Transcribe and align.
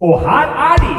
Og 0.00 0.20
her 0.20 0.48
er 0.70 0.76
de! 0.76 0.92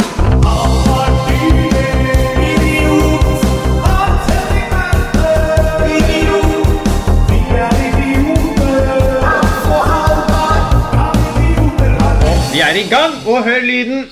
Vi 12.54 12.60
er 12.60 12.75
i 12.75 12.89
gang, 12.89 13.14
og 13.28 13.44
hør 13.44 13.60
lyden! 13.62 14.10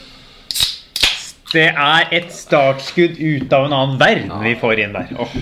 Det 1.54 1.63
er 1.63 2.10
et 2.12 2.29
startskudd 2.29 3.17
ut 3.17 3.54
av 3.54 3.65
en 3.65 3.74
annen 3.74 3.99
verden 3.99 4.44
vi 4.44 4.54
får 4.62 4.86
inn 4.86 4.94
der. 4.94 5.10
Åh, 5.17 5.33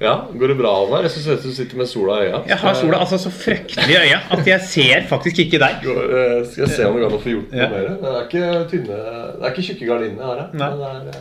Ja, 0.00 0.14
Går 0.32 0.48
det 0.48 0.54
bra, 0.56 0.70
Alvar? 0.80 1.02
Jeg 1.04 1.12
syns 1.12 1.42
du 1.44 1.50
sitter 1.52 1.76
med 1.76 1.88
sola 1.90 2.14
i 2.22 2.28
øya. 2.30 2.38
jeg 2.48 2.56
har 2.62 2.74
sola 2.78 3.00
altså 3.04 3.18
så 3.20 3.28
fryktelig 3.34 3.92
i 3.92 3.98
øya 4.00 4.20
at 4.32 4.46
jeg 4.48 4.60
ser 4.64 5.02
faktisk 5.10 5.42
ikke 5.44 5.60
deg. 5.60 5.84
Eh, 5.84 6.38
Skal 6.48 6.64
jeg 6.64 6.70
se 6.72 6.86
om 6.88 6.96
det 6.96 7.02
går 7.02 7.10
an 7.10 7.18
å 7.18 7.20
få 7.20 7.34
gjort 7.34 7.52
noe 7.52 7.60
Ja. 7.60 7.68
mer? 7.68 7.90
Det 8.00 8.14
er 8.14 8.24
ikke 8.24 8.70
tynne 8.72 8.96
Det 8.96 9.44
er 9.44 9.50
ikke 9.52 9.66
tjukke 9.68 9.90
gardiner 9.90 10.24
her. 10.24 10.48
Men 10.56 10.78
det 10.80 10.88
er, 10.88 11.20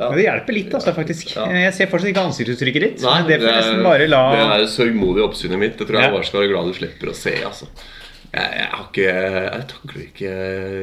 ja. 0.00 0.08
Men 0.08 0.16
det 0.16 0.24
hjelper 0.24 0.56
litt, 0.56 0.74
altså, 0.78 0.92
faktisk. 0.96 1.36
Ja. 1.36 1.44
Jeg 1.66 1.74
ser 1.76 1.88
fortsatt 1.92 2.08
ikke 2.14 2.24
ansiktsuttrykket 2.30 2.84
ditt. 2.86 3.02
Nei, 3.04 3.18
det, 3.28 3.40
det 3.42 3.50
er, 3.52 4.06
la 4.08 4.22
det 4.32 4.44
er 4.46 4.64
sørgmodig 4.70 5.24
oppsynet 5.26 5.60
mitt. 5.60 5.76
Det 5.76 5.84
tror 5.88 6.00
jeg 6.00 6.14
bare 6.14 6.24
skal 6.24 6.40
være 6.46 6.52
glad 6.54 6.70
du 6.72 6.78
slipper 6.80 7.12
å 7.12 7.16
se. 7.16 7.34
altså 7.44 7.68
Jeg, 8.30 8.50
jeg 8.60 8.66
har 8.70 8.82
ikke 8.86 9.06
Jeg 9.10 9.64
takler 9.72 10.02
ikke 10.04 10.34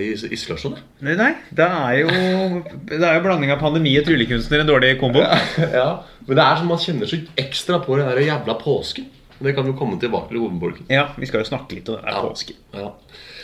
is 0.04 0.24
isolasjon, 0.36 0.74
jeg. 0.76 1.16
Nei, 1.18 1.30
det 1.56 1.68
er 1.68 1.94
jo 2.02 2.10
Det 2.90 3.00
er 3.00 3.14
jo 3.20 3.24
blanding 3.24 3.54
av 3.54 3.62
pandemi 3.62 3.94
og 4.00 4.08
tryllekunstner, 4.08 4.64
en 4.66 4.72
dårlig 4.72 4.98
kombo. 5.00 5.24
Ja. 5.62 5.88
Men 6.28 6.36
det 6.36 6.44
er 6.44 6.60
som 6.60 6.68
man 6.74 6.82
kjenner 6.84 7.08
så 7.08 7.22
ekstra 7.40 7.80
på 7.86 7.96
den 8.00 8.10
der 8.12 8.20
jævla 8.26 8.58
påsken. 8.60 9.08
Det 9.40 9.54
kan 9.56 9.68
jo 9.70 9.76
komme 9.78 10.00
tilbake 10.02 10.32
til 10.34 10.42
hovedbolken. 10.44 10.90
Ja, 10.92 11.06
vi 11.16 11.28
skal 11.30 11.44
jo 11.46 11.48
snakke 11.52 11.78
litt 11.78 11.88
om 11.94 12.00
det 12.00 12.04
der 12.10 12.18
Ja. 12.18 12.26
påsken. 12.26 12.60
Ja. 12.74 12.90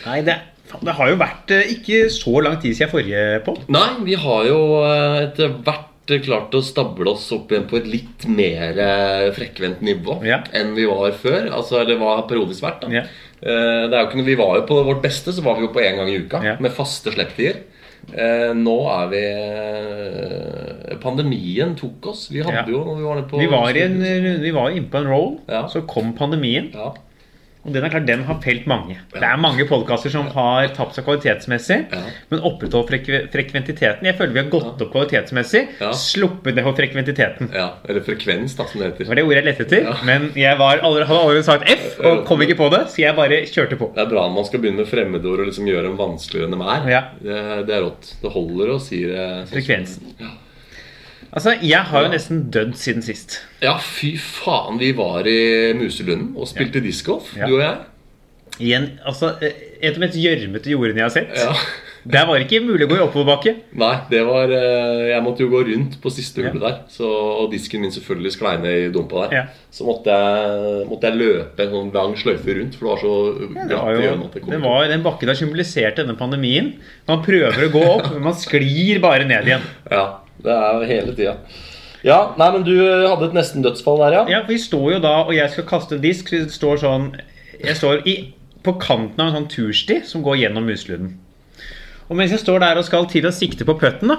Nei, 0.04 0.20
det, 0.26 0.36
det 0.84 0.94
har 0.98 1.08
jo 1.12 1.16
vært 1.22 1.54
eh, 1.54 1.68
ikke 1.78 2.04
så 2.12 2.36
lang 2.44 2.60
tid 2.60 2.74
siden 2.76 2.90
forrige 2.92 3.40
på. 3.46 3.56
Nei, 3.72 3.88
vi 4.04 4.18
har 4.20 4.44
jo 4.50 4.60
eh, 4.84 5.20
etter 5.30 5.54
hvert 5.64 5.90
klart 6.26 6.52
å 6.52 6.60
stable 6.60 7.08
oss 7.14 7.30
opp 7.32 7.48
igjen 7.54 7.64
på 7.70 7.78
et 7.78 7.86
litt 7.88 8.26
mer 8.28 8.76
eh, 8.76 9.30
frekvent 9.32 9.80
nivå 9.86 10.18
Ja. 10.28 10.42
enn 10.52 10.74
vi 10.76 10.84
var 10.90 11.14
før. 11.16 11.46
Altså, 11.56 11.78
eller 11.80 11.96
var 12.02 12.26
periodisk 12.28 12.66
vært. 12.66 12.82
da 12.84 12.90
Ja. 12.92 13.06
Eh, 13.44 13.84
det 13.90 13.92
er 13.92 14.00
jo 14.00 14.08
ikke 14.08 14.24
Vi 14.24 14.34
var 14.40 14.54
jo 14.56 14.66
på 14.66 14.78
vårt 14.86 15.02
beste, 15.04 15.32
så 15.36 15.42
var 15.44 15.58
vi 15.58 15.66
jo 15.66 15.72
på 15.74 15.82
én 15.84 15.96
gang 15.98 16.08
i 16.08 16.18
uka 16.24 16.40
Ja. 16.42 16.56
med 16.60 16.72
faste 16.72 17.12
slipptider. 17.12 17.58
Eh, 18.12 18.52
nå 18.56 18.76
er 18.92 19.06
vi 19.12 19.20
eh, 19.24 20.96
Pandemien 21.00 21.74
tok 21.76 22.06
oss. 22.12 22.28
Vi 22.32 22.40
hadde 22.44 22.54
Ja. 22.56 22.64
jo 22.68 22.84
når 22.84 22.96
vi 22.96 23.02
var 23.04 23.22
på 23.28 23.38
Vi 23.40 23.46
var, 23.46 23.68
en, 23.76 24.40
vi 24.42 24.50
var 24.50 24.70
inne 24.70 24.88
på 24.90 24.98
en 24.98 25.08
roll, 25.08 25.38
Ja. 25.48 25.66
så 25.68 25.86
kom 25.86 26.12
pandemien. 26.14 26.70
Ja. 27.64 27.68
Og 27.68 27.72
den 27.72 27.84
er 27.84 27.88
klart, 27.88 28.06
den 28.06 28.22
har 28.24 28.40
felt 28.44 28.66
mange. 28.66 28.96
Det 29.12 29.22
er 29.22 29.36
mange 29.40 29.64
podkaster 29.68 30.10
som 30.12 30.26
har 30.34 30.68
tapt 30.76 30.94
seg 30.94 31.04
kvalitetsmessig, 31.06 31.78
Ja. 31.92 32.00
men 32.30 32.40
opprettholdt 32.40 32.88
frek 32.90 33.06
frekventiteten. 33.32 34.02
Jeg 34.04 34.16
føler 34.18 34.32
vi 34.34 34.42
har 34.42 34.50
gått 34.50 34.82
opp 34.82 34.92
kvalitetsmessig, 34.92 35.68
Ja. 35.80 35.90
sluppet 35.92 36.54
ned 36.54 36.64
på 36.64 36.74
frekventiteten. 36.76 37.50
ja. 37.54 37.70
Eller 37.88 38.00
frekvens, 38.00 38.54
da, 38.56 38.64
som 38.66 38.80
det 38.80 38.92
heter. 38.92 38.98
Det 39.04 39.08
var 39.08 39.14
det 39.16 39.24
ordet 39.24 39.44
jeg 39.44 39.44
lette 39.44 39.64
etter, 39.64 39.82
Ja. 39.88 39.96
men 40.04 40.32
jeg 40.36 40.58
var 40.58 40.78
allerede, 40.78 41.06
hadde 41.06 41.20
allerede 41.20 41.44
sagt 41.44 41.68
F 41.70 42.00
og 42.04 42.24
kom 42.26 42.40
ikke 42.42 42.56
på 42.56 42.70
det, 42.70 42.88
så 42.90 42.96
jeg 42.98 43.16
bare 43.16 43.40
kjørte 43.46 43.76
på. 43.78 43.94
Det 43.94 44.06
er 44.06 44.10
bra 44.10 44.28
man 44.28 44.44
skal 44.44 44.60
begynne 44.60 44.76
med 44.84 44.88
fremmedord 44.88 45.40
og 45.40 45.46
liksom 45.46 45.66
gjøre 45.66 45.82
dem 45.88 45.96
vanskeligere 45.96 46.44
enn 46.52 46.58
de 46.58 46.64
er. 46.64 46.90
Ja. 46.90 47.02
Det, 47.22 47.66
det 47.66 47.74
er 47.74 47.82
rått. 47.82 48.14
Det 48.22 48.30
holder 48.32 48.66
å 48.74 48.80
si 48.80 49.04
det. 49.06 49.48
Frekvensen. 49.48 50.02
Ja. 50.20 50.26
Altså, 51.34 51.56
jeg 51.62 51.80
har 51.90 52.04
jo 52.04 52.06
Ja. 52.06 52.12
nesten 52.14 52.44
dødd 52.54 52.74
siden 52.78 53.02
sist. 53.02 53.40
Ja, 53.62 53.76
fy 53.78 54.12
faen. 54.16 54.78
Vi 54.78 54.92
var 54.94 55.26
i 55.26 55.72
Muselunden 55.74 56.36
og 56.36 56.46
spilte 56.46 56.80
discgolf, 56.80 57.34
Ja. 57.36 57.46
du 57.46 57.54
og 57.56 57.60
jeg. 57.60 57.76
I 58.60 58.72
en, 58.76 58.84
altså, 59.04 59.32
et 59.42 59.88
av 59.88 59.94
de 59.96 60.00
mest 60.04 60.14
gjørmete 60.14 60.70
jordene 60.70 61.00
jeg 61.02 61.02
har 61.02 61.10
sett. 61.10 61.34
Ja. 61.34 61.52
Der 62.06 62.26
var 62.28 62.36
det 62.38 62.44
ikke 62.46 62.60
mulig 62.62 62.84
å 62.86 62.90
gå 62.90 62.96
i 62.98 63.02
oppoverbakke. 63.02 63.54
Nei, 63.80 63.94
det 64.10 64.20
var 64.26 64.44
eh, 64.52 65.08
Jeg 65.08 65.22
måtte 65.24 65.40
jo 65.40 65.48
gå 65.48 65.62
rundt 65.66 65.96
på 66.02 66.10
siste 66.12 66.42
Ja. 66.44 66.50
hullet 66.52 66.60
der. 66.60 66.78
Så, 66.88 67.08
og 67.08 67.50
disken 67.50 67.80
min 67.80 67.90
selvfølgelig 67.90 68.32
sklei 68.36 68.56
ned 68.60 68.76
i 68.84 68.92
dumpa 68.92 69.24
der. 69.30 69.34
Ja. 69.34 69.44
Så 69.72 69.84
måtte 69.88 70.12
jeg, 70.12 70.86
måtte 70.86 71.08
jeg 71.08 71.16
løpe 71.18 71.58
en 71.64 71.70
sånn 71.72 71.92
lang 71.94 72.14
sløyfe 72.14 72.54
rundt, 72.60 72.76
for 72.76 72.84
det 72.84 72.92
var 72.92 73.00
så 73.02 73.14
glatt 73.48 73.82
var 73.82 73.90
i 73.94 74.06
øynene 74.06 74.30
det 74.34 74.42
kom 74.42 74.50
det 74.52 74.60
var, 74.62 74.86
den 74.88 75.02
bakken 75.02 75.26
der 75.26 75.34
symboliserte 75.34 75.96
denne 76.04 76.16
pandemien. 76.16 76.74
Man 77.08 77.24
prøver 77.24 77.64
å 77.66 77.72
gå 77.72 77.82
opp, 77.96 78.12
men 78.12 78.22
man 78.22 78.34
sklir 78.34 79.00
bare 79.00 79.24
ned 79.26 79.48
igjen. 79.48 79.62
Ja, 79.90 80.20
det 80.42 80.52
er 80.52 80.84
hele 80.88 81.14
tida. 81.14 81.36
Ja, 82.04 82.34
nei, 82.36 82.50
men 82.52 82.64
du 82.66 82.74
hadde 82.76 83.30
et 83.30 83.36
nesten 83.36 83.64
dødsfall 83.64 84.02
der, 84.02 84.16
ja? 84.18 84.22
Ja, 84.28 84.40
for 84.44 84.52
Vi 84.52 84.60
står 84.60 84.88
jo 84.96 84.98
da, 85.00 85.14
og 85.24 85.32
jeg 85.36 85.48
skal 85.54 85.68
kaste 85.68 85.96
en 85.96 86.02
disk, 86.04 86.28
så 86.28 86.44
står 86.52 86.82
sånn 86.82 87.06
Jeg 87.62 87.76
står 87.78 88.02
i, 88.10 88.16
på 88.64 88.74
kanten 88.82 89.22
av 89.22 89.30
en 89.30 89.38
sånn 89.38 89.48
tursti 89.52 90.02
som 90.04 90.24
går 90.24 90.42
gjennom 90.42 90.66
Musluden. 90.68 91.14
Og 92.10 92.18
mens 92.18 92.34
jeg 92.34 92.42
står 92.42 92.60
der 92.60 92.76
og 92.76 92.84
skal 92.84 93.06
til 93.08 93.24
å 93.24 93.32
sikte 93.32 93.64
på 93.64 93.76
putten, 93.80 94.12
da, 94.12 94.18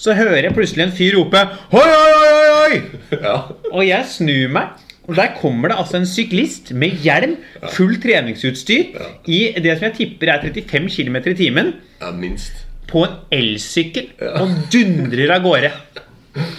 så 0.00 0.16
hører 0.18 0.48
jeg 0.48 0.56
plutselig 0.56 0.88
en 0.88 0.94
fyr 0.96 1.18
rope 1.18 1.42
Hoi, 1.70 1.84
hoi, 1.86 2.14
hoi, 2.16 2.46
hoi! 2.56 2.80
Ja. 3.26 3.36
Og 3.70 3.84
jeg 3.86 4.08
snur 4.10 4.50
meg, 4.56 4.80
og 5.06 5.14
der 5.18 5.36
kommer 5.38 5.70
det 5.70 5.78
altså 5.78 6.00
en 6.00 6.08
syklist 6.08 6.72
med 6.74 6.98
hjelm, 7.04 7.36
full 7.76 7.94
treningsutstyr, 8.02 8.90
i 9.30 9.40
det 9.58 9.76
som 9.76 9.86
jeg 9.88 9.96
tipper 10.00 10.34
er 10.34 10.42
35 10.50 10.90
km 10.96 11.20
i 11.22 11.36
timen, 11.38 11.72
ja 12.02 12.10
minst. 12.16 12.66
På 12.90 13.04
en 13.06 13.18
elsykkel 13.34 14.12
og 14.40 14.54
dundrer 14.72 15.34
av 15.36 15.44
gårde. 15.46 15.72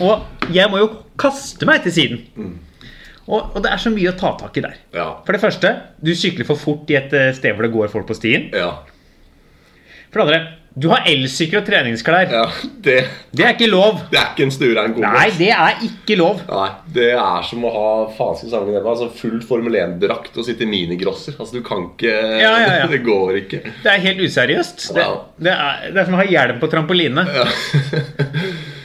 Og 0.03 0.51
jeg 0.55 0.71
må 0.71 0.81
jo 0.81 0.91
kaste 1.19 1.67
meg 1.67 1.83
til 1.85 1.95
siden. 1.95 2.21
Og, 3.31 3.53
og 3.55 3.59
det 3.63 3.71
er 3.71 3.79
så 3.79 3.91
mye 3.93 4.11
å 4.11 4.17
ta 4.19 4.33
tak 4.39 4.57
i 4.59 4.63
der. 4.65 4.79
Ja. 4.95 5.07
For 5.25 5.35
det 5.35 5.43
første, 5.43 5.73
du 6.03 6.11
sykler 6.17 6.47
for 6.47 6.59
fort 6.59 6.89
i 6.91 6.97
et 6.99 7.13
eh, 7.15 7.29
sted 7.37 7.55
hvor 7.55 7.67
det 7.67 7.73
går 7.75 7.91
folk 7.93 8.09
på 8.09 8.17
stien. 8.17 8.49
Ja. 8.55 8.73
For 10.11 10.19
det 10.19 10.25
andre, 10.25 10.39
du 10.73 10.87
har 10.87 11.03
elsykkel 11.09 11.59
og 11.59 11.65
treningsklær. 11.67 12.29
ja. 12.31 12.45
Det, 12.81 12.95
Det 13.35 13.43
er 13.45 13.51
ikke 13.57 13.67
lov. 13.69 13.99
det 14.11 14.17
er 14.17 14.29
ikke 14.31 14.45
en 14.47 14.53
stuerein 14.55 14.93
kombo. 14.95 15.09
Nei, 15.13 15.27
det 15.37 15.49
er 15.51 15.81
ikke 15.85 16.15
lov. 16.17 16.39
Nei, 16.47 16.69
Det 16.95 17.09
er 17.11 17.43
som 17.49 17.65
å 17.67 17.71
ha 17.75 17.89
faenske 18.15 18.47
sammenligne 18.49 18.79
med 18.81 18.91
altså 18.93 19.09
full 19.19 19.41
Formel 19.45 19.75
1-drakt 19.81 20.37
og 20.39 20.47
sitte 20.47 20.63
i 20.63 20.69
minigrosser. 20.71 21.35
Altså, 21.37 21.59
du 21.59 21.63
kan 21.67 21.89
ikke 21.91 22.13
Ja, 22.41 22.53
ja, 22.63 22.71
ja. 22.81 22.87
Det 22.93 23.01
går 23.05 23.41
ikke. 23.43 23.61
Det 23.83 23.91
er 23.93 23.99
helt 24.07 24.23
useriøst. 24.25 24.87
Det, 24.95 25.07
det, 25.43 25.51
er, 25.57 25.89
det 25.91 26.01
er 26.01 26.07
som 26.09 26.15
å 26.17 26.23
ha 26.23 26.29
hjelm 26.31 26.59
på 26.63 26.71
trampoline. 26.71 27.27
Ja, 27.35 27.45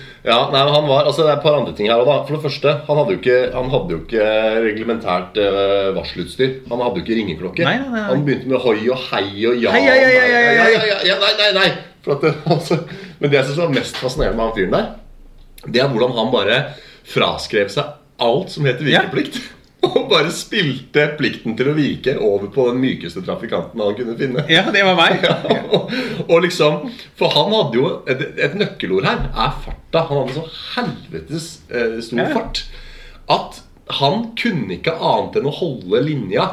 nei, 0.50 0.62
men 0.64 0.72
han 0.74 0.86
var, 0.88 1.06
altså 1.06 1.22
Det 1.22 1.30
er 1.30 1.36
et 1.36 1.44
par 1.44 1.54
andre 1.54 1.72
ting 1.78 1.86
her 1.86 2.00
òg, 2.02 2.08
da. 2.08 2.16
For 2.26 2.34
det 2.34 2.42
første, 2.48 2.72
han 2.88 2.98
hadde 2.98 3.14
jo 3.14 3.18
ikke, 3.20 3.36
han 3.54 3.68
hadde 3.70 3.94
jo 3.94 3.98
ikke 4.02 4.30
reglementært 4.64 5.38
uh, 5.38 5.90
varselutstyr. 5.94 6.56
Han 6.70 6.82
hadde 6.82 6.98
jo 6.98 7.04
ikke 7.04 7.18
ringeklokke. 7.20 7.66
Nei, 7.66 7.76
nei, 7.78 7.90
nei, 7.92 8.00
nei. 8.00 8.06
Han 8.10 8.24
begynte 8.26 8.50
med 8.50 8.64
hoi 8.64 8.78
og 8.90 9.04
hei 9.10 9.28
og 9.46 9.60
ja. 9.62 9.74
Hei, 9.76 9.84
hei, 9.86 9.98
hei, 10.02 10.16
hei, 10.16 10.32
hei, 10.32 10.40
hei. 10.42 10.56
ja, 10.56 10.64
ja, 10.72 10.86
ja, 10.90 10.98
ja, 11.12 11.18
Nei, 11.22 11.32
nei, 11.38 11.50
nei. 11.60 11.68
For 12.02 12.16
at 12.16 12.26
det, 12.26 12.32
altså, 12.56 12.80
men 13.20 13.30
det 13.30 13.38
jeg 13.38 13.50
synes 13.50 13.62
var 13.62 13.76
mest 13.78 14.00
fascinerende 14.02 14.40
med 14.40 14.48
han 14.48 14.56
fyren 14.58 14.74
der, 14.74 14.90
det 15.66 15.82
er 15.82 15.94
hvordan 15.94 16.18
han 16.18 16.34
bare 16.34 16.58
fraskrev 17.06 17.70
seg 17.74 17.94
alt 18.26 18.50
som 18.54 18.66
heter 18.66 18.90
Ja. 18.90 19.06
Og 19.96 20.08
bare 20.10 20.30
spilte 20.34 21.04
plikten 21.18 21.54
til 21.58 21.70
å 21.70 21.74
vike 21.76 22.16
over 22.22 22.50
på 22.54 22.66
den 22.70 22.80
mykeste 22.82 23.22
trafikanten 23.26 23.80
han 23.82 23.94
kunne 23.98 24.16
finne. 24.18 24.44
Ja, 24.52 24.64
det 24.74 24.82
var 24.86 24.98
meg. 24.98 25.22
Ja, 25.26 25.36
og, 25.72 25.92
og 26.26 26.42
liksom 26.44 26.86
For 27.18 27.32
han 27.34 27.52
hadde 27.54 27.78
jo 27.78 27.88
Et, 28.10 28.22
et 28.46 28.54
nøkkelord 28.58 29.06
her 29.08 29.24
er 29.30 29.56
farta. 29.64 30.04
Han 30.10 30.22
hadde 30.24 30.36
så 30.38 30.44
helvetes 30.76 31.48
eh, 31.70 31.96
stor 32.04 32.22
Ja. 32.24 32.28
fart 32.34 32.64
at 33.32 33.62
han 34.00 34.28
kunne 34.38 34.76
ikke 34.76 34.92
annet 34.98 35.36
enn 35.40 35.46
å 35.50 35.54
holde 35.54 36.00
linja. 36.06 36.44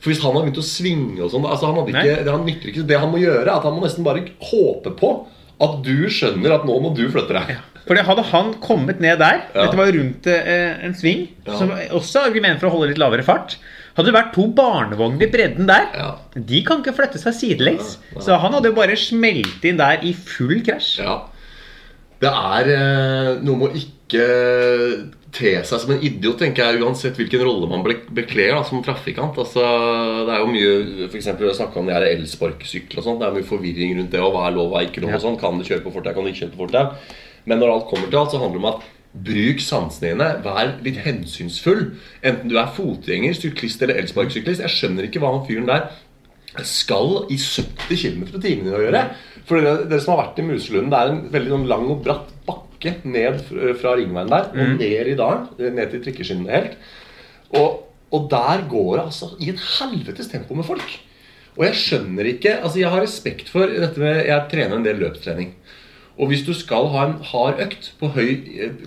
For 0.00 0.10
hvis 0.12 0.20
han 0.24 0.32
hadde 0.34 0.46
begynt 0.48 0.62
å 0.62 0.66
svinge 0.66 1.22
og 1.26 1.30
sånn 1.32 1.44
altså 1.46 1.68
han 1.70 1.76
hadde 1.80 1.92
ikke, 1.92 2.22
det, 2.24 2.32
han 2.34 2.46
nytter 2.46 2.70
ikke, 2.72 2.84
det 2.88 2.98
han 3.02 3.10
må 3.12 3.18
gjøre, 3.22 3.42
er 3.44 3.50
at 3.52 3.66
han 3.66 3.74
må 3.76 3.82
nesten 3.84 4.06
bare 4.06 4.22
håpe 4.50 4.92
på 4.98 5.10
at 5.60 5.74
du 5.84 6.06
skjønner 6.08 6.54
at 6.56 6.62
nå 6.64 6.78
må 6.80 6.92
du 6.96 7.02
flytte 7.12 7.34
deg. 7.36 7.50
Fordi 7.88 8.04
hadde 8.06 8.22
han 8.30 8.54
kommet 8.62 9.00
ned 9.00 9.18
der 9.18 9.40
Ja. 9.54 9.64
Dette 9.66 9.76
var 9.76 9.86
jo 9.90 9.98
rundt 10.00 10.26
eh, 10.26 10.84
en 10.84 10.94
sving, 10.94 11.28
Ja. 11.46 11.56
som 11.58 11.70
også 11.70 12.26
argument 12.26 12.60
for 12.60 12.68
å 12.68 12.74
holde 12.76 12.88
litt 12.92 12.98
lavere 12.98 13.22
fart. 13.26 13.56
Hadde 13.96 14.12
det 14.12 14.14
vært 14.14 14.32
to 14.34 14.46
barnevogner 14.54 15.26
i 15.26 15.30
bredden 15.32 15.66
der, 15.66 15.88
Ja. 15.96 16.10
de 16.36 16.62
kan 16.64 16.82
ikke 16.82 16.94
flytte 16.94 17.18
seg 17.18 17.34
sidelengs. 17.34 17.96
Ja. 18.14 18.20
Så 18.20 18.38
han 18.40 18.52
hadde 18.52 18.70
jo 18.70 18.76
bare 18.76 18.96
smelt 18.96 19.64
inn 19.64 19.76
der 19.80 19.98
i 20.02 20.12
full 20.12 20.60
krasj. 20.62 20.98
Ja. 21.02 21.22
Det 22.20 22.28
er 22.28 22.68
eh, 22.68 23.40
noe 23.42 23.56
med 23.56 23.70
å 23.70 23.80
ikke 23.80 24.26
te 25.32 25.52
seg 25.64 25.78
som 25.80 25.92
en 25.94 26.02
idiot, 26.02 26.38
tenker 26.40 26.66
jeg, 26.72 26.82
uansett 26.82 27.16
hvilken 27.16 27.42
rolle 27.46 27.68
man 27.70 27.84
bekler 27.86 28.50
da, 28.56 28.62
som 28.66 28.82
trafikant. 28.82 29.36
Altså, 29.38 29.62
det 30.26 30.34
er 30.34 30.42
jo 30.42 30.50
mye 30.50 31.08
for 31.08 31.16
eksempel, 31.20 31.52
snakka 31.54 31.78
om 31.80 31.86
det 31.86 31.94
her 31.96 32.06
elsparkesykler 32.10 32.98
og 32.98 33.06
sånn. 33.06 33.18
Det 33.22 33.28
er 33.28 33.36
mye 33.38 33.46
forvirring 33.46 33.96
rundt 34.00 34.10
det. 34.10 34.20
og 34.20 34.34
Hva 34.34 34.48
er 34.48 34.56
lov, 34.56 34.70
hva 34.72 34.82
er 34.82 34.88
ikke 34.90 35.04
lov? 35.04 35.14
og 35.14 35.22
sånn. 35.22 35.38
Kan 35.40 35.58
du 35.58 35.64
kjøre 35.64 35.84
på 35.86 35.92
fortau, 35.94 36.12
kan 36.14 36.24
du 36.26 36.30
ikke 36.32 36.42
kjøre 36.44 36.56
på 36.56 36.64
fortau? 36.66 36.90
Men 37.48 37.62
når 37.62 37.74
alt 37.74 37.88
kommer 37.90 38.10
til 38.10 38.20
alt, 38.20 38.34
så 38.34 38.40
handler 38.42 38.58
det 38.58 38.64
om 38.64 38.72
at 38.74 38.88
bruk 39.30 39.62
sansene 39.64 40.12
dine. 40.12 40.28
Vær 40.44 40.76
litt 40.84 41.00
hensynsfull. 41.04 41.90
Enten 42.26 42.52
du 42.52 42.58
er 42.60 42.70
fotgjenger, 42.76 43.34
syklist 43.38 43.82
eller 43.82 44.00
elsparkesyklist. 44.02 44.62
Jeg 44.64 44.76
skjønner 44.76 45.08
ikke 45.08 45.22
hva 45.22 45.34
han 45.34 45.44
fyren 45.48 45.68
der 45.70 45.90
skal 46.66 47.28
i 47.30 47.36
70 47.38 48.00
km 48.00 48.22
på 48.32 48.40
timen 48.42 48.72
å 48.74 48.80
gjøre. 48.82 49.04
For 49.46 49.62
dere, 49.62 49.84
dere 49.90 50.02
som 50.02 50.16
har 50.16 50.24
vært 50.24 50.40
i 50.42 50.46
Muselunden, 50.46 50.90
det 50.92 50.98
er 50.98 51.12
en 51.12 51.20
veldig 51.34 51.52
sånn 51.54 51.68
lang 51.70 51.84
og 51.92 52.00
bratt 52.06 52.32
bakke 52.48 52.96
ned 53.06 53.44
fra 53.80 53.94
ringveien 53.98 54.32
der 54.32 54.50
og 54.50 54.74
ned 54.80 55.12
i 55.12 55.18
dalen. 55.18 55.46
Ned 55.60 55.92
til 55.92 56.02
trikkeskinnene 56.06 56.56
helt. 56.56 56.74
Og, 57.58 57.86
og 58.14 58.26
der 58.32 58.66
går 58.70 58.90
det 58.96 59.04
altså 59.04 59.30
i 59.38 59.52
et 59.52 59.62
helvetes 59.78 60.30
tempo 60.32 60.58
med 60.58 60.66
folk. 60.66 60.98
Og 61.58 61.64
jeg 61.66 61.78
skjønner 61.80 62.28
ikke 62.30 62.52
Altså, 62.60 62.78
jeg 62.78 62.90
har 62.92 63.02
respekt 63.02 63.48
for 63.50 63.66
dette 63.66 63.98
med 63.98 64.20
Jeg 64.28 64.46
trener 64.52 64.76
en 64.76 64.86
del 64.86 65.00
løpstrening. 65.02 65.50
Og 66.20 66.28
hvis 66.28 66.42
du 66.44 66.52
skal 66.52 66.90
ha 66.92 67.06
en 67.08 67.14
hard 67.30 67.60
økt 67.64 67.92
på 68.00 68.10
høy, 68.12 68.30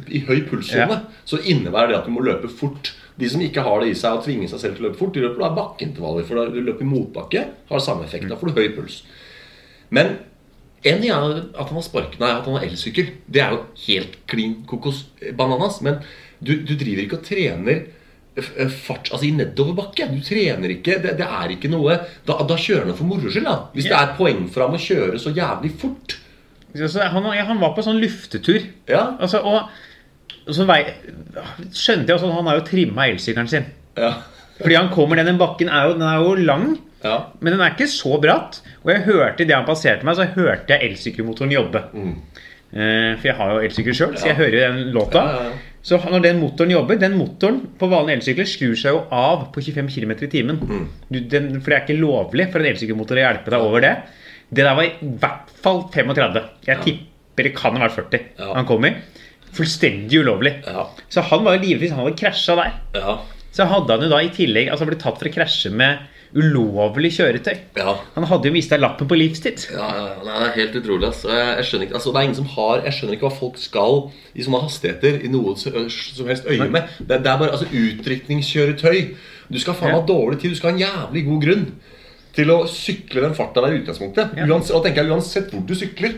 i 0.08 0.20
høy 0.28 0.44
pulssone, 0.50 0.86
Ja. 1.00 1.00
så 1.26 1.40
innebærer 1.42 1.88
det 1.90 1.98
at 1.98 2.06
du 2.06 2.12
må 2.14 2.22
løpe 2.22 2.48
fort. 2.52 2.92
De 3.18 3.30
som 3.30 3.42
ikke 3.42 3.62
har 3.66 3.80
det 3.82 3.90
i 3.90 3.98
seg 3.98 4.20
å 4.20 4.22
tvinge 4.26 4.48
seg 4.50 4.60
selv 4.62 4.76
til 4.78 4.86
å 4.86 4.90
løpe 4.90 5.00
fort, 5.00 5.14
de 5.14 5.22
løper 5.26 5.42
da 5.42 5.50
bakkeintervaller. 5.58 6.26
For 6.26 6.36
da 6.38 6.46
du 6.54 6.62
løper 6.62 6.82
i 6.86 6.90
motbakke, 6.92 7.42
har 7.70 7.80
samme 7.82 8.06
effekt. 8.06 8.30
Da 8.30 8.36
får 8.38 8.54
du 8.54 8.62
høy 8.62 8.70
puls. 8.76 9.02
Men 9.90 10.18
en 10.86 11.02
ting 11.02 11.10
er 11.14 11.42
at 11.58 11.68
han 11.70 11.78
har 11.80 11.86
spark, 11.86 12.20
nei, 12.20 12.30
at 12.38 12.46
han 12.46 12.58
har 12.58 12.66
elsykkel. 12.68 13.10
Det 13.30 13.42
er 13.42 13.52
jo 13.56 13.62
helt 13.88 14.18
klin 14.28 14.56
kokos 14.70 15.04
bananas. 15.38 15.82
Men 15.82 16.00
du, 16.44 16.56
du 16.62 16.74
driver 16.76 17.04
ikke 17.06 17.20
og 17.22 17.26
trener 17.30 17.86
f- 18.38 18.74
fart 18.84 19.10
altså 19.14 19.26
i 19.30 19.32
nedoverbakke. 19.38 20.10
Du 20.12 20.20
trener 20.26 20.70
ikke 20.76 20.98
Det, 21.02 21.18
det 21.22 21.26
er 21.30 21.54
ikke 21.56 21.70
noe 21.72 22.00
Da, 22.26 22.38
da 22.44 22.56
kjører 22.58 22.90
han 22.92 22.98
for 22.98 23.06
moro 23.10 23.30
skyld. 23.30 23.46
da 23.46 23.58
Hvis 23.74 23.86
det 23.90 23.98
er 23.98 24.14
poeng 24.18 24.50
for 24.52 24.66
ham 24.68 24.76
å 24.78 24.82
kjøre 24.82 25.18
så 25.22 25.34
jævlig 25.34 25.72
fort. 25.80 26.18
Han, 26.74 27.26
han 27.30 27.60
var 27.62 27.74
på 27.76 27.84
sånn 27.86 28.02
luftetur. 28.02 28.64
Ja, 28.90 29.04
Altså, 29.22 29.44
og, 29.46 29.70
og 30.48 30.56
så 30.58 30.66
vei, 30.68 30.82
skjønte 31.70 32.10
jeg 32.10 32.18
også 32.18 32.30
at 32.32 32.38
han 32.40 32.50
har 32.50 32.58
jo 32.60 32.66
trimma 32.68 33.10
elsykkelen 33.12 33.52
sin. 33.52 33.68
ja, 34.00 34.16
Fordi 34.60 34.80
han 34.80 34.90
kommer 34.94 35.22
den 35.22 35.38
bakken 35.42 35.70
er 35.70 35.90
jo, 35.90 35.98
den 36.00 36.08
er 36.08 36.24
jo 36.24 36.34
lang, 36.40 36.66
ja. 37.04 37.18
men 37.40 37.54
den 37.54 37.62
er 37.62 37.76
ikke 37.76 37.90
så 37.92 38.18
bratt. 38.22 38.62
Og 38.84 38.92
jeg 38.92 39.06
hørte 39.06 39.46
idet 39.46 39.56
han 39.56 39.70
passerte 39.70 40.08
meg, 40.08 40.18
så 40.18 40.26
hørte 40.34 40.74
jeg 40.74 40.90
elsykkelmotoren 40.90 41.54
jobbe. 41.54 41.86
Eh, 42.74 43.14
for 43.20 43.30
jeg 43.30 43.38
har 43.38 43.54
jo 43.54 43.62
elsykkel 43.68 43.96
sjøl, 43.98 44.18
så 44.18 44.32
jeg 44.32 44.40
hører 44.42 44.60
den 44.74 44.92
låta. 44.96 45.22
Ja, 45.22 45.46
ja, 45.46 45.54
ja. 45.54 45.74
Så 45.84 46.00
når 46.00 46.22
den 46.24 46.38
motoren 46.40 46.72
jobber 46.72 46.96
Den 46.96 47.18
motoren 47.20 47.58
på 47.80 47.90
vanlige 47.92 48.22
elsykler 48.22 48.48
skrur 48.48 48.78
seg 48.80 48.96
jo 48.96 49.02
av 49.12 49.50
på 49.52 49.60
25 49.66 49.90
km 49.92 50.14
i 50.16 50.30
timen. 50.32 50.60
Mm. 50.64 50.86
Du, 51.10 51.18
den, 51.20 51.50
for 51.60 51.74
det 51.74 51.76
er 51.76 51.84
ikke 51.84 52.00
lovlig 52.00 52.46
for 52.54 52.64
en 52.64 52.70
elsykkelmotor 52.72 53.20
å 53.20 53.26
hjelpe 53.26 53.52
deg 53.52 53.66
over 53.68 53.84
det. 53.84 53.92
Det 54.54 54.64
der 54.68 54.76
var 54.78 54.86
i 54.88 54.94
hvert 55.22 55.52
fall 55.64 55.84
35. 55.94 56.42
Jeg 56.68 56.82
tipper 56.86 57.48
det 57.50 57.54
kan 57.58 57.76
ha 57.80 57.88
vært 57.88 57.98
40 58.12 58.24
Ja. 58.40 58.54
han 58.60 58.66
kom 58.70 58.86
i. 58.86 58.94
Fullstendig 59.54 60.20
ulovlig. 60.24 60.56
Ja. 60.66 60.88
Så 61.10 61.22
han 61.30 61.44
var 61.46 61.58
jo 61.58 61.64
livredd 61.68 61.94
han 61.94 62.04
hadde 62.06 62.18
krasja 62.20 62.56
der. 62.58 62.74
ja, 62.98 63.18
Så 63.54 63.66
hadde 63.70 63.94
han 63.94 64.02
jo 64.06 64.10
da 64.10 64.22
i 64.26 64.30
tillegg 64.34 64.70
altså 64.74 64.86
blitt 64.90 65.02
tatt 65.04 65.18
for 65.22 65.30
å 65.30 65.34
krasje 65.34 65.70
med 65.72 66.10
ulovlig 66.34 67.12
kjøretøy. 67.14 67.58
ja. 67.78 67.92
Han 68.16 68.26
hadde 68.26 68.50
jo 68.50 68.54
mista 68.56 68.78
lappen 68.82 69.06
på 69.08 69.18
livstid. 69.20 69.68
Ja, 69.72 69.86
ja, 69.94 70.06
ja. 70.10 70.24
Nei, 70.26 70.38
det 70.42 70.48
er 70.48 70.56
helt 70.58 70.78
utrolig. 70.82 71.06
Altså. 71.12 71.30
Jeg, 71.30 71.52
jeg 71.60 71.66
skjønner 71.70 71.86
ikke, 71.88 71.98
altså, 72.00 72.12
det 72.14 72.20
er 72.20 72.24
ingen 72.30 72.40
som 72.40 72.48
har, 72.56 72.82
jeg 72.88 72.94
skjønner 72.98 73.14
ikke 73.20 73.28
hva 73.30 73.38
folk 73.38 73.60
skal 73.62 74.00
i 74.34 74.46
sånne 74.48 74.62
hastigheter 74.66 75.20
i 75.22 75.30
noe 75.30 75.54
som 75.62 76.28
helst 76.32 76.50
øye 76.50 76.70
med. 76.74 76.90
Det, 77.00 77.20
det 77.22 77.30
er 77.34 77.38
bare 77.44 77.54
altså, 77.54 77.70
utrykningskjøretøy. 77.70 79.16
Du 79.54 79.60
skal 79.62 79.78
faen 79.78 79.92
meg 79.94 80.00
ha 80.02 80.06
dårlig 80.08 80.40
tid. 80.42 80.54
Du 80.54 80.58
skal 80.58 80.72
ha 80.72 80.76
en 80.78 80.84
jævlig 80.86 81.26
god 81.28 81.42
grunn 81.46 81.66
til 82.34 82.50
å 82.54 82.64
sykle 82.70 83.22
den 83.28 83.36
farta 83.38 83.62
der 83.62 83.76
i 83.76 83.82
utgangspunktet. 83.84 84.34
Ja. 84.40 84.48
Uansett, 84.50 84.74
og 84.78 84.84
tenker 84.86 85.04
jeg, 85.04 85.14
uansett 85.14 85.52
hvor 85.54 85.62
du 85.70 85.76
sykler. 85.78 86.16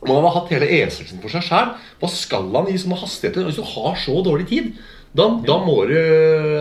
Om 0.00 0.14
han 0.14 0.24
har 0.24 0.32
hatt 0.38 0.52
hele 0.54 0.68
E6-en 0.78 1.20
for 1.20 1.28
seg 1.28 1.42
sjøl, 1.44 1.74
hva 2.00 2.08
skal 2.08 2.46
han 2.54 2.70
i 2.72 2.78
sånne 2.80 2.96
hastigheter 3.02 3.44
hvis 3.44 3.58
du 3.60 3.66
har 3.74 3.98
så 4.00 4.14
dårlig 4.24 4.46
tid? 4.48 4.70
Da, 5.12 5.26
da, 5.44 5.56
må, 5.60 5.74
du, 5.90 5.96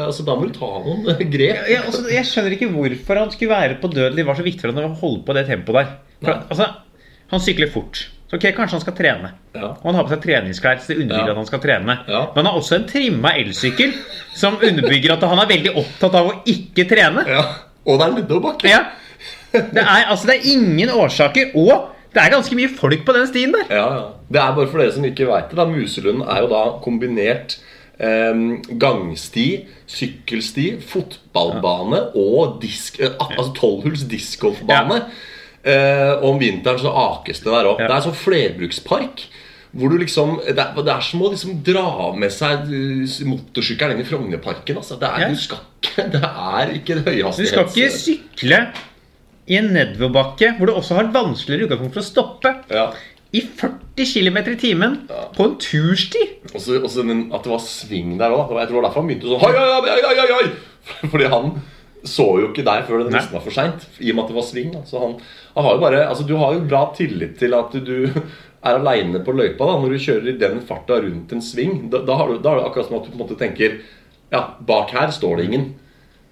altså, 0.02 0.26
da 0.26 0.34
må 0.36 0.48
du 0.50 0.56
ta 0.58 0.68
noen 0.84 1.06
grep. 1.36 1.62
Ja, 1.70 1.84
altså, 1.86 2.02
jeg 2.12 2.26
skjønner 2.28 2.56
ikke 2.58 2.72
hvorfor 2.74 3.22
han 3.22 3.32
skulle 3.32 3.54
være 3.54 3.78
på 3.80 3.92
dødelig. 3.94 4.18
Det 4.24 4.28
var 4.28 4.40
så 4.42 4.46
viktig 4.48 4.66
for 4.66 4.74
han 4.74 4.90
å 4.90 4.98
holde 5.04 5.22
på 5.28 5.36
det 5.38 5.46
tempoet 5.48 5.78
der. 5.80 5.94
For, 6.26 6.42
altså, 6.50 6.68
han 7.30 7.46
sykler 7.46 7.72
fort. 7.72 8.02
Så 8.30 8.38
ok, 8.38 8.50
Kanskje 8.58 8.76
han 8.80 8.84
skal 8.84 8.98
trene. 8.98 9.30
Ja. 9.56 9.70
Og 9.78 9.86
han 9.88 9.96
har 10.02 10.06
på 10.10 10.12
seg 10.18 10.26
treningsklær, 10.26 10.82
så 10.84 10.92
det 10.92 11.00
underbygger 11.06 11.32
Ja. 11.32 11.38
at 11.38 11.40
han 11.44 11.48
skal 11.54 11.62
trene. 11.64 11.96
Ja. 12.10 12.20
Men 12.34 12.42
han 12.44 12.50
har 12.52 12.60
også 12.60 12.76
en 12.82 12.90
trimma 12.90 13.32
elsykkel 13.40 13.96
som 14.38 14.60
underbygger 14.60 15.16
at 15.16 15.24
han 15.32 15.42
er 15.46 15.50
veldig 15.50 15.74
opptatt 15.80 16.18
av 16.20 16.30
å 16.30 16.36
ikke 16.50 16.86
trene. 16.92 17.24
Ja. 17.30 17.46
Og 17.90 18.00
det 18.00 18.06
er 18.06 18.18
nedoverbakke. 18.20 18.70
Ja. 18.70 18.84
Det 19.50 19.82
er, 19.82 20.04
altså, 20.12 20.30
det 20.30 20.36
er 20.38 20.52
ingen 20.54 20.92
årsaker, 20.94 21.56
og 21.58 21.90
det 22.14 22.22
er 22.22 22.34
ganske 22.34 22.58
mye 22.58 22.70
folk 22.78 23.02
på 23.06 23.16
den 23.16 23.28
stien 23.30 23.54
der. 23.54 23.66
Ja, 23.70 23.88
ja. 23.96 24.06
Det 24.30 24.42
er 24.42 24.54
bare 24.56 24.70
for 24.70 24.82
dere 24.82 24.94
som 24.94 25.06
ikke 25.06 25.28
veit 25.30 25.50
det. 25.50 25.58
da 25.58 25.66
Muselunden 25.70 26.26
er 26.26 26.44
jo 26.44 26.52
da 26.52 26.62
kombinert 26.86 27.58
eh, 27.98 28.44
gangsti, 28.82 29.48
sykkelsti, 29.90 30.68
fotballbane 30.90 32.04
og 32.18 32.60
disk, 32.62 33.02
eh, 33.02 33.18
altså 33.18 33.54
tolvhuls 33.58 34.06
discgolfbane. 34.10 35.04
Eh, 35.60 36.14
og 36.22 36.34
om 36.34 36.42
vinteren 36.42 36.80
så 36.82 36.94
akes 36.94 37.42
det 37.44 37.52
der 37.52 37.74
opp. 37.74 37.82
Ja. 37.82 37.90
Det 37.90 37.98
er 37.98 38.08
sånn 38.08 38.22
flerbrukspark. 38.22 39.26
Hvor 39.72 39.92
du 39.92 40.00
liksom 40.02 40.40
Det 40.48 40.58
er, 40.58 40.74
det 40.82 40.94
er 40.94 41.04
som 41.06 41.22
å 41.22 41.30
liksom 41.30 41.60
dra 41.66 41.84
med 42.18 42.34
seg 42.34 42.72
eh, 42.74 43.18
motorsykkelen 43.30 43.98
inn 43.98 44.06
i 44.06 44.08
Frognerparken. 44.08 44.80
Altså. 44.82 44.98
Det, 45.02 45.10
er, 45.10 45.28
Ja. 45.28 45.30
du 45.30 45.36
skal 45.38 45.62
ikke, 45.84 46.08
det 46.16 46.24
er 46.24 46.74
ikke 46.80 46.98
Du 47.04 47.46
skal 47.46 47.68
ikke 47.68 47.92
sykle 47.94 48.62
i 49.50 49.58
en 49.58 49.72
nedoverbakke 49.74 50.52
hvor 50.58 50.70
du 50.70 50.76
også 50.78 50.98
har 51.00 51.08
vanskeligere 51.14 51.66
utgangspunkt 51.66 51.96
for 51.98 52.04
å 52.04 52.10
stoppe. 52.10 52.52
Ja. 52.70 52.90
I 53.34 53.42
40 53.46 54.10
km 54.10 54.38
i 54.42 54.58
timen 54.62 54.96
på 55.36 55.46
en 55.46 55.56
tursti. 55.62 56.22
Og 56.54 56.62
så 56.62 56.78
at 56.82 57.44
det 57.46 57.52
var 57.52 57.62
sving 57.62 58.16
der 58.18 58.34
òg. 58.34 58.54
Jeg 58.58 58.70
tror 58.70 58.78
det 58.78 58.80
var 58.80 58.88
derfor 58.90 59.04
han 59.04 59.10
begynte 59.10 59.30
sånn 59.30 59.42
Hoi, 59.42 59.54
hoi, 59.54 60.16
hoi, 60.18 60.32
hoi! 60.34 61.10
Fordi 61.12 61.30
han 61.30 61.52
så 62.10 62.26
jo 62.40 62.50
ikke 62.50 62.64
der 62.64 62.86
før 62.88 63.04
det 63.04 63.12
nesten 63.14 63.36
var 63.36 63.44
for 63.44 63.54
seint. 63.54 63.86
I 64.00 64.14
og 64.14 64.18
med 64.18 64.24
at 64.24 64.30
det 64.32 64.38
var 64.40 64.46
sving. 64.48 64.70
Da. 64.74 64.84
Så 64.88 65.02
han, 65.02 65.18
han 65.56 65.66
har 65.68 65.76
jo 65.76 65.82
bare 65.84 66.04
Altså, 66.08 66.26
du 66.30 66.36
har 66.40 66.54
jo 66.56 66.62
bra 66.70 66.84
tillit 66.96 67.36
til 67.42 67.58
at 67.58 67.76
du 67.76 68.08
er 68.60 68.78
aleine 68.80 69.22
på 69.24 69.36
løypa 69.36 69.68
da 69.68 69.76
når 69.80 69.94
du 69.96 70.04
kjører 70.04 70.32
i 70.32 70.40
den 70.40 70.64
farta 70.68 71.00
rundt 71.04 71.32
en 71.36 71.44
sving. 71.44 71.86
Da, 71.92 72.04
da, 72.08 72.18
har 72.20 72.32
du, 72.32 72.40
da 72.44 72.54
er 72.54 72.62
det 72.62 72.70
akkurat 72.70 72.90
som 72.90 72.98
at 73.00 73.06
du 73.06 73.14
på 73.14 73.20
en 73.20 73.24
måte 73.26 73.40
tenker 73.40 73.80
Ja, 74.30 74.44
bak 74.62 74.92
her 74.94 75.14
står 75.16 75.40
det 75.40 75.46
ingen. 75.50 75.70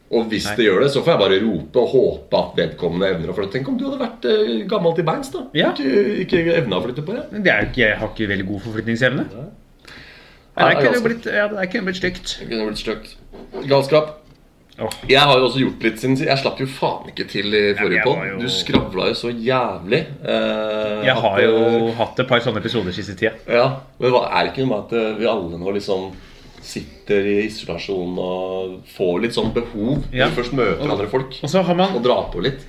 Og 0.08 0.30
hvis 0.32 0.46
Nei. 0.48 0.54
det 0.56 0.66
gjør 0.68 0.84
det, 0.86 0.90
så 0.94 1.02
får 1.04 1.14
jeg 1.14 1.20
bare 1.20 1.40
rope 1.44 1.82
og 1.82 1.90
håpe 1.92 2.40
at 2.40 2.60
vedkommende 2.60 3.10
evner 3.12 3.32
å 3.32 3.36
flytte. 3.36 3.58
Tenk 3.58 3.72
om 3.74 3.80
du 3.80 3.88
hadde 3.90 4.00
vært 4.00 4.28
eh, 4.30 4.52
gammel 4.70 4.94
til 4.96 5.08
beins, 5.08 5.32
da. 5.34 5.42
Ja. 5.58 5.72
Ikke, 5.74 6.04
ikke 6.24 6.44
evna 6.54 6.80
å 6.80 6.86
flytte 6.86 7.04
på 7.04 7.16
det. 7.18 7.26
Det 7.34 7.52
er 7.52 7.68
jeg 7.76 7.98
har 8.00 8.14
ikke 8.14 8.30
veldig 8.32 8.46
god 8.48 8.64
forflytningsevne. 8.70 9.26
Nei, 10.58 10.70
det 10.74 10.86
kunne 10.86 11.04
blitt, 11.04 11.28
ja, 11.28 11.50
blitt 11.52 12.00
stygt. 12.00 12.38
Det 12.40 12.48
kunne 12.50 12.70
blitt 12.70 12.82
stygt. 12.82 13.18
Galskap. 13.68 14.16
Åh. 14.80 14.90
Jeg 15.10 15.20
har 15.26 15.40
jo 15.40 15.46
også 15.48 15.62
gjort 15.64 15.82
litt 15.88 15.98
siden 15.98 16.18
Jeg 16.22 16.38
slapp 16.38 16.60
jo 16.62 16.68
faen 16.70 17.08
ikke 17.10 17.26
til 17.32 17.48
i 17.58 17.62
forrige 17.74 18.04
pod. 18.06 18.20
jo- 18.28 18.40
Du 18.44 18.48
skravla 18.54 19.08
jo 19.10 19.16
så 19.18 19.32
jævlig. 19.34 20.04
Eh, 20.22 21.02
Jeg 21.08 21.16
at, 21.16 21.22
har 21.24 21.42
jo 21.42 21.56
eh, 21.88 21.94
hatt 21.98 22.20
et 22.20 22.28
par 22.30 22.40
sånne 22.46 22.62
episoder 22.62 22.94
siste 22.94 23.16
tida. 23.18 23.34
Ja, 23.50 23.80
Men 24.00 24.12
hva, 24.12 24.28
er 24.32 24.44
det 24.46 24.54
ikke 24.54 24.68
noe 24.68 24.76
med 24.76 24.86
at 24.86 24.94
eh, 24.94 25.14
vi 25.18 25.26
alle 25.26 25.58
nå 25.58 25.74
liksom 25.74 26.12
sitter 26.62 27.26
i 27.26 27.36
isolasjon 27.48 28.18
og 28.20 28.80
får 28.98 29.22
litt 29.24 29.34
sånn 29.34 29.54
behov 29.56 30.04
når 30.12 30.14
Ja. 30.14 30.28
vi 30.28 30.42
først 30.42 30.54
møter 30.54 30.92
andre 30.92 31.08
folk, 31.08 31.34
Og 31.42 31.50
så 31.50 31.64
har 31.64 31.76
man, 31.76 31.96
og 31.96 32.04
drar 32.04 32.30
på 32.34 32.42
litt? 32.44 32.60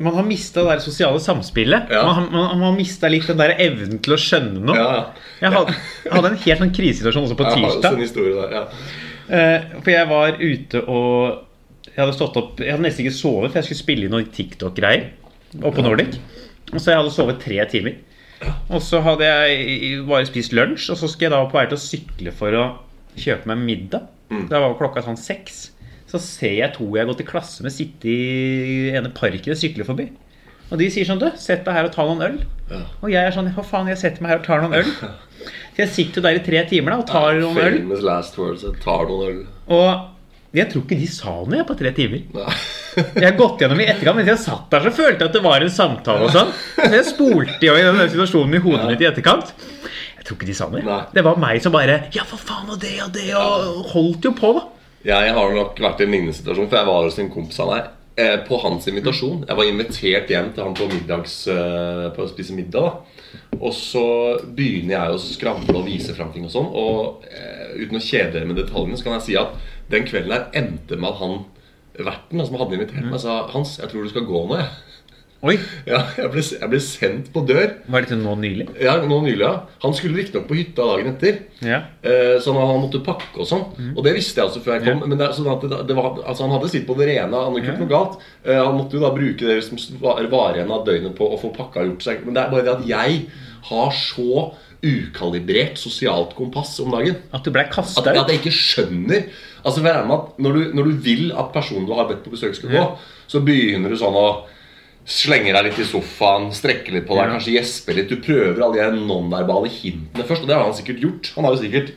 man 0.00 0.14
har 0.14 0.22
mista 0.22 0.62
det 0.62 0.68
der 0.70 0.78
sosiale 0.78 1.18
samspillet. 1.18 1.88
Ja. 1.90 2.04
Man, 2.06 2.28
man, 2.30 2.58
man 2.60 2.70
har 2.70 2.76
mista 2.76 3.08
litt 3.10 3.26
den 3.26 3.36
der 3.36 3.56
evnen 3.58 3.98
til 4.00 4.14
å 4.14 4.16
skjønne 4.16 4.60
noe. 4.62 4.76
Ja. 4.76 5.06
Jeg 5.42 5.50
hadde, 5.52 5.74
jeg 6.04 6.12
hadde 6.12 6.30
en 6.30 6.36
helt 6.38 6.60
sånn 6.60 6.74
krisesituasjon 6.76 7.24
også 7.26 7.36
på 7.36 7.48
tirsdag. 7.50 7.58
Jeg 7.58 7.68
har 7.68 7.76
også 7.82 7.92
en 7.94 8.04
historie 8.06 8.34
der. 8.34 8.50
ja 8.52 8.64
For 9.28 9.90
jeg 9.92 10.08
var 10.08 10.38
ute 10.40 10.80
og 10.88 11.44
Jeg 11.88 12.00
hadde 12.00 12.14
stått 12.16 12.36
opp 12.40 12.60
Jeg 12.62 12.72
hadde 12.72 12.84
nesten 12.86 13.04
ikke 13.04 13.16
sovet, 13.16 13.50
for 13.50 13.60
jeg 13.60 13.66
skulle 13.68 13.82
spille 13.82 14.06
inn 14.08 14.14
noen 14.14 14.28
TikTok-greier 14.32 15.08
oppå 15.64 15.84
Nordic. 15.84 16.18
Og 16.72 16.80
så 16.80 16.92
jeg 16.92 17.00
hadde 17.00 17.12
sovet 17.14 17.38
tre 17.40 17.58
timer. 17.72 17.94
Og 18.68 18.82
så 18.84 19.00
hadde 19.02 19.26
jeg 19.26 20.02
bare 20.06 20.28
spist 20.28 20.52
lunsj, 20.54 20.90
og 20.92 20.98
så 21.00 21.08
skulle 21.08 21.30
jeg 21.30 21.34
da 21.34 21.40
på 21.48 21.56
vei 21.58 21.64
til 21.70 21.78
å 21.78 21.82
sykle 21.82 22.34
for 22.36 22.54
å 22.54 22.64
kjøpe 23.18 23.48
meg 23.50 23.62
middag. 23.64 24.04
Da 24.50 24.60
var 24.60 24.76
klokka 24.78 25.02
sånn 25.06 25.16
seks. 25.18 25.70
Så 26.08 26.20
ser 26.22 26.54
jeg 26.60 26.74
to 26.76 26.86
jeg 26.92 27.02
har 27.02 27.08
gått 27.10 27.24
i 27.24 27.28
klasse 27.28 27.64
med, 27.64 27.72
sitte 27.74 28.08
i 28.08 28.92
ene 28.96 29.10
parken 29.16 29.52
og 29.56 29.60
sykle 29.60 29.84
forbi. 29.88 30.10
Og 30.68 30.80
de 30.80 30.90
sier 30.92 31.08
sånn 31.08 31.20
Du, 31.22 31.28
sett 31.40 31.64
deg 31.64 31.74
her 31.78 31.88
og 31.88 31.94
ta 31.94 32.04
noen 32.04 32.24
øl. 32.26 32.36
Ja. 32.68 32.82
Og 33.00 33.08
jeg 33.12 33.22
er 33.24 33.32
sånn 33.34 33.48
Hva 33.56 33.64
faen, 33.64 33.88
jeg 33.88 34.00
setter 34.00 34.24
meg 34.24 34.34
her 34.34 34.42
og 34.42 34.46
tar 34.48 34.62
noen 34.64 34.76
øl. 34.82 34.90
Så 34.92 35.80
jeg 35.82 35.92
sitter 35.94 36.24
der 36.28 36.38
i 36.40 36.44
tre 36.44 36.64
timer 36.68 36.94
da 36.94 37.00
og 37.02 37.08
tar 37.08 37.40
noen 37.40 37.58
øl. 37.64 37.80
Famous 37.80 38.04
last 38.04 38.38
words. 38.40 38.66
Jeg 38.66 38.80
tar 38.84 39.08
noen 39.08 39.28
øl. 39.30 39.42
Og 39.78 40.56
jeg 40.56 40.70
tror 40.72 40.84
ikke 40.86 40.96
de 40.96 41.06
sa 41.12 41.32
noe 41.44 41.58
jeg 41.60 41.66
på 41.68 41.74
tre 41.76 41.90
timer. 41.96 42.22
Jeg 42.96 43.24
har 43.26 43.34
gått 43.36 43.60
gjennom 43.62 43.80
i 43.84 43.86
etterkant, 43.86 44.16
mens 44.16 44.30
jeg 44.32 44.40
satt 44.46 44.70
der 44.72 44.86
så 44.86 44.92
følte 44.96 45.20
jeg 45.26 45.28
at 45.28 45.36
det 45.36 45.42
var 45.44 45.62
en 45.62 45.72
samtale 45.72 46.24
og 46.24 46.32
sånn. 46.34 46.54
Så 46.78 46.88
jeg 46.96 47.04
spolte 47.10 47.68
jo 47.68 47.74
i 47.76 47.82
den 47.84 48.00
situasjonen 48.08 48.56
i 48.56 48.62
hodet 48.64 48.86
mitt 48.88 49.04
i 49.04 49.08
etterkant. 49.10 49.52
Jeg 50.16 50.24
tror 50.24 50.38
ikke 50.38 50.48
de 50.48 50.56
sa 50.56 50.70
noe. 50.72 50.80
Nei. 50.86 51.02
Det 51.14 51.24
var 51.26 51.38
meg 51.40 51.60
som 51.64 51.76
bare 51.76 51.98
Ja, 52.16 52.24
for 52.28 52.40
faen, 52.40 52.64
og 52.72 52.80
det 52.80 52.94
og 53.04 53.12
det, 53.14 53.28
og 53.36 53.92
holdt 53.92 54.24
jo 54.28 54.32
på, 54.40 54.54
da. 54.56 54.64
Jeg 55.08 55.36
har 55.36 55.54
nok 55.54 55.78
vært 55.84 56.00
i 56.02 56.08
en 56.08 56.16
lignende 56.16 56.34
situasjon, 56.40 56.66
for 56.72 56.80
jeg 56.80 56.88
var 56.88 57.06
hos 57.06 57.20
en 57.22 57.30
kompis 57.36 57.60
av 57.62 57.70
meg. 57.74 57.92
Eh, 58.18 58.36
på 58.48 58.56
hans 58.58 58.88
invitasjon. 58.90 59.44
Jeg 59.46 59.54
var 59.54 59.68
invitert 59.68 60.30
hjem 60.32 60.48
til 60.50 60.64
han 60.66 60.72
på, 60.74 60.88
middags, 60.90 61.34
eh, 61.52 62.08
på 62.16 62.24
å 62.24 62.30
spise 62.30 62.56
middag. 62.56 62.82
da 62.82 63.60
Og 63.60 63.70
så 63.70 64.02
begynner 64.42 64.96
jeg 64.96 65.12
å 65.14 65.20
skravle 65.22 65.76
og 65.78 65.86
vise 65.86 66.16
fram 66.16 66.32
ting 66.34 66.48
og 66.48 66.50
sånn. 66.50 66.66
Og 66.66 67.22
eh, 67.30 67.76
uten 67.78 68.00
å 68.00 68.02
kjede 68.02 68.32
dere 68.32 68.48
med 68.48 68.58
detaljene, 68.58 68.98
så 68.98 69.06
kan 69.06 69.14
jeg 69.20 69.26
si 69.28 69.36
at 69.38 69.54
den 69.92 70.08
kvelden 70.08 70.34
her 70.34 70.48
endte 70.58 70.98
med 70.98 71.12
at 71.12 71.20
han 71.22 71.36
verten 71.94 72.42
som 72.42 72.58
hadde 72.58 72.74
invitert 72.74 73.06
meg, 73.06 73.20
sa 73.22 73.44
Hans, 73.52 73.76
jeg 73.78 73.92
tror 73.92 74.02
du 74.02 74.10
skal 74.10 74.26
gå 74.26 74.42
nå, 74.48 74.58
jeg. 74.58 74.66
Oi, 75.46 75.54
Ja, 75.86 76.00
jeg 76.18 76.30
ble, 76.32 76.42
jeg 76.42 76.68
ble 76.72 76.78
sendt 76.82 77.28
på 77.30 77.44
dør. 77.46 77.68
Var 77.86 78.02
dette 78.02 78.16
nå 78.18 78.32
nylig? 78.40 78.64
Ja, 78.82 78.96
nå 79.06 79.20
nylig, 79.22 79.44
ja. 79.44 79.52
Han 79.84 79.94
skulle 79.94 80.18
riktignok 80.18 80.48
på 80.48 80.56
hytta 80.58 80.86
dagen 80.88 81.12
etter. 81.12 81.36
Ja. 81.62 81.78
Eh, 82.02 82.40
Så 82.42 82.54
han, 82.56 82.80
måtte 82.82 82.98
pakke 83.06 83.38
og 83.38 83.46
sånn. 83.46 83.62
Og 83.94 84.02
det 84.02 84.16
visste 84.16 84.40
jeg 84.42 84.48
altså 84.48 84.62
før 84.64 84.74
jeg 84.78 84.88
kom. 84.88 85.04
Ja. 85.04 85.10
Men 85.12 85.20
det, 85.22 85.28
sånn 85.36 85.46
det, 85.62 85.78
det 85.86 85.98
var, 85.98 86.18
altså 86.24 86.42
Han 86.48 86.56
hadde 86.56 86.72
sitt 86.72 86.88
på 86.88 86.96
det 86.98 87.06
rene. 87.12 87.30
Han 87.30 87.54
hadde 87.54 87.62
ikke 87.62 87.78
noe 87.84 87.92
galt. 87.92 88.18
Eh, 88.42 88.58
Han 88.58 88.80
måtte 88.80 88.98
jo 88.98 89.04
da 89.06 89.12
bruke 89.14 89.46
det 89.46 89.60
som 89.68 89.78
var 90.02 90.24
igjen 90.26 90.74
av 90.74 90.82
døgnet 90.88 91.14
på 91.18 91.30
å 91.30 91.38
få 91.38 91.52
pakka 91.54 91.84
og 91.84 91.92
gjort 91.92 92.08
seg. 92.08 92.26
Men 92.26 92.34
det 92.34 92.42
er 92.42 92.52
bare 92.56 92.66
det 92.66 92.74
at 92.74 92.88
jeg 92.90 93.22
har 93.70 93.94
så 93.94 94.48
ukalibrert 94.82 95.78
sosialt 95.78 96.34
kompass 96.38 96.76
om 96.82 96.90
dagen. 96.94 97.16
At 97.34 97.46
du 97.46 97.54
ble 97.54 97.64
kasta 97.70 98.02
ut? 98.02 98.10
at 98.10 98.30
jeg 98.30 98.42
ikke 98.42 98.54
skjønner 98.54 99.24
Altså 99.66 99.82
når 99.82 100.54
du, 100.54 100.60
når 100.78 100.84
du 100.86 101.00
vil 101.02 101.32
at 101.34 101.50
personen 101.52 101.86
du 101.86 101.92
har 101.98 102.06
bedt 102.08 102.22
på 102.24 102.30
besøk 102.30 102.54
skal 102.54 102.70
gå, 102.70 102.84
så 103.28 103.40
begynner 103.44 103.90
du 103.90 103.98
sånn 103.98 104.14
å 104.16 104.28
slenge 105.08 105.54
deg 105.56 105.64
litt 105.70 105.78
i 105.80 105.86
sofaen, 105.88 106.50
strekker 106.52 106.92
litt 106.92 107.06
på 107.08 107.16
deg, 107.16 107.24
Ja. 107.30 107.38
kanskje 107.38 107.54
gjesper 107.56 107.96
litt. 107.96 108.10
Du 108.12 108.16
prøver 108.20 108.60
alle 108.62 108.90
de 108.92 109.00
nonverbale 109.06 109.70
hintene 109.72 110.24
først, 110.28 110.42
og 110.44 110.48
det 110.48 110.56
har 110.58 110.64
han 110.68 110.74
sikkert 110.76 111.00
gjort. 111.00 111.32
Han 111.36 111.44
har 111.48 111.54
jo 111.56 111.62
sikkert 111.62 111.94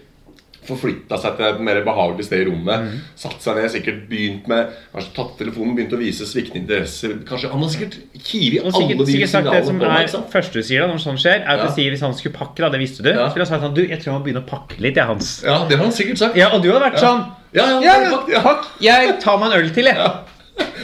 forflytta 0.61 1.17
seg 1.17 1.37
til 1.39 1.45
et 1.47 1.59
mer 1.59 1.79
behagelig 1.83 2.23
sted 2.27 2.43
i 2.43 2.45
rommet. 2.47 2.83
Mm. 2.85 2.99
Satt 3.17 3.41
seg 3.41 3.57
ned, 3.57 3.65
sikkert 3.73 4.03
begynt 4.11 4.47
med 4.47 4.69
Kanskje 4.93 5.13
tatt 5.15 5.31
telefonen, 5.39 5.73
begynt 5.75 5.95
å 5.97 5.99
vise 5.99 6.21
sviktende 6.29 6.61
interesser. 6.61 7.15
Kanskje 7.25 7.49
Han 7.51 7.63
har 7.65 7.69
sikkert 7.73 7.97
kivet 8.21 8.61
alle 8.63 8.71
sikkert, 8.77 9.01
de 9.01 9.11
sikkert 9.11 9.29
sagt 9.33 9.51
det 9.51 9.65
som 9.65 9.79
på 9.81 9.89
meg. 9.89 10.09
første 10.31 10.53
du 10.53 10.61
sier 10.61 10.81
da 10.85 10.87
når 10.93 11.01
sånt 11.01 11.19
skjer, 11.19 11.41
er 11.41 11.49
at 11.49 11.59
Ja. 11.59 11.65
du 11.65 11.73
sier 11.73 11.89
hvis 11.91 12.01
han 12.05 12.13
skulle 12.13 12.35
pakke, 12.37 12.57
da, 12.61 12.69
det 12.69 12.79
visste 12.79 13.01
du, 13.03 13.09
Ja. 13.09 13.27
så 13.27 13.33
ville 13.33 13.45
han 13.45 13.59
sagt 13.59 13.63
sånn 13.63 13.73
Du, 13.73 13.81
jeg 13.87 13.99
tror 13.99 14.13
jeg 14.13 14.21
må 14.21 14.23
begynne 14.23 14.45
å 14.45 14.47
pakke 14.47 14.79
litt, 14.79 14.95
jeg, 14.95 15.05
Hans. 15.05 15.41
Ja, 15.43 15.65
det 15.67 15.77
har 15.77 15.83
han 15.83 15.91
sikkert 15.93 16.17
sagt. 16.19 16.35
Ja, 16.37 16.49
og 16.53 16.61
du 16.61 16.71
hadde 16.71 16.91
vært 16.91 17.01
Ja. 17.01 17.09
sånn 17.09 17.25
Ja, 17.53 17.81
ja, 17.81 18.23
Ja. 18.29 18.63
Jeg 18.79 19.19
tar 19.19 19.37
meg 19.39 19.51
en 19.51 19.59
øl 19.65 19.69
til, 19.73 19.83
jeg. 19.83 19.97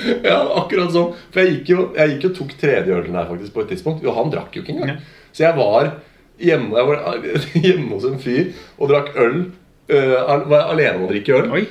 Ja, 0.30 0.42
akkurat 0.62 0.94
sånn. 0.96 1.14
For 1.34 1.44
jeg 1.44 1.58
gikk 1.58 1.72
jo, 1.74 1.88
jeg 1.98 2.14
gikk 2.14 2.28
jo 2.28 2.34
tok 2.42 2.54
tredje 2.60 2.98
ølen 2.98 3.18
der 3.18 3.30
faktisk 3.30 3.56
på 3.56 3.64
et 3.64 3.74
tidspunkt. 3.74 4.06
Og 4.06 4.18
han 4.18 4.34
drakk 4.34 4.56
jo 4.58 4.64
ikke 4.64 4.76
engang. 4.76 4.98
Ja. 4.98 5.26
Så 5.32 5.46
jeg 5.46 5.58
var 5.58 5.92
hjemme, 6.42 6.78
jeg 6.78 6.90
var 6.92 7.28
hjemme 7.66 7.90
hos 7.96 8.08
en 8.10 8.22
fyr 8.22 8.54
og 8.78 8.94
drakk 8.94 9.14
øl. 9.24 9.42
Uh, 9.88 10.48
var 10.52 10.74
alene 10.74 10.98
om 10.98 11.06
å 11.06 11.12
drikke 11.12 11.38
øl. 11.38 11.52
Oi. 11.56 11.68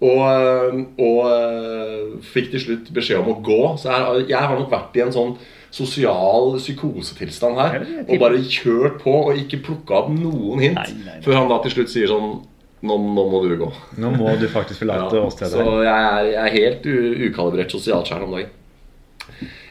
Og, 0.00 0.20
øh, 0.32 0.76
og 0.96 1.18
øh, 1.28 2.20
fikk 2.24 2.54
til 2.54 2.62
slutt 2.62 2.86
beskjed 2.96 3.18
om 3.20 3.34
å 3.34 3.40
gå. 3.44 3.58
Så 3.76 3.90
jeg, 3.92 4.30
jeg 4.30 4.40
har 4.40 4.56
nok 4.56 4.70
vært 4.72 4.96
i 4.96 5.02
en 5.04 5.12
sånn 5.12 5.34
sosial 5.70 6.54
psykosetilstand 6.56 7.60
her. 7.60 7.76
er 7.84 8.06
Og 8.06 8.22
bare 8.22 8.40
kjørt 8.40 8.96
på 9.04 9.12
og 9.26 9.36
ikke 9.38 9.60
plukka 9.66 10.00
opp 10.00 10.08
noen 10.14 10.64
hint. 10.64 10.80
Nei, 10.80 10.94
nei, 10.96 11.04
nei. 11.10 11.18
Før 11.26 11.42
han 11.42 11.52
da 11.52 11.60
til 11.64 11.76
slutt 11.76 11.92
sier 11.92 12.10
sånn 12.10 12.40
Nå, 12.80 12.96
nå 12.96 13.24
må 13.28 13.42
du 13.44 13.56
gå. 13.60 13.68
Nå 14.00 14.10
må 14.16 14.32
du 14.40 14.46
faktisk 14.48 14.80
forlate 14.84 15.18
Ja, 15.18 15.26
åstedet. 15.28 15.52
så 15.52 15.82
jeg 15.84 16.06
er, 16.06 16.30
jeg 16.32 16.40
er 16.46 16.54
helt 16.56 16.86
ukalibrert 17.28 17.74
sosialt 17.74 18.08
skjær 18.08 18.24
om 18.24 18.32
dagen. 18.32 18.48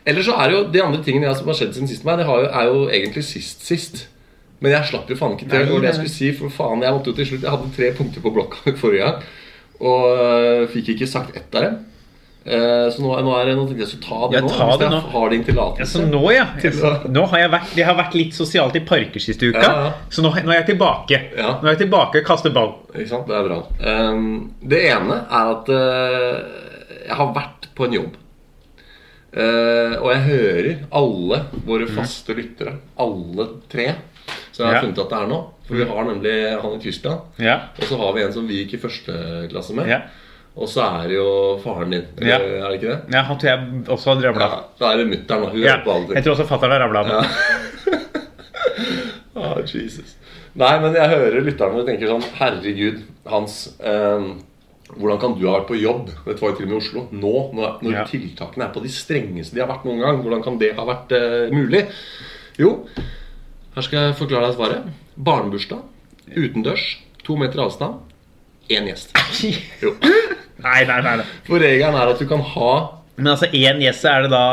Ellers 0.06 0.26
så 0.30 0.36
er 0.40 0.50
det 0.50 0.56
jo 0.58 0.62
de 0.74 0.82
andre 0.84 1.02
tingene 1.04 1.34
som 1.36 1.50
har 1.50 1.58
skjedd 1.58 1.74
siden 1.76 1.90
sist 1.90 2.06
meg, 2.08 2.22
det 2.22 2.28
har 2.30 2.44
jo, 2.44 2.48
er 2.62 2.70
jo 2.70 2.84
egentlig 2.90 3.24
sist 3.28 3.66
sist. 3.66 4.06
Men 4.60 4.74
jeg 4.76 4.90
slapp 4.92 5.10
jo 5.12 5.16
faen 5.20 5.36
ikke 5.38 5.48
til. 5.50 5.66
Nei, 5.66 5.80
Det 5.80 5.90
jeg 5.90 5.98
skulle 6.00 6.14
si, 6.16 6.32
for 6.38 6.54
faen, 6.54 6.82
jeg 6.84 6.94
måtte 6.96 7.12
jo 7.12 7.16
til 7.16 7.28
slutt 7.30 7.46
Jeg 7.48 7.54
hadde 7.54 7.70
tre 7.76 7.92
punkter 7.98 8.24
på 8.26 8.32
blokka 8.36 8.74
forrige 8.82 9.06
gang, 9.08 9.28
og 9.80 10.02
øh, 10.12 10.64
fikk 10.74 10.94
ikke 10.96 11.08
sagt 11.10 11.38
ett 11.40 11.56
av 11.56 11.66
dem. 11.66 11.78
Eh, 12.50 12.88
så 12.90 13.04
nå, 13.04 13.12
nå 13.22 13.34
er 13.38 13.52
det 13.52 13.56
noe 13.60 13.76
jeg 13.78 13.86
skulle 13.92 14.08
ta 14.08 14.28
det 14.32 14.40
Ja, 14.40 14.42
nå. 14.42 14.78
det 14.80 14.88
jeg 14.88 14.94
nå. 14.96 15.00
har 15.14 15.34
din 15.36 15.44
tillatelse. 15.46 16.00
Ja, 16.02 16.06
nå, 16.10 16.22
ja. 16.34 16.46
Nå 17.18 17.26
har 17.30 17.44
jeg 17.44 17.52
vært, 17.54 17.74
jeg 17.78 17.86
har 17.86 17.98
vært 18.00 18.16
litt 18.18 18.38
sosialt 18.38 18.78
i 18.80 18.82
parker 18.90 19.22
siste 19.22 19.52
uka. 19.52 19.62
Ja, 19.62 19.74
ja. 19.86 19.92
Så 20.10 20.24
nå, 20.26 20.32
nå 20.34 20.50
er 20.50 20.64
jeg 20.64 20.72
tilbake. 20.72 21.20
Nå 21.38 21.52
er 21.62 21.76
jeg 21.76 21.84
tilbake 21.84 22.24
og 22.24 22.26
kaster 22.26 22.54
ball. 22.56 22.72
Ikke 22.96 23.12
sant? 23.12 23.30
Det 23.30 23.38
er 23.38 23.46
bra. 23.46 23.60
Um, 23.86 24.24
det 24.66 24.80
ene 24.90 25.20
er 25.30 25.52
at 25.54 25.70
uh, 25.70 26.40
jeg 27.04 27.20
har 27.20 27.30
vært 27.38 27.70
på 27.78 27.86
en 27.86 27.98
jobb. 28.00 28.18
Uh, 29.30 29.94
og 30.02 30.08
jeg 30.10 30.22
hører 30.26 30.70
alle 30.98 31.44
våre 31.68 31.86
faste 31.94 32.34
lyttere, 32.34 32.80
alle 32.98 33.46
tre, 33.70 33.92
som 34.50 34.66
jeg 34.66 34.74
har 34.74 34.88
funnet 34.88 35.04
at 35.04 35.14
det 35.14 35.20
er 35.20 35.30
nå. 35.30 35.40
For 35.70 35.78
vi 35.78 35.86
har 35.86 36.08
nemlig 36.10 36.34
han 36.64 36.74
i 36.80 36.82
Tyskland, 36.82 37.38
Ja. 37.46 37.60
og 37.78 37.86
så 37.86 38.02
har 38.02 38.18
vi 38.18 38.26
en 38.26 38.34
som 38.34 38.50
vi 38.50 38.64
gikk 38.64 38.74
i 38.80 38.82
første 38.88 39.20
klasse 39.54 39.78
med. 39.78 39.94
Ja. 40.56 40.62
Og 40.62 40.68
så 40.68 40.82
er 40.84 41.08
det 41.08 41.16
jo 41.16 41.60
faren 41.64 41.90
din. 41.94 42.06
Ja. 42.22 42.36
Er 42.40 42.70
det 42.70 42.82
ikke 42.82 42.90
det? 42.92 43.14
ja, 43.14 43.22
han 43.24 43.38
tror 43.40 43.50
jeg 43.50 43.86
også 43.88 44.10
har 44.16 44.22
Ja, 44.24 44.32
rabla. 44.32 44.64
da 44.80 44.92
er 44.94 44.98
det 44.98 45.08
mutter'n. 45.08 45.50
Hun 45.52 45.62
Ja. 45.62 45.78
på. 45.86 46.14
Jeg 46.14 46.24
tror 46.24 46.34
også 46.36 46.48
fatter'n 46.50 46.72
har 46.72 46.80
rabla. 46.80 47.06
Ja. 47.08 47.22
Ah, 49.40 49.60
Jesus. 49.64 50.16
Nei, 50.60 50.74
men 50.82 50.96
jeg 50.98 51.10
hører 51.14 51.44
lytterne 51.46 51.80
og 51.80 51.86
tenker 51.88 52.10
sånn 52.10 52.26
Herregud, 52.40 53.04
Hans. 53.30 53.76
ehm, 53.80 54.42
hvordan 54.98 55.20
kan 55.22 55.36
du 55.40 55.46
ha 55.48 55.60
vært 55.60 55.68
på 55.70 55.78
jobb? 55.80 56.10
Dette 56.26 56.42
var 56.42 56.50
jo 56.52 56.56
til 56.58 56.66
og 56.66 56.70
med 56.72 56.76
i 56.76 56.82
Oslo. 56.82 57.04
Nå, 57.12 57.34
når, 57.56 57.78
når 57.86 57.94
Ja. 57.94 58.04
tiltakene 58.10 58.66
er 58.66 58.74
på 58.74 58.82
de 58.84 58.90
strengeste 58.90 59.54
de 59.56 59.62
har 59.62 59.70
vært 59.70 59.86
noen 59.86 60.02
gang. 60.02 60.22
Hvordan 60.24 60.44
kan 60.44 60.58
det 60.60 60.74
ha 60.76 60.84
vært 60.86 61.12
eh, 61.16 61.54
mulig? 61.56 61.86
Jo, 62.60 62.86
her 63.76 63.82
skal 63.82 64.00
jeg 64.10 64.16
forklare 64.20 64.48
deg 64.50 64.56
svaret. 64.58 64.84
Barnebursdag. 65.16 65.84
Utendørs. 66.36 66.98
To 67.24 67.38
meter 67.38 67.62
avstand. 67.64 68.00
Én 68.70 68.86
gjest. 68.90 69.14
Jo. 69.82 69.96
Nei, 70.62 70.84
nei, 70.86 71.00
nei. 71.02 71.16
nei. 71.22 71.26
For 71.48 71.62
regelen 71.64 71.96
er 71.98 72.12
at 72.14 72.20
du 72.20 72.28
kan 72.30 72.42
ha 72.44 72.72
Men 73.18 73.32
altså, 73.34 73.48
én 73.56 73.80
gjest, 73.84 74.06
er 74.06 74.26
det 74.28 74.32
da 74.34 74.44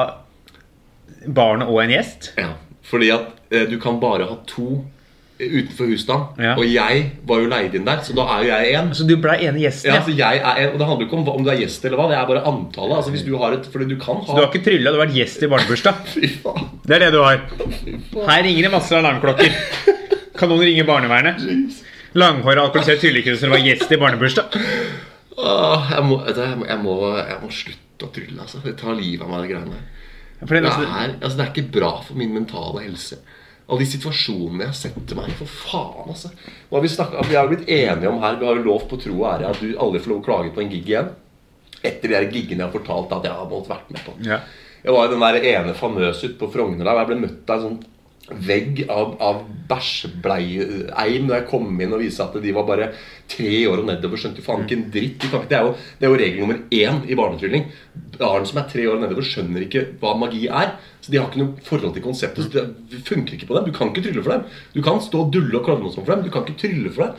barnet 1.27 1.69
og 1.71 1.81
en 1.83 1.91
gjest? 1.97 2.31
Ja, 2.39 2.53
fordi 2.87 3.09
at 3.15 3.33
eh, 3.51 3.65
du 3.71 3.77
kan 3.83 3.99
bare 4.03 4.27
ha 4.29 4.37
to 4.49 4.85
utenfor 5.37 5.91
husstand. 5.91 6.39
Ja. 6.41 6.55
Og 6.57 6.65
jeg 6.65 7.01
var 7.29 7.43
jo 7.43 7.49
leid 7.51 7.75
inn 7.77 7.85
der, 7.85 7.99
så 8.07 8.15
da 8.17 8.25
er 8.39 8.45
jo 8.47 8.53
jeg 8.55 8.77
én. 8.79 8.87
Så 8.97 9.05
du 9.05 9.13
ble 9.21 9.35
ene 9.45 9.61
gjesten, 9.61 9.91
Ja, 9.91 9.99
ja? 9.99 10.01
altså 10.01 10.15
jeg 10.17 10.39
er 10.41 10.61
en, 10.63 10.71
og 10.73 10.79
Det 10.81 10.87
handler 10.89 11.05
ikke 11.07 11.19
om 11.19 11.25
hva- 11.27 11.35
om 11.37 11.45
du 11.45 11.51
er 11.53 11.59
gjest 11.61 11.85
eller 11.85 12.01
hva, 12.01 12.07
det 12.09 12.17
er 12.17 12.31
bare 12.31 12.45
antallet. 12.49 12.97
Altså 12.97 13.13
hvis 13.13 13.25
du 13.27 13.35
har 13.43 13.53
et, 13.59 13.67
fordi 13.75 13.89
du 13.91 13.97
kan 14.01 14.23
ha 14.23 14.31
Du 14.33 14.41
har 14.41 14.49
ikke 14.49 14.65
trylla, 14.65 14.95
du 14.95 14.97
har 14.97 15.05
vært 15.05 15.19
gjest 15.19 15.45
i 15.45 15.51
barnebursdag. 15.53 16.01
Fy 16.15 16.31
faen. 16.41 16.71
Det 16.87 16.97
er 16.97 17.05
det 17.05 17.11
du 17.13 17.21
har. 17.21 17.43
Her 18.31 18.47
ringer 18.49 18.63
det 18.69 18.73
masse 18.79 18.97
alarmklokker. 18.97 19.61
Kan 20.41 20.49
noen 20.55 20.65
ringe 20.71 20.87
barnevernet? 20.89 21.45
Langhåra 22.17 22.63
alkoholisert 22.65 23.03
tryllekunstner 23.03 23.49
som 23.49 23.53
var 23.53 23.65
gjest 23.65 23.91
i 23.93 23.99
barnebursdag. 24.01 24.55
Åh, 25.37 25.91
jeg, 25.93 26.05
må, 26.09 26.21
jeg, 26.25 26.53
må, 26.57 26.67
jeg, 26.69 26.81
må, 26.81 26.95
jeg 27.19 27.41
må 27.43 27.51
slutte 27.53 28.07
å 28.07 28.13
trylle. 28.15 28.39
altså 28.41 28.63
Det 28.65 28.73
tar 28.81 28.97
livet 28.97 29.27
av 29.27 29.33
meg, 29.33 29.45
de 29.45 29.53
greiene 29.53 29.83
det, 30.37 30.61
er 30.61 31.15
altså, 31.17 31.37
det 31.37 31.45
er 31.45 31.51
ikke 31.53 31.73
bra 31.73 31.91
for 32.05 32.19
min 32.21 32.33
mentale 32.35 32.83
helse. 32.85 33.19
Alle 33.67 33.83
de 33.83 33.89
situasjonene 33.91 34.69
jeg 34.69 34.79
setter 34.79 35.19
meg 35.19 35.31
i. 35.33 35.37
For 35.39 35.53
faen, 35.67 36.11
altså. 36.13 36.31
Hva 36.69 36.79
har 36.79 36.85
vi, 36.85 36.93
snakket, 36.93 37.31
vi 37.31 37.39
har 37.39 37.47
jo 37.49 37.55
blitt 37.55 37.71
enige 37.73 38.11
om 38.11 38.21
her, 38.23 38.37
vi 38.41 38.49
har 38.49 38.61
jo 38.61 38.67
lov 38.67 38.85
på 38.91 39.01
tro 39.01 39.17
og 39.17 39.27
ære 39.33 39.49
at 39.51 39.63
du 39.63 39.73
aldri 39.75 40.03
får 40.05 40.13
lov 40.13 40.21
å 40.21 40.27
klage 40.29 40.53
på 40.55 40.63
en 40.65 40.71
gig 40.73 40.93
igjen. 40.93 41.11
Etter 41.83 42.13
de 42.13 42.23
giggene 42.31 42.63
jeg 42.63 42.69
har 42.69 42.75
fortalt 42.75 43.13
at 43.17 43.29
jeg 43.29 43.37
har 43.37 43.51
måttet 43.51 43.75
vært 43.75 43.93
med 43.93 44.07
på. 44.07 44.17
ja. 44.29 44.41
Jeg 44.87 44.95
var 44.95 45.09
i 45.09 45.11
den 45.11 45.23
der 45.25 45.45
ene 45.51 45.73
famøse 45.75 46.29
ute 46.29 46.39
på 46.39 46.47
Frogner 46.53 46.85
der, 46.85 46.93
og 46.93 47.01
jeg 47.01 47.09
ble 47.09 47.17
møtt 47.25 47.49
av 47.51 47.57
en 47.57 47.65
sånn 47.65 47.79
vegg 48.31 48.81
av, 48.91 49.13
av 49.23 49.43
bæsjbleieim 49.71 51.29
da 51.29 51.37
jeg 51.39 51.47
kom 51.51 51.69
inn 51.81 51.93
og 51.95 52.01
viste 52.03 52.25
at 52.25 52.35
de 52.43 52.53
var 52.57 52.67
bare 52.67 52.89
tre 53.31 53.53
år 53.71 53.83
og 53.83 53.87
nedover. 53.87 54.19
Skjønte 54.19 54.43
jo 54.43 54.47
faen 54.47 54.65
ikke 54.65 54.77
en 54.81 54.91
dritt. 54.91 55.19
De 55.23 55.29
ikke- 55.29 55.49
det, 55.49 55.57
er 55.59 55.63
jo, 55.69 55.75
det 56.01 56.07
er 56.07 56.11
jo 56.11 56.19
regel 56.23 56.41
nummer 56.43 56.59
én 56.71 57.01
i 57.11 57.15
barnetrylling. 57.15 57.65
Barn 58.19 58.47
som 58.47 58.59
er 58.59 58.69
tre 58.73 58.87
år 58.89 58.97
og 58.97 59.03
nedover, 59.07 59.23
skjønner 59.23 59.63
ikke 59.67 59.85
hva 60.01 60.17
magi 60.19 60.47
er. 60.49 60.75
Så 61.01 61.11
De 61.13 61.19
har 61.19 61.29
ikke 61.31 61.39
noe 61.45 61.55
forhold 61.63 61.95
til 61.95 62.03
konseptet. 62.03 62.45
Så 62.45 62.51
det 62.53 63.03
funker 63.07 63.35
ikke 63.39 63.47
på 63.47 63.55
dem. 63.55 63.65
Du 63.71 63.73
kan 63.79 63.89
ikke 63.95 64.03
trylle 64.03 64.23
for 64.23 64.31
dem. 64.33 64.45
Du 64.75 64.83
kan 64.83 65.01
stå 65.01 65.21
og 65.27 65.33
dulle 65.33 65.55
og 65.61 65.65
klovne 65.65 65.93
for 65.95 66.05
dem. 66.15 66.25
Du 66.25 66.31
kan 66.31 66.43
ikke 66.43 66.59
trylle 66.67 66.91
for 66.93 67.05
dem. 67.07 67.15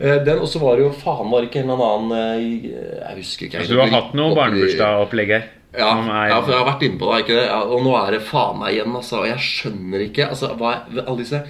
Eh, 0.00 0.24
Den, 0.24 0.38
og 0.40 0.48
så 0.48 0.58
var 0.58 0.76
det 0.76 0.86
jo 0.86 0.92
faen 0.96 1.30
var 1.30 1.42
det 1.42 1.50
ikke 1.50 1.60
en 1.62 1.70
eller 1.70 1.84
annen 1.92 2.12
eh, 2.16 2.70
Jeg 2.72 3.16
husker 3.20 3.46
ikke. 3.46 3.66
Så 3.66 3.74
du 3.76 3.80
har 3.80 3.92
hatt 3.92 4.14
noe 4.14 4.34
barnebursdagsopplegg 4.34 5.28
her? 5.36 5.44
Ja, 5.72 5.88
er- 5.96 6.28
ja, 6.28 6.40
for 6.42 6.52
jeg 6.52 6.58
har 6.60 6.66
vært 6.68 6.82
inne 6.86 6.98
på 7.00 7.08
det. 7.12 7.20
Ikke 7.24 7.36
det? 7.38 7.44
Ja, 7.48 7.60
og 7.64 7.82
nå 7.86 7.92
er 7.96 8.10
det 8.16 8.22
faen 8.28 8.58
meg 8.60 8.74
igjen. 8.76 8.96
Altså, 8.98 9.22
og 9.22 9.28
jeg 9.30 9.38
skjønner 9.40 10.04
ikke 10.08 10.26
altså, 10.28 10.50
hva 10.60 10.72
jeg, 10.74 11.04
alle 11.06 11.18
disse 11.22 11.42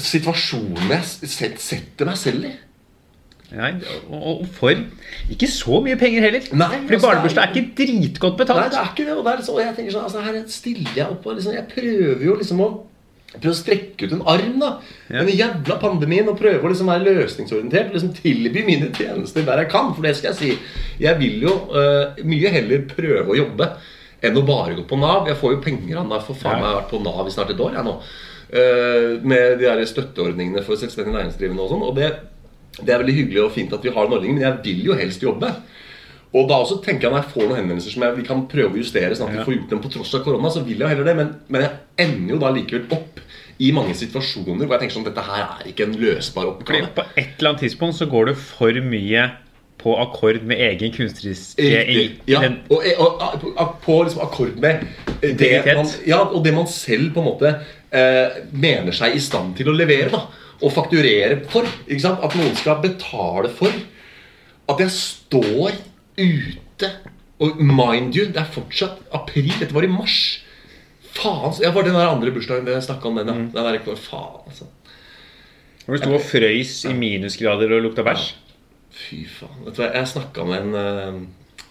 situasjonene 0.00 0.94
jeg 0.94 1.28
set- 1.28 1.60
setter 1.60 2.08
meg 2.08 2.16
selv 2.20 2.46
i. 2.48 2.52
Nei, 3.54 3.68
og, 4.10 4.22
og 4.40 4.46
for 4.56 4.72
ikke 5.30 5.46
så 5.50 5.76
mye 5.84 5.98
penger 6.00 6.24
heller. 6.26 6.46
Nei, 6.56 6.68
Fordi 6.86 6.96
altså, 6.96 7.06
barnebursdag 7.06 7.44
er 7.44 7.52
ikke 7.52 7.74
dritgodt 7.82 8.38
betalt. 8.40 8.62
Nei, 8.64 8.70
det 8.72 8.80
er 8.80 8.88
ikke 8.94 9.04
det. 9.10 9.14
Og, 9.18 9.22
det 9.26 9.32
er 9.32 9.36
liksom, 9.42 9.54
og 9.54 9.60
jeg 9.62 9.76
tenker 9.76 9.94
sånn, 9.94 10.06
altså, 10.08 10.24
her 10.24 10.40
stiller 10.50 10.96
jeg 10.96 11.06
opp 11.12 11.26
og 11.28 11.36
liksom, 11.38 11.54
Jeg 11.54 11.68
prøver 11.74 12.24
jo 12.24 12.34
liksom 12.40 12.62
å 12.64 12.68
Prøve 13.34 13.52
å 13.54 13.58
strekke 13.58 14.06
ut 14.06 14.12
en 14.14 14.26
arm 14.30 14.60
da 14.62 14.68
Ja. 15.10 15.20
Den 15.20 15.34
jævla 15.36 15.76
pandemien 15.82 16.28
og 16.30 16.38
prøve 16.38 16.62
å 16.64 16.70
liksom 16.70 16.88
være 16.88 17.04
løsningsorientert. 17.04 17.90
Liksom 17.92 18.14
tilby 18.16 18.62
mine 18.64 18.88
tjenester 18.94 19.44
der 19.44 19.64
jeg 19.64 19.70
kan. 19.72 19.90
For 19.94 20.06
det 20.06 20.14
skal 20.16 20.32
jeg 20.32 20.38
si. 20.38 20.78
Jeg 21.02 21.18
vil 21.20 21.42
jo 21.44 21.56
uh, 21.74 22.14
mye 22.24 22.52
heller 22.54 22.86
prøve 22.88 23.34
å 23.34 23.36
jobbe 23.36 23.68
enn 24.24 24.38
å 24.40 24.44
bare 24.48 24.78
gå 24.78 24.86
på 24.88 24.96
Nav. 25.00 25.28
Jeg 25.28 25.36
får 25.40 25.56
jo 25.56 25.64
penger 25.66 26.00
av 26.00 26.08
Nav. 26.08 26.24
For 26.24 26.38
faen 26.40 26.62
jeg 26.62 26.68
har 26.70 26.78
vært 26.78 26.94
på 26.94 27.02
Nav 27.04 27.28
i 27.28 27.34
snart 27.34 27.52
et 27.52 27.60
år 27.60 27.76
jeg 27.76 27.88
nå. 27.90 27.96
uh, 28.54 29.10
med 29.26 29.58
de 29.60 29.68
der 29.68 29.84
støtteordningene 29.90 30.64
for 30.64 30.80
selvstendig 30.80 31.12
næringsdrivende 31.16 31.66
og 31.66 31.74
sånn. 31.74 31.84
Og 31.84 31.98
det, 31.98 32.10
det 32.80 32.88
er 32.94 33.04
veldig 33.04 33.18
hyggelig 33.18 33.44
og 33.44 33.54
fint 33.58 33.76
at 33.76 33.84
vi 33.84 33.92
har 33.92 34.08
den 34.08 34.16
ordningen, 34.16 34.40
men 34.40 34.46
jeg 34.48 34.62
vil 34.64 34.92
jo 34.92 34.98
helst 34.98 35.26
jobbe. 35.26 35.52
Og 36.34 36.48
da 36.50 36.58
også 36.58 36.80
tenker 36.82 37.06
jeg 37.06 37.14
når 37.14 37.22
jeg 37.22 37.30
får 37.30 37.44
noen 37.46 37.60
henvendelser 37.60 37.94
som 37.94 38.04
jeg, 38.04 38.16
vi 38.16 38.26
kan 38.26 38.40
prøve 38.50 38.74
å 38.74 38.80
justere, 38.80 39.14
sånn 39.14 39.30
at 39.30 39.36
vi 39.38 39.46
får 39.46 39.54
gjort 39.54 39.74
dem 39.74 39.82
på 39.84 39.92
tross 39.94 40.16
av 40.18 40.24
korona, 40.24 40.50
så 40.50 40.64
vil 40.66 40.82
jeg 40.82 40.90
heller 40.90 41.06
det. 41.06 41.14
Men, 41.20 41.30
men 41.46 41.62
jeg 41.62 42.08
ender 42.08 42.34
jo 42.34 42.40
da 42.42 42.50
likevel 42.56 42.96
opp 42.96 43.22
i 43.62 43.70
mange 43.74 43.94
situasjoner 43.94 44.66
hvor 44.66 44.74
jeg 44.74 44.82
tenker 44.82 44.96
sånn 44.96 45.06
Dette 45.06 45.22
her 45.22 45.44
er 45.44 45.70
ikke 45.70 45.86
en 45.86 45.94
løsbar 46.00 46.50
oppgave. 46.50 46.90
på 46.96 47.04
et 47.14 47.36
eller 47.38 47.52
annet 47.52 47.62
tidspunkt 47.68 48.00
så 48.00 48.08
går 48.10 48.32
du 48.32 48.34
for 48.40 48.80
mye 48.82 49.28
på 49.84 49.94
akkord 50.00 50.42
med 50.48 50.62
egen 50.64 50.94
kunstneriske 50.94 51.62
Riktig. 51.62 52.24
Ja, 52.32 52.40
og, 52.72 52.82
og, 53.04 53.24
og, 53.52 53.74
på 53.84 53.98
liksom 54.02 54.24
akkord 54.24 54.58
med 54.62 54.86
det 55.22 55.52
man, 55.68 55.90
ja, 56.08 56.22
og 56.24 56.40
det 56.44 56.54
man 56.56 56.66
selv 56.70 57.12
på 57.14 57.22
en 57.22 57.28
måte 57.28 57.52
eh, 57.94 58.40
mener 58.50 58.96
seg 58.96 59.14
i 59.14 59.22
stand 59.22 59.54
til 59.58 59.70
å 59.70 59.76
levere. 59.76 60.10
da 60.14 60.24
Og 60.64 60.72
fakturere 60.72 61.42
for. 61.52 61.68
Ikke 61.86 62.02
sant? 62.06 62.22
At 62.24 62.34
noen 62.38 62.54
skal 62.58 62.80
betale 62.82 63.50
for 63.52 63.82
at 64.72 64.80
jeg 64.80 64.94
står 64.96 65.74
ute 66.18 66.90
Og 67.42 67.58
mind 67.60 68.14
you, 68.16 68.26
det 68.30 68.38
er 68.40 68.46
fortsatt 68.54 69.00
april. 69.12 69.48
Dette 69.58 69.74
var 69.74 69.82
i 69.84 69.90
mars. 69.90 70.40
Faen. 71.14 71.52
så- 71.52 71.62
Ja, 71.62 71.70
var 71.74 71.82
den 71.82 71.94
der 71.94 72.08
andre 72.08 72.30
bursdagen 72.30 72.66
jeg 72.66 72.82
snakka 72.82 73.06
om 73.08 73.16
den, 73.16 73.26
ja. 73.26 73.34
Den 73.34 73.52
der, 73.52 73.96
faen, 73.96 74.40
altså. 74.46 74.64
Hvor 75.84 75.96
du 75.96 76.00
sto 76.00 76.14
og 76.14 76.22
frøys 76.22 76.84
i 76.88 76.92
minusgrader 76.94 77.74
og 77.76 77.82
lukta 77.82 78.02
bæsj. 78.06 78.32
Fy 78.94 79.24
faen. 79.26 79.64
Vet 79.66 79.76
du 79.76 79.82
hva, 79.82 79.90
jeg 79.94 80.06
snakka 80.06 80.44
med 80.46 80.62
en 80.62 80.74
eh, 80.74 81.26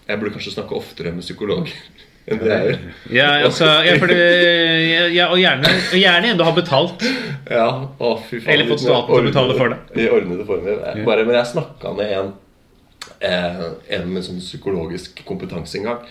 Jeg 0.09 0.19
burde 0.19 0.33
kanskje 0.35 0.53
snakke 0.53 0.75
oftere 0.75 1.13
med 1.15 1.23
psykolog 1.23 1.69
enn 2.27 2.39
det 2.39 2.51
jeg 2.51 2.67
gjør. 2.67 2.79
Ja, 3.15 3.29
altså, 3.47 3.65
ja, 3.88 3.95
for 4.00 4.07
det, 4.07 4.19
ja, 5.15 5.27
og 5.31 5.39
gjerne, 5.39 5.65
og 5.93 5.97
gjerne 6.00 6.29
en 6.29 6.38
du 6.38 6.43
har 6.43 6.53
betalt. 6.55 7.03
Ja, 7.50 7.88
å 8.00 8.13
fy 8.27 8.39
faen 8.43 8.53
Eller 8.53 8.67
fått 8.69 8.83
staten 8.83 9.07
til 9.15 9.23
å 9.23 9.27
betale 9.31 9.57
for 9.57 9.69
det. 9.73 9.79
I 10.03 10.09
ordnede 10.12 10.45
former. 10.45 10.83
Bare, 11.07 11.25
men 11.25 11.35
jeg 11.39 11.51
snakka 11.55 11.95
med 11.97 12.12
en 12.19 12.33
eh, 13.22 13.65
En 13.98 14.08
med 14.13 14.25
sånn 14.25 14.41
psykologisk 14.41 15.24
kompetanse 15.27 15.79
en 15.79 15.89
gang, 15.89 16.08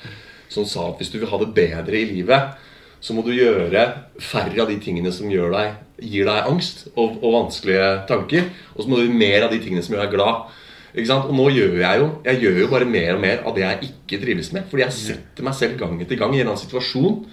som 0.52 0.66
sa 0.68 0.90
at 0.90 1.00
hvis 1.00 1.12
du 1.12 1.18
vil 1.18 1.30
ha 1.30 1.40
det 1.40 1.52
bedre 1.56 1.98
i 1.98 2.08
livet, 2.10 2.58
så 3.02 3.16
må 3.16 3.24
du 3.26 3.32
gjøre 3.34 3.82
færre 4.22 4.62
av 4.62 4.68
de 4.70 4.76
tingene 4.82 5.10
som 5.14 5.30
deg, 5.30 5.78
gir 5.98 6.28
deg 6.28 6.46
angst 6.46 6.84
og, 6.94 7.16
og 7.18 7.32
vanskelige 7.34 7.88
tanker. 8.06 8.52
Og 8.76 8.84
så 8.84 8.90
må 8.90 8.98
du 8.98 9.06
gjøre 9.06 9.22
mer 9.24 9.46
av 9.48 9.54
de 9.54 9.58
tingene 9.62 9.82
som 9.82 9.96
gjør 9.96 10.04
deg 10.04 10.14
glad. 10.14 10.52
Ikke 10.92 11.08
sant? 11.08 11.26
Og 11.26 11.34
nå 11.34 11.46
gjør 11.54 11.78
jeg 11.80 12.00
jo 12.02 12.08
Jeg 12.26 12.40
gjør 12.42 12.58
jo 12.60 12.66
bare 12.68 12.86
mer 12.88 13.14
og 13.16 13.22
mer 13.24 13.46
av 13.48 13.54
det 13.56 13.64
jeg 13.64 13.88
ikke 13.88 14.20
trives 14.22 14.52
med. 14.54 14.68
Fordi 14.70 14.84
jeg 14.84 14.98
setter 14.98 15.46
meg 15.48 15.56
selv 15.58 15.80
gang 15.80 15.96
etter 16.04 16.20
gang 16.20 16.36
i 16.36 16.44
en 16.44 16.52
annen 16.52 16.62
situasjon 16.62 17.24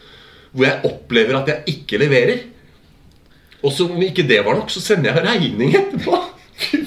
hvor 0.49 0.65
jeg 0.65 0.81
opplever 0.89 1.37
at 1.37 1.51
jeg 1.51 1.75
ikke 1.75 1.99
leverer. 2.01 2.39
Og 3.61 3.73
så 3.75 3.85
om 3.85 4.01
ikke 4.01 4.25
det 4.25 4.39
var 4.45 4.57
nok, 4.57 4.71
så 4.73 4.81
sender 4.81 5.13
jeg 5.13 5.27
regning 5.27 5.75
etterpå. 5.77 6.23
Fy. 6.63 6.79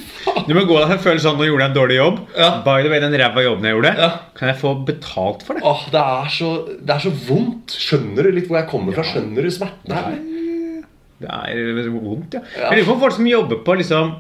Du 0.49 0.55
må 0.57 0.65
gå 0.69 0.79
deg 0.81 0.95
en 0.97 1.03
føle 1.05 1.23
sånn 1.23 1.39
nå 1.41 1.47
gjorde 1.49 1.67
jeg 1.67 1.71
en 1.73 1.77
dårlig 1.79 1.97
jobb. 1.99 2.19
Ja. 2.39 2.51
By 2.67 2.83
the 2.85 2.91
way, 2.93 3.01
den 3.05 3.17
ræva 3.21 3.45
jobben 3.47 3.69
jeg 3.69 3.77
gjorde, 3.79 3.95
Ja. 4.03 4.11
kan 4.39 4.53
jeg 4.53 4.59
få 4.63 4.75
betalt 4.89 5.47
for 5.47 5.59
det? 5.59 5.65
Åh, 5.69 5.85
det, 5.95 6.03
er 6.19 6.35
så, 6.39 6.51
det 6.81 6.97
er 6.97 7.05
så 7.07 7.15
vondt. 7.29 7.77
Skjønner 7.79 8.29
du 8.29 8.35
litt 8.37 8.51
hvor 8.51 8.61
jeg 8.61 8.71
kommer 8.73 8.97
fra? 8.97 9.07
Skjønner 9.07 9.47
du 9.47 9.51
smerten 9.55 9.97
her? 9.97 10.19
Det 11.23 11.31
er 11.31 11.89
vondt, 11.95 12.35
ja. 12.35 12.43
Ja. 12.59 12.73
Jeg 12.73 12.83
lurer 12.83 12.89
på 12.95 13.01
folk 13.05 13.15
som 13.15 13.29
jobber 13.31 13.61
på 13.63 13.77
liksom 13.79 14.15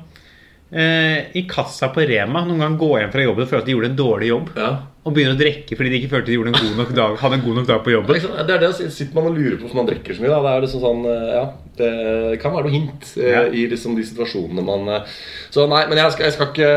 eh, 0.70 1.32
i 1.34 1.42
kassa 1.50 1.88
på 1.92 2.04
Rema, 2.06 2.44
noen 2.46 2.62
gang 2.62 2.76
går 2.80 3.00
hjem 3.02 3.12
fra 3.14 3.24
jobben 3.26 3.44
og 3.44 3.50
føler 3.50 3.64
at 3.64 3.68
de 3.68 3.74
gjorde 3.76 3.90
en 3.90 3.98
dårlig 3.98 4.28
jobb. 4.30 4.52
Ja. 4.56 4.70
Og 5.02 5.16
begynner 5.16 5.34
å 5.34 5.40
drikke 5.40 5.74
fordi 5.74 5.90
de 5.90 5.98
ikke 5.98 6.12
følte 6.12 6.30
de 6.30 6.36
gjorde 6.38 6.52
en 6.52 6.60
god 6.60 6.76
nok 6.78 6.92
dag, 6.94 7.16
hadde 7.24 7.38
en 7.40 7.44
god 7.48 7.56
nok 7.58 7.66
dag 7.72 7.80
på 7.82 7.94
jobben. 7.96 8.22
Det 8.46 8.54
er 8.54 8.62
det 8.62 8.70
sitter 8.78 9.16
man 9.18 9.32
og 9.32 9.34
lurer 9.40 9.56
på 9.58 9.64
hvorfor 9.66 9.80
man 9.80 9.88
drikker 9.90 10.14
så 10.14 10.22
mye. 10.22 10.30
Da. 10.30 10.38
Det 10.46 10.52
er 10.52 10.66
liksom 10.68 10.84
sånn, 10.86 11.02
eh, 11.10 11.32
ja, 11.34 11.44
det 11.78 12.38
kan 12.42 12.52
være 12.52 12.66
noe 12.68 12.74
hint 12.74 13.06
eh, 13.16 13.30
Ja. 13.32 13.42
i 13.48 13.64
liksom 13.70 13.94
de 13.96 14.04
situasjonene 14.04 14.64
man 14.66 14.88
eh, 14.92 15.06
Så 15.54 15.64
nei, 15.70 15.86
men 15.88 15.96
jeg 15.96 16.12
skal, 16.12 16.26
jeg 16.28 16.34
skal, 16.36 16.50
ikke, 16.52 16.70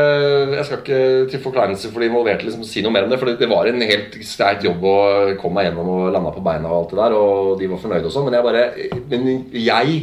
jeg 0.54 0.64
skal 0.68 0.80
ikke 0.80 1.00
til 1.32 1.42
forkleinelse 1.44 1.90
for 1.92 2.00
de 2.00 2.08
involverte 2.08 2.46
liksom, 2.46 2.64
si 2.64 2.80
noe 2.84 2.94
mer 2.94 3.04
om 3.04 3.12
det. 3.12 3.20
For 3.20 3.28
det, 3.28 3.50
var 3.50 3.68
en 3.68 3.84
helt 3.84 4.16
sterk 4.24 4.64
jobb 4.64 4.84
å 4.88 4.96
komme 5.40 5.60
meg 5.60 5.70
gjennom 5.70 5.92
og 5.92 6.10
lande 6.14 6.32
på 6.32 6.44
beina 6.44 6.70
og 6.70 6.78
alt 6.78 6.94
det 6.94 7.00
der. 7.02 7.16
Og 7.16 7.54
de 7.60 7.70
var 7.72 7.82
fornøyde 7.82 8.08
og 8.08 8.14
sånn. 8.14 8.28
Men 8.28 8.38
jeg 8.38 8.46
bare 8.48 8.64
Men 9.12 9.30
jeg 9.52 9.96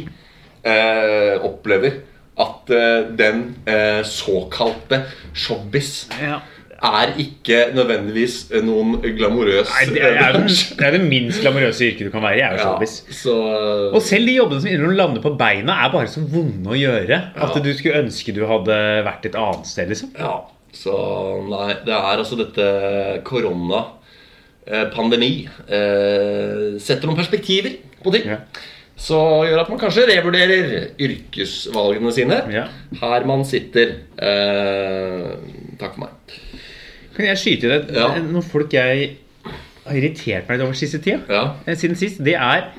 eh, 0.62 1.34
opplever 1.44 2.00
at 2.44 2.70
eh, 2.74 3.10
den 3.18 3.44
eh, 3.70 4.02
såkalte 4.06 5.04
showbiz 5.34 6.08
Ja. 6.22 6.40
Er 6.84 7.12
ikke 7.22 7.58
nødvendigvis 7.76 8.36
noen 8.66 8.96
glamorøs 9.16 9.70
Nei, 9.72 9.84
det 9.94 10.02
er, 10.04 10.38
det 10.44 10.84
er 10.88 10.96
det 10.96 11.00
minst 11.04 11.40
glamorøse 11.44 11.86
yrket 11.88 12.08
du 12.08 12.12
kan 12.14 12.22
være 12.24 12.38
i. 12.38 12.42
er 12.44 12.58
jo 12.58 12.64
Ja, 12.64 12.88
så 13.20 13.36
Og 13.94 14.00
selv 14.04 14.26
de 14.28 14.34
jobbene 14.38 14.60
som 14.64 14.70
innimellom 14.72 14.96
lander 14.98 15.24
på 15.24 15.32
beina, 15.40 15.78
er 15.86 15.92
bare 15.94 16.10
så 16.12 16.20
vonde 16.28 16.68
å 16.70 16.76
gjøre. 16.78 17.20
At 17.36 17.56
Ja. 17.56 17.62
du 17.64 17.70
skulle 17.74 18.02
ønske 18.04 18.34
du 18.36 18.42
hadde 18.50 18.78
vært 19.06 19.26
et 19.30 19.34
annet 19.40 19.66
sted, 19.70 19.88
liksom. 19.88 20.12
Ja, 20.18 20.36
så 20.74 20.94
nei, 21.48 21.74
det 21.86 21.94
er 21.94 22.18
altså 22.18 22.36
dette 22.40 22.68
korona 23.24 23.84
eh, 24.66 24.86
pandemi 24.94 25.48
eh, 25.68 26.78
setter 26.82 27.06
noen 27.06 27.16
perspektiver 27.20 27.76
på 28.02 28.12
ting. 28.14 28.26
Ja. 28.34 28.38
Så 28.96 29.16
gjør 29.48 29.58
at 29.64 29.70
man 29.72 29.78
kanskje 29.82 30.04
revurderer 30.06 30.92
yrkesvalgene 31.02 32.12
sine. 32.14 32.36
Ja. 32.54 32.68
Her 33.00 33.24
man 33.26 33.42
sitter. 33.46 33.96
Eh, 34.22 35.32
takk 35.80 35.96
for 35.96 36.04
meg. 36.04 36.36
Kan 37.14 37.26
jeg 37.28 37.38
skyte 37.38 37.68
i 37.68 37.72
det? 37.72 37.94
Ja. 37.94 38.08
Noen 38.20 38.42
folk 38.46 38.72
jeg 38.74 39.16
har 39.84 39.94
irritert 39.98 40.48
meg 40.48 40.58
litt 40.58 40.64
over 40.66 40.78
siste 40.78 40.98
tida, 41.04 41.20
Ja. 41.30 41.42
eh, 41.66 41.74
siden 41.76 41.96
sist, 41.96 42.22
det 42.24 42.34
er 42.34 42.70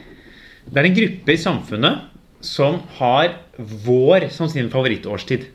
Det 0.68 0.78
er 0.82 0.86
en 0.90 0.96
gruppe 0.96 1.30
i 1.30 1.38
samfunnet 1.38 2.00
som 2.42 2.80
har 2.98 3.36
vår 3.60 4.30
som 4.32 4.48
sin 4.50 4.68
favorittårstid. 4.72 5.46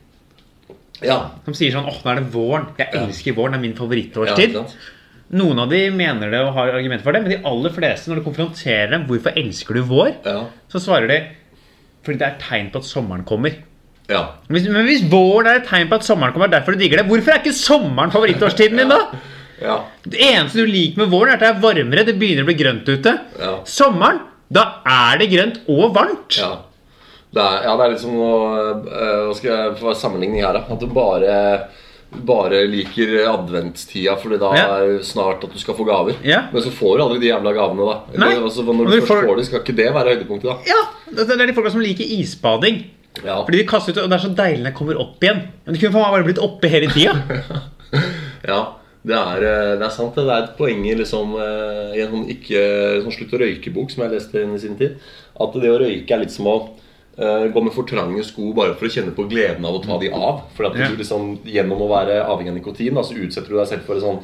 Ja. 1.03 1.31
Som 1.43 1.53
sier 1.53 1.73
sånn 1.73 1.85
åh, 1.85 1.97
nå 2.05 2.11
er 2.13 2.15
det 2.21 2.31
våren. 2.31 2.67
Jeg 2.79 2.87
elsker 2.93 3.33
våren. 3.35 3.51
Det 3.51 3.59
er 3.59 3.65
min 3.65 3.75
favorittårstid. 3.75 4.55
Noen 5.33 5.59
av 5.59 5.69
de 5.69 5.89
mener 5.91 6.31
det 6.31 6.39
og 6.39 6.53
har 6.53 6.71
argumenter 6.77 7.03
for 7.03 7.11
det, 7.11 7.21
men 7.23 7.31
de 7.31 7.41
aller 7.47 7.69
fleste, 7.75 8.07
når 8.07 8.15
du 8.21 8.23
konfronterer 8.29 8.89
dem 8.91 9.05
hvorfor 9.07 9.35
elsker 9.35 9.73
du 9.73 9.81
vår, 9.83 10.15
Ja. 10.25 10.45
så 10.71 10.79
svarer 10.79 11.07
de 11.09 11.19
fordi 12.05 12.17
det 12.17 12.27
er 12.27 12.37
tegn 12.39 12.71
på 12.71 12.77
at 12.77 12.83
sommeren 12.87 13.25
kommer. 13.25 13.51
Ja. 14.09 14.21
Hvis, 14.49 14.65
men 14.67 14.85
hvis 14.85 15.03
våren 15.11 15.47
er 15.47 15.59
et 15.61 15.67
tegn 15.69 15.87
på 15.91 15.95
at 15.95 16.03
sommeren 16.07 16.33
kommer, 16.33 16.47
derfor 16.51 16.73
du 16.73 16.79
digger 16.81 16.97
det, 17.01 17.07
hvorfor 17.07 17.31
er 17.35 17.39
ikke 17.43 17.53
sommeren 17.55 18.11
favorittårstiden 18.11 18.77
din, 18.81 18.89
da? 18.89 18.99
Ja. 19.61 19.77
Det 20.03 20.17
eneste 20.19 20.63
du 20.63 20.65
liker 20.65 20.97
med 21.03 21.11
våren, 21.13 21.29
er 21.29 21.33
at 21.37 21.39
det 21.45 21.49
er 21.51 21.61
varmere, 21.61 22.03
det 22.07 22.17
begynner 22.19 22.43
å 22.43 22.49
bli 22.49 22.57
grønt 22.57 22.87
ute. 22.89 23.13
Ja. 23.39 23.53
Sommeren, 23.69 24.19
da 24.51 24.65
er 24.89 25.17
det 25.21 25.29
grønt 25.31 25.61
og 25.69 25.93
varmt. 25.95 26.39
Ja. 26.41 26.55
Det 27.31 27.39
er, 27.39 27.61
ja, 27.63 27.75
det 27.79 27.85
er 27.85 27.91
litt 27.93 28.01
som 28.01 28.15
å 28.19 28.31
eh, 28.91 29.19
Hva 29.29 29.35
skal 29.37 29.51
jeg 29.53 29.75
få 29.79 29.93
sammenligning 29.95 30.41
her, 30.43 30.57
da? 30.57 30.65
At 30.73 30.81
du 30.83 30.89
bare 30.91 31.37
bare 32.27 32.65
liker 32.67 33.21
adventstida 33.31 34.17
fordi 34.19 34.35
da 34.41 34.49
Ja. 34.57 34.63
er 34.81 34.97
det 34.97 35.05
snart 35.07 35.45
at 35.45 35.53
du 35.53 35.59
skal 35.61 35.77
få 35.77 35.85
gaver. 35.87 36.17
Ja. 36.27 36.41
Men 36.51 36.61
så 36.65 36.73
får 36.75 36.97
du 36.97 37.03
aldri 37.05 37.19
de 37.21 37.29
jævla 37.29 37.53
gavene, 37.55 37.85
da. 37.87 38.17
Nei. 38.19 38.33
Altså, 38.35 38.65
når 38.67 38.83
du 38.83 38.91
du 38.91 38.97
først 38.99 39.07
får- 39.13 39.27
får 39.29 39.37
det, 39.37 39.45
skal 39.47 39.61
ikke 39.61 39.75
det 39.77 39.93
være 39.95 40.09
høydepunktet, 40.17 40.43
da? 40.43 40.57
Ja, 40.67 40.81
det 41.15 41.27
det 41.29 41.39
er 41.39 41.45
de 41.47 41.53
folka 41.55 41.71
som 41.71 41.79
liker 41.79 42.03
isbading. 42.03 42.81
Ja. 43.19 43.41
Fordi 43.43 43.59
de 43.59 43.67
kaster 43.67 43.93
ut, 43.93 44.03
og 44.05 44.11
det 44.11 44.17
er 44.17 44.23
så 44.23 44.35
deilig 44.35 44.61
når 44.61 44.69
det 44.69 44.77
kommer 44.77 45.01
opp 45.03 45.25
igjen. 45.25 45.41
Men 45.65 45.75
det 45.75 45.81
kunne 45.81 45.95
faen 45.95 46.05
meg 46.05 46.15
bare 46.15 46.27
blitt 46.29 46.45
oppe 46.45 46.71
hele 46.71 46.91
tida. 46.93 47.17
ja. 48.51 48.61
Det 49.01 49.17
er, 49.17 49.43
eh, 49.47 49.71
det 49.81 49.85
er 49.87 49.93
sant. 49.93 50.13
det. 50.15 50.27
Er 50.29 50.43
et 50.45 50.57
poeng 50.59 50.83
liksom, 50.85 51.33
eh, 51.41 51.95
i 51.97 52.03
en 52.03 52.11
sånn 52.13 52.27
ikke 52.29 52.61
sånn 53.01 53.15
slutt 53.15 53.33
å 53.33 53.41
røyke-bok 53.41 53.89
som 53.89 54.05
jeg 54.05 54.13
leste 54.13 54.43
inn 54.43 54.53
i 54.55 54.61
sin 54.61 54.77
tid. 54.77 54.99
At 55.41 55.57
det 55.57 55.71
å 55.73 55.79
røyke 55.81 56.13
er 56.13 56.21
litt 56.21 56.33
som 56.33 56.49
å 56.51 56.55
uh, 57.17 57.47
gå 57.49 57.63
med 57.65 57.73
for 57.73 57.89
trange 57.89 58.21
sko 58.27 58.51
bare 58.57 58.75
for 58.77 58.85
å 58.87 58.93
kjenne 58.93 59.15
på 59.17 59.25
gleden 59.31 59.65
av 59.65 59.79
å 59.79 59.81
ta 59.81 59.97
de 60.01 60.11
av. 60.13 60.43
For 60.53 60.69
at 60.69 60.77
du 60.77 60.99
liksom, 60.99 61.33
Gjennom 61.49 61.81
å 61.81 61.89
være 61.89 62.21
avhengig 62.21 62.53
av 62.53 62.59
nikotin 62.59 62.97
da, 62.97 63.03
så 63.05 63.17
utsetter 63.17 63.49
du 63.49 63.57
deg 63.57 63.71
selv 63.71 63.87
for 63.87 63.97
en 63.97 64.05
sånn 64.05 64.21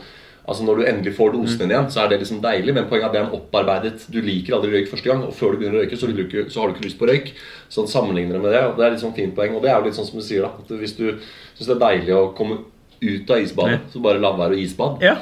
Altså 0.48 0.64
Når 0.64 0.78
du 0.80 0.84
endelig 0.88 1.12
får 1.18 1.34
dosen 1.34 1.60
din 1.60 1.74
igjen, 1.74 1.90
så 1.92 2.04
er 2.04 2.12
det 2.12 2.22
liksom 2.22 2.40
deilig. 2.44 2.74
Men 2.76 2.86
poenget 2.88 3.04
er 3.04 3.10
at 3.10 3.16
det 3.16 3.20
er 3.20 3.26
en 3.28 3.36
opparbeidet 3.36 4.06
Du 4.14 4.22
liker 4.24 4.56
aldri 4.56 4.72
røyk 4.78 4.88
første 4.94 5.10
gang, 5.10 5.26
og 5.28 5.36
før 5.36 5.52
du 5.54 5.60
begynner 5.60 5.82
å 5.82 5.84
røyke, 5.84 6.00
så, 6.00 6.08
du 6.08 6.22
ikke, 6.24 6.46
så 6.54 6.62
har 6.62 6.70
du 6.70 6.78
ikke 6.78 6.88
lyst 6.88 7.00
på 7.02 7.10
røyk. 7.10 7.34
Sånn 7.74 7.90
sammenligner 7.92 8.38
det 8.38 8.44
med 8.46 8.56
det. 8.56 8.64
og 8.70 8.80
Det 8.80 8.86
er 8.88 8.96
litt 8.96 9.04
sånn 9.04 9.16
fint 9.18 9.36
poeng. 9.36 9.58
Og 9.58 9.66
det 9.66 9.74
er 9.74 9.82
jo 9.82 9.90
litt 9.90 9.98
sånn 10.00 10.08
som 10.08 10.22
du 10.22 10.26
sier, 10.26 10.48
da. 10.48 10.54
At 10.64 10.72
hvis 10.80 10.96
du 10.96 11.10
syns 11.20 11.68
det 11.68 11.76
er 11.76 11.84
deilig 11.84 12.16
å 12.16 12.24
komme 12.38 12.62
ut 13.04 13.36
av 13.36 13.44
isbadet, 13.44 13.82
så 13.92 14.02
bare 14.02 14.24
la 14.24 14.32
være 14.40 14.56
å 14.56 14.62
isbade. 14.64 15.04
Ja. 15.04 15.18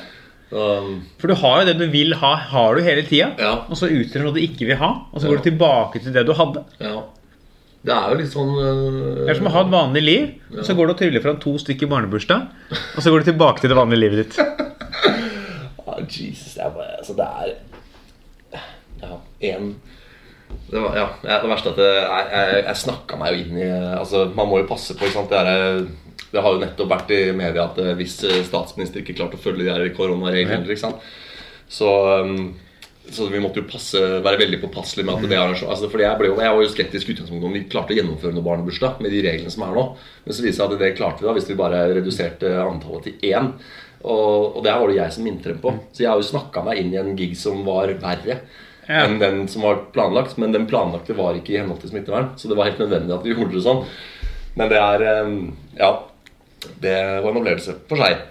Um, 0.53 1.01
For 1.19 1.33
du 1.33 1.35
har 1.41 1.63
jo 1.63 1.67
det 1.71 1.79
du 1.81 1.87
vil 1.91 2.13
ha, 2.21 2.35
har 2.53 2.77
du 2.77 2.85
hele 2.85 3.03
tida. 3.07 3.31
Ja. 3.41 3.55
Og 3.65 3.81
så 3.81 3.89
utgjør 3.89 4.21
du 4.21 4.27
noe 4.29 4.37
du 4.37 4.43
ikke 4.45 4.69
vil 4.69 4.77
ha, 4.79 4.91
og 5.09 5.19
så 5.19 5.31
går 5.31 5.41
du 5.41 5.49
tilbake 5.49 6.03
til 6.05 6.13
det 6.15 6.27
du 6.29 6.35
hadde. 6.37 6.63
ja. 6.85 7.01
Det 7.85 7.93
er 7.93 8.05
jo 8.09 8.15
litt 8.17 8.31
sånn 8.33 8.47
uh, 8.49 9.25
Det 9.27 9.29
er 9.29 9.37
som 9.37 9.45
å 9.45 9.51
ha 9.53 9.61
et 9.61 9.69
vanlig 9.69 10.01
liv, 10.01 10.29
og 10.55 10.63
så 10.65 10.73
går 10.73 10.87
du 10.87 10.93
og 10.95 11.01
tryller 11.03 11.21
fram 11.21 11.35
to 11.37 11.51
stykker 11.61 11.89
barnebursdag, 11.91 12.47
og 12.73 12.97
så 12.97 13.11
går 13.13 13.21
du 13.21 13.27
tilbake 13.29 13.61
til 13.61 13.69
det 13.69 13.77
vanlige 13.77 14.01
livet 14.01 14.23
ditt. 14.23 14.39
ah, 15.87 16.01
Jesus, 16.05 16.55
jeg 16.57 16.73
bare, 16.75 16.97
altså 16.99 17.17
det 17.17 17.29
er 17.41 17.55
Ja, 19.01 19.17
én 19.43 19.75
det, 20.69 20.77
ja, 20.77 21.05
ja, 21.23 21.37
det 21.41 21.49
verste 21.49 21.71
er 21.71 21.75
at 21.75 21.79
jeg, 21.81 22.25
jeg, 22.31 22.59
jeg 22.67 22.81
snakka 22.81 23.17
meg 23.19 23.33
jo 23.33 23.43
inn 23.43 23.61
i 23.61 23.69
altså 23.97 24.25
Man 24.37 24.49
må 24.49 24.61
jo 24.61 24.67
passe 24.69 24.95
på. 24.97 25.07
Det, 25.29 25.39
er, 25.39 25.81
det 26.31 26.43
har 26.43 26.55
jo 26.55 26.61
nettopp 26.61 26.91
vært 26.91 27.13
i 27.15 27.21
media 27.35 27.67
at 27.69 27.79
eh, 27.81 27.95
hvis 27.99 28.17
eh, 28.27 28.43
statsminister 28.45 29.01
ikke 29.01 29.17
klarte 29.17 29.39
å 29.39 29.41
følge 29.41 29.65
de 29.65 29.73
her 29.73 29.89
koronareglene? 29.97 30.93
Så, 31.65 31.89
um, 32.21 32.53
så 33.09 33.27
vi 33.31 33.41
måtte 33.41 33.61
jo 33.61 33.69
passe, 33.69 33.99
være 34.25 34.41
veldig 34.41 34.59
påpasselige 34.61 35.07
med 35.07 35.17
at 35.17 35.31
det 35.31 35.37
er 35.37 35.53
altså, 35.53 35.89
fordi 35.89 36.05
jeg, 36.05 36.17
ble 36.19 36.29
jeg 36.29 36.57
var 36.57 36.61
jo 36.61 36.73
skeptisk 36.73 37.13
utgangspunktet 37.13 37.49
om 37.49 37.55
vi 37.57 37.63
klarte 37.71 37.95
å 37.95 37.97
gjennomføre 37.97 38.37
noe 38.37 38.45
barnebursdag 38.45 39.01
med 39.01 39.13
de 39.13 39.23
reglene 39.25 39.53
som 39.53 39.65
er 39.65 39.73
nå. 39.77 39.87
Men 40.25 40.37
så 40.37 40.45
viser 40.45 40.53
det 40.53 40.59
seg 40.59 40.77
at 40.77 40.83
det 40.85 40.93
klarte 40.99 41.23
vi 41.23 41.29
da 41.29 41.35
hvis 41.37 41.49
vi 41.49 41.57
bare 41.57 41.81
reduserte 41.97 42.53
antallet 42.61 43.09
til 43.09 43.33
én. 43.33 43.51
Og, 44.05 44.57
og 44.57 44.63
det 44.63 44.71
her 44.71 44.81
var 44.83 44.91
det 44.91 44.99
jeg 44.99 45.15
som 45.15 45.25
minnet 45.25 45.47
dem 45.49 45.61
på. 45.63 45.73
Så 45.91 46.03
jeg 46.03 46.11
har 46.11 46.21
jo 46.21 46.27
snakka 46.29 46.61
meg 46.67 46.81
inn 46.81 46.93
i 46.93 47.01
en 47.01 47.15
gig 47.17 47.33
som 47.39 47.63
var 47.67 47.93
verre 48.01 48.39
Ja. 48.85 49.01
enn 49.01 49.17
den 49.17 49.47
som 49.49 49.63
var 49.65 49.79
planlagt. 49.95 50.37
Men 50.41 50.53
den 50.53 50.67
planlagte 50.69 51.17
var 51.17 51.37
ikke 51.37 51.55
i 51.55 51.59
henhold 51.61 51.81
til 51.81 51.89
smittevern, 51.93 52.33
så 52.37 52.51
det 52.51 52.57
var 52.57 52.69
helt 52.69 52.83
nødvendig 52.83 53.15
at 53.15 53.25
vi 53.25 53.33
gjorde 53.33 53.57
det 53.57 53.65
sånn. 53.65 53.81
Men 54.55 54.71
det 54.71 54.81
er 54.81 55.23
um, 55.25 55.39
Ja. 55.79 55.95
Det 56.81 56.95
var 57.21 57.29
en 57.29 57.37
opplevelse 57.37 57.75
for 57.85 58.01
seg. 58.01 58.23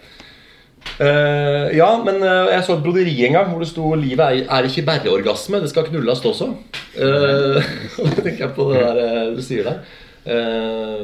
Uh, 0.98 1.70
ja, 1.74 1.86
men 2.04 2.18
uh, 2.22 2.50
jeg 2.50 2.64
så 2.66 2.74
et 2.74 2.82
broderi 2.84 3.14
en 3.26 3.36
gang 3.36 3.46
hvor 3.50 3.62
det 3.62 3.68
sto 3.70 3.94
'Livet 3.94 4.24
er, 4.26 4.40
er 4.50 4.66
ikke 4.68 4.84
bare 4.86 5.12
orgasme, 5.12 5.60
det 5.62 5.70
skal 5.70 5.86
knulles 5.90 6.22
også'. 6.22 6.54
Uh, 6.94 7.58
tenker 8.22 8.44
jeg 8.44 8.52
på 8.54 8.68
det 8.70 8.82
der 8.82 9.30
du 9.34 9.40
sier 9.42 9.66
der. 9.66 9.80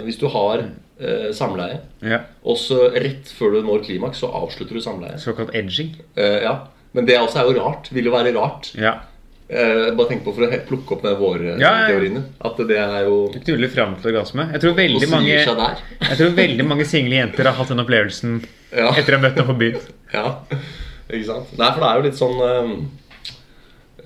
Hvis 0.05 0.21
du 0.21 0.29
har 0.31 0.63
eh, 1.01 1.31
samleie, 1.37 1.81
Ja. 2.05 2.21
og 2.45 2.57
så 2.61 2.91
rett 2.95 3.31
før 3.39 3.57
du 3.57 3.63
når 3.67 3.85
klimaks, 3.87 4.21
så 4.23 4.31
avslutter 4.33 4.75
du 4.79 4.81
samleie. 4.85 5.19
Såkalt 5.19 5.55
edging. 5.55 5.95
Eh, 6.17 6.43
ja. 6.45 6.59
Men 6.93 7.07
det 7.07 7.19
også 7.21 7.39
er 7.41 7.51
jo 7.53 7.61
rart. 7.63 7.89
Vil 7.95 8.05
jo 8.09 8.13
være 8.13 8.33
rart. 8.35 8.73
Ja. 8.75 8.97
Eh, 9.51 9.91
bare 9.99 10.09
tenk 10.13 10.23
på 10.25 10.33
for 10.35 10.47
å 10.47 10.59
plukke 10.67 10.93
opp 10.95 11.03
med 11.03 11.17
våre 11.19 11.57
Ja, 11.59 11.87
teoriene. 11.89 12.21
At 12.41 12.57
det 12.69 12.77
er 12.79 13.05
jo 13.09 13.33
Knuller 13.35 13.69
fram 13.73 13.97
til 13.99 14.13
orgasme. 14.13 14.47
Jeg 14.53 14.61
tror 14.63 14.75
veldig 14.79 15.09
mange. 15.11 15.27
Jeg 15.35 16.19
tror 16.21 16.35
veldig 16.37 16.67
mange 16.67 16.87
single 16.87 17.17
jenter 17.19 17.45
har 17.51 17.57
hatt 17.59 17.69
den 17.73 17.83
opplevelsen 17.83 18.45
Ja. 18.71 18.93
etter 18.95 19.17
å 19.17 19.19
ha 19.19 19.23
møtt 19.29 19.37
deg 19.41 19.47
på 19.47 19.59
byen. 19.59 19.81
Ja, 20.15 20.41
ikke 21.11 21.27
sant? 21.27 21.51
Nei, 21.59 21.69
for 21.71 21.81
det 21.83 21.89
er 21.89 21.99
jo 21.99 22.07
litt 22.07 22.19
sånn 22.19 22.41
um, 22.43 22.91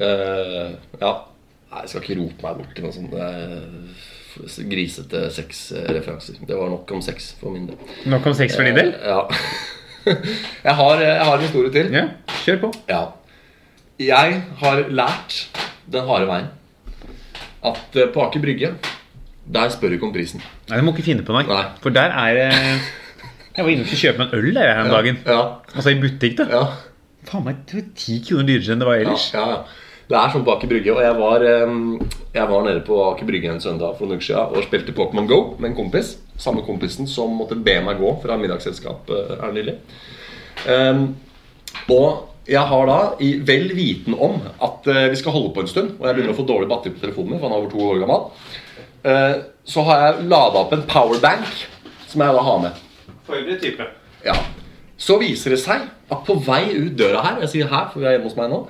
uh, 0.01 0.73
Ja. 1.01 1.13
Nei, 1.75 1.81
jeg 1.83 1.89
skal 1.91 2.03
ikke 2.05 2.19
rope 2.21 2.45
meg 2.45 2.59
bort 2.61 2.75
til 2.77 2.85
noe 2.85 2.95
sånt 2.95 3.15
eh, 3.19 3.65
grisete 4.71 5.21
sexreferanser. 5.35 6.41
Det 6.47 6.57
var 6.59 6.71
nok 6.73 6.91
om 6.97 7.03
sex 7.05 7.33
for 7.41 7.55
min 7.55 7.67
del. 7.71 7.77
Nok 8.11 8.27
om 8.31 8.35
sex 8.37 8.57
for 8.59 8.67
din 8.67 8.77
del? 8.79 8.91
Eh, 8.95 9.09
ja. 9.09 9.21
jeg, 10.67 10.75
har, 10.81 11.01
jeg 11.01 11.25
har 11.25 11.37
en 11.39 11.45
historie 11.47 11.73
til. 11.75 11.93
Ja, 11.95 12.07
kjør 12.45 12.61
på. 12.67 12.73
Ja. 12.91 13.03
Jeg 14.03 14.41
har 14.61 14.83
lært 14.91 15.39
den 15.95 16.09
harde 16.09 16.27
veien 16.31 16.51
at 17.65 17.97
eh, 17.97 18.11
på 18.13 18.25
Aker 18.27 18.43
Brygge, 18.43 18.73
der 19.55 19.71
spør 19.73 19.93
du 19.93 19.99
ikke 19.99 20.09
om 20.11 20.15
prisen. 20.17 20.43
Nei, 20.69 20.77
Det 20.81 20.85
må 20.85 20.93
ikke 20.97 21.07
finne 21.07 21.25
på 21.25 21.37
noe. 21.37 21.47
Nei. 21.49 21.63
For 21.85 21.95
der 21.95 22.13
er 22.13 22.41
Jeg 23.55 23.63
var 23.65 23.71
inne 23.71 23.87
og 23.87 23.95
å 23.95 24.01
kjøpe 24.01 24.19
meg 24.25 24.35
en 24.35 24.41
øl 24.41 24.51
der 24.59 24.73
her 24.73 24.83
om 24.85 24.93
dagen. 24.93 25.23
Ja, 25.29 25.41
Altså 25.75 25.95
i 25.95 26.01
butikk, 26.03 26.37
da. 26.43 26.49
ja. 26.51 26.65
Faen 27.25 27.45
meg 27.47 27.63
det 27.71 27.79
var 27.79 27.87
ti 27.97 28.19
kroner 28.27 28.45
dyrere 28.51 28.75
enn 28.75 28.83
det 28.83 28.89
var 28.89 29.01
ellers. 29.01 29.31
Ja, 29.33 29.41
Ja, 29.41 29.57
ja. 29.57 29.81
Det 30.09 30.17
er 30.19 30.33
sånn 30.33 30.45
på 30.45 30.53
Aker 30.53 30.69
Brygge. 30.69 30.93
Og 30.93 31.01
jeg 31.01 31.17
var, 31.17 31.45
jeg 32.35 32.51
var 32.51 32.67
nede 32.67 32.83
på 32.85 32.99
Aker 33.07 33.29
Brygge 33.29 33.53
en 33.53 33.63
søndag 33.63 33.97
for 33.99 34.09
noen 34.09 34.21
uker 34.21 34.29
siden 34.29 34.53
og 34.53 34.67
spilte 34.67 34.97
Pokémon 34.97 35.29
Go 35.31 35.41
med 35.59 35.71
en 35.71 35.79
kompis. 35.79 36.17
Samme 36.41 36.65
kompisen 36.67 37.09
som 37.09 37.35
måtte 37.39 37.57
be 37.57 37.79
meg 37.85 38.01
gå 38.03 38.11
fra 38.23 38.37
middagsselskap 38.41 39.11
eh, 39.15 39.35
her 39.41 39.53
nylig. 39.55 39.77
Um, 40.67 41.05
og 41.95 42.49
jeg 42.49 42.61
har 42.69 42.89
da, 42.89 42.99
i 43.25 43.31
vel 43.47 43.71
viten 43.77 44.17
om 44.21 44.41
at 44.63 44.89
eh, 44.91 45.07
vi 45.13 45.19
skal 45.21 45.33
holde 45.33 45.55
på 45.55 45.65
en 45.65 45.71
stund, 45.71 45.95
og 45.97 46.09
jeg 46.09 46.17
begynner 46.17 46.35
å 46.35 46.39
få 46.39 46.47
dårlig 46.49 46.69
batteri 46.69 46.93
på 46.97 47.05
telefonen 47.05 47.35
min, 47.35 47.41
for 47.41 47.49
han 47.49 47.57
er 47.57 47.63
over 47.63 47.73
to 47.73 47.87
år 47.87 48.03
gammel, 48.03 48.27
eh, 49.09 49.37
så 49.65 49.85
har 49.89 50.03
jeg 50.03 50.27
lada 50.33 50.61
opp 50.61 50.75
en 50.77 50.85
powerbank 50.91 51.63
som 52.11 52.25
jeg 52.25 52.37
da 52.37 52.45
har 52.49 52.61
med. 52.67 52.83
Forberedt 53.25 53.65
type. 53.65 53.87
Ja. 54.27 54.37
Så 55.01 55.17
viser 55.23 55.55
det 55.55 55.61
seg 55.63 55.87
at 55.87 56.27
på 56.27 56.37
vei 56.45 56.67
ut 56.77 56.93
døra 56.99 57.23
her 57.25 57.41
Jeg 57.43 57.51
sier 57.55 57.71
her, 57.71 57.89
for 57.93 58.03
vi 58.03 58.07
er 58.07 58.19
hjemme 58.19 58.29
hos 58.29 58.37
meg 58.39 58.53
nå. 58.53 58.61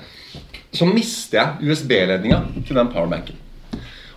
Så 0.75 0.87
mister 0.91 1.39
jeg 1.39 1.71
USB-ledninga 1.71 2.41
til 2.67 2.77
den 2.77 2.89
powerbanken. 2.93 3.37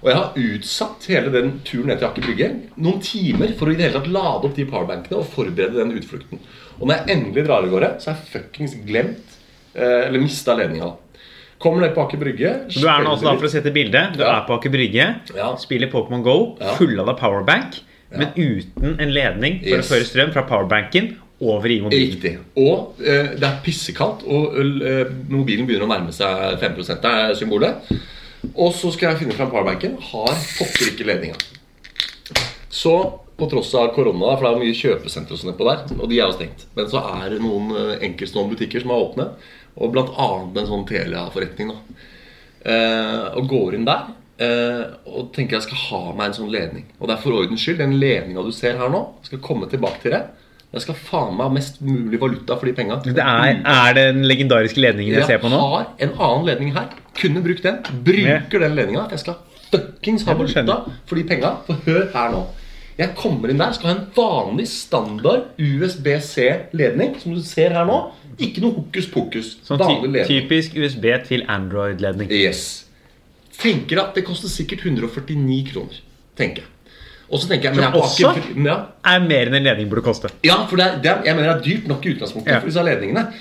Og 0.02 0.10
jeg 0.12 0.18
har 0.18 0.36
utsatt 0.38 1.06
hele 1.10 1.32
den 1.34 1.52
turen 1.66 1.88
ned 1.90 1.98
til 2.00 2.08
Aker 2.08 2.22
Brygge 2.28 2.48
noen 2.78 3.00
timer 3.02 3.54
for 3.58 3.68
å 3.70 3.74
i 3.74 3.78
det 3.80 3.88
hele 3.88 3.98
tatt 4.00 4.12
lade 4.14 4.46
opp 4.46 4.56
de 4.58 4.66
powerbankene 4.70 5.18
og 5.18 5.30
forberede 5.34 5.80
den 5.80 5.96
utflukten. 5.98 6.40
Og 6.78 6.86
når 6.88 7.00
jeg 7.00 7.16
endelig 7.18 7.46
drar 7.48 7.66
av 7.66 7.72
gårde, 7.74 7.90
så 8.02 8.12
har 8.12 8.20
jeg 8.22 8.30
fuckings 8.36 8.76
glemt 8.86 9.38
eh, 9.74 10.06
Eller 10.08 10.22
mista 10.22 10.54
ledninga. 10.58 10.92
Kommer 11.58 11.82
ned 11.82 11.96
på 11.96 12.04
Aker 12.06 12.22
Brygge 12.22 12.52
du 12.70 12.84
er 12.86 13.02
nå 13.02 13.16
også 13.16 13.26
da, 13.26 13.34
for 13.40 13.48
å 13.50 13.50
sette 13.50 13.74
bildet, 13.74 14.14
du 14.18 14.22
Ja. 14.22 14.36
er 14.38 14.46
på 14.46 14.54
Aker 14.60 14.70
Brygge, 14.70 15.08
Ja. 15.36 15.56
spiller 15.58 15.90
Pokémon 15.90 16.22
GO, 16.24 16.58
Ja. 16.62 16.76
fullada 16.78 17.14
powerbank, 17.18 17.80
men 18.14 18.30
uten 18.38 19.00
en 19.02 19.10
ledning 19.14 19.60
for 19.64 19.78
Yes. 19.78 19.90
å 19.90 19.96
føre 19.96 20.06
strøm 20.06 20.32
fra 20.34 20.44
powerbanken 20.44 21.16
over 21.40 21.70
i 21.70 21.82
mobilen. 21.82 22.16
Riktig. 22.16 22.34
Og 22.58 23.02
eh, 23.04 23.34
det 23.38 23.46
er 23.48 23.60
pissekaldt, 23.66 24.26
og 24.26 24.58
eh, 24.58 25.12
mobilen 25.30 25.68
begynner 25.68 25.86
å 25.86 25.92
nærme 25.92 26.16
seg 26.16 26.58
5 26.64 26.80
Det 26.90 27.12
er 27.12 27.36
symbolet. 27.38 27.94
Og 28.54 28.74
så 28.74 28.92
skal 28.94 29.12
jeg 29.12 29.24
finne 29.24 29.38
fram 29.38 29.52
powerbanken. 29.52 29.98
Har 30.12 30.34
pokker 30.58 30.92
ikke 30.92 31.08
ledninga. 31.08 31.38
Så 32.70 32.94
på 33.38 33.50
tross 33.50 33.74
av 33.78 33.92
korona, 33.94 34.34
for 34.34 34.48
det 34.48 34.52
er 34.52 34.62
mye 34.64 34.78
kjøpesenter 34.78 35.36
og 35.36 35.42
sånn 35.42 35.58
på 35.58 35.68
der, 35.68 35.84
og 35.98 36.10
de 36.10 36.18
er 36.18 36.26
jo 36.26 36.36
stengt, 36.36 36.66
men 36.78 36.88
så 36.90 37.04
er 37.20 37.36
det 37.36 37.42
noen 37.44 37.70
eh, 37.78 38.06
enkeltstående 38.08 38.56
butikker 38.56 38.82
som 38.82 38.94
er 38.94 39.04
åpne, 39.04 39.28
og 39.78 39.98
annet 40.02 40.58
en 40.58 40.70
sånn 40.72 40.88
Telia-forretning. 40.90 41.70
Eh, 42.66 43.28
og 43.38 43.46
går 43.52 43.78
inn 43.78 43.86
der 43.86 44.08
eh, 44.42 44.96
og 45.06 45.30
tenker 45.36 45.60
jeg 45.60 45.68
skal 45.68 45.84
ha 45.84 46.00
meg 46.18 46.32
en 46.32 46.38
sånn 46.40 46.52
ledning. 46.52 46.88
Og 46.98 47.06
det 47.06 47.14
er 47.14 47.22
for 47.22 47.38
ordens 47.38 47.62
skyld, 47.62 47.78
den 47.84 47.94
ledninga 48.02 48.44
du 48.44 48.50
ser 48.56 48.80
her 48.82 48.90
nå, 48.92 49.04
skal 49.28 49.44
komme 49.44 49.70
tilbake 49.70 50.02
til 50.02 50.16
det. 50.18 50.24
Jeg 50.76 50.84
skal 50.84 50.98
faen 51.00 51.36
meg 51.38 51.48
ha 51.48 51.54
mest 51.56 51.80
mulig 51.82 52.20
valuta 52.20 52.58
for 52.60 52.68
de 52.68 52.74
penga. 52.76 53.00
Det 53.06 53.16
er, 53.24 53.62
er 53.64 53.94
det 53.96 54.06
den 54.12 54.26
legendariske 54.28 54.82
ledningen 54.84 55.16
jeg 55.16 55.28
ser 55.30 55.40
på 55.40 55.52
nå? 55.52 55.58
Jeg 55.58 55.72
har 55.72 55.86
en 56.10 56.16
annen 56.28 56.48
ledning 56.50 56.74
her. 56.76 56.90
Kunne 57.18 57.44
brukt 57.46 57.64
den. 57.64 57.80
Bruker 58.06 58.66
den 58.66 58.76
ledninga. 58.76 59.08
Jeg 59.16 59.24
skal 59.24 59.40
fuckings 59.72 60.28
ha 60.28 60.36
valuta 60.38 60.82
for 61.08 61.16
de 61.16 61.24
penga. 61.30 61.54
For 61.70 61.80
hør 61.88 62.10
her 62.14 62.34
nå. 62.36 62.44
Jeg 62.98 63.14
kommer 63.14 63.52
inn 63.54 63.60
der, 63.62 63.76
skal 63.78 63.92
ha 63.92 63.96
en 63.96 64.06
vanlig 64.16 64.66
standard 64.72 65.52
USBC-ledning, 65.62 67.14
som 67.22 67.36
du 67.38 67.44
ser 67.46 67.76
her 67.78 67.86
nå. 67.88 68.00
Ikke 68.42 68.64
noe 68.64 68.74
hokus 68.80 69.08
pokus. 69.14 69.52
Sånn 69.66 69.82
typisk 70.28 70.76
USB 70.78 71.06
til 71.30 71.46
Android-ledning. 71.50 72.32
Yes. 72.34 72.66
Tenker 73.58 74.02
at 74.02 74.18
det 74.18 74.26
koster 74.28 74.52
sikkert 74.52 74.84
149 74.86 75.62
kroner. 75.72 76.02
Tenker 76.38 76.66
jeg. 76.66 76.74
Og 77.30 77.42
så 77.42 77.48
tenker 77.50 77.68
jeg 77.70 77.76
men 77.76 77.84
jeg 77.84 77.92
er 77.92 77.96
ikke, 77.98 78.08
også? 78.08 78.30
Aker- 78.32 78.66
ja, 78.66 78.78
Er 79.14 79.20
mer 79.28 79.50
enn 79.50 79.56
en 79.60 79.64
ledning 79.68 79.90
burde 79.92 80.04
koste. 80.06 80.30
ja, 80.48 80.56
for 80.70 80.78
det 80.80 81.02
det 81.04 81.14
jeg 81.26 81.36
mener 81.36 81.50
det 81.50 81.56
er 81.58 81.66
dyrt 81.70 81.88
nok 81.88 82.06
i 82.06 82.14
utgangspunktet 82.16 82.54
Ja. 82.54 82.60
for 82.60 82.68
disse 82.72 82.84
ledningene. 82.88 83.34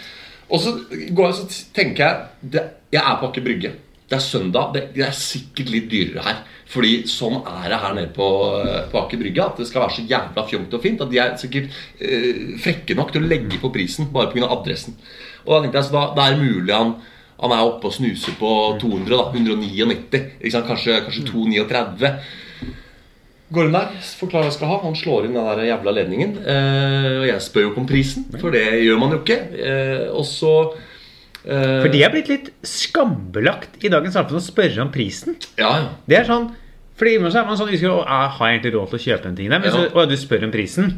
Og 0.50 0.60
så, 0.60 0.72
går 1.14 1.26
jeg, 1.26 1.34
så 1.34 1.64
tenker 1.74 2.04
jeg 2.04 2.50
det, 2.52 2.62
Jeg 2.92 3.02
er 3.02 3.16
på 3.20 3.26
Aker 3.30 3.42
Brygge. 3.42 3.72
Det 4.08 4.14
er 4.16 4.22
søndag. 4.22 4.72
Det, 4.74 4.82
det 4.94 5.02
er 5.06 5.10
sikkert 5.10 5.70
litt 5.70 5.88
dyrere 5.90 6.22
her. 6.22 6.36
Fordi 6.70 7.02
sånn 7.10 7.40
er 7.46 7.68
det 7.68 7.78
her 7.82 7.94
nede 7.94 8.12
på, 8.14 8.26
på 8.92 8.98
Aker 9.04 9.18
Brygge. 9.18 9.42
At 9.42 9.56
det 9.58 9.66
skal 9.66 9.82
være 9.82 9.96
så 9.96 10.04
jævla 10.06 10.44
fjongt 10.46 10.74
og 10.74 10.82
fint. 10.82 11.00
At 11.02 11.10
de 11.10 11.18
er 11.18 11.34
sikkert 11.36 11.70
eh, 12.00 12.54
frekke 12.62 12.94
nok 12.94 13.10
til 13.12 13.22
å 13.22 13.26
legge 13.26 13.58
på 13.62 13.72
prisen 13.74 14.06
bare 14.14 14.30
pga. 14.30 14.46
adressen. 14.54 14.94
Og 15.46 15.50
da 15.56 15.60
tenkte 15.64 15.78
jeg, 15.82 15.88
så 15.90 15.92
da, 15.98 16.04
da 16.14 16.26
er 16.30 16.34
det 16.36 16.46
mulig 16.46 16.74
han 16.74 16.94
han 17.36 17.52
er 17.52 17.66
oppe 17.68 17.84
og 17.90 17.92
snuser 17.92 18.32
på 18.38 18.48
200, 18.80 19.10
da. 19.12 19.24
199. 19.34 20.20
Ikke 20.40 20.52
sant? 20.54 20.66
Kanskje, 20.70 20.94
kanskje 21.04 21.26
239. 21.28 22.12
Der, 23.46 23.92
forklarer 24.18 24.48
hva 24.48 24.50
jeg 24.50 24.56
skal 24.56 24.70
ha. 24.72 24.76
Han 24.82 24.96
slår 24.98 25.26
inn 25.28 25.36
den 25.36 25.46
der 25.46 25.60
jævla 25.68 25.92
ledningen. 25.94 26.32
Eh, 26.42 27.12
og 27.20 27.26
jeg 27.28 27.42
spør 27.44 27.62
jo 27.66 27.70
ikke 27.70 27.82
om 27.84 27.88
prisen, 27.88 28.24
for 28.40 28.50
det 28.54 28.64
gjør 28.82 28.98
man 28.98 29.14
jo 29.14 29.20
ikke. 29.22 29.36
Eh, 29.54 30.06
og 30.10 30.24
så 30.26 30.52
eh, 31.46 31.80
For 31.84 31.90
det 31.92 32.02
er 32.02 32.10
blitt 32.14 32.30
litt 32.32 32.50
skambelagt 32.66 33.78
i 33.86 33.90
dagens 33.92 34.16
samfunn 34.18 34.40
å 34.40 34.44
spørre 34.44 34.82
om 34.82 34.90
prisen. 34.94 35.36
Ja, 35.60 35.70
ja. 35.78 35.90
Det 36.10 36.18
er 36.22 36.26
sånn 36.30 36.48
Fordi 36.98 37.18
så 37.28 37.42
er 37.42 37.46
man 37.46 37.58
sånn 37.60 37.68
husker, 37.70 37.98
«Ah, 38.08 38.30
Har 38.34 38.48
jeg 38.50 38.56
egentlig 38.58 38.72
råd 38.78 38.88
til 38.94 38.98
å 38.98 39.04
kjøpe 39.04 39.28
den 39.28 39.36
tingen 39.38 39.52
der? 39.54 39.60
Men 39.62 39.74
så, 39.74 39.82
Ja. 39.84 39.92
«Å, 39.94 40.06
du 40.08 40.16
spør 40.16 40.46
om 40.48 40.54
prisen. 40.54 40.88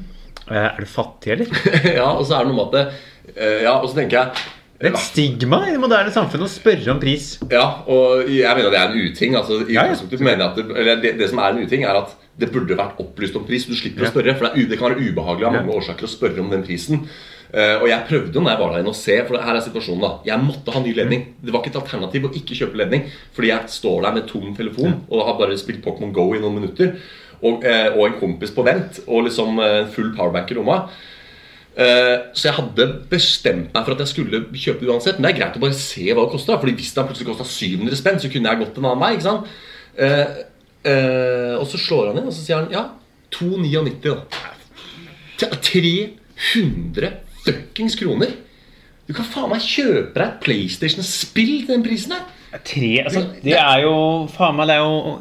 «Eh, 0.48 0.56
Er 0.70 0.78
du 0.80 0.86
fattig, 0.88 1.32
eller? 1.34 1.50
ja, 2.00 2.06
og 2.14 2.24
så 2.24 2.38
er 2.38 2.46
det 2.46 2.52
noe 2.54 2.60
med 2.60 2.68
at 2.68 2.76
det, 2.78 3.34
eh, 3.36 3.58
Ja, 3.66 3.74
og 3.82 3.90
så 3.90 3.98
tenker 3.98 4.22
jeg 4.22 4.46
Det 4.78 4.88
er 4.88 4.94
et 4.94 5.02
stigma 5.02 5.58
i 5.66 5.74
det 5.74 5.82
moderne 5.82 6.12
samfunnet 6.14 6.46
å 6.46 6.52
spørre 6.54 6.92
om 6.94 7.00
pris. 7.02 7.32
Ja, 7.50 7.66
og 7.90 8.24
jeg 8.30 8.56
mener 8.56 8.70
det 8.72 8.78
er 8.78 8.92
en 8.94 9.10
uting. 9.10 9.34
Altså, 9.36 9.60
i 9.66 9.74
Ja, 9.74 9.84
ja. 9.90 10.48
det, 10.54 10.64
eller 10.70 11.02
det, 11.02 11.16
det 11.18 11.28
som 11.28 11.42
er 11.42 11.50
en 11.52 11.64
uting, 11.66 11.82
er 11.84 11.98
at 12.06 12.14
det 12.38 12.50
burde 12.54 12.76
vært 12.78 13.00
opplyst 13.02 13.36
om 13.38 13.46
pris. 13.46 13.66
Du 13.66 13.74
slipper 13.74 14.04
Ja. 14.04 14.08
å 14.08 14.12
spørre, 14.12 14.36
for 14.38 14.48
det, 14.48 14.68
det 14.70 14.78
kan 14.78 14.92
være 14.92 15.02
ubehagelig 15.10 15.46
av 15.46 15.56
mange 15.58 15.74
årsaker 15.74 16.06
å 16.06 16.12
spørre 16.12 16.40
om 16.40 16.50
den 16.50 16.64
prisen. 16.66 17.04
Uh, 17.48 17.80
og 17.80 17.88
jeg 17.88 18.04
prøvde 18.10 18.36
jo 18.36 18.40
når 18.44 18.52
jeg 18.52 18.60
var 18.60 18.72
der 18.72 18.82
inne 18.82 18.92
å 18.92 18.96
se, 18.98 19.14
for 19.24 19.40
her 19.40 19.56
er 19.56 19.62
situasjonen 19.64 20.02
da 20.04 20.10
Jeg 20.28 20.42
måtte 20.44 20.72
ha 20.74 20.82
ny 20.84 20.92
ledning. 20.92 21.22
Det 21.40 21.52
var 21.54 21.62
ikke 21.62 21.72
et 21.72 21.80
alternativ 21.80 22.26
å 22.28 22.32
ikke 22.36 22.58
kjøpe 22.58 22.76
ledning, 22.76 23.06
fordi 23.32 23.48
jeg 23.48 23.72
står 23.72 24.02
der 24.04 24.16
med 24.18 24.26
tom 24.28 24.50
telefon 24.54 24.98
og 25.08 25.24
har 25.24 25.38
bare 25.38 25.56
spilt 25.56 25.80
Pokémon 25.80 26.12
Go 26.12 26.34
i 26.36 26.42
noen 26.42 26.60
minutter. 26.60 26.98
Og, 27.40 27.64
uh, 27.64 27.96
og 27.96 28.02
en 28.04 28.18
kompis 28.20 28.52
på 28.52 28.66
vent, 28.66 29.00
og 29.06 29.24
liksom 29.30 29.62
uh, 29.62 29.86
full 29.94 30.12
powerbank 30.16 30.52
i. 30.52 30.58
Eh, 31.78 32.16
Så 32.34 32.48
jeg 32.48 32.56
hadde 32.56 32.86
bestemt 33.08 33.72
meg 33.72 33.84
for 33.86 33.94
at 33.94 34.00
jeg 34.02 34.10
skulle 34.10 34.40
kjøpe 34.50 34.82
det 34.82 34.90
uansett. 34.90 35.18
Men 35.18 35.28
det 35.28 35.34
er 35.36 35.40
greit 35.44 35.58
å 35.58 35.62
bare 35.62 35.78
se 35.78 36.08
hva 36.10 36.24
det 36.24 36.32
koster. 36.34 36.58
Fordi 36.58 36.74
hvis 36.74 36.90
det 36.94 37.04
plutselig 37.06 37.28
kosta 37.30 37.46
700 37.46 37.98
spenn, 38.00 38.18
så 38.18 38.30
kunne 38.32 38.50
jeg 38.50 38.62
gått 38.64 38.80
en 38.80 38.88
annen 38.88 39.04
vei. 39.04 39.12
ikke 39.14 39.28
sant? 39.28 39.52
Eh, 40.88 41.54
og 41.58 41.66
så 41.68 41.80
slår 41.80 42.10
han 42.12 42.20
inn, 42.22 42.28
og 42.30 42.34
så 42.36 42.44
sier 42.44 42.62
han 42.62 42.72
ja, 42.72 42.84
299, 43.34 44.14
da. 45.38 45.48
300 45.62 47.10
fuckings 47.44 47.96
kroner! 47.98 48.32
Du 49.08 49.14
kan 49.16 49.24
faen 49.24 49.48
meg 49.52 49.64
kjøpe 49.64 50.12
deg 50.18 50.24
et 50.26 50.40
PlayStation-spill 50.44 51.52
til 51.64 51.70
den 51.76 51.84
prisen 51.86 52.12
her! 52.16 52.26
Tre, 52.64 52.90
altså, 53.04 53.22
det 53.44 53.54
er 53.60 53.82
jo 53.84 53.92
Faen 54.32 54.56
meg, 54.56 54.70
det 54.70 54.76
er 54.78 54.80
jo 54.80 55.18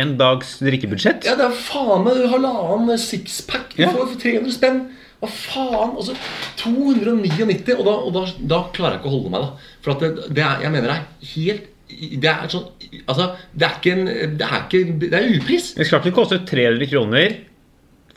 én 0.00 0.14
dags 0.20 0.54
drikkebudsjett. 0.64 1.26
Ja, 1.28 1.34
det 1.36 1.44
er 1.50 1.56
faen 1.56 2.06
meg 2.06 2.22
halvannen 2.32 3.00
sixpack 3.00 3.74
du 3.76 3.82
Ja. 3.84 3.90
får 3.92 4.06
for 4.14 4.20
300 4.22 4.54
spenn. 4.56 4.80
Hva 5.20 5.28
faen? 5.28 5.92
Altså, 6.00 6.14
299, 6.62 7.74
og 7.76 7.84
da, 7.84 7.94
og 8.08 8.14
da, 8.16 8.22
da 8.54 8.60
klarer 8.72 8.96
jeg 8.96 9.02
ikke 9.02 9.10
å 9.12 9.16
holde 9.18 9.32
meg, 9.34 9.44
da. 9.44 9.74
For 9.84 10.00
det, 10.00 10.10
det 10.36 10.44
er, 10.46 10.64
jeg 10.64 10.72
mener 10.72 10.88
det 10.88 10.96
er 10.96 11.34
helt 11.34 11.68
Det 11.90 12.30
er 12.30 12.48
sånn 12.52 12.68
Altså, 13.06 13.30
det 13.54 13.66
er 13.66 13.78
ikke 13.78 13.94
en 13.94 14.06
Det 14.40 14.46
er 14.46 14.66
ikke 14.66 14.98
Det 15.00 15.14
er 15.14 15.30
upris. 15.38 15.72
Det 15.78 15.86
skal 15.86 16.02
ikke 16.02 16.16
koste 16.16 16.42
300 16.46 16.90
kroner 16.90 17.38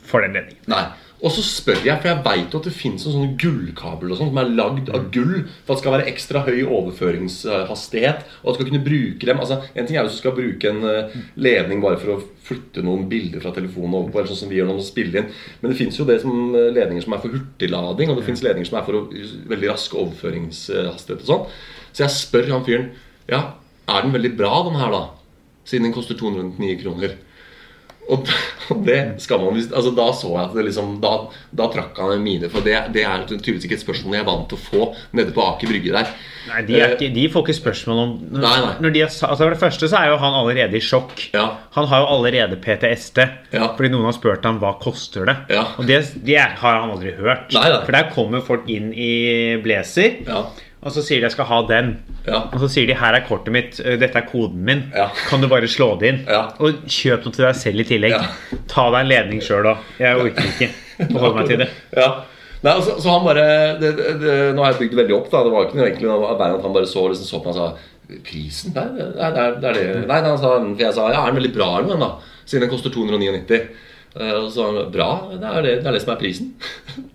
for 0.04 0.24
den 0.24 0.36
ledningen. 0.36 0.62
Nei. 0.68 0.84
Og 1.24 1.32
så 1.32 1.40
spør 1.40 1.78
jeg, 1.86 1.96
for 2.02 2.10
jeg 2.10 2.20
veit 2.20 2.54
at 2.58 2.66
det 2.66 2.72
fins 2.76 3.06
sånne 3.06 3.30
gullkabler 3.40 4.12
og 4.12 4.18
sånt, 4.18 4.34
som 4.34 4.40
er 4.42 4.50
lagd 4.58 4.90
av 4.92 5.06
gull 5.14 5.46
for 5.64 5.72
at 5.72 5.78
det 5.78 5.80
skal 5.80 5.94
være 5.94 6.08
ekstra 6.10 6.42
høy 6.44 6.58
overføringshastighet. 6.66 8.26
Og 8.42 8.50
at 8.50 8.58
du 8.58 8.58
skal 8.58 8.68
kunne 8.68 8.82
bruke 8.84 9.30
dem 9.30 9.40
altså 9.40 9.62
En 9.72 9.88
ting 9.88 9.96
er 9.96 10.04
hvis 10.04 10.18
du 10.18 10.20
skal 10.20 10.36
bruke 10.36 10.68
en 10.68 10.84
eh, 10.90 11.16
ledning 11.40 11.80
bare 11.80 11.96
for 12.02 12.16
å 12.16 12.18
flytte 12.44 12.84
noen 12.84 13.06
bilder 13.08 13.40
fra 13.40 13.54
telefonen 13.56 13.96
over 13.96 14.12
på, 14.12 14.20
eller 14.20 14.34
sånn 14.34 14.42
som 14.42 14.52
vi 14.52 14.60
gjør 14.60 14.68
når 14.68 14.82
vi 14.82 14.86
spiller 14.90 15.22
inn. 15.22 15.32
Men 15.62 15.72
det 15.72 15.80
fins 15.80 15.96
jo 15.96 16.08
det 16.08 16.20
som 16.26 16.36
eh, 16.52 16.70
ledninger 16.76 17.06
som 17.06 17.16
er 17.16 17.24
for 17.24 17.38
hurtiglading, 17.38 18.12
og 18.12 18.20
det 18.20 18.28
fins 18.28 18.44
ledninger 18.44 18.68
som 18.68 18.80
er 18.82 18.88
for 18.90 19.16
veldig 19.54 19.72
rask 19.72 19.96
overføringshastighet 20.04 21.24
og 21.24 21.30
sånn. 21.30 21.60
Så 21.94 22.04
jeg 22.04 22.18
spør 22.18 22.52
han 22.52 22.68
fyren 22.68 22.90
Ja, 23.30 23.46
er 23.88 24.02
den 24.06 24.14
veldig 24.14 24.32
bra, 24.38 24.54
den 24.68 24.80
her, 24.80 24.90
da? 24.94 25.04
Siden 25.68 25.88
den 25.88 25.94
koster 25.96 26.16
209 26.18 26.74
kroner. 26.82 27.16
Og 28.12 28.26
det 28.84 28.98
skal 29.24 29.40
man 29.40 29.56
altså 29.56 29.90
Da 29.96 30.10
så 30.12 30.28
jeg 30.34 30.42
at 30.42 30.50
det 30.52 30.64
liksom 30.66 30.98
Da, 31.00 31.12
da 31.56 31.68
trakk 31.72 31.96
han 32.02 32.12
en 32.12 32.24
mine. 32.24 32.50
For 32.52 32.64
det, 32.64 32.76
det 32.92 33.04
er 33.08 33.22
tydeligvis 33.30 33.64
ikke 33.64 33.78
et 33.78 33.84
spørsmål 33.84 34.18
jeg 34.18 34.24
er 34.24 34.28
vant 34.28 34.44
til 34.50 34.58
å 34.58 34.64
få 34.64 34.88
nede 35.16 35.32
på 35.32 35.44
Aker 35.44 35.70
Brygge 35.72 35.94
der. 35.94 36.10
Nei, 36.50 36.60
de, 36.68 36.76
er 36.76 36.92
ikke, 36.98 37.08
de 37.14 37.24
får 37.32 37.46
ikke 37.46 37.56
spørsmål 37.56 38.02
om 38.02 38.12
Nei, 38.42 38.52
nei. 38.66 38.90
De 38.92 39.04
altså 39.06 39.30
For 39.40 39.54
det 39.54 39.60
første 39.62 39.88
så 39.88 40.02
er 40.02 40.12
jo 40.12 40.18
han 40.20 40.36
allerede 40.36 40.76
i 40.76 40.82
sjokk. 40.84 41.30
Ja. 41.32 41.46
Han 41.78 41.88
har 41.88 42.04
jo 42.04 42.10
allerede 42.18 42.60
PTSD. 42.60 43.22
Ja. 43.56 43.70
Fordi 43.78 43.92
noen 43.94 44.10
har 44.10 44.18
spurt 44.18 44.44
ham 44.44 44.60
hva 44.60 44.74
koster 44.82 45.24
det 45.30 45.38
Ja. 45.56 45.64
Og 45.80 45.88
det, 45.88 46.02
det 46.28 46.38
har 46.42 46.80
han 46.82 46.92
aldri 46.92 47.16
hørt. 47.16 47.48
Nei. 47.56 47.70
For 47.86 47.96
der 47.96 48.12
kommer 48.12 48.44
folk 48.44 48.68
inn 48.68 48.92
i 48.92 49.56
blazer, 49.64 50.20
Ja. 50.28 50.44
Og 50.84 50.92
så 50.92 51.02
sier 51.02 51.20
de 51.22 51.26
jeg 51.28 51.34
skal 51.34 51.48
ha 51.48 51.58
den. 51.68 51.88
Ja. 52.26 52.42
Og 52.52 52.60
så 52.62 52.68
sier 52.72 52.86
de 52.90 52.94
her 53.00 53.16
er 53.18 53.24
kortet 53.28 53.52
mitt, 53.54 53.78
dette 54.00 54.20
er 54.20 54.26
koden 54.28 54.60
min. 54.68 54.82
Ja. 54.94 55.08
Kan 55.30 55.40
du 55.42 55.48
bare 55.50 55.68
slå 55.70 55.94
det 56.00 56.10
inn? 56.12 56.20
Ja. 56.28 56.42
Og 56.60 56.84
kjøp 56.86 57.24
noe 57.26 57.34
til 57.34 57.46
deg 57.48 57.56
selv 57.60 57.80
i 57.84 57.88
tillegg. 57.88 58.14
Ta 58.70 58.86
deg 58.92 59.00
en 59.02 59.10
ledning 59.10 59.42
sjøl 59.44 59.70
òg. 59.72 59.82
Jeg 60.00 60.20
orker 60.20 60.50
ikke 60.52 60.70
å 61.08 61.18
holde 61.24 61.34
meg 61.40 61.50
til 61.50 61.60
det. 61.64 61.70
Ja. 62.04 62.10
Nei, 62.64 62.72
altså, 62.78 62.94
så 62.96 63.10
han 63.12 63.24
bare 63.26 63.42
det, 63.76 63.90
det, 63.98 64.12
det, 64.22 64.34
Nå 64.56 64.62
har 64.64 64.70
jeg 64.72 64.78
bygd 64.86 64.94
det 64.94 64.98
veldig 65.02 65.14
opp. 65.18 65.26
da 65.28 65.42
Det 65.44 65.50
var 65.52 65.66
ikke 65.66 65.76
noe 65.76 65.84
egentlig 65.90 66.08
noe 66.08 66.30
at 66.32 66.62
han 66.64 66.72
bare 66.78 66.88
så, 66.88 67.02
liksom, 67.12 67.26
så 67.28 67.40
på 67.44 67.50
meg 67.52 67.58
og 67.58 67.74
sa 67.74 68.20
Prisen? 68.24 68.72
Nei, 68.76 68.84
det, 68.96 69.08
er- 69.20 69.58
det 69.60 69.68
er 69.68 69.76
det. 69.76 69.82
Nei, 70.08 70.20
nei, 70.24 70.30
han 70.30 70.38
sa, 70.40 70.54
for 70.62 70.80
jeg 70.80 70.96
sa 70.96 71.08
ja, 71.12 71.18
er 71.26 71.32
den 71.34 71.38
veldig 71.42 71.50
bra, 71.58 71.68
eller 71.82 71.92
noe, 71.92 72.00
da? 72.00 72.38
Siden 72.48 72.64
den 72.64 72.72
koster 72.72 72.92
299. 72.94 73.60
Eh, 74.16 74.32
Og 74.38 74.46
så 74.48 74.54
sa 74.54 74.66
han 74.70 74.90
bra, 74.94 75.08
det 75.34 75.44
er 75.50 75.66
det, 75.68 75.74
det 75.84 75.90
er 75.92 75.96
det 75.98 76.02
som 76.06 76.12
er 76.14 76.20
prisen. 76.24 76.54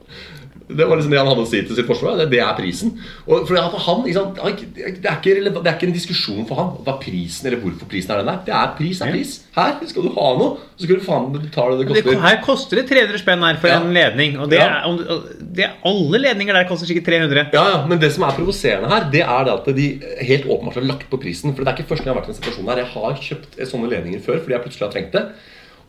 Det 0.69 0.85
var 0.85 0.99
liksom 0.99 1.09
det 1.09 1.17
han 1.17 1.27
hadde 1.31 1.41
å 1.41 1.49
si 1.49 1.59
til 1.65 1.73
sitt 1.75 1.87
forsvar. 1.89 2.17
Det, 2.19 2.27
det 2.29 2.39
er 2.45 2.53
prisen. 2.53 2.91
Og 3.25 3.47
for 3.49 3.57
han, 3.57 4.03
sant, 4.13 4.35
det, 4.37 4.43
er 4.45 4.51
ikke, 4.53 4.67
det 5.01 5.09
er 5.09 5.73
ikke 5.73 5.87
en 5.87 5.95
diskusjon 5.95 6.43
for 6.45 6.59
han 6.61 6.67
hva 6.85 6.93
prisen 7.01 7.47
eller 7.49 7.57
hvorfor 7.63 7.89
prisen 7.89 8.13
er 8.13 8.21
den 8.21 8.29
der. 8.29 8.43
Det 8.45 8.53
er 8.53 8.75
pris 8.77 9.01
er 9.01 9.09
pris. 9.15 9.31
Her 9.55 9.79
skal 9.89 10.05
du 10.05 10.11
ha 10.13 10.27
noe, 10.37 10.59
så 10.77 10.85
skal 10.85 10.99
du 11.01 11.05
faen 11.07 11.25
betale 11.33 11.79
det 11.79 11.87
det 11.89 12.03
koster. 12.05 12.21
her 12.21 12.37
koster 12.45 12.81
det 12.81 12.85
300 12.91 13.17
spenn 13.23 13.41
her 13.47 13.57
for 13.63 13.71
Ja. 13.73 13.79
en 13.81 13.93
ledning. 13.97 14.37
Og 14.37 14.49
det 14.53 14.59
Ja. 14.61 14.67
er, 14.83 14.85
om- 14.91 15.01
og 15.09 15.23
det 15.57 15.65
er 15.65 15.73
alle 15.89 16.21
ledninger 16.21 16.53
der 16.53 16.69
koster 16.69 16.85
sikkert 16.85 17.05
300. 17.09 17.49
Ja, 17.53 17.65
ja, 17.73 17.85
Men 17.87 17.97
det 17.99 18.11
som 18.13 18.23
er 18.29 18.37
provoserende 18.37 18.89
her, 18.93 19.09
det 19.09 19.21
er 19.25 19.43
det 19.49 19.53
at 19.57 19.75
de 19.75 19.87
helt 20.21 20.45
åpenbart 20.45 20.75
har 20.75 20.85
lagt 20.85 21.09
på 21.09 21.17
prisen. 21.17 21.55
For 21.55 21.63
det 21.65 21.73
er 21.73 21.77
ikke 21.81 21.89
første 21.89 22.05
gang 22.05 22.13
jeg 22.13 22.15
har 22.15 22.21
vært 22.21 22.29
i 22.29 22.33
den 22.33 22.41
situasjonen 22.43 22.69
her. 22.69 22.83
Jeg 22.85 22.93
har 22.93 23.13
kjøpt 23.25 23.57
sånne 23.73 23.89
ledninger 23.89 24.21
før 24.21 24.37
fordi 24.43 24.53
jeg 24.53 24.61
plutselig 24.61 24.85
har 24.85 24.93
trengt 24.93 25.11
det. 25.17 25.25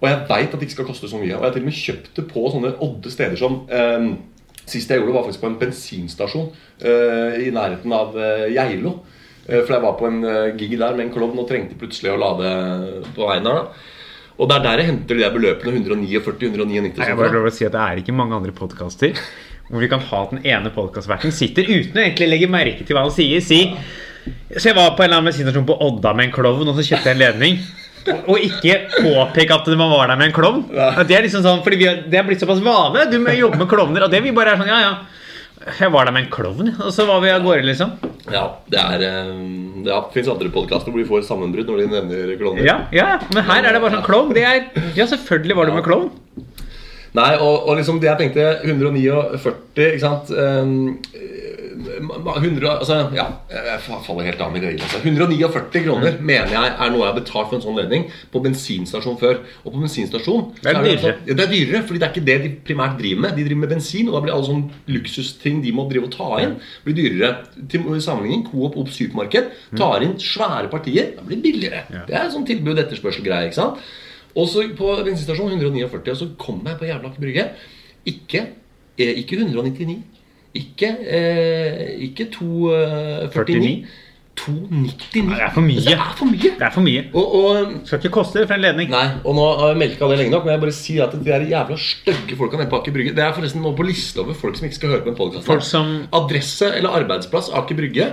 Og 0.01 0.09
jeg 0.09 0.19
veit 0.29 0.49
at 0.55 0.59
det 0.59 0.63
ikke 0.65 0.79
skal 0.81 0.85
koste 0.89 1.09
så 1.13 1.21
mye. 1.21 1.37
Og 1.37 1.43
jeg 1.45 1.53
har 1.53 1.53
til 1.53 1.61
og 1.61 1.69
med 1.69 1.75
kjøpt 1.77 2.15
det 2.17 2.29
på 2.33 2.49
sånne 2.51 2.73
odde 2.81 3.11
steder 3.13 3.37
som 3.37 3.67
eh, 3.69 4.17
Sist 4.71 4.91
jeg 4.91 5.01
gjorde 5.01 5.11
det, 5.11 5.17
var 5.19 5.27
faktisk 5.27 5.45
på 5.45 5.51
en 5.51 5.61
bensinstasjon 5.61 6.51
uh, 6.55 7.39
i 7.43 7.51
nærheten 7.55 7.95
av 7.97 8.15
uh, 8.17 8.47
Geilo. 8.55 9.01
Uh, 9.49 9.61
for 9.65 9.75
jeg 9.75 9.85
var 9.85 9.97
på 9.99 10.11
en 10.11 10.21
gig 10.59 10.77
der 10.79 10.97
med 10.97 11.09
en 11.09 11.15
klovn 11.15 11.43
og 11.43 11.49
trengte 11.51 11.79
plutselig 11.81 12.15
å 12.15 12.21
lade 12.21 12.51
på 13.17 13.27
veien 13.27 13.47
der. 13.47 13.61
da 13.61 14.37
Og 14.39 14.51
det 14.51 14.59
er 14.59 14.67
der 14.69 14.83
jeg 14.83 14.91
henter 14.93 15.19
de 15.19 15.25
der 15.27 15.35
beløpene 15.35 15.81
149-199. 15.81 16.67
Nei, 16.71 17.09
Jeg 17.11 17.19
bare 17.19 17.35
lov 17.35 17.51
å 17.51 17.55
si 17.55 17.67
at 17.67 17.75
Det 17.75 17.87
er 17.87 18.03
ikke 18.05 18.17
mange 18.17 18.39
andre 18.39 18.55
podkaster 18.57 19.19
hvor 19.71 19.83
vi 19.85 19.89
kan 19.91 20.03
ha 20.03 20.21
den 20.33 20.41
ene 20.51 20.71
podkastverten 20.75 21.31
sitter 21.35 21.69
uten 21.69 21.99
å 21.99 22.03
egentlig 22.03 22.27
legge 22.27 22.49
merke 22.51 22.87
til 22.87 22.97
hva 22.97 23.05
han 23.07 23.15
sier. 23.15 23.39
Si 23.45 23.61
Så 24.51 24.71
jeg 24.73 24.77
var 24.77 24.97
på 24.97 25.05
en 25.05 25.07
eller 25.07 25.21
annen 25.21 25.31
bensinstasjon 25.31 25.69
på 25.69 25.77
Odda 25.87 26.13
med 26.17 26.27
en 26.27 26.35
klovn, 26.35 26.69
og 26.69 26.75
så 26.77 26.85
kjøpte 26.89 27.07
jeg 27.09 27.17
en 27.17 27.23
ledning. 27.23 27.61
Og 28.31 28.41
ikke 28.41 28.77
påpeke 28.97 29.57
at 29.57 29.71
man 29.77 29.91
var 29.93 30.09
der 30.11 30.19
med 30.21 30.31
en 30.31 30.37
klovn. 30.37 30.63
Det 30.71 31.17
er 31.17 31.25
liksom 31.27 31.45
sånn, 31.45 31.63
fordi 31.65 31.81
vi 31.81 31.89
har, 31.89 32.03
det 32.11 32.21
er 32.21 32.27
blitt 32.29 32.43
såpass 32.43 32.63
vane. 32.65 33.07
Du 33.13 33.19
må 33.23 33.35
jobbe 33.37 33.61
med 33.61 33.69
klovner. 33.71 34.07
Og 34.07 34.13
det 34.13 34.23
vi 34.25 34.33
bare 34.37 34.55
er 34.55 34.63
sånn, 34.63 34.71
ja 34.73 34.83
ja. 34.87 34.93
Jeg 35.77 35.93
var 35.93 36.07
der 36.09 36.15
med 36.17 36.25
en 36.25 36.31
klovn, 36.33 36.71
og 36.81 36.89
så 36.97 37.05
var 37.05 37.19
vi 37.21 37.29
av 37.29 37.43
gårde, 37.45 37.67
liksom. 37.69 37.91
Ja, 38.33 38.47
det 38.73 38.81
er 38.81 39.03
eh, 39.05 39.33
Det 39.85 39.99
fins 40.15 40.31
andre 40.33 40.49
podkaster 40.55 40.89
hvor 40.89 41.03
de 41.03 41.09
får 41.09 41.27
sammenbrudd 41.29 41.69
når 41.69 41.83
de 41.83 41.89
nevner 41.93 42.33
klovner. 42.41 42.65
Ja, 42.65 42.79
ja, 42.97 43.11
Men 43.35 43.45
her 43.45 43.69
er 43.69 43.77
det 43.77 43.83
bare 43.85 43.99
sånn 43.99 44.07
klovn. 44.07 44.33
Det 44.37 44.47
er 44.49 44.63
Ja, 44.97 45.05
selvfølgelig 45.11 45.59
var 45.59 45.69
du 45.69 45.75
med 45.77 45.85
klovn. 45.85 46.09
Nei, 47.13 47.31
og, 47.43 47.67
og 47.69 47.77
liksom 47.77 47.99
det 48.01 48.07
jeg 48.09 48.21
tenkte 48.23 48.49
149, 48.65 49.21
ikke 49.91 50.01
sant 50.01 50.31
Um, 50.31 51.01
100, 51.81 52.71
altså, 52.79 52.97
ja, 53.15 53.27
jeg 53.51 53.81
faller 53.87 54.25
helt 54.29 54.41
av 54.41 54.53
med 54.53 54.63
greier. 54.63 54.81
Altså. 54.83 54.99
149 55.05 55.83
kroner 55.85 56.17
Mm. 56.19 56.25
mener 56.27 56.51
jeg 56.55 56.73
er 56.79 56.91
noe 56.91 57.01
jeg 57.05 57.13
har 57.13 57.21
betalt 57.21 57.49
for 57.51 57.57
en 57.57 57.63
sånn 57.63 57.77
ledning 57.77 58.05
på 58.33 58.43
bensinstasjon 58.45 59.19
før. 59.21 59.39
Og 59.65 59.73
på 59.73 59.81
bensinstasjon 59.81 60.55
Det 60.63 60.67
er 60.71 60.75
så 60.75 60.83
dyrere. 60.83 60.97
altså- 60.97 61.27
ja, 61.27 61.35
det 61.35 61.41
er 61.41 61.53
dyrere, 61.53 61.83
fordi 61.87 61.99
det 61.99 62.03
er 62.03 62.13
ikke 62.13 62.25
det 62.27 62.43
de 62.43 62.75
primært 62.75 62.99
driver 62.99 63.21
med. 63.21 63.37
De 63.37 63.45
driver 63.45 63.57
med 63.61 63.69
bensin, 63.71 64.09
og 64.09 64.15
da 64.15 64.21
blir 64.21 64.35
alle 64.35 64.47
sånne 64.47 64.71
luksusting 64.89 65.63
de 65.63 65.73
må 65.73 65.89
drive 65.91 66.05
og 66.05 66.11
ta 66.13 66.37
inn, 66.43 66.57
blir 66.85 66.95
dyrere. 66.95 67.37
Til 67.69 67.81
sammenligning, 68.01 68.45
Coop 68.51 68.77
Opp 68.77 68.89
supermarked 68.89 69.51
tar 69.77 70.01
inn 70.03 70.15
svære 70.19 70.69
partier, 70.71 71.17
da 71.17 71.23
blir 71.23 71.37
det 71.41 71.43
billigere. 71.43 72.07
Det 72.07 72.15
er 72.15 72.29
sånn 72.31 72.47
tilbud-etterspørsel-greie. 72.47 73.47
ikke 73.51 73.55
sant? 73.55 73.79
Og 74.37 74.47
så 74.47 74.63
på 74.77 75.05
bensinstasjon 75.05 75.51
149, 75.59 76.11
og 76.13 76.17
så 76.17 76.37
kom 76.39 76.61
jeg 76.65 76.79
på 76.79 76.87
jævla 76.87 77.11
Brygge. 77.19 77.51
Ikke, 78.07 78.47
eh, 78.99 79.15
ikke 79.25 79.37
199. 79.39 80.03
Ikke, 80.55 80.89
eh, 81.07 81.91
ikke 82.09 82.27
249. 82.35 83.85
299. 84.41 85.11
Det 85.13 85.43
er 85.43 85.51
for 85.53 85.61
mye. 85.61 85.83
Det 85.85 85.93
er 85.93 86.15
for 86.17 86.25
mye. 86.31 86.51
Det 86.57 86.65
er 86.65 86.71
for 86.73 86.81
mye. 86.87 87.03
Og, 87.13 87.35
og 87.35 87.73
Skal 87.85 87.99
ikke 88.01 88.13
koste 88.15 88.41
det 88.41 88.47
for 88.49 88.57
en 88.57 88.63
ledning. 88.65 88.89
Nei, 88.93 89.05
og 89.27 89.35
nå 89.37 89.45
har 89.61 89.73
jeg 89.75 89.81
melka 89.83 90.09
det 90.09 90.17
lenge 90.23 90.33
nok, 90.33 90.47
men 90.47 90.55
jeg 90.55 90.63
bare 90.63 90.75
sier 90.77 91.05
at 91.05 91.13
de 91.13 91.21
der 91.27 91.45
jævla 91.51 91.77
stygge 91.83 92.39
folka 92.39 92.57
nede 92.57 92.71
på 92.73 92.81
Aker 92.81 92.95
Brygge 92.95 93.13
Det 93.19 93.25
er 93.27 93.35
forresten 93.37 93.61
nå 93.67 93.75
på 93.77 93.85
liste 93.85 94.23
over 94.23 94.39
folk 94.39 94.57
som 94.57 94.65
ikke 94.71 94.79
skal 94.79 94.95
høre 94.95 95.05
på 95.05 95.13
en 95.13 95.19
Folk 95.19 95.37
podkast. 95.45 95.71
som 95.71 95.93
Adresse 96.17 96.71
eller 96.79 96.97
arbeidsplass 97.03 97.51
Aker 97.61 97.79
Brygge. 97.83 98.09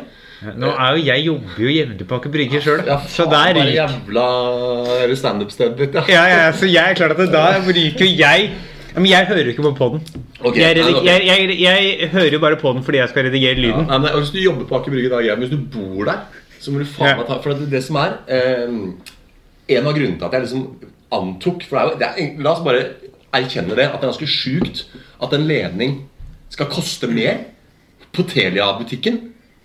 Nå 0.58 0.70
er 0.74 0.98
jo 0.98 1.06
jeg 1.08 1.26
jobber 1.30 1.64
jo 1.64 1.72
jevnlig 1.74 2.06
på 2.12 2.20
Aker 2.20 2.34
Brygge 2.36 2.60
sjøl, 2.62 2.84
Ja, 2.86 3.00
så 3.10 3.26
der 3.32 3.56
ryker 3.58 3.72
jævla 3.74 4.26
Eller 5.06 5.16
standup-stedet 5.18 5.80
ditt, 5.80 5.96
ja. 5.96 6.04
ja, 6.12 6.26
ja, 6.44 6.52
så 6.54 6.68
jeg 6.70 6.92
er 6.92 7.00
klar 7.00 7.16
at 7.16 7.24
det, 7.24 7.32
da 7.34 7.46
ryker 7.66 8.04
jo 8.06 8.12
jeg 8.20 8.52
Men 8.98 9.10
jeg 9.12 9.28
hører 9.30 9.52
ikke 9.52 9.64
på 9.66 9.72
poden. 9.78 10.02
Okay. 10.40 10.62
jeg, 10.62 10.82
nei, 10.82 11.04
jeg, 11.06 11.28
jeg, 11.62 11.86
jeg 12.02 12.10
hører 12.14 12.34
jo 12.34 12.40
bare 12.44 12.60
på 12.62 12.74
den 12.74 12.84
fordi 12.86 13.00
jeg 13.02 13.10
skal 13.14 13.28
redigere 13.30 13.56
Ja, 13.56 13.62
lyden. 13.68 13.88
nei, 13.90 14.00
men 14.04 14.18
Hvis 14.18 14.34
du 14.34 14.40
jobber 14.42 14.68
på 14.70 14.78
Aker 14.80 14.94
Brygge, 14.94 15.10
da 15.14 15.22
greit, 15.22 15.40
men 15.40 15.48
hvis 15.48 15.56
du 15.56 15.78
bor 15.78 16.10
der, 16.10 16.26
så 16.60 16.74
må 16.74 16.82
du 16.82 16.90
faen 16.90 17.18
meg 17.20 17.30
ta 17.30 17.38
For 17.44 17.54
det, 17.54 17.70
det 17.72 17.84
som 17.86 18.00
er 18.02 18.18
eh, 18.28 18.78
En 19.78 19.88
av 19.90 19.94
grunnene 19.98 20.18
til 20.18 20.28
at 20.28 20.38
jeg 20.38 20.48
liksom 20.48 20.66
antok 21.18 21.66
For 21.70 21.78
det 21.78 21.84
er 21.84 21.90
jo, 21.90 22.00
det 22.02 22.10
er, 22.10 22.44
La 22.46 22.54
oss 22.56 22.64
bare 22.66 22.84
erkjenne 23.38 23.76
det, 23.78 23.86
at 23.86 24.00
det 24.00 24.08
er 24.08 24.12
ganske 24.14 24.30
sjukt 24.32 24.86
at 25.22 25.34
en 25.36 25.48
ledning 25.50 25.98
skal 26.54 26.70
koste 26.72 27.10
mer 27.12 27.42
på 28.16 28.24
Telia-butikken 28.30 29.18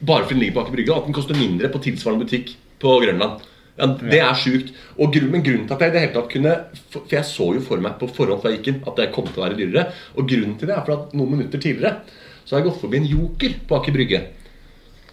bare 0.02 0.24
fordi 0.26 0.34
den 0.34 0.40
ligger 0.42 0.56
på 0.56 0.64
Aker 0.64 0.74
Brygge, 0.74 0.92
og 0.92 0.98
at 0.98 1.06
den 1.06 1.14
koster 1.14 1.38
mindre 1.38 1.68
på 1.70 1.78
tilsvarende 1.84 2.24
butikk 2.24 2.48
på 2.82 2.96
Grønland. 3.04 3.44
Ja, 3.78 3.86
det 3.88 4.18
er 4.20 4.34
sjukt. 4.36 4.74
Og 4.98 5.14
grunnen, 5.14 5.32
men 5.32 5.44
grunnen 5.46 5.64
til 5.68 5.74
at 5.78 5.80
jeg 5.86 5.92
i 5.92 5.94
det 5.94 6.02
hele 6.02 6.12
tatt 6.18 6.28
kunne 6.34 6.50
For 6.92 7.14
jeg 7.14 7.24
så 7.24 7.46
jo 7.56 7.62
for 7.64 7.80
meg 7.80 7.94
på 8.00 8.08
forhånd 8.12 8.42
før 8.42 8.52
jeg 8.52 8.60
gikk 8.60 8.68
inn 8.74 8.82
at 8.84 8.98
det 9.00 9.06
kom 9.14 9.30
til 9.30 9.40
å 9.40 9.46
være 9.46 9.56
dyrere. 9.56 9.86
Og 10.16 10.28
grunnen 10.28 10.58
til 10.60 10.68
det 10.68 10.76
er 10.76 10.84
for 10.84 10.98
at 10.98 11.16
noen 11.16 11.38
minutter 11.38 11.62
tidligere 11.62 12.02
så 12.44 12.56
har 12.56 12.62
jeg 12.62 12.72
gått 12.72 12.80
forbi 12.82 12.98
en 12.98 13.06
Joker 13.06 13.52
på 13.68 13.76
Aker 13.78 13.94
Brygge. 13.94 14.18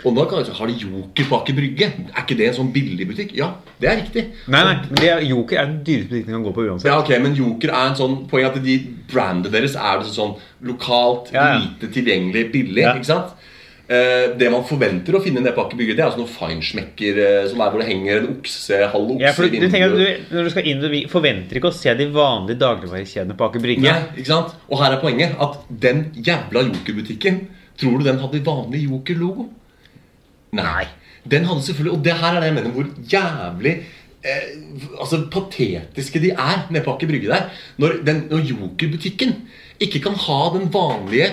Og 0.07 0.13
nå 0.15 0.23
kan 0.31 0.39
jeg 0.39 0.47
si, 0.47 0.53
Har 0.55 0.69
de 0.71 0.75
Joker 0.79 1.25
på 1.29 1.37
Aker 1.41 1.55
Brygge? 1.57 1.87
Er 2.15 2.21
ikke 2.23 2.37
det 2.39 2.47
en 2.49 2.55
sånn 2.55 2.71
billig 2.75 3.05
butikk? 3.09 3.33
Ja, 3.37 3.49
det 3.81 3.89
er 3.91 3.97
riktig. 3.99 4.23
Nei, 4.51 4.61
nei, 4.65 5.03
er, 5.09 5.23
Joker 5.27 5.59
er 5.59 5.67
den 5.67 5.81
dyreste 5.87 6.09
butikken 6.13 6.31
du 6.31 6.37
kan 6.37 6.45
gå 6.47 6.53
på 6.55 6.65
uansett. 6.69 6.87
Ja, 6.89 6.99
ok, 7.03 7.11
Men 7.23 7.35
Joker 7.37 7.73
er 7.73 7.89
en 7.91 7.97
sånn 7.99 8.15
poeng 8.31 8.47
at 8.47 8.59
de 8.63 8.77
brandet 9.11 9.51
deres 9.55 9.75
er 9.75 9.99
det 10.01 10.13
sånn 10.15 10.37
lokalt, 10.67 11.33
Ja, 11.35 11.49
ja. 11.53 11.59
lite 11.65 11.91
tilgjengelig, 11.95 12.45
billig. 12.55 12.83
Ja. 12.85 12.95
ikke 12.95 13.11
sant? 13.11 13.35
Eh, 13.89 14.35
det 14.37 14.51
man 14.53 14.61
forventer 14.69 15.15
å 15.17 15.21
finne 15.23 15.41
nede 15.41 15.55
på 15.55 15.63
Aker 15.63 15.77
Brygge, 15.79 15.95
det 15.97 16.03
er 16.03 16.11
altså 16.11 16.19
noen 16.21 16.29
feinschmecker 16.29 17.19
eh, 17.23 17.45
som 17.49 17.61
er 17.65 17.71
hvor 17.73 17.81
det 17.81 17.87
henger 17.89 18.19
en 18.19 18.27
okse, 18.35 18.77
halv 18.91 19.15
okse 19.15 19.23
Ja, 19.25 19.31
for 19.33 19.47
du, 19.49 19.55
i 19.57 19.61
vinduet. 19.63 19.95
du, 20.29 20.35
Når 20.35 20.45
du 20.45 20.49
skal 20.53 20.67
inn, 20.69 20.83
du 20.83 20.93
forventer 21.09 21.57
ikke 21.57 21.71
å 21.71 21.73
se 21.73 21.95
de 21.97 22.05
vanlige 22.13 22.59
dagligvarekjedene 22.61 23.37
på 23.39 23.47
Aker 23.47 23.63
Brygge. 23.63 23.81
Nei, 23.87 24.03
ikke 24.21 24.29
sant? 24.29 24.53
Og 24.69 24.77
her 24.83 24.93
er 24.93 25.01
poenget 25.01 25.33
at 25.41 25.57
den 25.87 26.03
jævla 26.21 26.67
Joker-butikken 26.69 27.47
Tror 27.79 27.97
du 27.97 28.05
den 28.11 28.19
hadde 28.21 28.43
vanlig 28.45 28.83
Joker-logo? 28.85 29.47
Nei. 30.59 30.85
Den 31.29 31.45
hadde 31.49 31.63
selvfølgelig 31.65 31.95
Og 31.97 32.03
det 32.05 32.15
her 32.21 32.35
er 32.35 32.43
det 32.43 32.49
jeg 32.51 32.57
mener 32.59 32.75
hvor 32.75 32.91
jævlig 33.13 33.73
eh, 34.21 34.47
Altså 35.01 35.23
patetiske 35.33 36.21
de 36.23 36.31
er 36.35 36.65
nede 36.69 36.83
på 36.85 36.93
Aker 36.93 37.09
Brygge 37.09 37.31
der. 37.33 37.49
Når, 37.81 37.99
den- 38.05 38.27
når 38.29 38.45
Joker-butikken 38.53 39.33
ikke 39.79 40.01
kan 40.03 40.15
ha 40.19 40.39
den 40.55 40.67
vanlige 40.73 41.29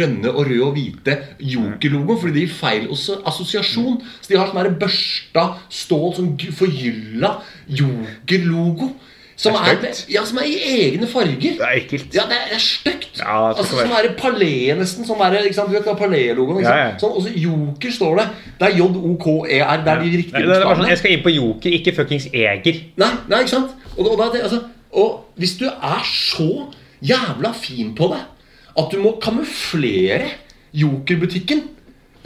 rønne 0.00 0.32
og 0.32 0.48
røde 0.48 0.66
og 0.66 0.74
hvite 0.74 1.16
Joker-logoen 1.38 2.20
fordi 2.20 2.34
det 2.34 2.44
gir 2.46 2.54
feil 2.58 2.86
assosiasjon. 2.90 4.00
Så 4.20 4.32
de 4.32 4.38
har 4.40 4.50
sånn 4.50 4.78
børsta 4.80 5.48
stål, 5.70 6.08
sånn 6.18 6.32
forgylla 6.58 7.36
Joker-logo. 7.70 8.92
Som 9.36 9.56
er, 9.58 9.80
er 9.82 9.96
ja, 10.12 10.22
som 10.22 10.38
er 10.38 10.46
i 10.46 10.58
egne 10.86 11.08
farger. 11.10 11.56
Det 11.58 11.66
er 11.66 11.78
ekkelt. 11.80 12.12
Ja, 12.14 12.26
det 12.30 12.36
er, 12.36 12.44
det 12.52 12.58
er 12.58 12.62
stygt. 12.62 13.16
Ja, 13.18 13.38
altså, 13.48 13.80
som 13.80 13.94
er 13.96 14.06
der 14.06 14.14
palé 14.18 14.52
nesten. 14.78 15.06
Som 15.08 15.22
er, 15.26 15.40
ikke 15.42 15.56
sant? 15.56 15.72
Du 15.72 15.74
vet 15.74 15.88
palé-logoen 15.98 16.62
Ja, 16.62 16.76
ja. 16.78 16.92
Sånn, 17.02 17.16
Og 17.18 17.26
så 17.26 17.32
Joker 17.42 17.96
står 17.96 18.20
det. 18.20 18.28
Det 18.60 18.68
er 18.68 18.78
J-O-K-E-R. 18.78 19.82
Det 19.82 19.92
er 19.94 20.04
de 20.04 20.12
riktige 20.20 20.44
det 20.44 20.60
er 20.60 20.68
bare 20.68 20.78
sånn, 20.78 20.92
jeg 20.92 21.02
skal 21.02 21.16
inn 21.16 21.26
på 21.26 21.34
Joker, 21.34 21.76
ikke 21.80 21.96
fuckings 21.98 22.28
Eger. 22.30 22.80
Nei, 23.02 23.10
nei, 23.26 23.42
ikke 23.42 23.56
sant? 23.56 23.74
Og, 23.96 24.06
og, 24.06 24.14
da, 24.22 24.30
det, 24.36 24.44
altså, 24.46 24.62
og 25.02 25.42
hvis 25.42 25.58
du 25.58 25.66
er 25.66 26.06
så 26.06 26.48
jævla 27.04 27.52
fin 27.56 27.94
på 27.94 28.08
det 28.14 28.22
at 28.78 28.90
du 28.90 28.98
må 29.02 29.16
kamuflere 29.22 30.30
Joker-butikken 30.74 31.62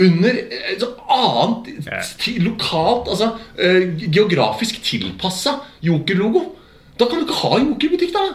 under 0.00 0.30
et 0.30 0.84
annet 1.10 1.66
Ja. 1.86 1.98
lokalt, 2.44 3.08
altså 3.10 3.32
eh, 3.58 3.88
geografisk 4.12 4.78
tilpassa 4.82 5.58
Joker-logo, 5.82 6.44
da 6.98 7.06
kan 7.06 7.18
du 7.18 7.26
ikke 7.26 7.40
ha 7.42 7.58
Joker-butikk, 7.58 8.12
da. 8.14 8.26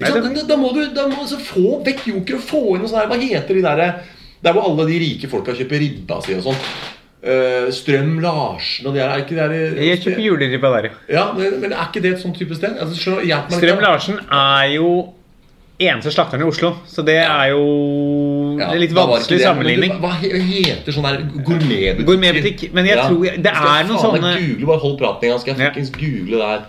Nei, 0.00 0.10
det- 0.10 0.48
Da, 0.48 0.56
må 0.56 0.72
du 0.74 0.82
da 0.92 1.06
må 1.06 1.14
du 1.14 1.20
altså 1.22 1.38
få 1.38 1.84
vekk 1.86 2.06
Joker 2.08 2.34
og 2.34 2.40
få 2.42 2.62
inn 2.74 2.82
noe 2.82 2.88
sånt. 2.90 3.06
Hva 3.08 3.16
heter 3.20 3.54
de 3.54 3.62
derre 3.62 3.94
Der 4.42 4.52
hvor 4.52 4.66
alle 4.68 4.84
de 4.90 4.98
rike 4.98 5.28
folka 5.30 5.54
kjøper 5.54 5.78
ribba 5.80 6.20
si 6.20 6.34
og 6.34 6.42
sånn. 6.42 6.58
Uh, 7.24 7.70
Strøm 7.72 8.18
Larsen 8.20 8.86
og 8.86 8.92
de 8.92 9.00
her. 9.00 9.08
Er 9.08 9.22
ikke 9.22 9.36
det 9.38 9.48
der, 9.48 9.82
Jeg 9.82 10.00
kjøper 10.02 10.20
juleribba 10.20 10.72
der, 10.82 10.90
ja. 11.08 11.32
men, 11.32 11.72
er 11.72 11.86
ikke 11.88 12.02
det 12.02 12.12
et 12.12 12.20
sånt 12.20 12.36
type 12.36 12.54
sted? 12.54 12.76
Altså. 12.76 12.94
Strøm 13.48 13.80
Larsen 13.80 14.18
er 14.30 14.74
jo 14.74 15.14
eneste 15.80 16.12
slakteren 16.14 16.44
i 16.44 16.46
Oslo, 16.48 16.70
så 16.86 17.02
det 17.04 17.16
er 17.24 17.48
jo 17.50 18.56
Ja, 18.60 18.68
litt 18.78 18.92
vanskelig. 18.94 19.40
Sammenligning. 19.42 19.96
Hva 20.00 20.12
heter 20.20 20.92
sånn 20.94 21.02
der 21.08 21.24
gourmetbutikk? 21.42 22.06
Gourmetbutikk, 22.06 22.72
men 22.72 22.86
jeg 22.86 22.98
tror 22.98 23.24
jeg- 23.24 23.42
det 23.42 23.52
jeg 23.52 23.80
er 23.80 23.84
noen 23.88 23.98
sånne- 23.98 24.38
Google, 24.38 24.66
bare 24.66 24.78
hold 24.78 24.98
praten 24.98 25.24
en 25.24 25.30
gang, 25.30 25.40
skal 25.40 25.54
jeg 25.54 25.58
Ja. 25.58 25.70
fuckings 25.70 25.90
google 25.90 26.38
det 26.38 26.48
her. 26.48 26.62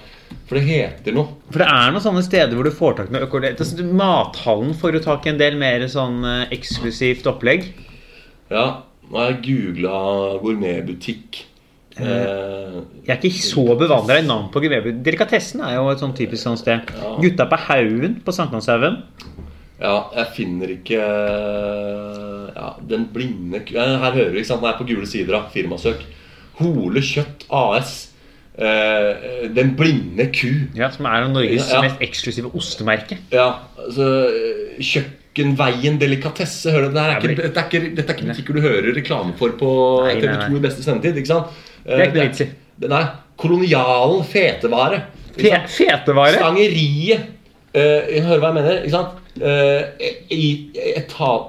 For 0.48 0.56
det 0.56 0.64
heter 0.68 1.14
noe. 1.14 1.28
For 1.52 1.60
det 1.60 1.68
er 1.68 1.92
noen 1.92 2.02
sånne 2.02 2.24
steder 2.24 2.54
hvor 2.56 2.64
du 2.64 2.72
får 2.72 2.96
tak 2.98 3.10
i 3.10 3.14
noe 3.14 3.26
økologisk 3.28 3.60
altså, 3.60 3.84
Mathallen 3.94 4.74
får 4.74 4.94
jo 4.94 5.00
tak 5.00 5.26
i 5.26 5.30
en 5.30 5.38
del 5.38 5.56
mer 5.56 5.80
sånn 5.82 6.24
eh, 6.26 6.48
eksklusivt 6.56 7.24
opplegg. 7.26 7.74
Ja, 8.52 8.82
nå 9.12 9.18
har 9.18 9.32
jeg 9.34 9.42
googla 9.44 10.40
gourmetbutikk. 10.42 11.44
Eh, 12.00 12.80
Jeg 13.06 13.14
er 13.16 13.22
ikke 13.30 13.46
så 13.46 13.64
bevandra 13.80 14.18
i 14.20 14.26
navn 14.28 14.50
på 14.52 14.60
geverbud. 14.64 14.98
Delikatessen 15.06 15.62
er 15.64 15.78
jo 15.78 15.90
et 15.94 16.02
sånn 16.04 16.16
typisk 16.18 16.44
sånt 16.44 16.60
sted. 16.60 16.82
Ja. 16.92 17.14
Gutta 17.22 17.46
på 17.52 17.60
Haugen 17.70 18.18
på 18.26 18.34
Sankthanshaugen. 18.36 18.98
ja, 19.80 19.96
jeg 20.16 20.28
finner 20.36 20.68
ikke 20.72 21.00
Ja, 22.56 22.76
Den 22.88 23.08
blinde 23.14 23.60
Her 23.68 24.12
hører 24.16 24.32
du, 24.32 24.38
ikke 24.40 24.48
sant? 24.48 24.62
Den 24.64 24.72
er 24.74 24.78
på 24.80 24.88
gule 24.88 25.08
sider 25.08 25.36
av 25.40 25.50
firmasøk. 25.54 26.04
Hole 26.60 27.02
Kjøtt 27.04 27.46
AS. 27.52 28.12
Uh, 28.56 29.50
den 29.52 29.74
blinde 29.76 30.30
ku. 30.32 30.48
Ja, 30.78 30.88
som 30.90 31.06
er 31.10 31.28
Norges 31.28 31.68
Ja. 31.74 31.82
mest 31.84 32.00
eksklusive 32.00 32.54
ostemerke. 32.56 33.18
Ja, 33.34 33.50
altså 33.78 34.06
eh, 34.32 34.78
Kjøkkenveien 34.80 35.98
delikatesse. 36.00 36.72
Hører 36.72 36.88
du, 36.88 36.94
det 36.96 37.02
her 37.04 37.10
er 37.12 37.20
ikke, 37.20 37.36
det 37.36 37.58
er 37.58 37.68
ikke, 37.68 37.96
dette 37.98 38.14
er 38.14 38.16
ikke 38.16 38.30
butikker 38.32 38.54
du 38.56 38.62
hører 38.64 38.96
reklame 38.96 39.36
for 39.38 39.50
på 39.60 39.74
Nei, 40.06 40.14
nei, 40.14 40.22
TV2 40.24 40.50
nei. 40.54 40.58
i 40.62 40.64
beste 40.70 40.84
sendetid. 40.88 41.20
ikke 41.20 41.34
sant? 41.34 41.48
Det 41.86 42.00
er 42.00 42.06
ikke 42.10 42.18
noe 42.18 42.28
vits 42.30 42.42
i. 42.42 42.50
Nei. 42.92 43.04
Kolonialen 43.38 44.24
fetevare. 44.26 45.02
Fe 45.38 45.52
fetevare. 45.68 46.40
Stangeriet. 46.40 47.32
Uh, 47.76 48.08
hør 48.24 48.40
hva 48.40 48.52
jeg 48.52 48.56
mener. 48.56 48.82
ikke 48.84 48.96
sant? 48.96 49.22
Uh, 49.36 49.82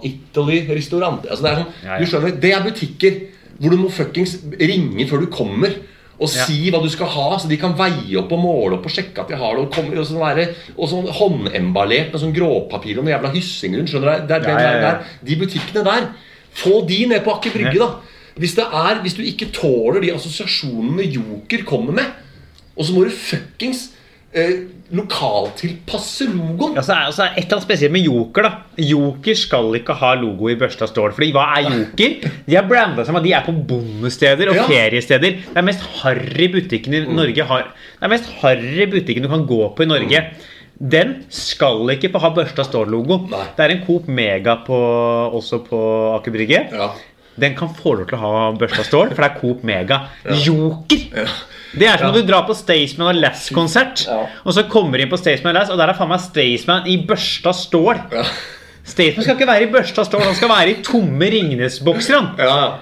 Italy-restaurant. 0.07 1.27
Altså, 1.31 1.43
det 1.45 1.51
er 1.53 1.61
sånn, 1.61 1.75
Ja, 1.85 1.93
ja. 1.93 1.99
Du 2.01 2.11
skjønner, 2.11 2.39
det 2.43 2.53
er 2.55 2.65
butikker 2.67 3.21
hvor 3.57 3.73
du 3.73 3.79
må 3.81 3.89
fuckings 3.93 4.35
ringe 4.61 5.07
før 5.09 5.23
du 5.25 5.29
kommer. 5.33 5.77
Og 6.19 6.29
Ja. 6.33 6.45
si 6.49 6.71
hva 6.71 6.81
du 6.83 6.89
skal 6.89 7.07
ha, 7.13 7.37
så 7.39 7.47
de 7.49 7.57
kan 7.61 7.75
veie 7.77 8.17
opp 8.19 8.31
og 8.33 8.39
måle 8.41 8.79
opp 8.79 8.87
og 8.87 8.91
sjekke 8.91 9.21
at 9.21 9.29
de 9.29 9.37
har 9.37 9.55
det. 9.57 9.63
Og, 9.67 9.71
komme, 9.73 9.99
og, 9.99 10.07
sånn 10.07 10.37
der, 10.37 10.55
og 10.77 10.89
sånn 10.89 11.07
håndemballert 11.13 12.13
med 12.13 12.21
sånn 12.21 12.33
gråpapir 12.35 12.99
og 12.99 13.05
noe 13.05 13.13
jævla 13.13 13.33
hyssing 13.35 13.77
rundt. 13.77 13.89
skjønner 13.91 14.27
du? 14.27 14.35
Er, 14.35 14.41
ja, 14.41 14.57
der- 14.57 14.81
der. 14.81 15.05
De 15.23 15.37
butikkene 15.37 15.85
der. 15.85 16.09
Få 16.55 16.87
de 16.89 17.07
ned 17.07 17.23
på 17.23 17.35
Aker 17.37 17.51
Brygge, 17.53 17.79
da. 17.79 17.91
Hvis, 18.37 18.55
det 18.59 18.65
er, 18.69 19.01
hvis 19.03 19.15
du 19.17 19.23
ikke 19.23 19.47
tåler 19.57 20.01
de 20.05 20.13
assosiasjonene 20.15 21.03
Joker 21.09 21.63
kommer 21.65 21.93
med, 21.93 22.05
og 22.77 22.85
så 22.85 22.93
må 22.93 23.05
du 23.07 23.11
fuckings 23.11 23.87
eh, 24.37 24.67
lokaltilpasse 24.93 26.27
logoen. 26.35 26.77
Altså, 26.77 26.93
er- 26.93 27.13
så 27.17 27.23
er 27.25 27.31
et 27.37 27.45
eller 27.45 27.57
annet 27.57 27.63
spesielt 27.67 27.93
med 27.93 28.05
Joker. 28.05 28.43
da 28.43 28.51
Joker 28.79 29.35
skal 29.35 29.75
ikke 29.79 29.95
ha 29.95 30.15
logo 30.15 30.49
i 30.49 30.57
børsta 30.61 30.87
stål. 30.91 31.13
Fordi 31.17 31.31
hva 31.33 31.47
er 31.57 31.71
Joker? 31.71 32.29
De 32.47 32.55
har 32.59 32.69
branda 32.69 33.05
seg 33.05 33.15
med 33.17 33.23
at 33.23 33.27
de 33.29 33.33
er 33.33 33.47
på 33.47 33.53
bondesteder 33.71 34.49
og 34.51 34.57
Ja. 34.57 34.67
feriesteder. 34.69 35.31
Det 35.49 35.57
er 35.57 35.63
mest 35.63 35.81
harry 36.03 36.49
butikken 36.53 36.95
i 36.95 37.01
Norge 37.07 37.43
har 37.45 37.63
Det 37.99 38.03
er 38.03 38.09
mest 38.09 38.29
harry 38.43 38.87
butikken 38.91 39.23
du 39.23 39.29
kan 39.29 39.47
gå 39.47 39.75
på 39.75 39.83
i 39.83 39.87
Norge. 39.87 40.25
Den 40.79 41.25
skal 41.31 41.89
ikke 41.97 42.13
få 42.13 42.19
ha 42.21 42.29
børsta 42.37 42.63
stål-logo. 42.65 43.29
Det 43.57 43.65
er 43.65 43.69
en 43.71 43.87
Coop 43.87 44.09
Mega 44.09 44.57
på, 44.67 44.77
også 45.33 45.65
på 45.65 46.15
Aker 46.17 46.31
Brygge. 46.33 46.67
Ja. 46.73 46.91
Den 47.39 47.55
kan 47.59 47.69
få 47.77 47.93
lov 47.99 48.07
til 48.09 48.17
å 48.17 48.21
ha 48.23 48.53
børsta 48.57 48.85
stål, 48.87 49.11
for 49.15 49.23
det 49.23 49.31
er 49.31 49.41
Coop 49.41 49.63
Mega. 49.69 49.99
Joker! 50.25 51.03
Ja. 51.23 51.27
Det 51.77 51.87
er 51.91 51.99
som 51.99 52.07
Ja. 52.07 52.13
når 52.13 52.23
du 52.23 52.33
drar 52.33 52.47
på 52.49 52.55
Staysman 52.57 53.11
og 53.15 53.21
Lass-konsert, 53.21 54.07
Ja. 54.09 54.27
og 54.47 54.55
så 54.55 54.63
kommer 54.71 54.97
du 54.97 55.05
inn 55.05 55.11
på 55.11 55.19
Staysman 55.21 55.55
og 55.55 55.61
Lass, 55.61 55.71
og 55.71 55.77
der 55.79 55.89
er 55.93 55.95
faen 55.99 56.09
meg 56.09 56.21
Staysman 56.21 56.87
i 56.87 56.97
børsta 57.05 57.53
stål. 57.53 58.01
Ja. 58.87 58.93
Staysman 58.93 59.25
skal 59.27 59.35
ikke 59.37 59.49
være 59.51 59.65
i 59.67 59.71
børsta 59.73 60.05
stål, 60.07 60.23
han 60.23 60.35
skal 60.39 60.49
være 60.49 60.71
i 60.71 60.75
tomme 60.87 61.27
Ringnes-bokser. 61.33 62.29
Ja. 62.39 62.79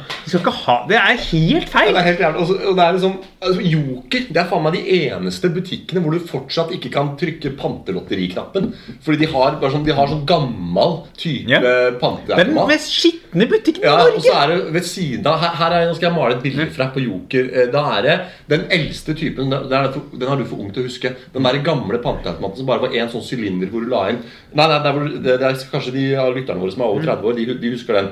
Det 0.89 0.97
er 0.97 1.17
helt 1.31 1.65
Ja, 1.65 1.71
feil. 1.73 1.93
det 1.95 2.01
er 2.01 2.07
helt 2.11 2.21
jævlig. 2.21 2.41
Også, 2.41 2.55
og 2.69 2.77
det 2.77 2.85
er 2.85 2.93
liksom, 2.93 3.15
altså, 3.43 3.61
Joker 3.61 4.21
det 4.29 4.37
er 4.43 4.49
faen 4.51 4.63
meg 4.65 4.73
de 4.77 4.83
eneste 5.09 5.51
butikkene 5.55 6.01
hvor 6.05 6.13
du 6.13 6.21
fortsatt 6.29 6.73
ikke 6.77 6.91
kan 6.93 7.15
trykke 7.21 7.55
pantelotteriknappen. 7.61 8.71
Fordi 9.05 9.19
de 9.25 9.29
har 9.33 9.57
bare 9.61 9.73
sånn, 9.75 9.85
de 9.87 9.97
har 9.97 10.11
sånn 10.13 10.25
gammel 10.29 10.99
type 11.17 11.49
Ja. 11.51 11.61
Det 11.61 12.39
er 12.39 12.45
den 12.45 12.55
mest 12.69 12.93
skitne 12.93 13.49
butikken 13.51 13.83
i 13.83 13.87
Ja, 13.89 13.97
og 14.15 14.21
så 14.23 14.35
er 14.43 14.53
det 14.53 14.73
ved 14.75 14.85
siden 14.89 15.27
av 15.27 15.41
Her, 15.41 15.55
her 15.61 15.73
er, 15.81 15.87
Nå 15.89 15.95
skal 15.97 16.11
jeg 16.11 16.17
male 16.19 16.37
et 16.37 16.43
bilde 16.45 16.67
fra 16.73 16.91
på 16.95 17.01
Joker. 17.05 17.49
Eh, 17.53 17.67
Da 17.73 17.83
er 17.99 18.03
det 18.03 18.17
den 18.49 18.67
eldste 18.71 19.15
typen 19.17 19.51
Den, 19.51 19.93
for, 19.93 20.03
den 20.19 20.29
har 20.29 20.37
du 20.37 20.45
for 20.45 20.61
ung 20.61 20.71
til 20.73 20.85
å 20.85 20.87
huske. 20.89 21.15
Den 21.35 21.43
der 21.49 21.59
gamle 21.65 21.99
panteautomaten 21.99 22.57
som 22.61 22.67
bare 22.67 22.81
var 22.87 22.95
én 22.95 23.11
sånn 23.11 23.25
sylinder 23.25 23.69
hvor 23.73 23.81
du 23.85 23.91
la 23.91 24.09
inn 24.13 24.23
Nei, 24.55 24.67
nei 24.69 24.79
det, 24.85 24.93
er, 24.95 25.39
det 25.39 25.49
er 25.49 25.61
kanskje 25.73 25.94
de 25.95 26.07
av 26.21 26.35
lytterne 26.37 26.63
våre 26.63 26.75
som 26.75 26.85
er 26.85 26.93
over 26.93 27.07
30 27.07 27.31
år, 27.31 27.39
de, 27.39 27.59
de 27.63 27.73
husker 27.75 27.99
den. 27.99 28.11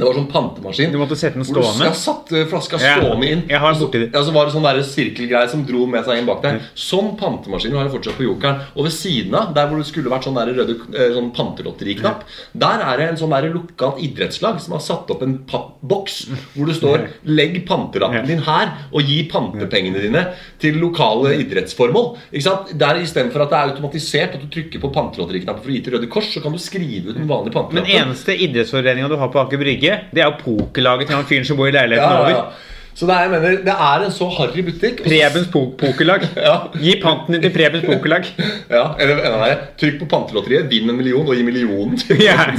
Det 0.00 0.08
var 0.08 0.16
sånn 0.16 0.30
pantemaskin. 0.32 0.92
Du 0.94 0.98
måtte 1.00 1.16
sette 1.20 1.36
den 1.38 1.44
Hvor 1.44 1.60
du 1.60 1.68
stående. 1.68 1.94
satt 2.00 2.32
flaska 2.50 2.78
stående 2.80 3.28
inn. 3.30 3.42
jeg 3.48 3.60
har 3.60 3.70
og 3.70 3.76
så, 3.76 3.86
borti 3.86 4.00
det. 4.02 4.10
ja, 4.14 4.22
så 4.24 4.32
var 4.34 4.46
det 4.48 4.54
sånn 4.56 4.66
der 4.66 4.80
sirkelgreie 4.82 5.48
som 5.52 5.64
dro 5.68 5.86
med 5.86 6.04
seg 6.08 6.18
inn 6.20 6.26
bak 6.26 6.42
der. 6.42 6.60
Sånn 6.74 7.12
pantemaskin 7.20 7.76
har 7.76 7.84
jeg 7.86 7.94
fortsatt 7.98 8.16
på 8.18 8.26
Jokeren. 8.26 8.60
Og 8.74 8.84
ved 8.88 8.94
siden 8.96 9.34
av, 9.36 9.52
der 9.54 9.68
hvor 9.68 9.78
det 9.78 9.86
skulle 9.90 10.10
vært 10.10 10.24
sånn 10.26 10.38
der 10.40 10.52
røde 10.56 10.76
eh, 10.96 11.12
sånn 11.14 11.30
pantelotteriknapp, 11.36 12.24
der 12.54 12.84
er 12.86 12.96
det 12.96 13.08
en 13.10 13.20
sånn 13.20 13.34
der 13.34 13.50
lokalt 13.54 14.00
idrettslag 14.02 14.60
som 14.64 14.74
har 14.76 14.82
satt 14.84 15.10
opp 15.12 15.22
en 15.26 15.38
pappboks 15.50 16.16
hvor 16.54 16.66
det 16.66 16.76
står 16.80 17.06
'Legg 17.24 17.60
pantelappen 17.68 18.26
din 18.26 18.42
her, 18.46 18.72
og 18.92 19.02
gi 19.06 19.22
pantepengene 19.30 20.00
dine 20.02 20.22
til 20.58 20.78
lokale 20.80 21.34
idrettsformål'. 21.44 22.16
Ikke 22.32 22.46
sant? 22.46 22.72
Der 22.78 23.00
Istedenfor 23.00 23.42
at 23.44 23.50
det 23.50 23.58
er 23.58 23.70
automatisert 23.74 24.34
at 24.36 24.40
du 24.42 24.48
trykker 24.48 24.80
på 24.80 24.90
pantelotteriknappen 24.92 25.62
for 25.62 25.70
å 25.70 25.74
gi 25.74 25.82
til 25.84 25.94
Røde 25.96 26.08
Kors, 26.10 26.32
så 26.32 26.42
kan 26.42 26.52
du 26.52 26.58
skrive 26.58 27.10
ut 27.10 27.16
den 27.16 27.28
vanlige 27.28 27.52
pantelappen. 27.54 27.74
Men 27.74 28.08
eneste 28.08 28.36
idrettsforeninga 28.36 29.08
du 29.08 29.16
har 29.20 29.28
på 29.32 29.40
Aker 29.42 29.60
Brygge, 29.60 29.89
det 30.14 30.22
er 30.22 30.28
jo 30.28 30.36
pokerlaget 30.42 31.08
til 31.08 31.16
han 31.16 31.28
fyren 31.28 31.48
som 31.48 31.58
bor 31.60 31.70
i 31.70 31.74
leiligheten 31.74 32.10
Ja, 32.10 32.20
over. 32.20 32.66
Så 33.00 33.06
det 33.06 33.14
er, 33.14 33.20
jeg 33.20 33.30
mener, 33.30 33.60
det 33.64 33.74
er 33.74 34.02
en 34.04 34.12
så 34.12 34.26
harry 34.34 34.62
butikk. 34.66 34.98
Prebens 35.04 35.48
po 35.52 35.62
pokerlag. 35.78 36.26
Ja. 36.48 36.56
Gi 36.76 36.96
panten 37.02 37.36
din 37.36 37.44
til 37.46 37.52
Prebens 37.54 37.86
pokerlag. 37.86 38.26
Ja, 38.76 38.82
eller 39.00 39.22
enda 39.22 39.38
verre. 39.40 39.58
Trykk 39.80 40.02
på 40.02 40.08
pantelotteriet, 40.10 40.66
vinn 40.70 40.90
en 40.90 40.98
million 40.98 41.24
og 41.24 41.38
gi 41.38 41.46
millionen 41.46 41.96
til 42.00 42.20
yeah. 42.26 42.52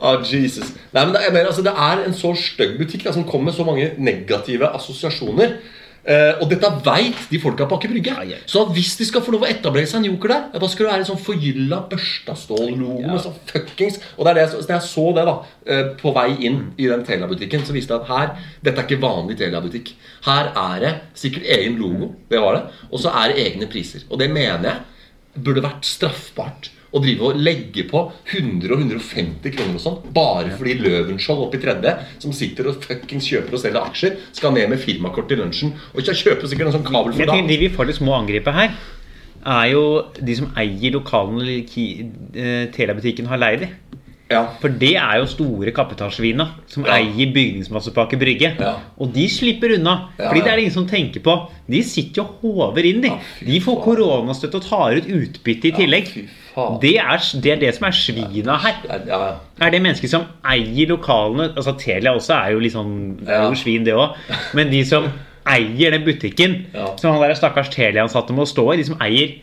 Ah, 0.00 0.24
Jesus. 0.24 0.72
Nei, 0.94 1.04
men 1.04 1.14
det, 1.14 1.26
mener, 1.28 1.50
altså, 1.52 1.62
det 1.62 1.74
er 1.76 2.02
en 2.06 2.16
så 2.16 2.32
stygg 2.38 2.78
butikk 2.80 3.04
da, 3.06 3.14
som 3.14 3.28
kommer 3.28 3.50
med 3.50 3.58
så 3.58 3.68
mange 3.68 3.92
negative 4.00 4.72
assosiasjoner. 4.74 5.58
Eh, 6.00 6.38
og 6.40 6.48
dette 6.48 6.68
veit 6.86 7.18
de 7.28 7.38
folka 7.42 7.66
på 7.68 7.76
Aker 7.76 7.90
Brygge. 7.92 8.14
Ja, 8.16 8.22
ja. 8.24 8.36
Så 8.48 8.62
at 8.64 8.70
hvis 8.72 8.94
de 8.96 9.04
skal 9.04 9.20
få 9.20 9.34
lov 9.34 9.42
å 9.44 9.48
etablere 9.50 9.86
seg 9.86 10.00
en 10.00 10.06
joker 10.14 10.32
der, 10.32 10.46
da 10.62 10.68
skal 10.72 10.86
det 10.86 10.92
være 10.94 11.04
en 11.04 11.08
sånn 11.10 11.20
forgylla 11.26 11.80
børsta 11.90 12.36
stål-logo 12.40 13.02
med 13.04 13.20
sånn 13.20 13.36
fuckings 13.50 13.98
Og 14.16 14.24
det 14.24 14.30
er 14.30 14.34
det, 14.38 14.44
jeg- 14.46 14.64
så 14.64 14.72
jeg 14.72 14.86
så 14.88 15.04
det 15.18 15.26
da 15.28 15.34
uh, 15.44 15.94
på 16.00 16.14
vei 16.16 16.28
inn 16.48 16.60
i 16.80 16.86
den 16.88 17.04
Telia-butikken, 17.04 17.66
så 17.68 17.76
viste 17.76 17.92
det 17.92 18.00
at 18.00 18.08
her 18.08 18.32
Dette 18.64 18.80
er 18.80 18.88
ikke 18.88 19.02
vanlig 19.04 19.36
Telia-butikk. 19.38 19.92
Her 20.24 20.50
er 20.56 20.80
det 20.80 20.94
sikkert 21.14 21.44
egen 21.58 21.76
logo, 21.82 22.14
det 22.30 22.40
var 22.40 22.54
det, 22.56 22.62
og 22.90 22.98
så 23.04 23.12
er 23.20 23.34
det 23.34 23.44
egne 23.46 23.68
priser. 23.70 24.00
Og 24.10 24.18
det 24.18 24.30
mener 24.32 24.70
jeg 25.36 25.44
burde 25.44 25.62
vært 25.62 25.84
straffbart 25.84 26.70
å 26.92 27.00
drive 27.02 27.22
og 27.30 27.36
legge 27.38 27.84
på 27.90 28.00
100 28.34 28.72
og 28.74 28.80
150 28.82 29.52
kroner 29.54 29.76
og 29.78 29.82
sånn 29.84 29.98
bare 30.16 30.50
fordi 30.58 30.74
Løvenskiold 30.82 31.44
oppe 31.46 31.58
i 31.60 31.62
tredje, 31.62 31.92
som 32.22 32.32
sitter 32.34 32.66
og 32.72 32.80
fuckings 32.82 33.28
kjøper 33.30 33.54
og 33.54 33.62
selger 33.62 33.84
aksjer, 33.84 34.16
skal 34.32 34.54
ned 34.56 34.72
med 34.72 34.82
firmakort 34.82 35.28
til 35.30 35.38
lunsjen 35.44 35.74
og 35.92 36.00
ikke 36.02 36.16
kjøpe 36.24 36.50
sikkert 36.50 36.72
en 36.72 36.78
sånn 36.80 36.88
kabel 36.88 37.12
for 37.14 37.22
tenker 37.22 37.30
da. 37.30 37.36
De 37.52 37.60
vi 37.62 37.68
får 37.76 37.86
litt 37.92 38.00
små 38.00 38.16
angripe 38.18 38.54
her, 38.56 38.74
er 39.46 39.70
jo 39.72 39.84
de 40.20 40.34
som 40.36 40.50
eier 40.60 40.92
lokalene 40.98 41.62
eh, 42.34 42.66
Telia-butikken 42.74 43.30
har 43.30 43.38
leid 43.40 43.62
i. 43.68 43.70
Ja. 44.30 44.44
For 44.62 44.70
det 44.70 44.92
er 45.00 45.16
jo 45.18 45.26
store 45.26 45.72
kapitalsvina 45.74 46.44
som 46.70 46.84
Ja. 46.86 46.98
eier 47.00 47.32
bygningsmassepakke 47.34 48.18
Brygge. 48.20 48.52
Ja. 48.60 48.76
Og 49.00 49.12
de 49.14 49.24
slipper 49.28 49.74
unna. 49.74 50.10
Fordi 50.18 50.42
det 50.44 50.46
er 50.52 50.56
det 50.56 50.62
ingen 50.66 50.76
som 50.76 50.86
tenker 50.86 51.20
på. 51.24 51.34
De 51.66 51.82
sitter 51.82 52.22
jo 52.22 52.28
og 52.28 52.44
håver 52.44 52.84
inn, 52.92 53.00
de. 53.00 53.08
Ja, 53.08 53.18
de 53.46 53.58
får 53.64 53.80
koronastøtte 53.82 54.60
og 54.60 54.68
tar 54.68 54.94
ut 55.00 55.08
utbytte 55.08 55.72
i 55.72 55.72
tillegg. 55.72 56.12
Det, 56.82 56.96
er, 56.98 57.26
det 57.42 57.52
er 57.52 57.58
det 57.60 57.72
som 57.76 57.86
er 57.86 57.96
svina 57.96 58.56
her. 58.62 58.78
Ja. 59.06 59.18
Er 59.62 59.72
det 59.74 59.82
mennesker 59.84 60.10
som 60.10 60.24
eier 60.50 60.88
lokalene 60.90 61.50
Altså 61.54 61.76
Telia 61.78 62.14
også 62.16 62.34
er 62.36 62.54
jo 62.54 62.62
litt 62.62 62.74
sånn 62.74 62.94
Det 63.20 63.34
er 63.36 63.44
jo 63.46 63.58
svin, 63.60 63.84
det 63.86 63.94
òg. 63.94 64.16
Men 64.58 64.72
de 64.72 64.80
som 64.88 65.06
eier 65.50 65.94
den 65.94 66.04
butikken, 66.04 66.56
som 67.00 67.14
han 67.14 67.22
der 67.22 67.38
stakkars 67.38 67.70
Telia-ansatte 67.72 68.34
må 68.36 68.44
stå 68.48 68.66
i, 68.74 68.80
de 68.80 68.88
som 68.90 69.00
eier 69.02 69.38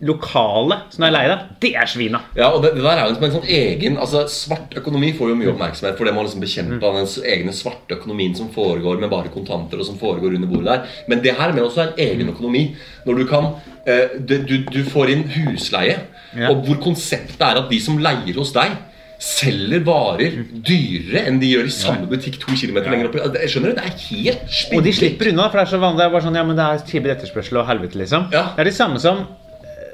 lokalet 0.00 0.94
som 0.94 1.04
er 1.04 1.12
leid 1.12 1.30
av, 1.34 1.40
det 1.60 1.70
er 1.76 1.88
svina. 1.90 2.20
Ja, 2.38 2.48
og 2.56 2.62
det, 2.64 2.70
det 2.78 2.84
der 2.84 3.00
er 3.02 3.08
jo 3.10 3.16
som 3.18 3.26
en 3.26 3.34
sånn 3.34 3.50
egen 3.52 3.98
altså 4.00 4.22
Svart 4.32 4.72
økonomi 4.80 5.10
får 5.18 5.32
jo 5.32 5.38
mye 5.40 5.50
oppmerksomhet 5.52 5.98
for 5.98 6.08
det 6.08 6.14
må 6.16 6.24
liksom 6.24 6.40
bekjempe 6.44 6.86
av 6.88 6.96
den 6.96 7.08
egne 7.34 7.52
svarte 7.56 7.98
økonomien 7.98 8.36
som 8.38 8.48
foregår 8.54 9.00
med 9.02 9.12
bare 9.12 9.32
kontanter, 9.34 9.80
og 9.82 9.88
som 9.90 9.98
foregår 10.00 10.36
under 10.38 10.48
bordet 10.50 10.70
der. 10.72 11.00
Men 11.12 11.20
det 11.24 11.36
her 11.36 11.52
med 11.52 11.66
også 11.66 11.82
er 11.84 11.90
en 11.92 12.04
egen 12.06 12.32
økonomi. 12.32 12.62
Når 13.06 13.20
du 13.20 13.26
kan 13.28 13.50
eh, 13.84 14.16
du, 14.20 14.38
du, 14.48 14.56
du 14.72 14.80
får 14.88 15.12
inn 15.16 15.26
husleie, 15.36 15.98
Ja. 16.30 16.46
og 16.52 16.60
hvor 16.62 16.76
konseptet 16.78 17.40
er 17.42 17.58
at 17.58 17.66
de 17.72 17.80
som 17.82 17.96
leier 17.98 18.36
hos 18.38 18.52
deg 18.54 18.76
Selger 19.20 19.82
varer 19.84 20.36
dyrere 20.64 21.26
enn 21.28 21.40
de 21.42 21.48
gjør 21.50 21.66
i 21.68 21.72
samme 21.74 22.06
butikk 22.08 22.38
to 22.40 22.54
kilometer 22.56 22.88
lenger 22.88 23.10
opp. 23.10 23.18
Jeg 23.36 23.50
skjønner 23.52 23.74
det, 23.74 23.82
det 23.82 23.90
er 23.90 23.96
helt 24.06 24.70
Og 24.78 24.86
de 24.86 24.92
slipper 24.96 25.28
unna, 25.28 25.48
for 25.50 25.58
det 25.60 25.64
er 25.66 25.72
så 25.74 25.80
vanlig. 25.82 25.98
Det 26.00 26.06
er 26.06 26.14
bare 26.14 26.24
sånn, 26.24 26.38
ja, 26.40 26.44
men 26.48 26.56
det 26.56 26.64
er 26.70 26.86
tilbud 26.88 27.12
etterspørsel 27.16 27.58
og 27.60 27.66
helvete, 27.68 27.98
liksom. 28.00 28.30
Ja. 28.32 28.46
Det 28.54 28.62
er 28.64 28.70
det 28.70 28.76
samme 28.78 29.02
som 29.02 29.20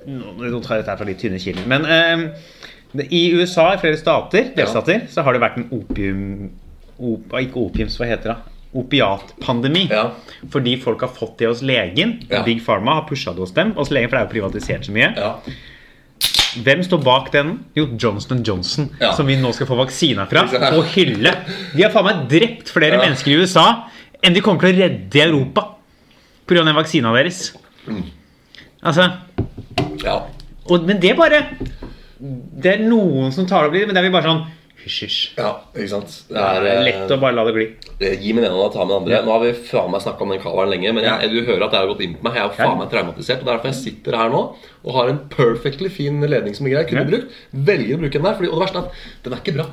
Nå 0.06 0.60
tar 0.62 0.76
jeg 0.78 0.84
dette 0.84 0.96
fra 1.00 1.06
litt 1.08 1.18
tynne 1.22 1.38
kilder. 1.42 1.66
Men 1.66 1.84
eh, 1.84 3.06
i 3.10 3.22
USA, 3.34 3.72
i 3.74 3.80
flere 3.82 3.98
stater, 3.98 4.52
delstater, 4.56 5.06
så 5.10 5.24
har 5.26 5.34
det 5.36 5.42
vært 5.42 5.58
en 5.60 5.68
opium... 5.74 6.22
Op, 6.96 7.34
ikke 7.42 7.60
opiums, 7.60 7.98
hva 8.00 8.06
heter 8.08 8.32
det? 8.32 8.36
Opiatpandemi. 8.80 9.86
Ja. 9.90 10.06
Fordi 10.52 10.76
folk 10.80 11.02
har 11.04 11.10
fått 11.12 11.38
det 11.42 11.50
hos 11.50 11.60
legen. 11.66 12.20
Ja. 12.30 12.42
Big 12.46 12.62
Pharma 12.64 12.94
har 13.00 13.08
pusha 13.08 13.34
det 13.36 13.42
hos 13.44 13.52
dem. 13.56 13.74
Hos 13.76 13.90
legen, 13.92 14.08
for 14.08 14.16
det 14.16 14.22
er 14.22 14.28
jo 14.28 14.32
privatisert 14.36 14.86
så 14.88 14.94
mye. 14.96 15.10
Ja. 15.18 15.34
Hvem 16.64 16.80
står 16.86 17.02
bak 17.04 17.28
den? 17.34 17.58
Jo, 17.76 17.84
Johnson 18.00 18.40
Johnson, 18.46 18.88
Ja. 19.00 19.10
som 19.12 19.26
vi 19.28 19.36
nå 19.36 19.50
skal 19.52 19.68
få 19.68 19.76
vaksina 19.76 20.24
fra. 20.30 20.46
På? 20.48 20.78
Og 20.78 20.86
hylle. 20.94 21.34
De 21.74 21.82
har 21.84 21.92
faen 21.92 22.06
meg 22.08 22.22
drept 22.32 22.72
flere 22.72 22.96
Ja. 22.96 23.02
mennesker 23.04 23.34
i 23.34 23.40
USA 23.42 23.66
enn 24.24 24.32
de 24.32 24.40
kommer 24.40 24.60
til 24.64 24.72
å 24.72 24.78
redde 24.80 25.18
i 25.18 25.20
Europa 25.26 25.66
pga. 26.46 26.64
den 26.64 26.74
vaksina 26.74 27.12
deres. 27.12 27.52
Mm. 27.86 28.04
Altså 28.82 29.10
ja. 30.04 30.18
og, 30.66 30.84
Men 30.86 31.00
det 31.00 31.12
er 31.12 31.18
bare 31.20 31.40
Det 32.18 32.70
er 32.72 32.84
noen 32.84 33.32
som 33.34 33.46
tar 33.48 33.64
det 33.64 33.70
opp 33.70 33.76
litt, 33.76 33.88
men 33.88 33.96
det 33.96 34.02
er 34.02 34.08
vi 34.08 34.14
bare 34.14 34.30
sånn 34.30 34.44
hysj, 34.86 34.98
hysj. 35.02 35.20
ja, 35.36 35.50
ikke 35.74 35.90
sant. 35.90 36.12
Det 36.28 36.36
Det 36.36 36.42
er 36.46 36.66
eh, 36.70 36.82
lett 36.86 37.10
å 37.10 37.18
bare 37.18 37.34
la 37.34 37.44
det 37.48 37.54
gli. 37.56 37.64
Eh, 37.98 38.20
Gi 38.22 38.34
med 38.36 38.44
den 38.44 38.52
ene 38.52 38.66
og 38.68 38.72
ta 38.72 38.84
med 38.84 38.92
den 38.94 39.00
andre. 39.02 39.22
Nå 39.26 39.32
har 39.34 39.42
vi 39.42 39.52
faen 39.66 39.90
meg 39.90 40.04
snakka 40.04 40.22
om 40.22 40.34
den 40.34 40.42
kaveren 40.44 40.70
lenge, 40.70 40.92
men 40.94 41.06
jeg, 41.08 41.30
du 41.32 41.40
hører 41.48 41.66
at 41.66 41.74
det 41.74 41.80
har 41.80 41.90
gått 41.90 42.04
inn 42.06 42.14
på 42.14 42.26
meg. 42.28 42.38
Jeg 42.38 42.46
er 42.46 42.54
faen 42.60 42.78
meg 42.78 42.92
traumatisert, 42.92 43.42
og 43.42 43.48
er 43.48 43.56
derfor 43.56 43.72
jeg 43.72 43.80
sitter 43.80 44.18
her 44.20 44.30
nå 44.30 44.42
og 44.86 44.94
har 44.94 45.10
en 45.10 45.18
perfectly 45.32 45.90
fin 45.90 46.20
ledning 46.22 46.54
som 46.54 46.68
jeg 46.70 46.86
kunne 46.86 47.06
brukt. 47.08 47.34
Velger 47.50 47.98
å 47.98 48.02
bruke 48.04 48.20
den 48.20 48.28
der, 48.28 48.38
fordi, 48.38 48.52
og 48.52 48.60
det 48.60 48.64
verste 48.68 48.78
er 48.78 48.86
at 48.86 49.26
den 49.26 49.34
er 49.34 49.42
ikke 49.42 49.56
bra. 49.58 49.66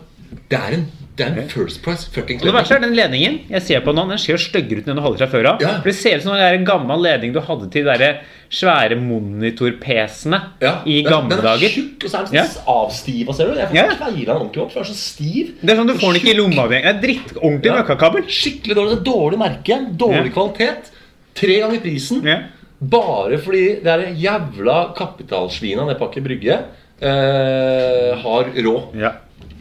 Det 0.49 0.57
er 0.59 0.73
en, 0.77 0.83
det 1.17 1.25
er 1.25 1.37
en 1.43 1.49
First 1.49 1.81
Price 1.83 2.07
fucking 2.11 2.39
Og 2.41 2.53
det 2.53 2.71
er 2.71 2.79
den 2.81 2.95
ledningen 2.97 3.39
jeg 3.49 3.61
ser 3.61 3.81
på 3.85 3.93
nå, 3.93 4.05
den 4.09 4.17
ser 4.17 4.37
styggere 4.41 4.79
ut 4.81 4.87
enn 4.87 4.95
den 4.95 5.01
du 5.01 5.01
holder 5.05 5.25
fra 5.27 5.27
før 5.37 5.49
av. 5.53 5.61
Ja. 5.61 5.73
For 5.81 5.89
Det 5.91 5.95
ser 5.95 6.17
ut 6.17 6.23
som 6.23 6.33
det 6.33 6.41
en 6.59 6.65
gammel 6.65 7.01
ledning 7.05 7.33
du 7.35 7.39
hadde 7.41 7.69
til 7.73 7.85
de 7.85 8.09
svære 8.53 8.95
monitor-PC-ene 9.01 10.39
Ja, 10.61 10.73
i 10.85 11.01
den- 11.03 11.11
dager 11.11 11.41
den 11.41 11.45
er 11.45 11.69
tjukk, 11.73 12.03
og 12.03 12.09
så 12.09 12.17
er 12.19 12.25
den 12.25 12.33
Ja. 12.35 12.45
avstiva, 12.67 13.33
ser 13.33 13.45
du. 13.47 13.53
Jeg 13.59 13.67
får 13.69 13.75
Ja. 13.75 13.87
kveila 13.97 14.25
den 14.25 14.35
ordentlig 14.41 14.61
opp, 14.63 14.71
for 14.71 14.83
den 14.83 14.89
er 14.89 14.93
så 14.93 14.97
stiv. 14.97 15.53
Det 15.61 15.69
er 15.69 15.75
sånn 15.75 15.87
Du 15.87 15.93
får 15.93 16.13
den 16.13 16.21
ikke 16.21 16.33
i 16.33 16.37
lomma 16.37 16.67
di. 16.67 16.75
Det 16.81 16.85
er 16.85 17.01
dritt 17.01 17.33
ordentlig 17.41 17.65
Ja. 17.65 17.83
møkkakabel. 17.83 18.23
Skikkelig 18.27 18.75
dårlig. 18.75 18.89
det 18.89 18.99
er 19.07 19.11
Dårlig 19.13 19.39
merke, 19.39 19.97
dårlig 19.97 20.25
Ja. 20.25 20.31
kvalitet. 20.41 20.91
Tre 21.35 21.59
ganger 21.59 21.79
prisen. 21.81 22.23
Ja. 22.23 22.39
Bare 22.81 23.37
fordi 23.37 23.81
det 23.83 23.87
er 23.87 24.13
jævla 24.13 24.93
kapitalsvina 24.95 25.85
nede 25.85 25.97
på 25.97 26.09
Aker 26.09 26.21
Brygge 26.21 26.59
eh, 27.01 28.15
har 28.21 28.43
råd. 28.55 28.95
Ja. 28.95 29.11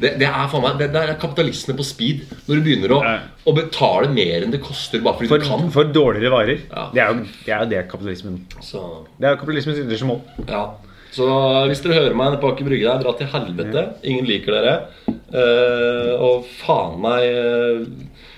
Det, 0.02 0.14
det 0.20 0.28
er 0.28 0.48
faen 0.50 0.64
meg, 0.64 0.78
det, 0.80 0.90
det 0.94 1.02
er 1.02 1.18
kapitalisme 1.22 1.76
på 1.78 1.86
speed. 1.86 2.24
Når 2.48 2.58
du 2.58 2.64
begynner 2.66 2.94
å, 2.96 3.00
å 3.48 3.56
betale 3.56 4.10
mer 4.12 4.46
enn 4.46 4.54
det 4.54 4.62
koster 4.64 5.02
bare 5.04 5.20
fordi 5.20 5.30
For, 5.30 5.42
du 5.42 5.50
kan. 5.50 5.68
for 5.74 5.92
dårligere 5.94 6.32
varer. 6.34 6.64
Ja. 6.68 6.86
Det 6.94 7.02
er 7.04 7.12
jo 7.12 7.20
det, 7.26 7.52
er 7.52 7.60
jo 7.62 7.68
det 7.72 7.82
kapitalismen 7.92 8.40
Så, 8.60 8.82
Det 9.18 9.28
er 9.28 9.36
jo 9.36 9.42
kapitalismens 9.44 9.84
ytterste 9.84 10.10
mål. 10.10 10.24
ja. 10.48 10.64
Så 11.12 11.26
hvis 11.68 11.82
dere 11.84 11.98
hører 11.98 12.14
meg 12.16 12.38
på 12.40 12.48
Aker 12.54 12.64
Brygge 12.64 12.86
der, 12.88 13.02
dra 13.02 13.10
til 13.18 13.28
helvete. 13.28 13.82
Ingen 14.08 14.24
liker 14.24 14.54
dere. 14.56 14.76
Uh, 15.28 16.12
og 16.24 16.46
faen 16.62 16.94
meg 17.04 17.26
eh, 17.28 17.82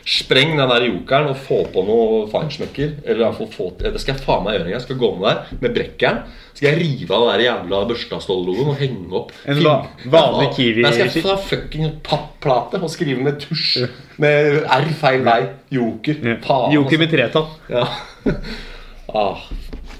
Spreng 0.05 0.51
den 0.59 0.69
der 0.69 0.85
jokeren 0.85 1.31
og 1.33 1.39
få 1.41 1.63
på 1.73 1.81
noe 1.87 2.27
feinschmecker. 2.29 2.91
Eller 3.07 3.23
iallfall 3.25 3.49
få 3.49 3.71
Det 3.81 3.95
skal 4.03 4.15
jeg 4.15 4.25
faen 4.27 4.43
meg 4.45 4.59
gjøre. 4.59 4.73
Jeg 4.75 4.83
skal 4.85 4.99
gå 5.01 5.11
med 5.17 5.29
der 5.31 5.63
med 5.63 5.75
brekkjern. 5.79 6.19
Skal 6.55 6.69
jeg 6.69 6.81
rive 6.83 7.15
av 7.17 7.25
den 7.25 7.31
der 7.33 7.45
jævla 7.47 7.81
Børstadstål-logoen 7.89 8.69
og 8.75 8.77
henge 8.79 9.09
opp 9.19 9.33
En 9.49 9.63
va- 9.65 9.89
vanlig 10.13 10.45
Ja, 10.45 10.53
Kiwi- 10.59 10.85
Jeg 10.85 11.11
skal 11.11 11.25
ta 11.25 11.37
fucking 11.49 11.89
papplate 12.05 12.83
og 12.83 12.91
skrive 12.93 13.25
med 13.25 13.41
tusj. 13.41 13.87
Med 14.23 14.61
R 14.69 14.87
feil 15.01 15.25
vei. 15.27 15.41
Joker. 15.73 16.21
Ja. 16.23 16.37
Faen, 16.45 16.77
Joker 16.77 16.99
altså. 16.99 17.01
med 17.01 17.11
tretall. 17.11 17.49
Ja. 17.71 17.87
ah. 19.25 19.49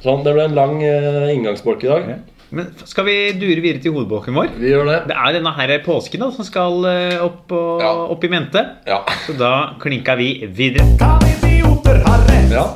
Sånn, 0.05 0.21
det 0.23 0.35
ble 0.37 0.45
en 0.51 0.55
lang 0.55 0.77
uh, 0.85 1.33
inngangsbolk 1.33 1.83
i 1.87 1.89
dag. 1.89 2.11
Men 2.55 2.69
skal 2.87 3.07
vi 3.09 3.15
dure 3.41 3.59
videre 3.65 3.83
til 3.83 3.95
hovedbolken 3.97 4.37
vår? 4.37 4.53
Vi 4.61 4.71
gjør 4.71 4.87
det. 4.91 4.99
Det 5.11 5.17
er 5.19 5.35
denne 5.39 5.51
her 5.57 5.73
påsken 5.85 6.23
da 6.23 6.29
som 6.37 6.47
skal 6.47 6.85
eh, 6.91 7.17
opp, 7.25 7.51
og, 7.51 7.83
Ja. 7.83 7.93
opp 8.15 8.25
i 8.25 8.31
mente. 8.31 8.63
Ja. 8.87 9.01
Så 9.27 9.35
da 9.39 9.53
klinka 9.83 10.15
vi 10.21 10.29
videre. 10.55 10.87
Kan 11.01 11.25
idioter 11.33 11.99
ha 12.07 12.17
rett? 12.29 12.53
ja. 12.55 12.67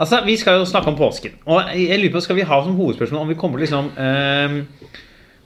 Altså, 0.00 0.22
Vi 0.24 0.36
skal 0.40 0.58
jo 0.58 0.64
snakke 0.66 0.88
om 0.88 0.96
påsken. 0.96 1.34
Og 1.46 1.60
jeg 1.76 1.98
lurer 2.00 2.14
på, 2.16 2.22
Skal 2.24 2.36
vi 2.36 2.46
ha 2.48 2.62
som 2.64 2.74
hovedspørsmål 2.78 3.20
om 3.26 3.28
vi 3.28 3.36
kommer 3.38 3.60
til 3.60 3.66
liksom 3.68 3.90
eh, 4.00 4.56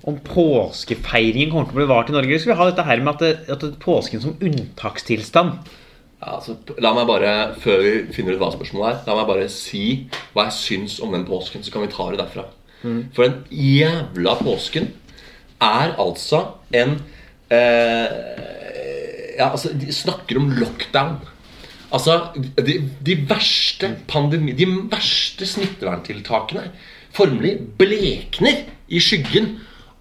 Om 0.06 0.20
påskefeiringen 0.22 1.50
kommer 1.50 1.66
til 1.66 1.74
å 1.74 1.80
bli 1.80 1.88
vart 1.90 2.12
i 2.12 2.14
Norge? 2.14 2.30
Eller 2.30 2.38
skal 2.44 2.54
vi 2.54 2.60
ha 2.60 2.68
dette 2.70 2.84
her 2.86 3.02
med 3.02 3.16
at, 3.16 3.24
det, 3.24 3.50
at 3.56 3.64
det, 3.64 3.72
påsken 3.82 4.22
som 4.22 4.36
unntakstilstand? 4.40 5.58
Ja, 6.22 6.36
altså, 6.38 6.54
la 6.78 6.92
meg 6.96 7.08
bare, 7.10 7.32
Før 7.60 7.82
vi 7.82 7.94
finner 8.14 8.36
ut 8.36 8.40
hva 8.40 8.52
spørsmålet 8.54 8.92
er, 8.92 9.02
la 9.10 9.16
meg 9.18 9.26
bare 9.28 9.48
si 9.52 9.82
hva 10.32 10.46
jeg 10.46 10.56
syns 10.60 11.00
om 11.02 11.12
den 11.12 11.26
påsken. 11.26 11.66
Så 11.66 11.74
kan 11.74 11.82
vi 11.82 11.90
ta 11.92 12.06
det 12.14 12.22
derfra. 12.22 12.46
For 12.82 13.24
den 13.24 13.44
jævla 13.50 14.36
påsken 14.40 14.90
er 15.62 15.94
altså 15.98 16.42
en 16.74 16.98
eh, 17.50 18.10
Ja, 19.36 19.50
altså, 19.50 19.72
De 19.76 19.92
snakker 19.92 20.38
om 20.40 20.50
lockdown. 20.56 21.18
Altså, 21.92 22.32
de, 22.36 22.78
de 23.04 23.16
verste 23.28 23.90
pandemi, 24.08 24.52
De 24.56 24.66
verste 24.90 25.46
smitteverntiltakene 25.48 26.70
formelig 27.16 27.56
blekner 27.78 28.64
i 28.92 29.00
skyggen 29.00 29.54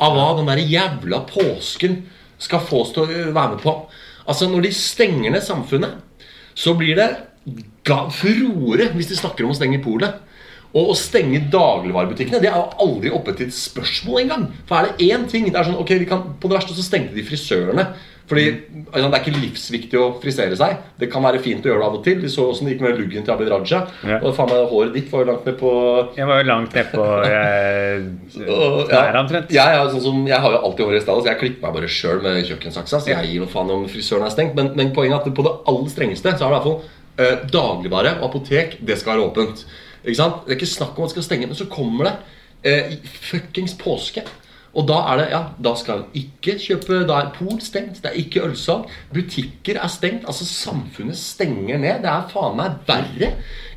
av 0.04 0.16
hva 0.16 0.28
den 0.40 0.50
der 0.50 0.64
jævla 0.64 1.22
påsken 1.30 2.02
skal 2.42 2.64
få 2.68 2.82
oss 2.84 2.92
til 2.96 3.06
å 3.06 3.08
være 3.36 3.56
med 3.56 3.62
på. 3.64 3.76
Altså, 4.26 4.50
når 4.50 4.68
de 4.68 4.74
stenger 4.76 5.32
ned 5.32 5.44
samfunnet, 5.46 6.02
så 6.56 6.74
blir 6.78 6.98
det 7.00 7.10
furore 8.16 8.90
hvis 8.96 9.12
de 9.12 9.20
snakker 9.20 9.46
om 9.46 9.54
å 9.54 9.58
stenge 9.58 9.84
polet. 9.84 10.18
Og 10.76 10.92
å 10.92 10.98
stenge 11.00 11.40
dagligvarebutikkene 11.54 12.42
det 12.44 12.50
er 12.52 12.58
jo 12.60 12.66
aldri 12.84 13.14
oppe 13.16 13.36
til 13.38 13.48
et 13.48 13.56
spørsmål 13.56 14.26
engang. 14.26 14.50
For 14.68 14.82
er 14.82 14.92
det 14.92 15.08
én 15.08 15.24
ting 15.32 15.48
det 15.48 15.56
er 15.56 15.70
sånn, 15.70 15.80
ok, 15.80 15.96
vi 16.02 16.10
kan, 16.10 16.36
På 16.42 16.52
det 16.52 16.60
verste 16.60 16.76
så 16.76 16.84
stengte 16.84 17.16
de 17.16 17.24
frisørene. 17.24 17.88
Fordi 18.26 18.46
altså, 18.90 19.06
Det 19.06 19.18
er 19.18 19.22
ikke 19.22 19.42
livsviktig 19.44 20.00
å 20.02 20.06
frisere 20.22 20.58
seg. 20.58 20.80
Det 21.00 21.10
kan 21.14 21.24
være 21.24 21.40
fint 21.44 21.66
å 21.66 21.70
gjøre 21.70 21.84
det 21.84 21.88
av 21.88 21.98
og 22.00 22.04
til. 22.08 22.18
De 22.24 22.32
så 22.34 22.48
åssen 22.50 22.68
det 22.68 22.74
gikk 22.74 22.82
med 22.88 22.98
luggen 23.00 23.26
til 23.26 23.36
Abid 23.36 23.52
Raja. 23.54 23.84
Ja. 24.02 24.18
Og 24.18 24.34
faen 24.36 24.50
meg, 24.50 24.66
håret 24.72 24.98
ditt 24.98 25.12
var 25.14 25.24
jo 25.24 25.30
langt 25.30 25.46
ned 25.46 25.60
på 25.62 25.72
Jeg 26.18 26.30
var 26.32 26.42
jo 26.42 26.50
langt 26.50 26.76
ned 26.76 26.92
på 26.92 27.06
knærne 28.34 29.22
omtrent. 29.24 29.54
Jeg, 29.54 29.78
ja, 29.78 29.86
sånn 29.94 30.06
som, 30.08 30.20
jeg 30.28 30.42
har 30.42 30.58
jo 30.58 30.64
alltid 30.66 30.90
håret 30.90 31.04
i 31.04 31.06
stedet, 31.06 31.22
så 31.22 31.32
jeg 31.32 31.42
klipper 31.44 31.68
meg 31.70 31.78
bare 31.78 31.94
sjøl 32.00 32.22
med 32.26 32.42
kjøkkensaksa. 32.50 33.04
Så 33.06 33.14
jeg 33.14 33.32
gir 33.32 33.46
noe 33.46 33.54
faen 33.54 33.74
om 33.78 33.88
frisøren 33.92 34.28
er 34.28 34.34
stengt. 34.34 34.58
Men, 34.58 34.74
men 34.76 34.94
poenget 34.98 35.22
er 35.22 35.32
at 35.32 35.38
på 35.38 35.46
det 35.46 35.56
aller 35.72 35.94
strengeste 35.94 36.34
så 36.36 36.50
er 36.50 36.50
det 36.50 36.52
i 36.52 36.58
hvert 36.58 36.70
fall 36.72 36.80
eh, 37.22 37.50
dagligvare 37.54 38.18
og 38.20 38.30
apotek. 38.32 38.80
Det 38.82 38.98
skal 39.00 39.20
være 39.20 39.30
åpent. 39.30 39.68
Ikke 40.06 40.20
sant? 40.22 40.42
Det 40.46 40.54
er 40.56 40.60
ikke 40.60 40.72
snakk 40.74 40.98
om 40.98 41.04
at 41.06 41.10
det 41.12 41.16
skal 41.18 41.28
stenge, 41.30 41.48
men 41.50 41.56
så 41.60 41.66
kommer 41.72 42.10
det 42.10 42.16
eh, 42.64 42.98
fuckings 43.30 43.74
påske. 43.82 44.24
Og 44.76 44.88
da 44.90 44.98
er 45.14 45.18
det, 45.22 45.28
ja, 45.32 45.44
da 45.64 45.72
skal 45.80 46.02
en 46.02 46.18
ikke 46.20 46.58
kjøpe 46.60 46.98
Da 47.08 47.22
er 47.22 47.30
Pol 47.38 47.62
stengt, 47.64 48.02
det 48.04 48.10
er 48.12 48.18
ikke 48.20 48.42
ølsalg. 48.44 48.90
Butikker 49.16 49.80
er 49.80 49.88
stengt. 49.88 50.26
Altså 50.28 50.44
Samfunnet 50.50 51.16
stenger 51.16 51.80
ned. 51.80 52.02
Det 52.04 52.12
er 52.12 52.28
faen 52.34 52.58
meg 52.60 52.82
verre 52.90 53.30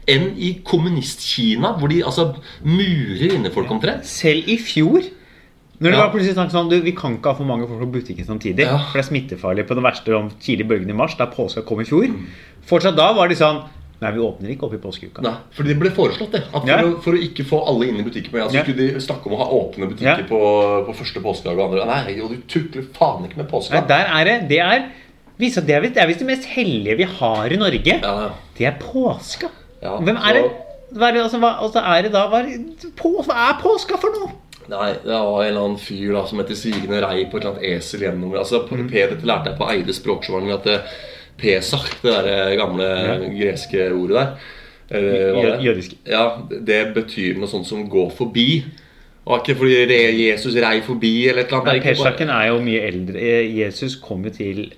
enn 0.08 0.32
i 0.40 0.54
kommunist-Kina, 0.64 1.74
hvor 1.78 1.90
de 1.92 2.00
altså 2.02 2.32
murer 2.64 3.34
inne 3.36 3.52
folk 3.54 3.70
omtrent. 3.70 4.06
Selv 4.08 4.48
i 4.48 4.56
fjor 4.58 5.04
når 5.78 5.92
det 5.92 5.94
Ja. 5.94 6.00
var 6.02 6.10
plutselig 6.10 6.34
snakk 6.34 6.50
sånn, 6.50 6.68
du, 6.70 6.80
Vi 6.82 6.90
kan 6.90 7.14
ikke 7.14 7.30
ha 7.30 7.34
for 7.38 7.44
mange 7.46 7.68
folk 7.68 7.78
på 7.78 7.92
butikken 8.00 8.26
samtidig. 8.26 8.64
Ja. 8.66 8.78
For 8.90 8.98
det 8.98 9.04
er 9.04 9.10
smittefarlig 9.12 9.66
på 9.68 9.76
den 9.78 9.84
verste 9.84 10.16
om 10.16 10.30
tidlig 10.42 10.66
bølgen 10.66 10.90
i 10.90 10.92
mars, 10.92 11.14
da 11.14 11.26
påska 11.26 11.62
kom 11.64 11.80
i 11.80 11.84
fjor. 11.84 12.08
Mm. 12.08 12.26
Fortsatt 12.66 12.96
da 12.96 13.12
var 13.14 13.28
de 13.28 13.36
sånn 13.38 13.62
Nei, 14.00 14.12
vi 14.14 14.20
åpner 14.22 14.50
ikke 14.54 14.62
opp 14.68 14.74
i 14.74 14.78
påskeuka. 14.78 15.22
Nei, 15.22 15.32
fordi 15.56 15.72
det 15.72 15.78
ble 15.80 15.90
foreslått 15.90 16.30
det. 16.36 16.42
At 16.54 16.60
for, 16.62 16.68
Ja. 16.70 16.76
å, 16.86 17.02
for 17.02 17.12
å 17.12 17.18
ikke 17.18 17.44
få 17.44 17.58
alle 17.66 17.88
inn 17.88 17.96
i 17.98 18.04
butikken 18.06 18.30
på 18.30 18.38
altså, 18.38 18.52
så 18.52 18.60
Ja. 18.60 18.62
skulle 18.62 18.92
de 18.94 19.00
snakke 19.02 19.26
om 19.26 19.32
å 19.34 19.38
ha 19.42 19.48
åpne 19.58 19.88
butikker 19.90 20.22
Ja. 20.22 20.28
på, 20.28 20.86
på 20.86 20.94
første 20.94 21.20
påskedag 21.24 21.58
og 21.58 21.72
andre. 21.72 21.86
Nei, 21.86 22.20
og 22.22 22.30
du 22.30 22.36
tukler 22.46 22.86
faen 22.94 23.24
ikke 23.26 23.36
med 23.42 23.50
Nei, 23.50 23.80
der 23.88 24.06
er 24.06 24.24
det. 24.24 24.48
Det 24.48 24.58
er 24.60 24.84
visst 25.38 25.66
det, 25.66 25.74
er 25.96 26.06
visst 26.06 26.18
det 26.20 26.26
mest 26.26 26.44
hellige 26.44 26.96
vi 26.96 27.04
har 27.18 27.46
i 27.52 27.56
Norge. 27.56 28.00
Ja, 28.02 28.14
ja. 28.20 28.30
Det 28.56 28.66
er 28.66 28.76
påska. 28.78 29.50
Hvem 29.82 30.16
er 30.16 30.34
så- 30.34 30.34
det? 30.34 30.50
Hva 30.94 31.08
er 31.08 31.12
det, 31.12 31.22
altså, 31.22 31.38
hva, 31.38 31.58
altså 31.60 31.82
er 31.84 32.02
det 32.02 32.12
da 32.12 32.28
hva 32.30 32.38
er, 32.40 32.58
på, 32.96 33.10
hva 33.26 33.34
er 33.50 33.58
påska 33.60 33.98
for 34.00 34.08
noe? 34.14 34.30
Nei, 34.68 34.92
det 34.92 35.04
var 35.06 35.42
en 35.42 35.48
eller 35.48 35.60
annen 35.64 35.78
fyr 35.78 36.12
da 36.12 36.24
som 36.26 36.38
heter 36.38 36.54
Sigende 36.54 37.00
Rei 37.02 37.24
på 37.24 37.36
et 37.36 37.44
eller 37.44 37.56
annet 37.56 37.62
esel 37.82 38.00
gjennom 38.00 38.32
Altså, 38.38 38.62
Mm. 38.68 38.88
P, 38.90 38.92
Dette 38.94 39.24
lærte 39.26 39.46
jeg 39.50 39.58
på 39.58 39.68
Eide 39.70 39.92
språksvang 39.92 40.50
at 40.52 40.64
det, 40.64 40.82
Pesach, 41.38 41.88
det 42.02 42.12
der 42.24 42.56
gamle 42.56 42.88
greske 43.38 43.92
ordet 43.92 44.16
der 44.16 44.26
eller 44.90 45.54
er. 45.54 45.62
jødisk. 45.62 45.92
Ja, 46.06 46.28
det 46.66 46.94
betyr 46.94 47.38
noe 47.38 47.48
sånt 47.48 47.66
som 47.66 47.88
'gå 47.90 48.10
forbi'. 48.16 48.64
Og 49.26 49.40
ikke 49.44 49.58
fordi 49.58 50.28
Jesus 50.30 50.54
rei 50.56 50.80
forbi 50.80 51.28
eller 51.28 51.42
et 51.42 51.46
eller 51.46 51.60
annet. 51.60 51.84
Nei, 51.84 51.92
Det 52.18 52.28
er 52.28 52.46
jo 52.48 52.60
mye 52.60 52.80
eldre. 52.80 53.20
Eh, 53.20 53.58
Jesus 53.58 53.94
kom 53.96 54.24
jo 54.24 54.30
til 54.30 54.72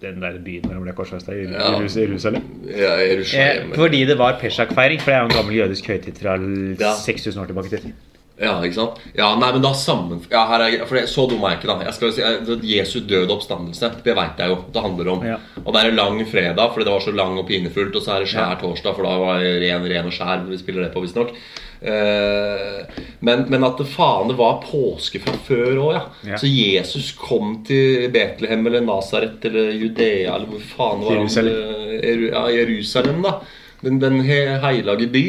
den 0.00 0.20
der 0.22 0.38
byen 0.44 0.62
hvor 0.64 0.72
han 0.74 0.82
ble 0.82 0.92
korsfesta, 0.92 1.32
i 1.32 1.42
Ja. 1.42 1.80
Jerusalem. 1.80 2.42
Ja, 2.78 2.94
Eh, 3.02 3.74
fordi 3.74 4.04
det 4.04 4.18
var 4.18 4.38
Pesjak-feiring, 4.40 5.00
for 5.00 5.10
det 5.10 5.16
er 5.16 5.20
jo 5.20 5.24
en 5.24 5.30
gammel 5.30 5.56
jødisk 5.56 5.86
høytid 5.88 6.14
fra 6.22 6.36
Ja. 6.80 6.92
6000 7.06 7.40
år 7.42 7.46
tilbake 7.46 7.66
i 7.66 7.76
tid. 7.76 7.92
Ja, 8.38 8.52
ikke 8.62 8.74
sant? 8.76 8.98
Ja, 9.18 9.32
nei, 9.34 9.48
men 9.52 9.62
da 9.64 9.72
sammen... 9.74 10.20
Ja, 10.30 10.44
her 10.46 10.62
er, 10.68 10.84
for 10.86 10.94
det, 10.94 11.08
Så 11.10 11.24
dum 11.30 11.42
er 11.42 11.56
jeg 11.56 11.58
ikke, 11.58 11.70
da. 11.72 11.84
Jeg 11.88 11.94
skal 11.96 12.12
si, 12.14 12.20
jeg- 12.22 12.60
Jesu 12.70 13.00
døde 13.00 13.34
oppstandelse, 13.34 13.90
det 14.04 14.14
veit 14.14 14.38
jeg 14.38 14.52
jo 14.52 14.60
det 14.72 14.82
handler 14.84 15.08
om. 15.16 15.24
Ja. 15.26 15.38
Og 15.64 15.72
det 15.74 15.80
er 15.82 15.88
en 15.90 15.96
lang 15.98 16.20
fredag 16.30 16.70
fordi 16.74 16.86
det 16.86 16.92
var 16.94 17.00
så 17.02 17.14
lang 17.18 17.38
og 17.40 17.48
pinefullt, 17.48 17.96
og 17.98 18.02
så 18.04 18.14
er 18.14 18.22
det 18.22 18.30
skjær 18.30 18.60
torsdag, 18.62 18.94
for 18.94 19.02
da 19.08 19.16
var 19.18 19.40
det 19.42 19.56
ren, 19.64 19.88
ren 19.90 20.06
og 20.06 20.14
skjær. 20.14 20.46
Vi 20.46 20.60
spiller 20.62 20.86
det 20.86 20.92
på, 20.94 21.02
visstnok. 21.02 21.34
Eh, 21.82 23.04
men, 23.26 23.44
men 23.50 23.64
at 23.66 23.78
det 23.80 23.86
faen 23.90 24.30
det 24.30 24.36
var 24.38 24.60
påske 24.64 25.20
fra 25.22 25.34
før 25.46 25.78
òg, 25.82 25.92
ja. 25.96 26.02
Ja. 26.32 26.38
Så 26.40 26.48
Jesus 26.50 27.12
kom 27.18 27.60
til 27.66 28.08
Betlehem 28.14 28.66
eller 28.70 28.82
Nasaret 28.86 29.44
eller 29.50 29.72
Judea 29.78 30.34
eller 30.36 30.46
hvor 30.50 30.64
faen 30.76 31.04
var 31.06 31.18
Jerusalem. 31.18 31.54
han? 31.54 31.96
eh, 32.02 32.26
Ja, 32.30 32.44
Jerusalem, 32.54 33.22
da. 33.26 33.34
Den, 33.82 33.98
den 34.02 34.20
he- 34.26 34.58
heilage 34.62 35.06
by. 35.14 35.24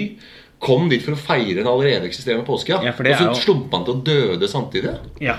Kom 0.60 0.90
dit 0.92 1.04
for 1.06 1.16
å 1.16 1.20
feire 1.20 1.62
en 1.64 1.70
allerede 1.72 2.10
eksisterende 2.10 2.46
påske. 2.48 2.74
Ja. 2.76 2.82
Ja, 2.92 2.92
og 2.92 3.22
så 3.22 3.30
jo- 3.30 3.38
slumpa 3.46 3.78
han 3.80 3.86
til 3.88 3.96
å 3.96 4.04
døde 4.04 4.50
samtidig. 4.52 4.98
Ja. 5.24 5.38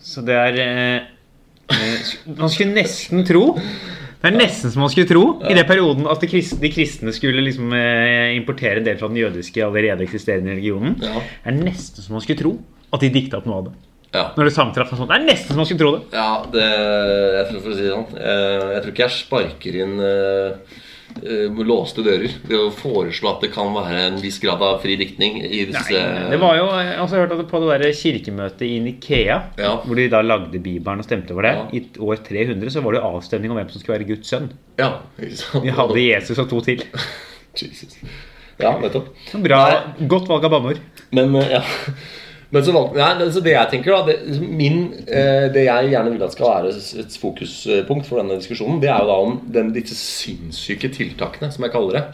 Så 0.00 0.22
det 0.24 0.34
er 0.36 0.58
eh, 0.62 1.00
eh, 1.74 2.10
Man 2.38 2.48
skulle 2.52 2.76
nesten 2.76 3.24
tro 3.26 3.56
Det 3.58 4.28
er 4.30 4.36
nesten 4.36 4.70
som 4.70 4.80
man 4.84 4.90
skulle 4.92 5.08
tro 5.10 5.40
i 5.48 5.54
den 5.54 5.66
perioden 5.66 6.06
at 6.10 6.20
de 6.22 6.28
kristne, 6.30 7.12
skulle 7.12 7.42
liksom 7.44 7.72
eh, 7.74 8.36
importere 8.36 8.78
en 8.80 8.86
del 8.86 8.98
fra 8.98 9.08
den 9.10 9.18
jødiske 9.20 9.62
allerede 9.64 10.02
eksisterende 10.06 10.54
religionen. 10.56 10.96
Ja. 11.02 11.20
Det 11.44 11.52
er 11.52 11.58
nesten 11.58 12.02
som 12.02 12.16
man 12.18 12.24
skulle 12.24 12.40
tro 12.40 12.54
at 12.92 13.00
de 13.04 13.10
dikta 13.14 13.38
opp 13.38 13.46
noe 13.46 13.60
av 13.60 13.68
det. 13.68 13.76
Ja. 14.14 14.24
Når 14.36 14.48
det 14.48 14.54
samtraff 14.56 14.88
sånn. 14.90 15.02
sånt. 15.02 15.10
Det 15.12 15.18
er 15.20 15.26
nesten 15.28 15.52
som 15.52 15.60
man 15.60 15.68
skulle 15.68 15.82
tro 15.84 15.90
det. 15.98 16.04
Ja, 16.16 16.30
det, 16.52 16.66
jeg 17.38 17.48
tror 17.50 17.60
for 17.62 17.70
å 17.70 17.76
si 17.76 17.82
det 17.84 17.90
sånn 17.92 18.20
eh, 18.22 18.68
Jeg 18.72 18.82
tror 18.82 18.92
ikke 18.94 19.04
jeg 19.04 19.16
sparker 19.18 19.80
inn 19.84 19.98
eh, 20.00 20.78
eh, 21.24 21.60
låste 21.66 22.02
dører 22.06 22.32
Det 22.48 22.58
å 22.58 22.68
foreslå 22.74 23.30
at 23.34 23.40
det 23.44 23.50
kan 23.54 23.72
være 23.74 24.00
en 24.08 24.18
viss 24.22 24.38
grad 24.42 24.62
av 24.62 24.80
fri 24.82 24.96
diktning 25.00 25.40
i 25.44 25.64
disse 25.70 25.92
Nei, 25.94 26.28
det 26.32 26.38
var 26.42 26.56
jo, 26.58 26.66
jeg 26.78 26.94
har 26.98 27.08
hørt 27.14 27.34
at 27.36 27.42
på 27.50 27.60
det 27.64 27.80
der 27.82 27.96
kirkemøtet 27.98 28.62
i 28.68 28.78
Nikea, 28.84 29.38
Ja. 29.58 29.72
hvor 29.84 29.96
de 29.98 30.08
da 30.12 30.20
lagde 30.22 30.58
Bibelen 30.62 30.98
og 31.02 31.08
stemte 31.08 31.32
over 31.36 31.42
det, 31.48 31.54
Ja. 31.56 31.66
i 31.72 31.82
år 31.98 32.22
300 32.24 32.70
så 32.70 32.82
var 32.84 32.92
det 32.98 33.02
avstemning 33.02 33.50
om 33.50 33.58
hvem 33.58 33.70
som 33.70 33.80
skulle 33.80 33.98
være 33.98 34.08
Guds 34.14 34.28
sønn. 34.28 34.50
Ja. 34.78 34.92
De 35.18 35.70
hadde 35.70 36.00
Jesus 36.00 36.38
og 36.38 36.48
to 36.50 36.60
til. 36.60 36.84
Jesus. 37.58 37.96
Ja, 38.58 38.72
nettopp. 38.78 39.12
Bra, 39.42 39.60
Godt 40.10 40.28
valg 40.28 40.44
av 40.44 40.50
banneord. 40.50 40.80
Men 41.14 41.34
eh, 41.36 41.52
ja 41.58 41.62
men 42.50 42.64
så 42.64 42.72
nei, 42.72 43.28
så 43.34 43.42
det 43.44 43.52
jeg 43.52 43.68
tenker 43.74 43.92
da 43.92 44.00
det, 44.08 44.40
min, 44.40 44.78
eh, 45.04 45.46
det 45.52 45.66
jeg 45.66 45.90
gjerne 45.92 46.14
vil 46.14 46.24
at 46.24 46.32
skal 46.32 46.48
være 46.48 46.70
et 47.02 47.16
fokuspunkt 47.20 48.08
for 48.08 48.22
denne 48.22 48.38
diskusjonen, 48.40 48.80
det 48.80 48.88
er 48.88 49.02
jo 49.02 49.10
da 49.10 49.16
om 49.26 49.38
den, 49.52 49.72
disse 49.76 49.98
sinnssyke 49.98 50.88
tiltakene, 50.94 51.50
som 51.52 51.66
jeg 51.66 51.74
kaller 51.74 51.98
det. 51.98 52.04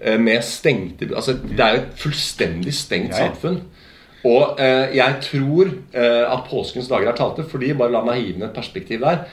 eh, 0.00 0.18
Med 0.20 0.44
stengte 0.44 1.08
altså 1.14 1.38
Det 1.40 1.60
er 1.60 1.76
jo 1.76 1.82
et 1.84 1.94
fullstendig 2.02 2.74
stengt 2.76 3.16
samfunn. 3.16 3.62
Og 4.28 4.60
eh, 4.60 4.92
jeg 4.98 5.16
tror 5.24 5.70
eh, 5.96 6.24
at 6.28 6.44
påskens 6.50 6.90
dager 6.92 7.08
er 7.08 7.16
talte, 7.16 7.46
fordi 7.48 7.72
bare 7.72 7.94
la 7.94 8.02
meg 8.04 8.20
hive 8.20 8.36
inn 8.36 8.48
et 8.50 8.56
perspektiv 8.56 9.00
der. 9.00 9.24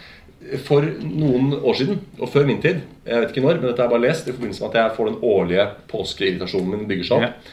For 0.64 0.86
noen 1.04 1.50
år 1.58 1.76
siden, 1.76 1.98
og 2.22 2.30
før 2.32 2.46
min 2.48 2.62
tid, 2.64 2.86
jeg 3.04 3.20
vet 3.20 3.34
ikke 3.34 3.44
når, 3.44 3.58
men 3.60 3.68
dette 3.68 3.82
har 3.84 3.90
jeg 3.90 3.96
bare 3.98 4.06
lest 4.06 4.30
i 4.30 4.36
forbindelse 4.36 4.64
med 4.64 4.70
at 4.70 4.78
jeg 4.80 4.96
får 4.96 5.10
den 5.10 5.18
årlige 5.28 5.66
påskeirritasjonen 5.92 6.72
min 6.72 6.86
bygger 6.88 7.10
seg 7.10 7.26
opp. 7.26 7.50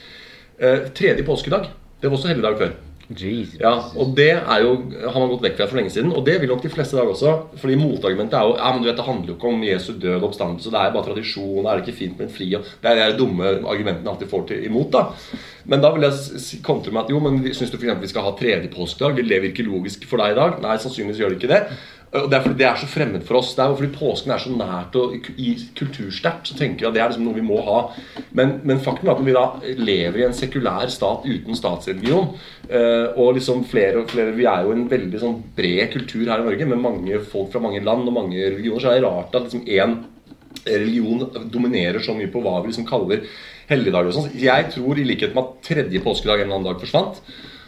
Eh, 0.60 0.84
tredje 0.94 1.26
påskedag. 1.26 1.72
Det 2.04 2.10
var 2.10 2.18
også 2.18 2.28
helligdag 2.28 2.58
før. 2.60 2.72
Jesus. 3.08 3.56
Ja, 3.60 3.72
og 4.00 4.12
det 4.16 4.30
er 4.32 4.58
jo, 4.64 4.74
har 5.00 5.16
man 5.16 5.30
gått 5.30 5.44
vekk 5.44 5.56
fra 5.58 5.66
for 5.70 5.78
lenge 5.78 5.92
siden. 5.92 6.12
Og 6.12 6.24
det 6.24 6.34
vil 6.40 6.50
nok 6.52 6.60
de 6.64 6.70
fleste 6.72 6.96
i 6.96 6.98
dag 6.98 7.08
også. 7.08 7.32
Fordi 7.60 7.78
motargumentet 7.80 8.36
er 8.36 8.44
jo 8.44 8.58
ja, 8.58 8.72
men 8.72 8.84
du 8.84 8.88
vet, 8.88 8.98
det 9.00 9.06
handler 9.06 9.32
jo 9.32 9.36
ikke 9.38 9.52
om 9.54 9.64
Jesu 9.64 9.90
død 9.92 10.18
og 10.18 10.26
oppstandelse. 10.28 10.72
Det 10.72 10.80
er 10.80 10.92
bare 10.92 11.06
tradisjon. 11.08 11.64
Er 11.64 11.80
det 11.80 11.84
ikke 11.84 11.98
fint 12.02 12.20
med 12.20 12.28
en 12.28 12.34
fri? 12.36 12.50
Det 12.52 12.92
er 12.92 13.00
de 13.02 13.18
dumme 13.20 13.54
argumentene 13.62 14.12
alltid 14.12 14.32
får 14.32 14.46
til 14.50 14.68
imot. 14.68 14.92
da 14.92 15.04
Men 15.64 15.84
da 15.84 15.92
vil 15.94 16.04
jeg 16.04 16.60
kontre 16.64 16.92
med 16.92 17.04
at 17.06 17.12
jo, 17.12 17.24
men 17.24 17.40
syns 17.56 17.72
du 17.72 17.78
f.eks. 17.80 18.00
vi 18.04 18.12
skal 18.12 18.28
ha 18.28 18.36
tredje 18.36 18.72
påskedag? 18.72 19.16
Vil 19.16 19.32
det 19.32 19.42
virke 19.48 19.64
logisk 19.64 20.04
for 20.08 20.20
deg 20.20 20.32
i 20.36 20.40
dag? 20.40 20.60
Nei, 20.64 20.76
sannsynligvis 20.80 21.24
gjør 21.24 21.32
det 21.32 21.40
ikke 21.40 21.52
det. 21.52 21.62
Og 22.14 22.28
det 22.30 22.36
er 22.36 22.44
fordi 22.44 22.58
det 22.60 22.66
er 22.68 22.78
så 22.78 22.86
fremmed 22.86 23.24
for 23.26 23.40
oss. 23.40 23.52
Det 23.56 23.64
er 23.64 23.72
fordi 23.74 23.96
påsken 23.96 24.30
er 24.30 24.42
så 24.42 24.52
nært 24.54 24.94
og 25.00 25.16
kultursterkt. 25.78 26.46
Så 26.46 26.58
tenker 26.58 26.84
vi 26.84 26.88
at 26.88 26.94
det 26.94 27.02
er 27.02 27.10
liksom 27.10 27.26
noe 27.26 27.38
vi 27.38 27.46
må 27.46 27.58
ha. 27.66 27.78
Men, 28.38 28.60
men 28.62 28.82
faktum 28.84 29.10
er 29.10 29.16
at 29.16 29.24
vi 29.26 29.34
da 29.34 29.44
lever 29.80 30.20
i 30.20 30.26
en 30.28 30.36
sekulær 30.36 30.92
stat 30.94 31.26
uten 31.26 31.58
statsreligion, 31.58 32.30
eh, 32.68 33.08
og 33.18 33.34
liksom 33.38 33.64
flere 33.70 34.04
og 34.04 34.12
flere 34.14 34.34
Vi 34.34 34.46
er 34.50 34.62
jo 34.66 34.74
en 34.74 34.86
veldig 34.90 35.22
sånn 35.22 35.40
bred 35.56 35.90
kultur 35.94 36.28
her 36.30 36.42
i 36.42 36.46
Norge 36.46 36.68
med 36.70 36.82
mange 36.84 37.22
folk 37.32 37.50
fra 37.52 37.62
mange 37.64 37.82
land 37.82 38.06
og 38.06 38.18
mange 38.20 38.38
religioner. 38.38 38.84
Så 38.84 38.92
er 38.92 39.00
det 39.00 39.08
rart 39.08 39.34
at 39.34 39.48
liksom 39.48 39.66
én 39.66 39.98
religion 40.64 41.26
dominerer 41.50 41.98
så 42.00 42.14
mye 42.16 42.30
på 42.32 42.40
hva 42.44 42.60
vi 42.62 42.70
liksom 42.70 42.86
kaller 42.88 43.26
helligdager. 43.68 44.12
og 44.12 44.16
sånn. 44.20 44.38
Jeg 44.38 44.70
tror, 44.74 44.98
i 44.98 45.08
likhet 45.08 45.34
med 45.34 45.44
at 45.44 45.66
tredje 45.66 46.04
påskedag 46.04 46.44
en 46.44 46.46
eller 46.46 46.60
annen 46.60 46.70
dag 46.70 46.80
forsvant, 46.84 47.20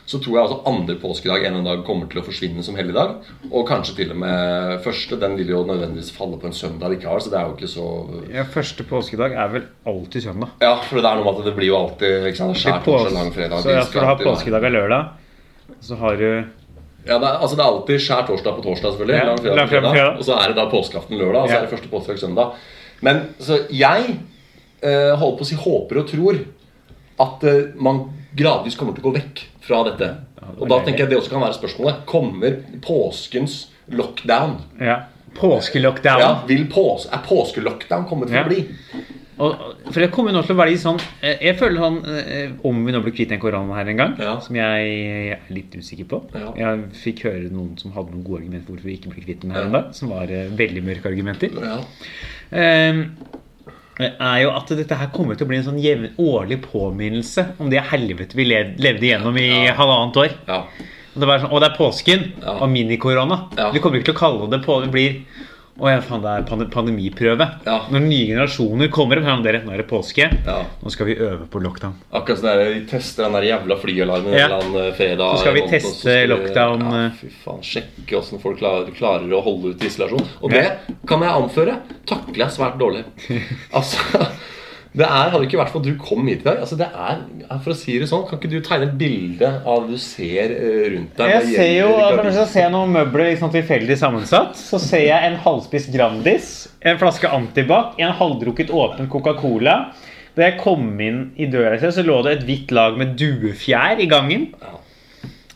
så 0.07 0.21
tror 0.23 0.37
jeg 0.37 0.43
altså 0.45 0.59
andre 0.71 0.95
påskedag 1.03 1.41
en 1.43 1.47
eller 1.47 1.57
annen 1.59 1.67
dag 1.67 1.81
kommer 1.87 2.07
til 2.11 2.21
å 2.21 2.25
forsvinne 2.27 2.63
som 2.63 2.77
helligdag. 2.79 3.17
Og 3.51 3.65
kanskje 3.67 3.97
til 3.99 4.13
og 4.15 4.19
med 4.23 4.77
første. 4.85 5.17
Den 5.19 5.35
vil 5.39 5.49
jo 5.51 5.65
nødvendigvis 5.67 6.13
falle 6.15 6.39
på 6.39 6.47
en 6.47 6.55
søndag 6.55 6.93
likevel, 6.95 7.21
så 7.25 7.33
det 7.33 7.41
er 7.41 7.49
jo 7.49 7.57
ikke 7.57 7.71
så 7.73 7.87
Ja, 8.31 8.45
Første 8.55 8.87
påskedag 8.87 9.35
er 9.35 9.49
vel 9.57 9.65
alltid 9.91 10.29
søndag. 10.29 10.53
Ja, 10.63 10.77
for 10.87 11.01
det 11.03 11.11
er 11.11 11.19
noe 11.19 11.27
med 11.27 11.41
at 11.43 11.49
det 11.51 11.57
blir 11.59 11.73
jo 11.73 11.79
alltid 11.81 12.29
ikke 12.31 12.39
sant, 12.39 12.61
skjær 12.63 12.85
torsdag, 12.87 13.17
lang 13.19 13.33
fredag 13.35 13.65
så 13.67 13.75
ja, 13.75 13.83
for 13.83 13.99
du 13.99 14.11
har 14.13 14.23
påskedag 14.23 14.69
og 14.69 14.77
lørdag. 14.79 15.11
Så 15.89 15.99
har 15.99 16.17
du 16.23 16.29
Ja, 17.07 17.19
det 17.23 17.27
er, 17.27 17.37
altså 17.43 17.57
det 17.59 17.63
er 17.65 17.73
alltid 17.73 18.01
skjær 18.07 18.23
torsdag 18.31 18.57
på 18.57 18.63
torsdag, 18.69 18.95
selvfølgelig. 18.95 19.19
Ja, 19.19 19.27
lang 19.27 19.39
fredag 19.43 19.57
lang 19.57 19.69
på 19.69 19.75
fredag 19.75 19.91
fredag, 19.91 19.99
fredag. 19.99 20.19
Og 20.23 20.25
så 20.31 20.39
er 20.39 20.47
det 20.53 20.57
da 20.61 20.69
påskeaften 20.71 21.19
lørdag, 21.19 21.43
og 21.43 21.49
så 21.49 21.53
Ja. 21.55 21.59
er 21.59 21.67
det 21.67 21.75
første 21.75 21.91
påskedag 21.91 22.19
søndag. 22.23 22.55
Men 23.03 23.21
så 23.43 23.59
jeg 23.71 24.17
eh, 24.83 25.13
holder 25.19 25.37
på 25.39 25.43
å 25.43 25.51
si 25.51 25.59
håper 25.59 25.99
og 26.03 26.09
tror 26.11 26.39
at 27.27 27.45
eh, 27.45 27.75
man 27.75 28.05
gradvis 28.37 28.77
kommer 28.79 28.95
til 28.95 29.03
å 29.05 29.11
gå 29.11 29.15
vekk 29.19 29.43
fra 29.67 29.83
dette. 29.91 30.09
Og 30.61 30.69
da 30.71 30.79
tenker 30.87 31.05
jeg 31.05 31.11
det 31.11 31.19
også 31.19 31.31
kan 31.35 31.43
være 31.43 31.59
spørsmålet. 31.59 32.05
Kommer 32.07 32.61
påskens 32.87 33.67
lockdown? 33.91 34.57
Ja. 34.81 35.01
Påskelockdown. 35.37 36.21
Ja, 36.23 36.31
vil 36.49 36.65
pås 36.73 37.09
er 37.13 37.21
påskelockdown 37.27 38.07
kommet 38.09 38.31
for 38.31 38.37
Ja. 38.39 38.45
å 38.45 38.49
bli? 38.49 38.63
Og, 39.37 39.53
for 39.93 40.01
det 40.01 40.07
kommer 40.15 40.33
jo 40.33 40.39
nå 40.39 40.47
til 40.47 40.55
å 40.55 40.59
være 40.63 40.71
litt 40.73 40.81
sånn 40.81 40.97
eh, 41.21 41.35
Jeg 41.45 41.59
føler 41.59 41.77
sånn 41.77 41.99
Om 42.65 42.79
vi 42.87 42.93
nå 42.95 43.03
blir 43.05 43.13
kvitt 43.13 43.29
den 43.29 43.39
koronaen 43.43 43.75
her 43.77 43.91
en 43.93 43.97
gang, 44.01 44.15
Ja. 44.19 44.39
som 44.41 44.57
jeg 44.57 45.35
er 45.35 45.43
litt 45.53 45.75
usikker 45.77 46.07
på 46.09 46.23
Ja. 46.33 46.55
Jeg 46.57 46.87
fikk 47.03 47.21
høre 47.29 47.51
noen 47.53 47.77
som 47.79 47.93
hadde 47.93 48.15
noen 48.15 48.25
gode 48.25 48.41
argumenter 48.41 48.65
for 48.71 48.73
hvorfor 48.79 48.89
vi 48.89 48.97
ikke 48.97 49.13
ble 49.13 49.27
kvitt 49.27 49.41
den 49.45 49.51
her 49.53 49.61
Ja. 49.61 49.67
en 49.67 49.73
dag. 49.73 49.93
Som 49.95 50.09
var 50.09 50.23
eh, 50.33 50.49
veldig 50.49 50.83
mørke 50.89 51.05
argumenter. 51.13 51.51
Ja. 51.53 51.77
Eh, 52.51 53.05
er 53.99 54.43
jo 54.43 54.51
at 54.53 54.69
dette 54.77 54.95
her 55.01 55.09
kommer 55.15 55.35
til 55.39 55.47
å 55.47 55.49
bli 55.49 55.57
en 55.57 55.65
sånn 55.65 55.81
jevn, 55.81 56.11
årlig 56.21 56.59
påminnelse 56.67 57.47
om 57.59 57.71
det 57.73 57.81
helvete 57.91 58.37
vi 58.37 58.45
levde 58.45 59.01
gjennom 59.09 59.37
i 59.41 59.67
Ja. 59.67 59.73
halvannet 59.75 60.17
år. 60.17 60.31
ja. 60.47 60.63
Og 61.17 61.23
det, 61.23 61.29
sånn, 61.41 61.51
og 61.51 61.61
det 61.63 61.71
er 61.71 61.77
påsken 61.79 62.33
Ja. 62.43 62.53
og 62.61 62.69
minikorona. 62.69 63.49
Ja. 63.57 63.71
Vi 63.73 63.81
kommer 63.81 63.97
ikke 63.99 64.13
til 64.13 64.15
å 64.15 64.19
kalle 64.19 64.51
det 64.51 64.67
på 64.67 64.83
Det 64.85 64.91
blir 64.93 65.23
å 65.79 65.91
ja, 65.91 66.01
faen, 66.01 66.23
det 66.23 66.31
er 66.33 66.43
pande- 66.49 66.69
pandemiprøve. 66.73 67.47
Ja. 67.67 67.79
Når 67.93 68.01
nye 68.07 68.27
generasjoner 68.31 68.89
kommer 68.89 69.19
og 69.21 69.43
dere, 69.45 69.61
nå 69.65 69.73
er 69.75 69.83
det 69.83 69.89
påske. 69.91 70.29
Ja. 70.47 70.63
Nå 70.83 70.91
skal 70.91 71.07
vi 71.11 71.17
øve 71.17 71.47
på 71.53 71.61
lockdown. 71.61 71.95
Akkurat 72.13 72.39
sånn 72.41 72.49
der, 72.49 72.73
Vi 72.75 72.87
tester 72.87 73.25
den 73.25 73.33
der 73.37 73.43
jævla 73.51 73.77
flyalarmen 73.83 74.33
Ja. 74.39 74.49
en 74.61 74.73
fredag. 74.97 75.37
Så 75.37 75.41
skal 75.45 75.55
vi 75.55 75.61
teste 75.69 75.93
så 75.93 76.01
skal 76.01 76.27
vi- 76.27 76.33
lockdown, 76.35 76.81
Ja, 76.81 77.05
eh. 77.07 77.11
fy 77.21 77.29
faen, 77.45 77.61
Sjekke 77.63 78.17
åssen 78.19 78.41
folk 78.41 78.59
klarer, 78.59 78.91
klarer 78.97 79.29
å 79.31 79.43
holde 79.43 79.75
ut 79.75 79.81
isolasjon. 79.81 80.27
Og 80.43 80.51
det 80.51 80.79
kan 81.07 81.21
jeg 81.21 81.31
anføre 81.31 81.81
takler 82.07 82.47
jeg 82.47 82.51
svært 82.57 82.79
dårlig. 82.79 83.05
Altså 83.73 83.99
Det 84.97 85.05
er, 85.05 85.29
hadde 85.29 85.45
ikke 85.45 85.59
vært 85.61 85.73
for 85.75 85.83
at 85.83 85.89
du 85.91 85.99
kom 86.01 86.25
hit 86.31 86.41
i 86.41 86.47
dag. 86.47 86.63
Altså 86.65 86.79
det 86.81 86.87
er, 86.89 87.19
for 87.61 87.75
å 87.75 87.77
si 87.77 87.99
det 88.01 88.07
sånn, 88.09 88.23
Kan 88.31 88.39
ikke 88.41 88.49
du 88.55 88.63
tegne 88.65 88.87
et 88.89 88.95
bilde 88.97 89.51
av 89.69 89.85
det 89.85 89.99
du 89.99 90.01
ser 90.01 90.55
eh, 90.57 90.87
rundt 90.95 91.19
deg? 91.19 91.33
Jeg 91.35 91.51
ser 91.51 91.73
jo. 91.75 91.91
Hvis 92.23 92.39
jeg 92.41 92.51
ser 92.55 92.73
noen 92.73 92.95
møbler 92.95 93.29
liksom 93.35 93.53
tilfeldig 93.53 93.99
sammensatt, 94.01 94.57
så 94.57 94.81
ser 94.81 95.05
jeg 95.11 95.29
en 95.29 95.37
halvspist 95.45 95.93
Grandis, 95.93 96.51
en 96.81 96.97
flaske 97.03 97.29
Antibac, 97.29 97.99
en 98.01 98.15
halvdrukket 98.17 98.73
åpen 98.73 99.11
Coca-Cola. 99.13 99.77
Da 100.37 100.49
jeg 100.49 100.59
kom 100.61 100.89
inn 101.01 101.21
i 101.41 101.49
døra, 101.53 101.77
så 101.81 102.05
lå 102.05 102.23
det 102.25 102.39
et 102.39 102.49
hvitt 102.49 102.73
lag 102.77 102.97
med 103.01 103.15
duefjær 103.21 104.01
i 104.01 104.09
gangen. 104.09 104.49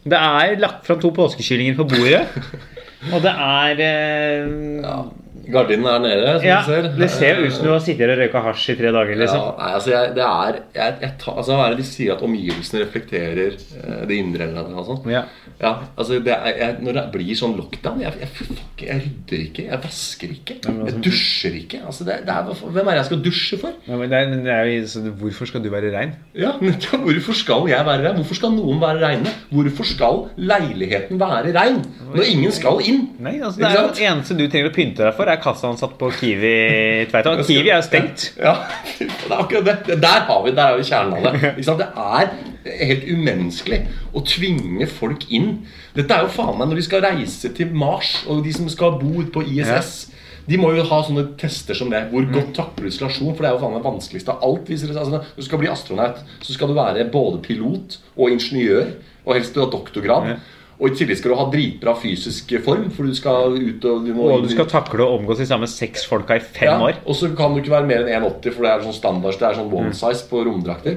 Det 0.04 0.16
er 0.20 0.60
lagt 0.60 0.86
fram 0.88 1.00
to 1.00 1.10
påskekyllinger 1.16 1.80
på 1.80 1.88
bordet. 1.90 2.22
Og 3.10 3.24
det 3.24 3.32
er 3.32 3.82
eh, 3.88 4.54
Ja. 4.84 5.00
Gardinen 5.48 5.86
er 5.88 6.02
nede, 6.04 6.32
som 6.38 6.46
ja, 6.46 6.58
du 6.60 6.68
ser. 6.70 6.88
Det 6.98 7.10
ser 7.10 7.40
ut 7.40 7.52
som 7.54 7.66
du 7.66 7.70
har 7.72 7.82
sittet 7.84 8.12
og 8.12 8.20
røyka 8.20 8.42
hasj 8.44 8.66
i 8.74 8.76
tre 8.78 8.92
dager. 8.94 9.14
Ja, 9.14 9.20
liksom. 9.22 9.46
nei, 9.58 9.70
altså 9.78 9.92
jeg, 9.94 10.12
det 10.16 10.24
er 10.26 10.58
jeg, 10.76 10.96
jeg 11.04 11.12
ta, 11.22 11.34
altså 11.40 11.56
Hva 11.56 11.66
er 11.66 11.74
det 11.74 11.80
de 11.80 11.88
sier 11.90 12.14
at 12.14 12.24
omgivelsene 12.26 12.82
reflekterer 12.84 13.56
eh, 13.56 14.02
det 14.10 14.18
indre? 14.20 14.50
eller 14.50 14.68
noe 14.70 14.84
sånt? 14.86 15.08
Ja. 15.10 15.24
Ja, 15.60 15.72
altså 15.96 16.20
det 16.24 16.32
er, 16.32 16.46
jeg, 16.56 16.76
Når 16.84 16.96
det 16.96 17.02
blir 17.12 17.36
sånn 17.36 17.52
lockdown 17.58 18.00
Jeg, 18.00 18.14
jeg, 18.22 18.30
fuck, 18.38 18.84
jeg 18.84 19.02
rydder 19.04 19.42
ikke, 19.44 19.64
jeg 19.68 19.80
vasker 19.84 20.34
ikke, 20.36 20.56
jeg 20.64 20.76
altså- 20.86 21.02
dusjer 21.04 21.58
ikke. 21.60 21.80
Altså 21.90 22.06
det, 22.08 22.18
det 22.28 22.36
er, 22.36 22.52
hvem 22.60 22.80
er 22.80 22.90
det 22.90 23.00
jeg 23.00 23.08
skal 23.10 23.22
dusje 23.24 23.60
for? 23.60 23.76
Ja, 23.88 23.98
men 24.00 24.12
det 24.12 24.20
er, 24.20 24.30
men 24.32 24.48
jo, 24.48 25.14
hvorfor 25.20 25.50
skal 25.50 25.64
du 25.64 25.70
være 25.72 25.92
rein? 25.96 26.14
Ja, 26.34 26.54
ja, 26.68 27.00
Hvorfor 27.00 27.36
skal 27.36 27.68
jeg 27.70 27.86
være 27.86 28.06
rein? 28.06 28.20
Hvorfor 28.20 28.38
skal 28.38 28.54
noen 28.54 28.80
være 28.82 29.02
reine? 29.04 29.34
Hvorfor 29.50 29.88
skal 29.88 30.22
leiligheten 30.36 31.20
være 31.20 31.54
rein 31.56 31.82
når 32.10 32.26
ingen 32.26 32.54
skal 32.54 32.80
inn? 32.86 33.04
Nei, 33.22 33.36
altså 33.38 33.60
Det 33.60 33.68
er 33.68 33.76
jo 33.78 33.90
det 33.94 34.06
eneste 34.10 34.36
du 34.38 34.46
trenger 34.50 34.70
å 34.70 34.74
pynte 34.74 35.04
deg 35.06 35.16
for, 35.16 35.29
er 35.32 35.40
kassaansatt 35.42 35.96
på 36.00 36.10
Kiwi. 36.18 36.54
Tveita. 37.10 37.34
Kiwi 37.46 37.70
er 37.70 37.80
jo 37.80 37.86
stengt. 37.86 38.26
Ja, 38.40 38.54
det 38.98 39.08
er 39.08 39.36
akkurat 39.38 39.86
det. 39.88 39.98
Der 40.02 40.24
har 40.28 40.44
vi, 40.44 40.54
der 40.56 40.72
har 40.72 40.78
vi 40.80 40.86
kjernen 40.86 41.18
av 41.18 41.26
det. 41.26 41.54
Det 42.60 42.76
er 42.76 42.86
helt 42.90 43.06
umenneskelig 43.08 43.78
å 44.12 44.20
tvinge 44.26 44.86
folk 44.90 45.24
inn. 45.32 45.62
Dette 45.96 46.12
er 46.12 46.26
jo 46.26 46.32
faen 46.34 46.58
meg 46.58 46.68
når 46.68 46.80
de 46.80 46.84
skal 46.84 47.04
reise 47.06 47.50
til 47.56 47.72
Mars, 47.72 48.18
og 48.28 48.42
de 48.44 48.52
som 48.52 48.68
skal 48.70 48.98
bo 49.00 49.22
ute 49.22 49.32
på 49.32 49.44
ISS. 49.48 50.10
De 50.50 50.58
må 50.58 50.72
jo 50.74 50.84
ha 50.88 51.00
sånne 51.06 51.24
tester 51.40 51.76
som 51.78 51.90
det. 51.92 52.02
Hvor 52.10 52.26
godt 52.32 52.52
takler 52.56 52.86
du 52.86 52.90
isolasjon? 52.90 53.34
For 53.34 53.44
det 53.44 53.50
er 53.50 53.56
jo 53.56 53.62
faen 53.62 53.76
meg 53.76 53.86
vanskeligste 53.86 54.34
av 54.34 54.44
alt. 54.46 54.70
Hvis. 54.70 54.84
Altså, 54.90 55.22
du 55.36 55.44
skal 55.46 55.60
bli 55.62 55.70
astronaut, 55.70 56.22
så 56.42 56.56
skal 56.56 56.70
du 56.70 56.76
være 56.78 57.06
både 57.12 57.42
pilot 57.44 58.00
og 58.16 58.34
ingeniør. 58.34 58.96
Og 59.26 59.36
helst 59.36 59.54
du 59.54 59.62
har 59.62 59.70
doktorgrad. 59.72 60.32
Og 60.80 60.88
i 60.88 60.96
tillegg 60.96 61.18
skal 61.20 61.34
du 61.34 61.36
ha 61.36 61.44
dritbra 61.52 61.92
fysisk 62.00 62.54
form, 62.64 62.86
for 62.96 63.04
du 63.04 63.12
skal 63.14 63.52
ut 63.52 63.84
og 63.84 64.06
du 64.06 64.14
må 64.16 64.30
Og 64.32 64.46
du 64.46 64.52
skal 64.52 64.68
takle 64.70 65.04
å 65.04 65.18
omgås 65.18 65.42
de 65.42 65.46
samme 65.50 65.68
seks 65.68 66.06
folka 66.08 66.38
i 66.38 66.40
fem 66.40 66.70
ja, 66.70 66.78
år. 66.80 67.02
Og 67.04 67.14
så 67.18 67.28
kan 67.36 67.52
du 67.52 67.60
ikke 67.60 67.74
være 67.74 67.88
mer 67.90 68.06
enn 68.06 68.24
1,80, 68.24 68.54
for 68.56 68.64
det 68.64 68.70
er 68.72 68.86
sånn 68.86 68.96
standard. 68.96 69.36
Det 69.36 69.48
er 69.50 69.58
sånn 69.58 69.74
one 69.76 69.92
size 69.92 70.24
på 70.30 70.40
romdrakter. 70.48 70.96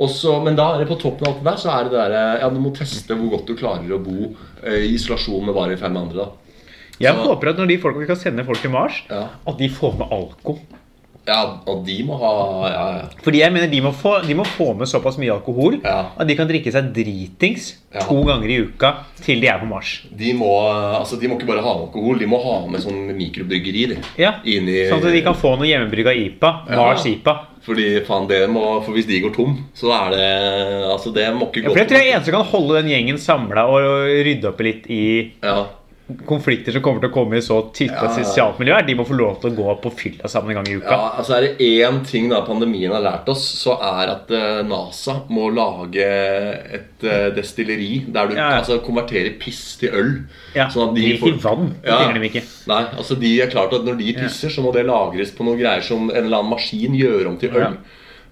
Også, 0.00 0.34
men 0.42 0.58
da 0.58 0.72
er 0.74 0.82
det 0.82 0.88
på 0.90 0.98
toppen 0.98 1.28
av 1.28 1.32
alt 1.36 1.40
det 1.44 1.50
der, 1.50 1.62
så 1.62 1.70
er 1.76 1.86
det 1.86 1.94
der, 1.94 2.16
ja, 2.42 2.50
du 2.50 2.58
må 2.62 2.74
teste 2.74 3.14
hvor 3.14 3.30
godt 3.36 3.46
du 3.46 3.54
klarer 3.58 3.94
å 3.94 4.02
bo 4.02 4.32
eh, 4.64 4.82
i 4.88 4.94
isolasjon 4.96 5.46
med 5.46 5.54
bare 5.54 5.78
fem 5.78 5.96
andre. 5.96 6.24
da. 6.26 6.30
Jeg 7.00 7.14
Så- 7.14 7.26
håper 7.30 7.48
at 7.50 7.56
når 7.56 7.68
de 7.68 7.78
folka 7.78 7.98
vi 7.98 8.04
skal 8.10 8.16
sende 8.16 8.44
folk 8.44 8.60
til 8.60 8.70
Mars, 8.70 9.02
Ja. 9.08 9.28
at 9.46 9.58
de 9.58 9.68
får 9.68 9.98
med 9.98 10.08
alko. 10.10 10.58
Ja, 11.30 11.40
og 11.70 11.84
de 11.86 11.96
må 12.08 12.16
ha 12.18 12.30
Ja, 12.70 12.84
ja. 12.98 13.04
Fordi 13.22 13.38
jeg 13.44 13.52
mener 13.54 13.70
de 13.70 13.80
må 13.84 13.92
få, 13.94 14.16
de 14.26 14.34
må 14.34 14.44
få 14.56 14.72
med 14.76 14.90
såpass 14.90 15.18
mye 15.22 15.30
alkohol 15.36 15.78
Ja. 15.84 16.00
at 16.18 16.26
de 16.26 16.34
kan 16.38 16.48
drikke 16.50 16.72
seg 16.74 16.90
dritings 16.96 17.76
Ja. 17.94 18.00
to 18.06 18.20
ganger 18.26 18.50
i 18.50 18.58
uka 18.66 18.90
til 19.22 19.40
de 19.42 19.48
er 19.50 19.58
på 19.62 19.66
Mars. 19.70 20.00
De 20.16 20.32
må, 20.38 20.50
altså, 20.98 21.18
de 21.20 21.26
må 21.30 21.38
ikke 21.38 21.46
bare 21.48 21.62
ha 21.64 21.72
med 21.78 21.88
alkohol, 21.88 22.18
de 22.18 22.26
må 22.30 22.38
ha 22.42 22.56
med 22.70 22.80
sånn 22.82 23.08
mikrobryggeri. 23.16 23.86
de. 23.94 23.96
Ja, 24.18 24.34
Inni, 24.44 24.88
Sånn 24.90 25.04
at 25.04 25.12
de 25.12 25.22
kan 25.22 25.34
få 25.34 25.56
noe 25.58 25.66
hjemmebrygga 25.66 26.14
IPA. 26.14 26.52
Mars 26.76 27.04
IPA. 27.06 27.34
Fordi 27.62 28.00
faen, 28.06 28.26
det 28.28 28.48
må, 28.48 28.62
for 28.84 28.92
hvis 28.96 29.06
de 29.06 29.20
går 29.20 29.34
tom, 29.36 29.58
så 29.76 29.90
er 29.92 30.10
det 30.16 30.84
Altså, 30.90 31.12
det 31.12 31.26
må 31.36 31.50
ikke 31.50 31.62
Ja, 31.64 31.68
for 31.68 31.78
jeg 31.82 31.88
tror 31.90 31.98
jeg 31.98 32.08
er 32.08 32.16
eneste 32.16 32.30
som 32.32 32.38
kan 32.40 32.50
holde 32.52 32.82
den 32.82 32.90
gjengen 32.90 33.18
samla 33.20 33.66
og 33.68 33.82
rydde 34.24 34.48
opp 34.48 34.60
litt 34.64 34.86
i 34.88 35.32
Ja. 35.42 35.66
Konflikter 36.26 36.72
som 36.72 36.82
kommer 36.82 37.00
til 37.00 37.10
å 37.10 37.12
komme 37.14 37.36
i 37.36 37.40
så 37.44 37.60
type 37.72 37.92
Ja. 37.94 38.08
sosialt 38.14 38.58
miljø. 38.58 38.74
er 38.78 38.82
De 38.86 38.94
må 38.94 39.04
få 39.06 39.16
lov 39.16 39.40
til 39.40 39.50
å 39.50 39.56
gå 39.56 39.80
på 39.82 39.92
fylla 39.92 40.28
sammen 40.28 40.50
en 40.56 40.62
gang 40.64 40.68
i 40.72 40.76
uka. 40.78 40.90
Ja, 40.90 41.10
altså 41.18 41.36
Er 41.36 41.40
det 41.40 41.58
én 41.58 42.04
ting 42.06 42.28
da 42.28 42.40
pandemien 42.42 42.90
har 42.92 43.00
lært 43.02 43.28
oss, 43.28 43.44
så 43.64 43.76
er 43.80 44.08
at 44.14 44.30
eh, 44.30 44.62
NASA 44.62 45.22
må 45.28 45.48
lage 45.54 46.00
et 46.00 47.04
eh, 47.04 47.30
destilleri 47.36 48.04
der 48.12 48.26
du 48.28 48.34
Ja, 48.34 48.60
altså, 48.60 48.78
konverterer 48.84 49.38
piss 49.38 49.76
til 49.80 49.90
øl. 49.92 50.12
Ja, 50.54 50.68
sånn 50.68 50.88
at 50.90 50.94
de 50.96 51.02
de 51.12 51.18
får- 51.18 51.34
ikke 51.34 51.42
vann. 51.42 51.74
Det 51.82 51.88
Ja. 51.90 51.96
trenger 51.98 52.20
de 52.20 52.28
ikke. 52.28 52.44
Nei, 52.68 52.84
altså 52.96 53.18
de 53.20 53.40
er 53.40 53.46
klart 53.48 53.72
at 53.72 53.84
Når 53.84 53.98
de 53.98 54.12
pisser, 54.14 54.48
så 54.50 54.62
må 54.62 54.72
det 54.72 54.86
lagres 54.86 55.30
på 55.32 55.44
noen 55.44 55.58
greier 55.58 55.82
som 55.82 56.10
en 56.10 56.16
eller 56.24 56.38
annen 56.38 56.50
maskin 56.50 56.92
gjør 56.94 57.26
om 57.28 57.36
til 57.38 57.50
øl. 57.50 57.76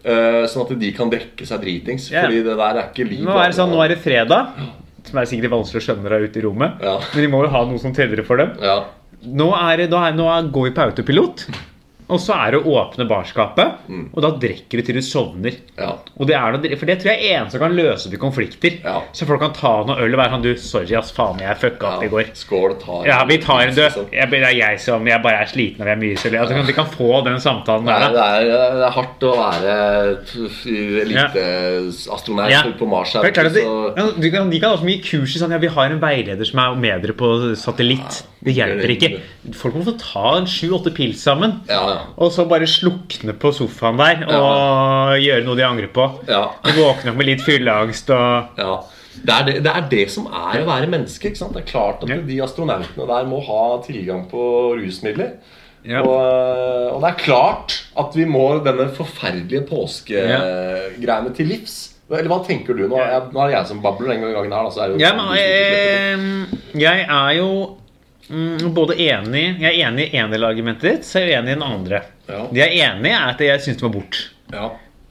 Uh, 0.07 0.47
sånn 0.47 0.63
at 0.71 0.79
de 0.79 0.93
kan 0.93 1.11
drikke 1.11 1.45
seg 1.45 1.61
dritings. 1.61 2.09
Fordi 2.09 2.43
det 2.45 2.57
der 2.57 2.77
er 2.79 2.89
ikke 2.95 3.09
liv. 3.09 3.25
Nå 3.27 3.35
er 3.37 3.49
det 3.51 3.57
sånn, 3.57 3.69
nå 3.71 3.83
er 3.85 3.89
det 3.89 3.99
fredag, 3.99 4.53
som 5.09 5.21
er 5.21 5.29
sikkert 5.31 5.55
vanskelig 5.57 5.83
å 5.83 5.87
skjønne 5.89 6.13
deg 6.13 6.29
ute 6.29 6.41
i 6.41 6.45
rommet. 6.45 6.85
Ja. 6.85 6.99
Men 7.15 7.25
de 7.25 7.33
må 7.33 7.43
jo 7.45 7.51
ha 7.55 7.65
noe 7.69 7.83
som 7.83 7.95
teller 7.97 8.23
for 8.29 8.41
dem. 8.41 8.55
Ja. 8.63 8.79
Nå, 9.25 9.49
er 9.57 9.85
nå, 9.91 9.99
er, 9.99 10.15
nå 10.15 10.29
går 10.55 10.69
vi 10.69 10.75
på 10.77 10.85
autopilot, 10.85 11.47
og 12.09 12.19
så 12.25 12.33
er 12.41 12.55
det 12.55 12.61
å 12.65 12.73
åpne 12.81 13.05
barskapet, 13.09 13.83
og 14.15 14.23
da 14.25 14.31
drikker 14.41 14.81
du 14.81 14.83
til 14.87 14.97
du 14.97 15.03
sovner. 15.05 15.59
Ja. 15.77 15.91
Og 16.17 16.27
det 16.31 16.35
er 16.39 16.55
noe, 16.57 16.77
for 16.81 16.89
det 16.89 16.97
tror 17.03 17.13
jeg 17.13 17.21
er 17.29 17.39
eneste 17.43 17.59
som 17.59 17.63
kan 17.67 17.75
løse 17.77 18.09
opp 18.09 18.15
i 18.17 18.21
konflikter. 18.23 18.79
Ja. 18.85 19.03
Så 19.13 19.27
folk 19.29 19.41
kan 19.45 19.53
ta 19.57 19.73
noe 19.85 19.99
øl 20.01 20.15
og 20.17 20.19
være 20.23 20.33
sånn 20.35 20.43
Du, 20.47 20.51
sorry, 20.57 20.95
ass, 20.97 21.13
faen, 21.13 21.39
jeg 21.45 21.59
fucka 21.61 21.91
opp 21.99 22.05
i 22.07 22.09
går. 22.13 22.31
Skål, 22.39 22.75
ta 22.81 23.01
en. 23.03 23.07
Ja, 23.11 23.19
vi 23.29 23.37
tar 23.45 23.61
en, 23.67 23.75
du. 23.77 23.83
Liksom. 23.85 24.09
Jeg, 24.17 24.31
det 24.33 24.41
er 24.49 24.57
jeg 24.57 24.81
som 24.81 25.07
Jeg 25.07 25.23
bare 25.23 25.43
er 25.45 25.51
sliten 25.53 25.85
og 25.85 25.91
jeg 25.91 25.97
er 25.99 26.03
mye 26.03 26.17
sølv. 26.25 26.41
altså, 26.41 26.65
De 26.67 26.77
kan 26.79 26.89
få 26.95 27.11
den 27.29 27.39
samtalen 27.45 27.85
der, 27.89 28.09
det, 28.17 28.25
er, 28.25 28.49
det 28.81 28.87
er 28.89 28.97
hardt 28.97 29.29
å 29.29 29.35
være 29.39 29.77
eliteastronaut 31.09 32.51
Ja. 32.53 32.63
på 32.79 32.87
Mars. 32.89 33.13
Her, 33.15 33.25
er 33.25 33.33
klart 33.33 33.53
så- 33.53 34.21
de, 34.21 34.31
kan, 34.31 34.51
de 34.51 34.61
kan 34.61 34.71
ha 34.71 34.77
så 34.77 34.85
mye 34.85 35.03
kurs 35.03 35.35
i 35.37 35.39
sånn 35.39 35.51
Ja, 35.53 35.59
vi 35.59 35.67
har 35.69 35.91
en 35.91 36.01
veileder 36.01 36.45
som 36.47 36.59
er 36.61 36.75
med 36.77 37.03
dere 37.03 37.13
på 37.13 37.55
satellitt. 37.57 38.23
Det 38.45 38.55
hjelper 38.55 38.91
ikke. 38.95 39.21
Folk 39.55 39.75
må 39.75 39.85
få 39.85 39.97
ta 39.99 40.37
en 40.39 40.47
sju-åtte 40.47 40.93
pils 40.95 41.21
sammen. 41.23 41.61
Ja, 41.69 41.83
ja. 41.91 41.98
Og 42.17 42.33
så 42.35 42.45
bare 42.51 42.69
slukne 42.71 43.35
på 43.39 43.53
sofaen 43.57 43.99
der 44.01 44.23
og 44.29 45.19
gjøre 45.23 45.45
noe 45.47 45.59
de 45.59 45.67
angrer 45.67 45.91
på. 45.95 46.07
Ja. 46.29 46.45
Våkne 46.77 47.13
opp 47.13 47.19
med 47.21 47.27
litt 47.31 47.45
fylleangst 47.47 48.11
og 48.15 48.59
Ja. 48.61 48.79
Det 49.19 49.35
er 49.35 49.47
det, 49.49 49.55
det 49.65 49.71
er 49.75 49.87
det 49.91 50.05
som 50.15 50.29
er 50.31 50.61
å 50.61 50.67
være 50.69 50.87
menneske. 50.87 51.27
ikke 51.33 51.41
sant? 51.41 51.57
Det 51.57 51.65
er 51.65 51.71
klart 51.73 52.05
at 52.07 52.27
de 52.29 52.37
astronautene 52.45 53.07
der 53.09 53.25
må 53.27 53.41
ha 53.43 53.63
tilgang 53.83 54.29
på 54.31 54.43
rusmidler. 54.79 55.33
Ja. 55.83 56.05
Og, 56.07 56.95
og 56.95 57.03
det 57.03 57.09
er 57.11 57.19
klart 57.25 57.75
at 57.99 58.15
vi 58.15 58.27
må 58.31 58.45
denne 58.63 58.87
forferdelige 58.95 59.65
påskegreiene 59.67 61.35
til 61.35 61.51
livs. 61.51 61.77
Eller 62.09 62.31
hva 62.31 62.39
tenker 62.47 62.77
du? 62.79 62.87
Nå 62.89 62.97
jeg, 63.03 63.25
nå 63.35 63.43
er 63.43 63.51
det 63.51 63.57
jeg 63.59 63.69
som 63.73 63.83
babler 63.85 64.15
denne 64.15 64.31
gangen 64.33 64.55
her. 64.55 64.69
Da, 64.69 64.73
så 64.73 64.85
er 64.85 64.89
det 64.89 64.97
jo 64.97 65.03
Ja, 65.03 65.11
men 65.19 65.35
jeg, 65.37 66.81
jeg 66.81 67.05
er 67.05 67.33
jo 67.37 67.51
mm, 68.31 68.75
både 68.77 68.97
enig 69.01 69.45
Jeg 69.61 69.69
er 69.73 69.87
enig 69.89 70.09
i 70.13 70.17
ene 70.19 70.31
del 70.35 70.45
av 70.45 70.51
argumentet 70.55 70.89
ditt, 70.91 71.05
så 71.09 71.21
er 71.21 71.27
jeg 71.33 71.39
uenig 71.43 71.55
i 71.55 71.59
den 71.59 71.63
andre. 71.67 72.03
Ja. 72.29 72.43
Det 72.53 72.61
jeg 72.63 72.69
er 72.79 72.93
enig 72.93 73.11
i, 73.11 73.15
er 73.17 73.33
at 73.33 73.41
jeg 73.47 73.61
syns 73.65 73.81
det 73.81 73.89
må 73.89 73.95
bort. 74.01 74.21
ja. 74.53 74.69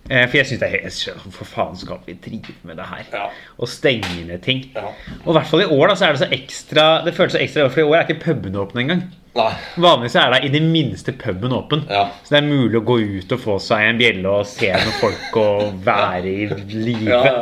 Eh, 0.09 0.24
For 0.32 0.38
jeg 0.38 0.45
synes 0.47 0.59
det 0.61 0.68
er 0.70 0.80
helt 0.86 1.32
For 1.36 1.43
faen 1.51 1.74
skal 1.76 1.97
vi 2.05 2.13
drive 2.24 2.53
med 2.63 2.78
det 2.80 2.86
her? 2.88 3.01
Ja. 3.11 3.26
Og 3.59 3.68
stenge 3.68 4.22
ned 4.24 4.39
ting. 4.45 4.61
Ja. 4.76 4.86
Og 5.26 5.34
i 5.34 5.36
hvert 5.36 5.49
fall 5.49 5.65
i 5.65 5.68
år 5.68 5.89
da, 5.91 5.95
så 5.99 6.05
er 6.07 6.13
det 6.15 6.22
så 6.22 6.30
ekstra 6.32 6.86
Det 7.03 7.11
føles 7.18 7.34
så 7.36 7.41
ekstra 7.43 7.65
For 7.68 7.82
i 7.82 7.84
år 7.89 7.95
er 7.97 8.05
ikke 8.07 8.22
pubene 8.24 8.61
åpne 8.61 8.86
engang. 8.86 9.01
Nei. 9.36 9.49
Vanligvis 9.84 10.15
er 10.15 10.32
det 10.32 10.39
i 10.47 10.53
det 10.53 10.61
minste 10.63 11.11
puben 11.11 11.51
åpen. 11.51 11.84
Ja. 11.91 12.05
Så 12.24 12.38
det 12.38 12.39
er 12.39 12.47
mulig 12.47 12.80
å 12.80 12.86
gå 12.88 12.95
ut 13.03 13.36
og 13.36 13.43
få 13.43 13.57
seg 13.61 13.84
en 13.89 13.99
bjelle 13.99 14.32
og 14.32 14.47
se 14.47 14.72
noen 14.72 14.95
folk 15.01 15.36
og 15.43 15.76
være 15.91 16.24
i 16.32 16.47
live. 16.72 17.36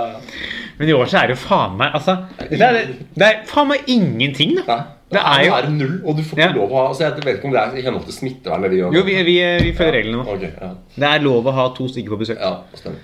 Men 0.79 0.89
i 0.89 0.97
år 0.97 1.05
så 1.13 1.21
er 1.21 1.29
det 1.29 1.37
jo 1.37 1.43
faen 1.45 1.77
meg 1.79 1.93
Altså, 1.95 2.17
det 2.49 2.65
er, 2.65 2.81
det 3.13 3.29
er 3.29 3.43
faen 3.47 3.69
meg 3.75 3.85
ingenting, 3.93 4.57
da. 4.57 4.65
Nei. 4.73 4.81
Det 5.11 5.21
er 5.21 5.41
jo 5.45 5.53
er 5.53 5.67
null, 5.69 5.97
og 6.01 6.15
du 6.17 6.23
får 6.25 6.39
ikke 6.39 6.45
Ja. 6.47 6.53
lov 6.55 6.71
å 6.71 6.77
ha 6.79 6.87
altså, 6.89 7.03
Jeg 7.05 7.23
vet 7.25 7.35
ikke 7.37 7.45
om 7.45 7.51
det 7.53 7.59
er 7.61 7.75
i 7.77 7.83
henhold 7.85 8.05
til 8.07 8.15
smittevern 8.15 8.63
Vi 8.71 8.79
gjør 8.79 8.95
Jo, 8.95 9.03
vi, 9.05 9.17
vi, 9.27 9.35
vi 9.61 9.73
følger 9.77 9.93
reglene 9.99 10.17
nå. 10.23 10.33
Okay, 10.33 10.49
ja. 10.61 10.69
Det 10.95 11.09
er 11.11 11.21
lov 11.21 11.45
å 11.45 11.53
ha 11.53 11.65
to 11.77 11.85
stykker 11.91 12.15
på 12.15 12.17
besøk. 12.23 12.39
ja, 12.41 12.55
stemmer. 12.73 13.03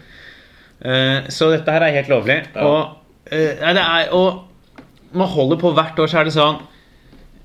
Uh, 0.82 1.30
så 1.30 1.52
dette 1.54 1.72
her 1.76 1.84
er 1.86 1.94
helt 2.00 2.10
lovlig. 2.10 2.40
Ja. 2.56 2.66
Og, 2.66 2.96
uh, 3.30 3.74
det 3.78 3.84
er, 3.86 4.08
og 4.18 5.14
man 5.14 5.28
holder 5.30 5.60
på 5.62 5.74
hvert 5.78 6.00
år, 6.02 6.10
så 6.10 6.22
er 6.22 6.26
det 6.26 6.34
sånn 6.34 6.58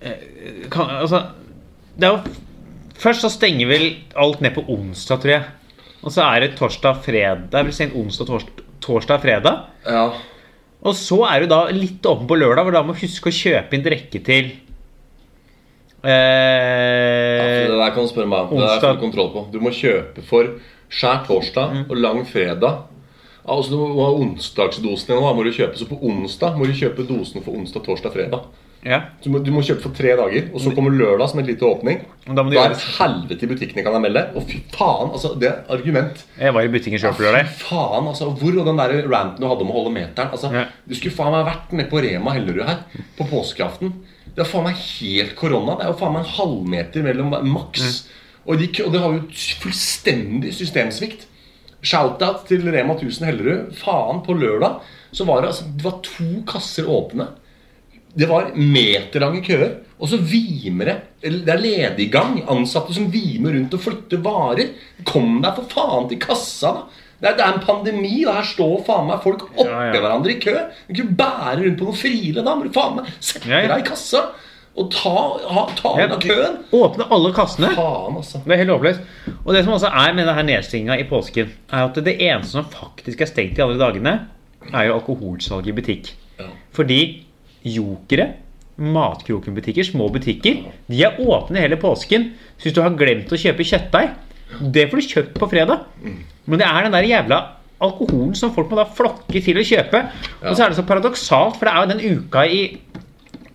eh, 0.01 0.67
kan, 0.73 0.89
Altså 1.03 1.21
Det 1.99 2.09
er 2.09 2.15
jo 2.15 2.35
Først 2.97 3.21
så 3.27 3.29
stenger 3.29 3.69
vel 3.69 3.85
alt 4.17 4.41
ned 4.41 4.55
på 4.57 4.63
onsdag, 4.73 5.21
tror 5.21 5.33
jeg. 5.35 5.43
Og 6.01 6.15
så 6.15 6.23
er 6.31 6.47
det 6.47 6.55
torsdag, 6.57 7.03
fredag 7.05 7.51
Det 7.53 7.59
er 7.61 7.67
vel 7.69 7.77
sent 7.77 7.93
onsdag, 7.99 8.31
torsdag, 8.31 8.63
torsdag, 8.81 9.21
fredag. 9.21 9.67
Ja. 9.85 10.07
Og 10.87 10.95
så 10.95 11.19
er 11.27 11.43
du 11.43 11.51
da 11.51 11.65
litt 11.75 12.05
åpen 12.07 12.29
på 12.31 12.37
lørdag, 12.39 12.63
hvor 12.69 12.77
da 12.77 12.83
må 12.87 12.95
du 12.95 13.01
huske 13.03 13.33
å 13.33 13.35
kjøpe 13.35 13.75
inn 13.75 13.83
drikke 13.85 14.21
til 14.23 14.53
eh, 16.07 17.67
det 17.67 17.79
der 17.79 17.95
kan 17.95 18.05
du 18.07 18.11
spørre 18.11 18.29
meg 18.31 18.45
om. 18.47 18.51
Det 18.55 18.63
er 18.63 18.75
onsdag. 18.77 18.91
full 18.93 19.01
kontroll 19.03 19.31
på. 19.35 19.45
Du 19.53 19.59
må 19.65 19.73
kjøpe 19.75 20.23
for 20.27 20.53
skjær 20.93 21.25
torsdag 21.27 21.73
Mm. 21.75 21.85
og 21.91 21.97
lang 21.97 22.23
fredag. 22.27 22.85
Altså, 23.49 23.71
du 23.71 23.77
må 23.79 24.05
ha 24.05 24.13
onsdagsdosen 24.15 25.11
igjen. 25.11 25.23
da 25.23 25.33
må 25.35 25.43
du 25.45 25.51
kjøpe. 25.53 25.77
Så 25.79 25.87
på 25.89 25.99
onsdag 26.03 26.57
må 26.59 26.67
du 26.67 26.73
kjøpe 26.73 27.07
dosen 27.07 27.43
for 27.43 27.53
onsdag, 27.55 27.83
torsdag, 27.85 28.13
fredag. 28.13 28.41
Ja. 28.87 29.01
Du 29.25 29.31
må, 29.35 29.41
du 29.43 29.49
må 29.51 29.65
kjøpe 29.67 29.83
for 29.83 29.95
tre 29.97 30.13
dager, 30.19 30.45
og 30.55 30.61
så 30.63 30.71
kommer 30.75 30.95
lørdag 30.95 31.33
som 31.33 31.41
en 31.43 31.49
liten 31.49 31.67
åpning. 31.67 32.05
Da 32.27 32.45
må 32.45 32.53
du 32.53 32.55
Da 32.55 32.67
er 32.69 32.75
det 32.77 32.85
helvete 33.01 33.43
i 33.43 33.49
butikkene, 33.51 33.83
kan 33.83 33.97
jeg 33.97 34.05
melde. 34.05 34.23
Og 34.39 34.45
fy 34.47 34.61
faen, 34.71 35.11
altså, 35.11 35.33
det 35.41 35.49
er 35.51 35.73
argument. 35.75 36.21
Jeg 36.39 36.55
var 36.55 36.67
i 36.67 36.71
butikken 36.71 37.03
sjøl 37.03 37.17
på 37.19 37.25
lørdag. 37.27 37.49
Faen, 37.65 38.07
altså, 38.13 38.31
Hvor 38.31 38.61
og 38.61 38.69
den 38.71 38.79
der 38.79 38.95
ranten 39.11 39.43
du 39.43 39.49
hadde 39.51 39.67
om 39.67 39.73
å 39.73 39.79
holde 39.81 39.95
meteren 39.97 40.31
altså, 40.31 40.53
Ja. 40.55 40.67
Du 40.87 40.95
skulle 40.95 41.17
faen 41.17 41.35
meg 41.35 41.49
vært 41.49 41.73
nede 41.75 41.91
på 41.91 42.03
Rema 42.05 42.35
Hellerud 42.37 42.63
her 42.69 42.85
på 43.19 43.27
påskeaften. 43.33 43.91
Det 44.37 44.45
er 44.45 44.51
faen 44.51 44.69
meg 44.69 44.79
helt 44.79 45.35
korona. 45.39 45.75
Det 45.81 45.87
er 45.87 45.91
jo 45.91 45.99
faen 45.99 46.15
meg 46.15 46.23
en 46.23 46.35
halvmeter 46.37 47.07
mellom 47.07 47.35
maks. 47.51 48.05
Og, 48.47 48.61
de, 48.61 48.69
og 48.85 48.93
det 48.95 49.01
har 49.03 49.17
jo 49.17 49.25
fullstendig 49.65 50.53
systemsvikt. 50.55 51.27
Shout-out 51.83 52.47
til 52.47 52.63
Rema 52.71 52.95
1000 52.95 53.27
Hellerud. 53.27 53.75
Faen, 53.81 54.23
på 54.27 54.37
lørdag 54.39 54.79
så 55.11 55.27
var 55.27 55.43
det, 55.43 55.51
altså, 55.51 55.67
det 55.75 55.87
var 55.87 55.99
to 56.07 56.29
kasser 56.47 56.87
åpne. 56.91 57.27
Det 58.17 58.29
var 58.31 58.51
meterlange 58.57 59.43
køer. 59.45 59.75
Og 60.01 60.09
så 60.11 60.19
vimer 60.21 60.89
det. 60.91 60.97
Det 61.45 61.53
er 61.53 61.61
lediggang. 61.61 62.39
Ansatte 62.53 62.95
som 62.97 63.11
vimer 63.13 63.53
rundt 63.57 63.75
og 63.77 63.83
flytter 63.85 64.21
varer. 64.25 64.71
Kom 65.09 65.39
deg 65.45 65.57
for 65.59 65.69
faen 65.73 66.09
til 66.13 66.21
kassa, 66.23 66.73
da! 66.79 67.03
Det 67.17 67.31
er, 67.31 67.37
det 67.39 67.45
er 67.47 67.55
en 67.57 67.63
pandemi, 67.65 68.11
og 68.29 68.35
her 68.37 68.45
står 68.45 68.83
faen 68.85 69.07
meg 69.09 69.23
folk 69.25 69.47
oppi 69.47 69.65
Ja, 69.65 69.87
ja. 69.89 70.01
hverandre 70.03 70.35
i 70.35 70.41
kø. 70.41 70.53
Du 70.53 70.91
kan 70.91 70.99
ikke 70.99 71.15
bære 71.17 71.55
rundt 71.63 71.79
på 71.81 71.87
noen 71.89 71.97
frile. 71.97 72.43
Da 72.45 72.53
må 72.59 72.67
du 72.67 72.75
faen 72.75 72.99
meg 72.99 73.07
sette 73.25 73.49
Ja, 73.49 73.63
deg 73.71 73.85
i 73.85 73.87
kassa 73.89 74.21
og 74.77 74.91
ta, 74.93 75.13
ha, 75.49 75.63
ta 75.79 75.95
Ja, 75.97 76.11
av 76.13 76.21
køen. 76.21 76.59
Åpne 76.77 77.07
alle 77.17 77.31
kassene. 77.33 77.71
Faen, 77.73 78.19
altså. 78.21 78.43
Det 78.45 78.53
er 78.53 78.61
helt 78.61 78.75
håpløst. 78.75 79.01
Og 79.47 79.49
det 79.57 79.63
som 79.65 79.73
også 79.79 79.89
er 79.89 80.13
med 80.19 80.29
denne 80.29 80.45
nedstenginga 80.51 80.99
i 81.01 81.07
påsken, 81.09 81.55
er 81.73 81.87
at 81.89 81.97
det 82.05 82.19
eneste 82.21 82.59
som 82.59 82.69
faktisk 82.69 83.25
er 83.25 83.31
stengt 83.33 83.57
de 83.57 83.65
andre 83.65 83.81
dagene, 83.81 84.13
er 84.75 84.91
jo 84.91 84.99
alkoholsalg 84.99 85.73
i 85.73 85.77
butikk. 85.79 86.13
Ja. 86.37 86.51
Fordi 86.77 87.01
jokere, 87.67 88.31
matkrokenbutikker, 88.77 89.87
små 89.89 90.09
butikker, 90.13 90.65
de 90.91 91.03
er 91.07 91.19
åpne 91.23 91.63
hele 91.65 91.79
påsken. 91.81 92.31
Så 92.57 92.69
hvis 92.69 92.77
du 92.77 92.83
har 92.85 92.97
glemt 92.99 93.33
å 93.33 93.41
kjøpe 93.41 93.67
kjøttdeig, 93.67 94.15
det 94.73 94.89
får 94.91 95.01
du 95.01 95.13
kjøpt 95.15 95.39
på 95.41 95.51
fredag. 95.51 95.87
Men 96.47 96.61
det 96.61 96.69
er 96.69 96.87
den 96.87 96.97
der 96.97 97.09
jævla 97.09 97.41
alkoholen 97.83 98.33
som 98.37 98.53
folk 98.57 98.71
må 98.73 98.79
da 98.79 98.87
flokke 98.89 99.41
til 99.45 99.61
å 99.61 99.65
kjøpe. 99.67 100.03
Og 100.45 100.53
så 100.55 100.65
er 100.65 100.73
det 100.73 100.79
så 100.79 100.87
paradoksalt, 100.89 101.59
for 101.59 101.69
det 101.69 101.73
er 101.73 101.83
jo 101.83 101.91
den 101.93 102.21
uka 102.21 102.45
i 102.49 102.61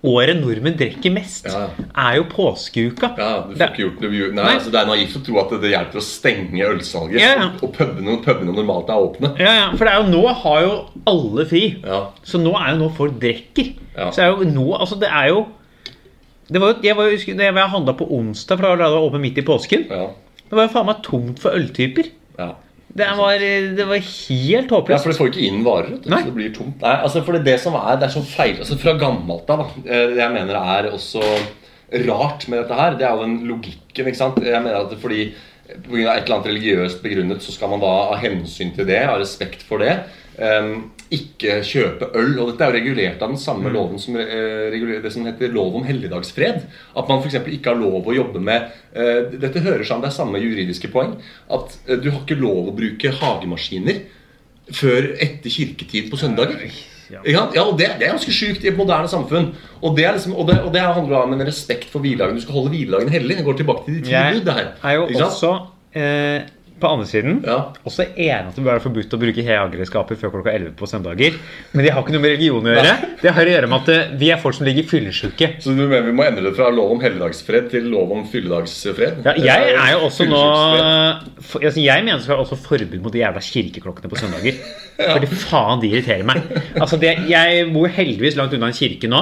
året 0.04 0.40
nordmenn 0.42 0.78
drikker 0.78 1.12
mest, 1.14 1.46
Ja. 1.46 1.68
er 1.96 2.16
jo 2.18 2.24
påskeuka. 2.24 3.12
Ja, 3.18 3.42
du 3.48 3.54
får 3.54 3.58
Det- 3.58 3.70
ikke 3.70 3.84
gjort 3.86 4.02
noe 4.02 4.10
Nei, 4.12 4.44
Nei. 4.44 4.54
altså 4.56 4.72
Det 4.72 4.80
er 4.82 4.86
naivt 4.86 5.16
å 5.18 5.26
tro 5.26 5.40
at 5.40 5.62
det 5.62 5.72
hjelper 5.72 5.98
å 5.98 6.02
stenge 6.02 6.66
ølsalget. 6.66 7.20
Ja, 7.20 7.36
ja. 7.36 7.52
Og 7.62 7.74
pubene, 7.74 8.18
pubene 8.24 8.54
normalt 8.56 8.90
er 8.90 8.98
åpne. 8.98 9.38
Ja, 9.40 9.54
ja, 9.54 9.72
for 9.76 9.86
det 9.86 9.94
er 9.94 10.04
jo 10.04 10.10
nå 10.10 10.28
har 10.34 10.62
jo 10.62 10.86
alle 11.06 11.46
fri. 11.46 11.78
Ja. 11.86 12.08
Så 12.24 12.40
nå 12.42 12.54
er 12.56 12.74
jo 12.76 12.80
nå 12.90 12.96
folk 12.96 13.20
drikker. 13.20 13.74
Ja. 13.98 14.10
Så 14.10 14.20
er 14.24 14.28
jo 14.36 14.44
nå, 14.50 14.80
altså 14.80 15.00
det 15.00 15.10
er 15.10 15.28
jo 15.30 15.46
det 16.52 16.60
var 16.60 16.74
jo, 16.74 16.82
jeg 16.84 16.96
var 16.98 17.04
jo, 17.06 17.18
jeg 17.18 17.54
handla 17.70 17.94
på 17.96 18.12
onsdag, 18.12 18.58
for 18.58 18.64
da 18.64 18.76
var 18.76 18.78
det 18.78 19.12
åpent 19.12 19.22
midt 19.22 19.38
i 19.38 19.42
påsken. 19.42 19.86
Ja. 19.90 20.08
Det 20.50 20.52
var 20.52 20.68
jo 20.68 20.74
faen 20.74 20.86
meg 20.86 21.02
tomt 21.04 21.40
for 21.40 21.52
øltyper. 21.52 22.10
ja. 22.40 22.54
Det 22.98 23.08
var, 23.18 23.40
det 23.78 23.86
var 23.88 24.02
helt 24.04 24.72
Ja, 24.92 24.98
for 25.00 25.12
det 25.12 25.18
får 25.18 25.30
ikke 25.32 25.46
inn 25.48 25.62
varer. 25.64 25.94
Det. 26.04 26.10
Så 26.12 26.26
det 26.28 26.34
blir 26.36 26.50
tomt. 26.56 26.82
Nei, 26.84 26.96
altså 27.06 27.22
for 27.24 27.38
det, 27.38 27.44
det 27.48 27.58
som 27.64 27.78
er, 27.80 27.96
det 28.02 28.10
er 28.10 28.14
sånn 28.18 28.28
feil 28.28 28.58
altså 28.60 28.76
Fra 28.82 28.94
gammelt 29.00 29.50
av, 29.54 29.62
da. 29.64 29.84
eh, 29.86 30.08
Det 30.16 30.20
jeg 30.20 30.34
mener 30.36 30.60
er 30.60 30.90
også 30.92 31.22
rart 32.08 32.48
med 32.52 32.62
dette 32.62 32.76
her, 32.78 32.98
det 33.00 33.06
er 33.08 33.16
jo 33.16 33.24
den 33.26 33.38
logikken. 33.50 34.08
ikke 34.12 34.20
sant? 34.20 34.38
Jeg 34.44 34.64
mener 34.64 34.82
at 34.84 34.92
det 34.94 35.00
fordi 35.02 35.30
Pga. 35.72 36.18
et 36.18 36.26
eller 36.26 36.36
annet 36.36 36.48
religiøst 36.52 37.00
begrunnet 37.04 37.44
så 37.44 37.54
skal 37.56 37.70
man 37.72 37.80
da 37.80 37.92
av 38.12 38.18
hensyn 38.20 38.74
til 38.76 38.86
det, 38.90 39.00
av 39.08 39.20
respekt 39.22 39.64
for 39.64 39.80
det, 39.80 40.02
ikke 41.12 41.58
kjøpe 41.68 42.08
øl. 42.16 42.38
Og 42.40 42.52
dette 42.52 42.64
er 42.64 42.72
jo 42.72 42.78
regulert 42.80 43.22
av 43.22 43.30
den 43.34 43.38
samme 43.38 43.68
Mm. 43.70 43.74
loven 43.76 44.00
som 44.00 44.16
eh, 44.16 45.02
det 45.04 45.12
som 45.12 45.26
heter 45.26 45.52
lov 45.52 45.76
om 45.76 45.84
helligdagsfred. 45.84 46.62
At 46.96 47.10
man 47.10 47.20
f.eks. 47.22 47.36
ikke 47.48 47.74
har 47.74 47.80
lov 47.82 48.08
å 48.08 48.16
jobbe 48.16 48.40
med 48.40 48.70
eh, 48.96 49.28
Dette 49.40 49.60
hører 49.60 49.84
sammen, 49.84 50.02
det 50.06 50.12
er 50.14 50.16
samme 50.16 50.40
juridiske 50.40 50.88
poeng. 50.92 51.18
At 51.50 51.78
eh, 51.88 51.98
du 51.98 52.10
har 52.12 52.22
ikke 52.24 52.40
lov 52.40 52.72
å 52.72 52.76
bruke 52.76 53.12
hagemaskiner 53.12 54.02
før 54.72 55.12
etter 55.20 55.52
kirketid 55.52 56.10
på 56.12 56.18
søndager. 56.18 56.64
Ja. 57.12 57.20
Ja, 57.28 57.66
og 57.66 57.76
det, 57.78 57.90
det 58.00 58.08
er 58.08 58.14
ganske 58.14 58.32
sjukt 58.32 58.64
i 58.64 58.70
et 58.72 58.78
moderne 58.80 59.10
samfunn. 59.12 59.50
Og 59.84 59.98
det, 59.98 60.06
liksom, 60.16 60.32
og 60.40 60.48
det, 60.48 60.62
og 60.64 60.72
det 60.72 60.80
handler 60.80 61.26
om 61.26 61.34
en 61.36 61.44
respekt 61.44 61.90
for 61.92 62.00
hviledagen. 62.00 62.38
Du 62.40 62.42
skal 62.46 62.56
holde 62.56 62.72
hviledagen 62.72 63.12
hellig. 63.12 63.36
Det 63.42 63.44
går 63.50 63.58
tilbake 63.60 63.84
til 63.86 63.98
de 63.98 64.06
ti 64.08 64.14
bud. 64.16 64.46
det 64.48 64.54
her. 64.56 64.70
er 64.82 64.96
jo 64.96 65.10
også 65.26 65.52
eh, 65.92 66.48
på 66.82 66.90
andre 66.92 67.06
siden 67.10 67.40
Ja. 67.46 67.58
også 67.88 68.06
enig 68.16 68.50
at 68.50 68.56
det 68.58 68.64
bør 68.66 68.74
være 68.76 68.84
forbudt 68.88 69.14
å 69.16 69.20
bruke 69.22 69.46
hageredskaper 69.46 70.18
før 70.20 70.34
klokka 70.34 70.54
11 70.58 70.74
på 70.80 70.90
søndager. 70.90 71.38
Men 71.74 71.86
det 71.86 71.94
har 71.94 72.02
ikke 72.04 72.16
noe 72.16 72.24
med 72.26 72.34
religion 72.36 72.66
å 72.68 72.74
gjøre. 72.76 72.96
Det 73.22 73.34
har 73.38 73.46
å 73.46 73.54
gjøre 73.56 73.70
med 73.72 73.78
at 73.82 73.92
eh, 73.94 74.16
vi 74.22 74.32
er 74.34 74.42
folk 74.42 74.58
som 74.58 74.66
ligger 74.68 74.88
fyllesyke. 74.90 75.52
Så 75.62 75.76
du 75.78 75.84
mener 75.86 76.08
vi 76.10 76.16
må 76.18 76.26
endre 76.28 76.44
det 76.50 76.56
fra 76.58 76.70
lov 76.74 76.96
om 76.98 77.04
helligdagsfred 77.04 77.70
til 77.74 77.88
lov 77.94 78.12
om 78.18 78.26
fylledagsfred? 78.32 79.22
Ja, 79.30 79.36
jeg 79.38 79.76
er 79.78 79.94
jo 79.96 80.08
også 80.10 80.28
nå 80.30 80.42
for, 81.42 81.62
altså 81.64 81.82
Jeg 81.84 82.04
mener 82.06 82.18
det 82.20 82.26
skal 82.26 82.36
være 82.38 82.46
også 82.46 82.58
forbud 82.66 82.98
mot 83.04 83.14
de 83.14 83.22
jævla 83.24 83.44
kirkeklokkene 83.46 84.12
på 84.12 84.20
søndager. 84.20 84.60
Fordi 85.14 85.30
faen, 85.46 85.80
de 85.82 85.90
irriterer 85.94 86.26
meg. 86.28 86.44
Altså 86.78 87.00
det, 87.02 87.16
Jeg 87.32 87.70
bor 87.74 87.88
heldigvis 87.92 88.38
langt 88.40 88.54
unna 88.58 88.70
en 88.72 88.78
kirke 88.78 89.10
nå. 89.12 89.22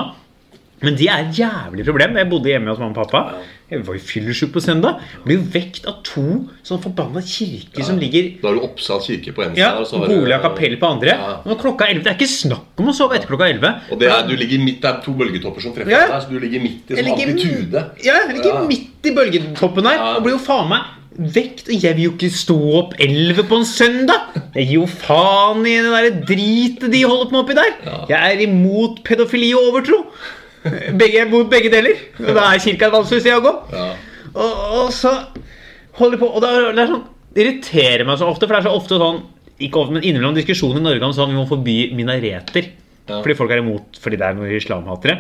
Men 0.84 0.96
de 0.96 1.10
er 1.12 1.26
et 1.26 1.40
jævlig 1.42 1.84
problem. 1.88 2.16
Jeg 2.16 2.30
bodde 2.32 2.52
hjemme 2.54 2.72
hos 2.72 2.80
mamma 2.80 2.96
og 2.96 3.10
pappa. 3.10 3.42
Jeg 3.70 3.84
var 3.86 3.94
jo 3.94 4.02
fyllesyk 4.02 4.52
på 4.56 4.62
søndag. 4.66 5.00
Ble 5.26 5.36
jo 5.38 5.44
vekt 5.54 5.86
av 5.86 6.00
to 6.04 6.24
sånn 6.66 6.82
forbanna 6.82 7.22
kirker 7.22 7.86
som 7.86 8.00
ligger 8.02 8.32
Da 8.42 8.48
har 8.50 8.56
du 8.58 8.64
Oppsal 8.66 9.00
kirke 9.06 9.34
på 9.36 9.44
en 9.46 9.54
side. 9.54 9.58
ja, 9.62 9.76
og 9.78 10.08
du- 10.08 10.16
Bolig 10.16 10.34
og 10.36 10.42
kapell 10.42 10.76
på 10.82 10.90
andre. 10.90 11.08
Ja. 11.14 11.42
Når 11.46 11.60
klokka 11.62 11.86
er 11.86 11.94
11, 11.94 12.04
Det 12.04 12.12
er 12.14 12.18
ikke 12.18 12.34
snakk 12.34 12.66
om 12.80 12.88
å 12.88 12.94
sove 12.98 13.16
etter 13.16 13.28
klokka 13.28 13.50
11. 13.54 13.74
Og 13.92 14.00
det 14.00 14.10
er, 14.10 14.28
du 14.28 14.36
ligger 14.36 14.60
midt, 14.66 14.82
det 14.82 14.90
er 14.90 15.02
to 15.06 15.12
bølgetopper 15.14 15.62
som 15.62 15.74
treffer 15.74 15.92
Ja. 15.92 16.08
deg, 16.08 16.22
så 16.24 16.30
du 16.30 16.40
ligger 16.40 16.62
midt 16.62 16.90
i 16.90 16.96
sånn 16.96 17.06
ligger- 17.06 17.30
amplitude. 17.30 17.86
Ja, 18.04 18.14
jeg 18.26 18.36
ligger 18.38 18.54
Ja. 18.54 18.68
midt 18.68 19.06
i 19.06 19.12
bølgetoppen 19.12 19.84
her 19.86 19.96
Ja. 19.98 20.16
og 20.18 20.24
blir 20.24 20.32
jo 20.32 20.38
faen 20.40 20.68
meg 20.70 20.82
vekt. 21.20 21.68
Og 21.70 21.82
jeg 21.82 21.96
vil 21.96 22.04
jo 22.06 22.12
ikke 22.12 22.32
stå 22.32 22.58
opp 22.80 22.94
11 23.00 23.44
på 23.44 23.56
en 23.58 23.66
søndag! 23.66 24.22
Jeg 24.56 24.66
gir 24.68 24.74
jo 24.80 24.86
faen 24.88 25.62
i 25.68 25.78
det 25.82 25.92
der 25.94 26.26
dritet 26.26 26.92
de 26.92 27.02
holder 27.04 27.26
på 27.26 27.32
med 27.32 27.40
oppi 27.46 27.54
der. 27.54 28.08
Jeg 28.10 28.18
er 28.40 28.42
imot 28.48 29.04
pedofili 29.04 29.54
og 29.54 29.74
overtro. 29.74 30.06
Begge, 31.00 31.22
er 31.24 31.48
begge 31.50 31.72
deler. 31.72 32.02
Og 32.20 32.34
da 32.36 32.50
er 32.54 32.64
kirka 32.64 32.90
et 32.90 32.96
vanskelig 32.96 33.24
sted 33.24 33.38
å 33.38 33.44
gå. 33.46 33.54
Ja. 33.74 33.88
Og, 34.34 34.66
og 34.80 34.92
så 34.94 35.14
holder 35.98 36.18
de 36.18 36.22
på 36.22 36.28
Og 36.30 36.44
det 36.44 36.50
er, 36.54 36.68
det 36.76 36.84
er 36.84 36.92
sånn 36.92 37.08
det 37.30 37.44
irriterer 37.44 38.08
meg 38.10 38.18
så 38.18 38.28
ofte, 38.30 38.48
for 38.48 38.56
det 38.56 38.60
er 38.64 38.68
så 38.70 38.74
ofte 38.78 38.98
sånn 38.98 39.20
Ikke 39.62 39.82
ofte, 39.84 39.94
men 39.94 40.06
innimellom 40.06 40.38
diskusjoner 40.38 40.82
i 40.82 40.86
Norge 40.86 41.06
om 41.08 41.14
sånn 41.14 41.30
vi 41.30 41.38
må 41.38 41.46
forby 41.50 41.76
minareter. 41.98 42.72
Ja. 43.10 43.20
Fordi 43.24 43.36
folk 43.38 43.54
er 43.54 43.62
imot 43.64 43.98
fordi 44.02 44.18
det 44.22 44.28
er 44.28 44.38
noen 44.38 44.54
islamhatere. 44.58 45.18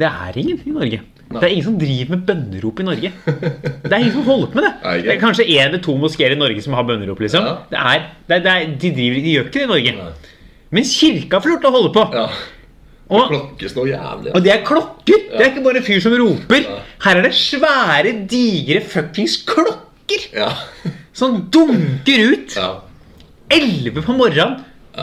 Det 0.00 0.08
er 0.08 0.38
ingen 0.40 0.60
i 0.64 0.74
Norge. 0.74 1.00
Det 1.32 1.40
er 1.40 1.52
ingen 1.54 1.64
som 1.64 1.76
driver 1.80 2.12
med 2.14 2.24
bønnerop 2.28 2.80
i 2.82 2.86
Norge. 2.86 3.10
Det 3.24 3.92
er 3.92 3.98
ingen 3.98 4.14
som 4.14 4.26
holder 4.26 4.50
på 4.52 4.58
med 4.58 4.66
det. 4.66 4.72
Nei. 4.84 4.96
Det 5.06 5.12
er 5.14 5.20
kanskje 5.22 5.46
én 5.48 5.62
eller 5.66 5.82
to 5.84 5.94
moskeer 6.00 6.34
i 6.34 6.40
Norge 6.40 6.64
som 6.64 6.76
har 6.76 6.84
bønnerop. 6.88 7.20
liksom 7.24 7.46
Ja. 7.46 7.54
det 7.70 7.80
er, 7.80 8.08
det 8.28 8.52
er, 8.52 8.66
De 8.82 8.90
driver, 8.98 9.22
de 9.26 9.36
gjør 9.36 9.48
ikke 9.48 9.60
det 9.60 9.68
i 9.68 9.72
Norge. 9.72 9.94
Nei. 10.00 10.34
Men 10.72 10.88
kirka 10.88 11.40
får 11.44 11.54
lov 11.54 11.62
til 11.62 11.70
å 11.70 11.76
holde 11.76 11.92
på. 11.96 12.04
ja. 12.16 12.26
Og, 13.12 13.26
Klokkes 13.28 13.74
noe 13.76 13.90
jævlig. 13.90 14.32
og 14.34 14.44
det 14.44 14.52
er 14.54 14.62
klokker! 14.64 15.24
Det 15.28 15.40
er 15.40 15.50
ikke 15.50 15.64
bare 15.66 15.80
en 15.82 15.86
fyr 15.86 16.00
som 16.00 16.14
roper. 16.16 16.64
Her 17.04 17.18
er 17.20 17.26
det 17.26 17.34
svære, 17.36 18.12
digre 18.30 18.80
fuckings 18.80 19.34
klokker 19.48 20.28
Ja. 20.32 20.48
som 21.12 21.42
dunker 21.52 22.32
ut 22.32 22.56
ja. 22.56 22.70
på 24.06 24.16
morgenen 24.16 24.62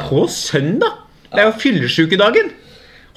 på 0.10 0.26
søndag. 0.30 1.04
Det 1.30 1.40
er 1.44 1.46
jo 1.52 1.58
fyllesykedagen. 1.62 2.50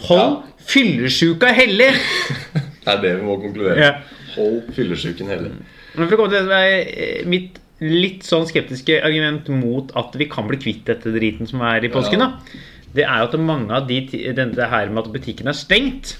Hold 0.08 0.42
fyllesyka 0.68 1.52
hellig. 1.56 1.92
Det 2.82 2.90
er 2.90 3.00
det 3.00 3.12
vi 3.20 3.22
må 3.26 3.36
konkludere. 3.38 3.78
Ja. 3.78 3.92
Hold 4.34 4.72
fyllesyken 4.74 5.28
hellig. 5.30 5.52
Eh, 5.96 7.22
mitt 7.30 7.60
litt 7.82 8.22
sånn 8.26 8.44
skeptiske 8.46 9.00
argument 9.04 9.48
mot 9.54 9.90
at 9.98 10.14
vi 10.18 10.26
kan 10.30 10.46
bli 10.48 10.58
kvitt 10.58 10.84
dette 10.86 11.10
driten 11.14 11.48
som 11.50 11.62
er 11.66 11.82
i 11.84 11.90
påsken, 11.92 12.20
Ja. 12.22 12.26
da, 12.26 12.60
det 12.94 13.04
er 13.06 13.22
jo 13.22 13.28
at 13.30 13.38
mange 13.40 13.72
av 13.72 13.86
de 13.88 14.00
ti- 14.10 14.22
her 14.26 14.90
med 14.92 15.04
at 15.06 15.12
butikken 15.12 15.48
er 15.48 15.56
stengt, 15.56 16.16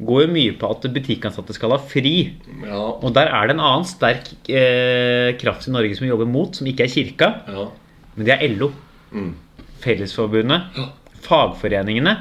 går 0.00 0.22
jo 0.24 0.32
mye 0.32 0.52
på 0.56 0.68
at 0.72 0.86
butikkansatte 0.94 1.52
skal 1.52 1.74
ha 1.74 1.76
fri. 1.76 2.32
Ja. 2.64 2.78
Og 3.04 3.12
der 3.14 3.28
er 3.28 3.46
det 3.50 3.56
en 3.56 3.60
annen 3.60 3.84
sterk 3.84 4.30
eh, 4.48 5.34
kraft 5.36 5.68
i 5.68 5.74
Norge 5.74 5.94
som 5.98 6.06
vi 6.06 6.12
jobber 6.12 6.26
mot, 6.30 6.56
som 6.56 6.66
ikke 6.66 6.86
er 6.86 6.92
kirka, 6.94 7.28
ja. 7.48 7.66
men 8.16 8.26
det 8.26 8.38
er 8.38 8.54
LO. 8.56 8.70
Mm. 9.12 9.34
Fellesforbundet, 9.84 10.62
Ja. 10.76 10.86
fagforeningene, 11.26 12.16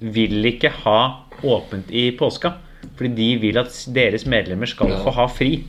vil 0.00 0.44
ikke 0.48 0.70
ha 0.84 0.98
åpent 1.44 1.90
i 1.90 2.10
påska. 2.16 2.54
Fordi 2.96 3.10
de 3.14 3.26
vil 3.42 3.58
at 3.58 3.74
deres 3.94 4.24
medlemmer 4.26 4.66
skal 4.70 4.90
få 5.02 5.10
ha 5.14 5.26
fri. 5.30 5.64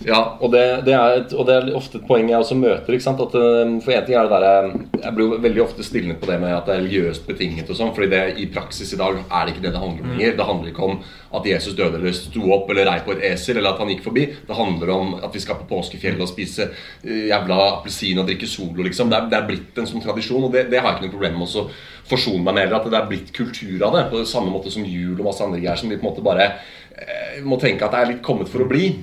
Ja, 0.00 0.38
og 0.40 0.48
det, 0.54 0.62
det 0.86 0.94
er 0.96 1.18
et, 1.18 1.32
og 1.36 1.44
det 1.44 1.54
er 1.58 1.66
ofte 1.76 1.98
et 1.98 2.06
poeng 2.08 2.30
jeg 2.30 2.40
også 2.40 2.56
møter. 2.56 2.96
At, 2.96 3.34
eh, 3.36 3.72
for 3.84 3.92
en 3.92 4.06
ting 4.06 4.16
er 4.16 4.28
det 4.30 4.38
der, 4.40 4.70
Jeg 5.00 5.14
blir 5.16 5.26
jo 5.26 5.40
veldig 5.40 5.62
ofte 5.64 5.84
stilnet 5.84 6.20
på 6.20 6.28
det 6.28 6.38
med 6.40 6.54
at 6.56 6.66
det 6.66 6.74
er 6.74 6.80
religiøst 6.80 7.26
betinget. 7.28 7.68
og 7.68 7.76
sånn, 7.76 7.92
fordi 7.94 8.08
det 8.08 8.38
i 8.40 8.46
praksis 8.46 8.92
i 8.94 9.00
dag 9.00 9.18
er 9.20 9.44
det 9.44 9.54
ikke 9.54 9.64
det 9.66 9.72
det 9.74 9.82
handler 9.82 10.04
om 10.04 10.14
lenger. 10.16 10.36
Det 10.36 10.46
handler 10.46 10.70
ikke 10.70 10.88
om 10.88 11.02
at 11.36 11.46
Jesus 11.46 11.76
døde 11.76 12.00
eller 12.00 12.16
sto 12.16 12.52
opp 12.52 12.70
eller 12.70 12.88
rei 12.88 12.98
på 13.04 13.12
et 13.12 13.24
esel 13.32 13.58
eller 13.58 13.74
at 13.74 13.78
han 13.78 13.92
gikk 13.92 14.02
forbi. 14.08 14.26
Det 14.48 14.56
handler 14.56 14.90
om 14.94 15.14
at 15.20 15.34
vi 15.34 15.44
skal 15.44 15.60
på 15.60 15.68
påskefjellet 15.68 16.24
og 16.24 16.32
spise 16.32 16.70
eh, 16.70 17.28
jævla 17.28 17.60
appelsin 17.76 18.18
og 18.18 18.26
drikke 18.26 18.48
Solo. 18.48 18.82
liksom. 18.82 19.12
Det 19.12 19.20
er, 19.20 19.28
det 19.28 19.36
er 19.36 19.48
blitt 19.52 19.78
en 19.78 19.86
sånn 19.90 20.04
tradisjon, 20.04 20.48
og 20.48 20.52
det, 20.56 20.70
det 20.72 20.80
har 20.80 20.94
jeg 20.94 21.00
ikke 21.00 21.10
noe 21.10 21.16
problem 21.18 21.40
med 21.42 21.56
å 21.60 21.68
forsone 22.08 22.40
meg 22.40 22.56
med. 22.56 22.66
Eller 22.66 22.80
At 22.80 22.88
det 22.88 23.00
er 23.02 23.08
blitt 23.12 23.32
kultur 23.36 23.84
av 23.84 23.96
det, 23.98 24.08
på 24.08 24.24
samme 24.24 24.48
måte 24.48 24.72
som 24.72 24.88
jul 24.88 25.18
og 25.18 25.26
masse 25.28 25.44
andre 25.44 25.60
greier 25.60 25.76
som 25.76 25.92
vi 25.92 26.00
på 26.00 26.06
en 26.06 26.12
måte 26.14 26.24
bare 26.24 26.54
eh, 26.96 27.40
må 27.44 27.60
tenke 27.60 27.84
at 27.84 27.92
det 27.92 28.00
er 28.00 28.14
litt 28.14 28.24
kommet 28.24 28.48
for 28.48 28.64
å 28.64 28.70
bli. 28.70 28.94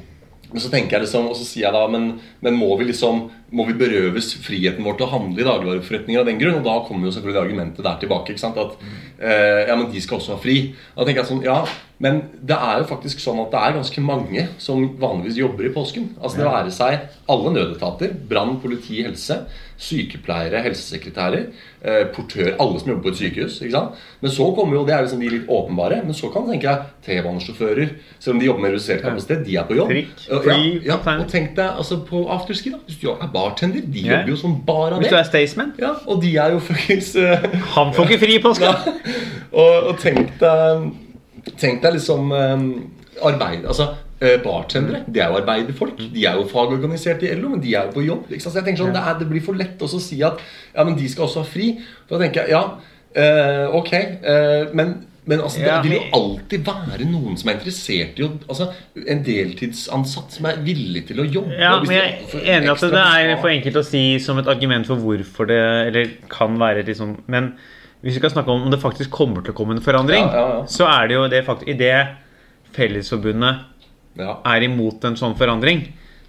Men 0.52 0.64
så 0.64 0.72
tenker 0.72 0.98
jeg 0.98 1.08
liksom, 1.08 1.28
og 1.28 1.36
så 1.36 1.45
sier 1.48 1.68
jeg 1.68 1.76
da, 1.76 1.84
men, 1.91 2.12
men 2.45 2.56
må 2.60 2.70
vi 2.80 2.89
liksom 2.89 3.26
må 3.56 3.64
vi 3.70 3.78
berøves 3.80 4.34
friheten 4.43 4.84
vår 4.84 4.98
til 4.98 5.08
å 5.08 5.12
handle 5.14 5.39
i 5.39 5.48
dagligvareforretninger 5.48 6.20
av 6.20 6.28
den 6.28 6.39
grunn? 6.41 6.60
Og 6.60 6.66
da 6.66 6.78
kommer 6.88 7.08
jo 7.08 7.14
selvfølgelig 7.16 7.43
argumentet 7.45 7.86
der 7.86 8.00
tilbake. 8.02 8.34
ikke 8.34 8.43
sant, 8.43 8.58
At 8.60 8.76
eh, 9.20 9.68
ja, 9.70 9.76
men 9.76 9.91
de 9.91 10.02
skal 10.04 10.20
også 10.20 10.36
ha 10.36 10.41
fri. 10.43 10.58
Og 10.95 11.02
da 11.02 11.08
tenker 11.08 11.24
jeg 11.24 11.32
sånn, 11.32 11.45
ja, 11.48 11.62
Men 11.98 12.20
det 12.45 12.54
er 12.54 12.84
jo 12.84 12.89
faktisk 12.91 13.18
sånn 13.24 13.39
at 13.41 13.50
det 13.50 13.58
er 13.58 13.78
ganske 13.80 14.02
mange 14.06 14.43
som 14.62 14.84
vanligvis 15.02 15.39
jobber 15.39 15.66
i 15.66 15.72
påsken. 15.74 16.12
Altså 16.22 16.43
Det 16.43 16.45
være 16.45 16.74
seg 16.76 17.08
alle 17.34 17.54
nødetater, 17.56 18.12
brann, 18.30 18.60
politi, 18.62 19.00
helse, 19.02 19.39
sykepleiere, 19.82 20.62
helsesekretærer, 20.66 21.48
eh, 21.82 22.04
portør, 22.14 22.56
alle 22.60 22.80
som 22.80 22.91
jobber 22.91 23.08
på 23.08 23.14
et 23.14 23.22
sykehus. 23.22 23.62
ikke 23.62 23.72
sant? 23.72 23.98
Men 24.22 24.32
så 24.32 24.56
kommer 24.56 24.78
jo, 24.78 24.86
det 24.86 24.93
er 24.93 25.02
liksom 25.06 25.20
de 25.20 25.30
litt 25.30 25.50
åpenbare, 25.50 26.04
men 26.06 26.14
så 26.14 26.32
kan 26.34 26.45
du 26.45 26.52
tenke 26.52 26.70
deg 26.70 26.86
T-banesjåfører, 27.06 27.89
selv 28.20 28.36
om 28.36 28.39
de 28.39 28.45
jobber 28.45 28.62
med 28.62 28.72
redusert 28.72 29.02
kapasitet, 29.02 29.45
de 29.45 29.58
er 29.58 29.68
på 29.70 29.78
jobb. 29.78 29.89
Trikk, 29.89 30.16
fly, 30.43 30.62
ja, 30.86 30.98
ja, 30.98 31.18
og 31.18 31.28
tenk 31.30 31.56
deg 31.56 31.82
altså 31.82 32.00
på 32.06 32.24
afterski, 32.30 32.74
da. 32.74 32.82
Hvis 32.86 33.02
du 33.02 33.10
er 33.12 33.30
bartender, 33.38 33.85
de 33.85 34.01
yeah. 34.01 34.17
jobber 34.17 34.33
jo 34.33 34.39
som 34.41 34.57
bare 34.65 34.97
av 34.97 34.97
det. 34.97 35.05
Hvis 35.05 35.13
du 35.13 35.19
er. 35.19 35.29
Staysman 35.29 35.73
Ja, 35.79 35.93
og 36.07 36.21
de 36.23 36.33
er 36.41 36.55
jo 36.55 36.63
fuckings 36.63 37.13
uh, 37.15 37.45
Han 37.77 37.93
får 37.95 38.09
ikke 38.09 38.23
fri 38.25 38.38
i 38.39 38.43
påska! 38.43 38.73
og, 39.61 39.75
og 39.91 39.95
tenk 40.01 40.33
deg 40.41 40.88
Tenk 41.55 41.79
deg 41.79 41.93
liksom 41.95 42.33
eh, 42.35 42.63
arbeid 43.23 43.63
Altså 43.69 43.85
eh, 44.19 44.35
Bartendere 44.43 45.03
det 45.07 45.21
er 45.23 45.31
jo 45.31 45.39
arbeiderfolk. 45.39 45.99
De 46.13 46.25
er 46.25 46.35
jo 46.35 46.47
fagorganisert 46.49 47.23
i 47.23 47.31
LO, 47.38 47.53
men 47.53 47.61
de 47.63 47.73
er 47.75 47.88
jo 47.88 47.95
på 47.95 48.03
jobb. 48.03 48.33
Så 48.35 48.51
jeg 48.51 48.65
tenker 48.65 48.83
sånn, 48.83 48.95
det, 48.95 49.03
er, 49.03 49.19
det 49.21 49.29
blir 49.29 49.43
for 49.45 49.57
lett 49.57 49.81
å 49.81 49.89
si 49.93 50.19
at 50.25 50.41
ja, 50.73 50.83
men 50.83 50.97
de 50.97 51.07
skal 51.11 51.27
også 51.27 51.45
ha 51.45 51.47
fri. 51.47 51.69
Da 52.09 52.19
tenker 52.21 52.43
jeg 52.43 52.55
ja, 52.57 52.63
eh, 53.17 53.77
ok, 53.77 53.93
eh, 53.93 54.73
men 54.77 54.97
men 55.28 55.41
altså, 55.43 55.59
det 55.59 55.75
vil 55.84 55.95
jo 55.97 56.03
alltid 56.15 56.67
være 56.67 57.05
noen 57.09 57.36
som 57.39 57.49
er 57.51 57.57
interessert 57.57 58.19
i 58.19 58.23
å 58.23 58.30
altså, 58.47 58.69
En 59.11 59.23
deltidsansatt 59.25 60.38
som 60.38 60.47
er 60.47 60.61
villig 60.63 61.03
til 61.09 61.19
å 61.19 61.25
jobbe. 61.28 61.57
Ja, 61.59 61.73
men 61.84 61.91
jeg 61.97 62.13
er 62.39 62.51
enig 62.55 62.71
at 62.71 62.86
det 62.93 63.01
er 63.01 63.34
for 63.41 63.51
enkelt 63.51 63.80
å 63.82 63.84
si 63.84 64.03
som 64.23 64.39
et 64.39 64.47
argument 64.51 64.88
for 64.88 65.03
hvorfor 65.03 65.49
det 65.49 65.59
Eller 65.89 66.13
kan 66.32 66.55
være 66.61 66.86
liksom 66.88 67.17
Men 67.28 67.51
hvis 67.99 68.15
vi 68.15 68.21
skal 68.21 68.32
snakke 68.38 68.53
om 68.53 68.67
om 68.67 68.71
det 68.71 68.80
faktisk 68.80 69.11
kommer 69.11 69.43
til 69.43 69.51
å 69.51 69.57
komme 69.57 69.75
en 69.75 69.84
forandring, 69.84 70.23
Ja, 70.30 70.38
ja, 70.38 70.57
ja. 70.59 70.65
så 70.69 70.88
er 70.88 71.09
det 71.09 71.17
jo 71.17 71.28
det 71.34 71.43
faktisk 71.47 71.71
Idet 71.73 72.15
Fellesforbundet 72.78 73.63
ja. 74.21 74.36
er 74.45 74.65
imot 74.67 75.03
en 75.07 75.17
sånn 75.17 75.34
forandring, 75.39 75.82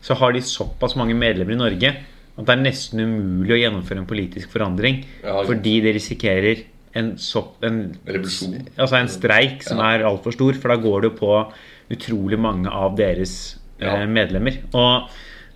så 0.04 0.16
har 0.16 0.32
de 0.32 0.40
såpass 0.44 0.94
mange 0.96 1.16
medlemmer 1.18 1.54
i 1.54 1.60
Norge 1.60 1.90
at 2.38 2.46
det 2.46 2.54
er 2.54 2.62
nesten 2.62 3.02
umulig 3.02 3.56
å 3.56 3.58
gjennomføre 3.58 4.00
en 4.00 4.08
politisk 4.08 4.52
forandring. 4.54 5.00
Fordi 5.20 5.74
det 5.84 5.94
risikerer 5.96 6.62
en, 6.94 7.16
sopp, 7.18 7.62
en, 7.64 7.96
altså 8.08 8.96
en 8.98 9.08
streik 9.08 9.62
som 9.62 9.78
Ja. 9.78 9.94
er 9.94 10.04
altfor 10.08 10.32
stor. 10.32 10.52
For 10.54 10.68
da 10.68 10.76
går 10.76 11.02
det 11.02 11.10
jo 11.12 11.16
på 11.18 11.52
utrolig 11.90 12.38
mange 12.38 12.68
av 12.70 12.96
deres 12.96 13.56
Ja. 13.80 13.96
eh, 14.02 14.06
medlemmer. 14.06 14.56
Og 14.74 15.08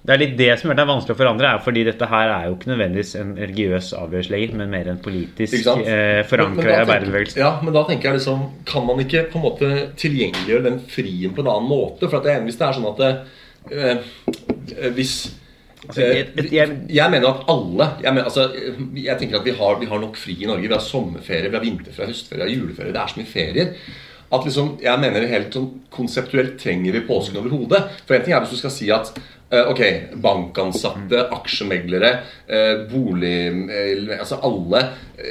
det 0.05 0.15
er 0.15 0.19
litt 0.19 0.37
det 0.37 0.59
som 0.59 0.71
gjør 0.71 0.77
det 0.77 0.87
vanskelig 0.87 1.15
å 1.15 1.19
forandre, 1.19 1.55
er 1.55 1.59
fordi 1.63 1.85
dette 1.85 2.07
her 2.07 2.29
er 2.29 2.49
jo 2.49 2.57
ikke 2.57 2.71
nødvendigvis 2.73 3.15
en 3.21 3.37
religiøs 3.37 3.93
avgjørelse 3.95 4.31
lenger, 4.31 4.55
men 4.57 4.71
mer 4.71 4.89
en 4.89 4.99
politisk 4.99 5.67
eh, 5.87 6.23
forankra 6.27 6.81
arbeiderbevegelsen. 6.85 7.39
Ja, 7.39 7.61
men 7.63 7.73
da 7.75 7.85
tenker 7.85 8.11
jeg 8.11 8.19
liksom 8.21 8.51
Kan 8.67 8.87
man 8.87 8.99
ikke 8.99 9.31
på 9.31 9.39
en 9.39 9.45
måte 9.47 9.93
tilgjengeliggjøre 9.97 10.65
den 10.65 10.81
frien 10.89 11.35
på 11.35 11.41
en 11.43 11.49
annen 11.55 11.69
måte? 11.69 12.09
For 12.11 12.19
at 12.19 12.25
jeg, 12.25 12.43
hvis 12.43 12.59
det 12.59 12.67
er 12.69 12.73
sånn 12.73 12.91
at 12.91 12.99
det, 12.99 13.13
eh, 13.71 14.91
Hvis 14.91 15.15
Altså, 15.93 16.03
eh, 16.09 16.53
jeg- 16.53 16.71
jeg- 16.89 17.11
mener 17.11 17.29
at 17.29 17.45
alle 17.49 17.89
jeg, 18.03 18.15
mener, 18.15 18.25
altså, 18.25 18.47
jeg 18.97 19.19
tenker 19.19 19.39
at 19.39 19.45
vi 19.45 19.51
har, 19.59 19.79
vi 19.81 19.87
har 19.87 19.99
nok 20.01 20.17
fri 20.17 20.37
i 20.41 20.47
Norge. 20.47 20.63
Vi 20.69 20.73
har 20.75 20.81
sommerferie, 20.81 21.51
vi 21.51 21.57
har 21.57 21.65
vinterferie, 21.65 22.09
høstferie, 22.09 22.49
juleferie. 22.49 22.93
Det 22.93 23.03
er 23.03 23.13
så 23.13 23.21
mye 23.21 23.27
ferier. 23.29 23.75
At 24.33 24.45
liksom, 24.47 24.79
jeg 24.81 24.99
mener 24.99 25.27
helt 25.29 25.53
sånn 25.53 25.71
Konseptuelt 25.93 26.57
trenger 26.59 26.93
vi 26.93 27.01
påsken 27.05 27.37
overhodet. 27.37 27.91
For 28.07 28.15
en 28.17 28.23
ting 28.25 28.33
er 28.33 28.41
hvis 28.41 28.55
du 28.55 28.57
skal 28.63 28.71
si 28.73 28.89
at 28.91 29.13
eh, 29.53 29.65
Ok, 29.69 29.83
bankansatte, 30.17 31.27
aksjemeglere, 31.37 32.23
eh, 32.49 32.87
bolig 32.89 33.69
eh, 33.69 34.19
Altså 34.19 34.39
alle 34.43 34.87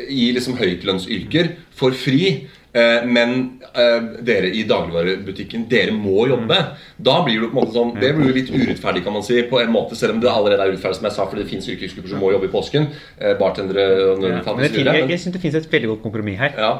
i 0.07 0.31
liksom 0.35 0.55
høytlønnsyrker 0.59 1.55
får 1.75 1.97
fri. 1.97 2.47
Eh, 2.73 3.05
Men 3.05 3.59
eh, 3.75 3.99
dere 4.27 4.49
i 4.55 4.63
dagligvarebutikken, 4.69 5.67
dere 5.71 5.91
må 5.95 6.27
jobbe. 6.29 6.57
Da 6.97 7.17
blir 7.25 7.41
det 7.41 7.49
på 7.51 7.57
en 7.57 7.59
måte 7.63 7.75
sånn 7.75 7.93
Det 7.99 8.13
blir 8.15 8.29
jo 8.31 8.35
litt 8.37 8.51
urettferdig, 8.53 9.03
kan 9.03 9.13
man 9.13 9.23
si, 9.27 9.41
på 9.49 9.59
en 9.61 9.71
måte, 9.73 9.95
selv 9.99 10.15
om 10.15 10.21
det 10.23 10.29
allerede 10.31 10.61
er 10.65 10.71
urettferdig, 10.73 10.95
som 11.01 11.05
jeg 11.09 11.17
sa, 11.17 11.25
fordi 11.27 11.43
det 11.43 11.49
finnes 11.51 11.67
yrkesgrupper 11.73 12.09
som 12.15 12.19
må 12.23 12.31
jobbe 12.33 12.47
i 12.49 12.53
påsken. 12.53 12.87
eh, 13.19 13.35
Bartendere 13.39 13.85
og 14.11 14.23
Ja, 14.23 14.41
men 14.55 14.63
jeg, 14.67 14.85
jeg, 14.85 15.09
jeg 15.09 15.19
syns 15.19 15.33
det 15.37 15.41
finnes 15.43 15.59
et 15.65 15.71
veldig 15.71 15.89
godt 15.95 16.03
kompromiss 16.03 16.39
her. 16.39 16.53
ja, 16.57 16.73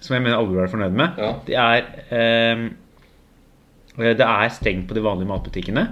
som 0.00 0.14
jeg 0.14 0.22
mener 0.22 0.36
alle 0.36 0.48
burde 0.50 0.60
være 0.66 0.74
fornøyd 0.74 0.92
med, 0.92 1.08
Ja. 1.18 1.32
det 1.46 1.54
er 1.56 1.86
ehm, 2.12 2.66
Det 3.96 4.20
er 4.20 4.48
strengt 4.52 4.88
på 4.88 4.94
de 4.94 5.00
vanlige 5.02 5.28
matbutikkene, 5.30 5.86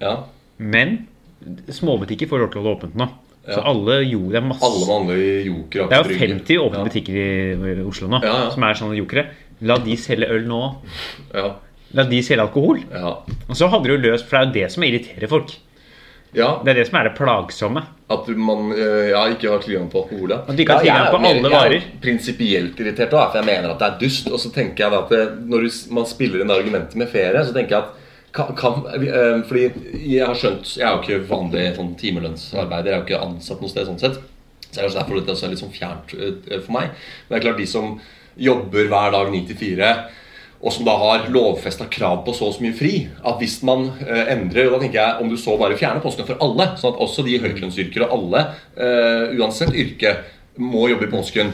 ja. 0.00 0.16
men 0.58 1.06
småbutikker 1.70 2.26
får 2.30 2.38
lov 2.42 2.50
til 2.50 2.58
å 2.60 2.62
holde 2.64 2.76
åpent 2.80 2.96
nå. 2.98 3.06
Så 3.42 3.58
alle 3.66 3.96
gjorde 4.06 4.32
det 4.36 4.42
masse 4.46 4.62
Alle 4.68 4.86
vanlige 4.86 5.44
jokere 5.48 5.88
Det 5.90 5.96
er 5.98 6.04
jo 6.04 6.18
50 6.20 6.58
åpne 6.62 6.78
Ja. 6.78 6.84
butikker 6.84 7.16
i 7.16 7.82
Oslo 7.82 8.06
nå, 8.08 8.20
Ja, 8.22 8.34
ja. 8.44 8.50
som 8.54 8.62
er 8.62 8.74
sånne 8.78 8.96
jokere. 9.00 9.24
La 9.62 9.76
de 9.78 9.96
selge 9.96 10.28
øl 10.30 10.46
nå. 10.46 10.60
Ja, 11.34 11.48
La 11.94 12.04
de 12.04 12.22
selge 12.22 12.40
alkohol. 12.46 12.80
ja. 12.92 13.16
Og 13.48 13.54
så 13.58 13.68
hadde 13.68 13.90
jo 13.90 13.96
løst, 13.98 14.26
for 14.28 14.38
det 14.38 14.42
er 14.42 14.46
jo 14.46 14.52
det 14.66 14.72
som 14.72 14.82
irriterer 14.84 15.28
folk. 15.28 15.56
ja. 16.34 16.60
Det 16.64 16.70
er 16.70 16.74
det 16.80 16.86
som 16.88 16.98
er 17.00 17.04
det 17.08 17.14
plagsomme. 17.18 17.82
At 18.10 18.28
man 18.28 18.70
eh, 18.72 19.10
ja, 19.10 19.24
ikke 19.28 19.50
har 19.50 19.58
tilgang 19.58 19.90
på 19.90 20.02
alkohol. 20.04 20.32
At 20.32 20.46
du 20.56 20.62
ikke 20.62 20.72
har 20.72 20.80
tilgang 20.86 21.06
er 21.06 21.10
på 21.10 21.20
alle 21.26 21.50
varer. 21.50 21.72
Jeg 21.72 21.82
er 21.82 22.00
prinsipielt 22.02 22.78
irritert 22.80 23.10
da 23.10 23.26
for 23.30 23.38
jeg 23.42 23.46
mener 23.46 23.70
at 23.74 23.78
det 23.78 23.88
er 23.90 23.98
dust. 24.00 24.30
Og 24.30 24.38
så 24.38 24.52
tenker 24.54 24.84
jeg 24.84 24.90
da 24.92 25.02
at 25.02 25.08
det, 25.10 25.48
når 25.48 25.66
man 25.92 26.06
spiller 26.06 26.40
inn 26.40 26.50
argumentet 26.50 26.94
med 26.96 27.08
ferie, 27.08 27.42
så 27.44 27.52
tenker 27.52 27.70
jeg 27.76 27.82
at 27.82 27.98
kan, 28.32 28.54
kan, 28.56 28.86
eh, 28.86 29.42
fordi 29.48 29.66
jeg 30.08 30.24
har 30.24 30.38
skjønt 30.38 30.76
Jeg 30.76 30.86
er 30.86 30.94
jo 30.94 31.02
ikke 31.02 31.28
vanlig 31.28 31.66
sånn 31.76 31.92
timelønnsarbeider. 32.00 32.88
Jeg 32.88 32.94
er 32.94 33.02
jo 33.02 33.06
ikke 33.08 33.26
ansatt 33.26 33.60
noe 33.60 33.72
sted 33.72 33.88
sånn 33.88 34.00
sett. 34.00 34.18
Så 34.62 34.72
det 34.72 34.80
er 34.80 34.86
kanskje 34.86 35.00
derfor 35.02 35.20
dette 35.20 35.36
er 35.36 35.52
litt 35.52 35.62
sånn 35.62 35.74
fjernt 35.76 36.16
eh, 36.16 36.58
for 36.64 36.72
meg. 36.78 36.90
Men 37.28 37.34
det 37.34 37.38
er 37.40 37.46
klart 37.46 37.60
de 37.60 37.68
som 37.68 37.94
jobber 38.40 38.88
hver 38.88 39.12
dag 39.12 39.32
9 39.32 39.46
til 39.50 39.60
4 39.60 39.94
og 40.62 40.70
som 40.70 40.86
da 40.86 40.92
har 40.94 41.24
lovfesta 41.34 41.88
krav 41.90 42.20
på 42.22 42.32
så 42.38 42.46
og 42.46 42.52
så 42.54 42.62
mye 42.62 42.76
fri. 42.78 42.92
At 43.26 43.40
hvis 43.42 43.56
man 43.66 43.88
eh, 44.06 44.30
endrer 44.30 44.70
da 44.70 44.78
tenker 44.78 45.00
jeg 45.00 45.24
Om 45.24 45.32
du 45.32 45.34
så 45.36 45.56
bare 45.58 45.74
fjerner 45.76 46.04
påsken 46.04 46.28
for 46.28 46.38
alle, 46.44 46.68
sånn 46.78 46.94
at 46.94 47.02
også 47.02 47.24
de 47.26 47.40
høytlønnsyrker 47.42 48.06
og 48.06 48.14
alle, 48.14 48.44
uansett 49.34 49.74
yrke, 49.74 50.14
må 50.62 50.86
jobbe 50.86 51.08
i 51.08 51.12
påsken. 51.12 51.50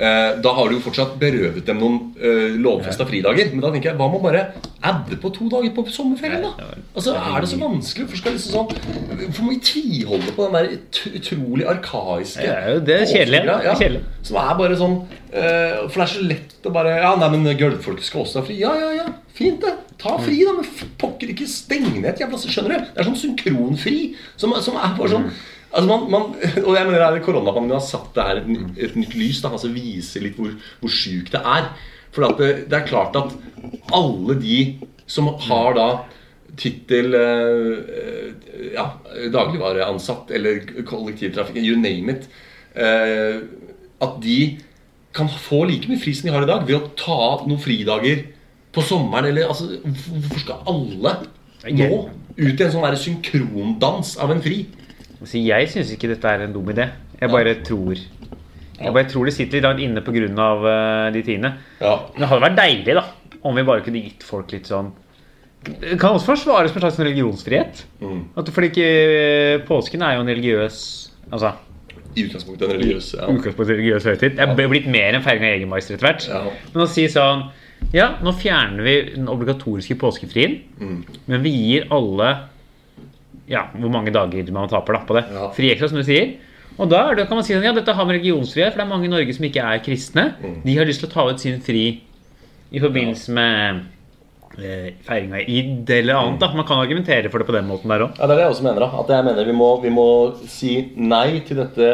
Eh, 0.00 0.30
da 0.40 0.52
har 0.56 0.70
du 0.70 0.78
jo 0.78 0.80
fortsatt 0.80 1.18
berøvet 1.20 1.66
dem 1.68 1.80
noen 1.82 1.96
uh, 2.16 2.54
lovfesta 2.56 3.04
fridager. 3.08 3.50
Men 3.52 3.60
da 3.60 3.72
tenker 3.74 3.90
jeg, 3.90 3.98
hva 3.98 4.06
med 4.08 4.16
å 4.16 4.24
bare 4.24 4.44
adde 4.88 5.18
på 5.20 5.28
to 5.36 5.48
dager 5.52 5.74
på 5.76 5.84
sommerferien? 5.92 6.46
da? 6.46 6.68
Altså, 6.94 7.12
Er 7.18 7.44
det 7.44 7.50
så 7.50 7.58
vanskelig? 7.60 8.06
Hvorfor 8.06 8.22
skal 8.22 8.36
liksom 8.38 8.54
sånn 8.54 9.20
Hvorfor 9.26 9.44
må 9.44 9.52
vi 9.52 9.60
tviholde 9.68 10.32
på 10.36 10.46
den 10.46 10.56
der 10.56 11.18
utrolig 11.20 11.68
arkaiske 11.68 12.46
Det 12.46 12.56
er 12.56 12.80
det 12.86 12.96
er 12.96 13.06
kjedelig, 13.12 13.42
kjedelig. 13.82 14.02
Som 14.24 14.40
er 14.40 14.56
bare 14.62 14.80
sånn 14.80 14.96
eh, 15.04 15.84
For 15.84 15.98
det 15.98 16.06
er 16.06 16.12
så 16.14 16.26
lett 16.32 16.70
å 16.70 16.74
bare 16.80 16.96
Ja, 16.96 17.12
nei, 17.20 17.30
men 17.36 17.52
gulvfolket 17.60 18.08
skal 18.08 18.24
også 18.24 18.40
ha 18.40 18.48
fri. 18.48 18.56
Ja, 18.62 18.72
ja, 18.80 18.90
ja. 19.02 19.06
Fint, 19.36 19.60
det. 19.60 19.76
Ta 20.00 20.16
fri, 20.20 20.40
da. 20.48 20.56
Men 20.56 20.90
pokker 21.00 21.36
ikke 21.36 21.48
steng 21.50 21.90
ned 21.92 22.14
et 22.14 22.24
jævla 22.24 22.40
Skjønner 22.40 22.72
du? 22.72 22.88
Det 22.88 23.04
er 23.04 23.12
sånn 23.12 23.22
synkronfri 23.26 23.98
som, 24.40 24.56
som 24.64 24.80
er 24.80 24.96
bare 24.96 25.12
sånn 25.18 25.32
Altså 25.70 25.86
man, 25.86 26.06
man, 26.10 26.22
og 26.66 26.74
jeg 26.74 26.86
mener 26.88 27.14
det 27.14 27.24
Koronapandemien 27.24 27.78
har 27.78 27.86
satt 27.86 28.14
det 28.16 28.26
her 28.26 28.42
et, 28.42 28.78
et 28.88 28.96
nytt 28.98 29.16
lys. 29.18 29.42
Da, 29.44 29.52
altså 29.54 29.72
Vise 29.74 30.22
litt 30.22 30.38
hvor, 30.40 30.54
hvor 30.82 30.94
sjukt 30.94 31.34
det 31.34 31.42
er. 31.42 31.70
For 32.14 32.26
det, 32.40 32.50
det 32.70 32.78
er 32.78 32.88
klart 32.88 33.18
at 33.18 33.34
alle 33.94 34.38
de 34.40 34.56
som 35.10 35.28
har 35.46 35.76
da 35.78 35.90
tittel 36.58 37.14
eh, 37.14 38.32
ja, 38.74 38.86
dagligvareansatt 39.30 40.32
eller 40.34 40.64
kollektivtrafikk, 40.88 41.60
you 41.62 41.78
name 41.78 42.16
it 42.16 42.26
eh, 42.74 43.38
At 44.02 44.18
de 44.22 44.58
kan 45.14 45.30
få 45.30 45.64
like 45.70 45.90
mye 45.90 46.00
fri 46.00 46.14
som 46.16 46.28
de 46.28 46.34
har 46.34 46.46
i 46.46 46.50
dag, 46.50 46.66
ved 46.66 46.78
å 46.78 46.90
ta 46.98 47.22
noen 47.44 47.60
fridager 47.62 48.24
på 48.74 48.82
sommeren. 48.86 49.30
Eller, 49.32 49.50
altså, 49.50 49.80
hvorfor 49.82 50.42
skal 50.44 50.60
alle 50.70 51.14
nå 51.66 51.88
ut 52.38 52.54
i 52.54 52.64
en 52.64 52.70
sånn 52.72 52.86
der 52.86 52.98
synkrondans 52.98 54.14
av 54.22 54.30
en 54.32 54.42
fri? 54.44 54.62
Så 55.24 55.40
jeg 55.42 55.68
syns 55.68 55.90
ikke 55.92 56.08
dette 56.14 56.28
er 56.30 56.46
en 56.46 56.52
dum 56.54 56.68
idé. 56.72 56.88
Jeg 57.20 57.28
bare 57.32 57.54
tror 57.66 57.94
Jeg 58.80 58.92
bare 58.96 59.08
tror 59.10 59.28
det 59.28 59.34
sitter 59.36 59.58
litt 59.58 59.66
langt 59.66 59.82
inne 59.84 60.00
pga. 60.00 60.48
Uh, 60.64 61.12
de 61.12 61.22
tingene. 61.22 61.54
Ja. 61.80 61.98
Men 62.14 62.22
det 62.24 62.28
hadde 62.30 62.44
vært 62.46 62.60
deilig 62.60 62.96
da 62.96 63.04
om 63.42 63.56
vi 63.56 63.64
bare 63.64 63.80
kunne 63.84 64.00
gitt 64.04 64.24
folk 64.24 64.50
litt 64.52 64.66
sånn 64.68 64.90
Det 65.64 65.96
kan 66.00 66.12
også 66.16 66.26
forsvares 66.34 66.72
med 66.74 66.82
en 66.82 66.90
slags 66.90 66.98
religionsfrihet. 67.00 67.84
Mm. 68.00 68.18
At, 68.36 68.48
fordi 68.52 68.68
ikke 68.72 69.66
påsken 69.68 70.02
er 70.04 70.16
jo 70.16 70.24
en 70.24 70.32
religiøs 70.32 70.80
Altså 71.30 71.52
I 72.16 72.24
utgangspunktet 72.26 72.66
en 72.68 72.74
religiøs 72.76 73.14
ja. 73.14 73.28
utgangspunkt 73.30 73.70
religiøs 73.70 74.04
høytid. 74.08 74.36
Jeg 74.40 74.48
er 74.48 74.68
blitt 74.72 74.88
mer 74.90 75.14
enn 75.16 75.24
feiring 75.24 75.46
av 75.46 75.56
egen 75.56 75.70
meister 75.72 75.94
etter 75.96 76.08
hvert. 76.08 76.28
Ja. 76.28 76.40
Men 76.74 76.84
å 76.84 76.88
si 76.90 77.04
sånn 77.12 77.46
Ja, 77.96 78.10
nå 78.20 78.32
fjerner 78.36 78.84
vi 78.84 78.94
den 79.14 79.28
obligatoriske 79.32 79.96
påskefrien, 80.00 80.58
Mm. 80.80 80.98
men 81.26 81.42
vi 81.42 81.50
gir 81.50 81.86
alle 81.92 82.28
Ja, 83.50 83.66
hvor 83.74 83.90
mange 83.92 84.12
dager 84.14 84.52
man 84.54 84.70
taper 84.70 84.96
da 84.96 85.02
på 85.08 85.16
det. 85.18 85.24
Ja. 85.34 85.48
Fri 85.56 85.72
ekstra, 85.72 85.90
som 85.90 85.98
du 86.00 86.06
sier. 86.06 86.36
Og 86.80 86.88
da 86.88 87.00
er 87.10 87.18
det, 87.18 87.26
kan 87.28 87.36
man 87.40 87.44
si 87.44 87.52
at 87.56 87.64
ja, 87.66 87.72
dette 87.76 87.92
har 87.92 88.06
med 88.06 88.20
religionsfrihet, 88.20 88.72
for 88.72 88.80
det 88.80 88.86
er 88.86 88.92
mange 88.92 89.08
i 89.08 89.12
Norge 89.12 89.34
som 89.36 89.44
ikke 89.48 89.64
er 89.66 89.82
kristne. 89.84 90.30
Mm. 90.40 90.60
De 90.64 90.76
har 90.78 90.86
lyst 90.88 91.02
til 91.02 91.10
å 91.10 91.12
ta 91.12 91.26
ut 91.28 91.42
sin 91.42 91.58
fri 91.64 91.82
i 92.70 92.80
forbindelse 92.80 93.34
med 93.34 93.82
eh, 94.62 94.86
feiring 95.04 95.34
av 95.34 95.50
id 95.50 95.90
eller 95.98 96.20
annet. 96.20 96.38
da. 96.40 96.52
Man 96.54 96.68
kan 96.68 96.80
argumentere 96.80 97.28
for 97.32 97.42
det 97.42 97.48
på 97.50 97.56
den 97.58 97.68
måten 97.68 97.90
der 97.90 98.06
òg. 98.06 98.14
Ja, 98.16 98.30
Det 98.30 98.36
er 98.36 98.38
det 98.38 98.46
jeg 98.46 98.54
også 98.54 98.66
mener. 98.68 98.86
da 98.86 99.02
At 99.02 99.12
jeg 99.16 99.26
mener 99.26 99.50
vi 99.50 99.56
må, 99.58 99.70
vi 99.82 99.92
må 99.92 100.06
si 100.46 100.74
nei 100.96 101.40
til 101.46 101.60
dette 101.64 101.90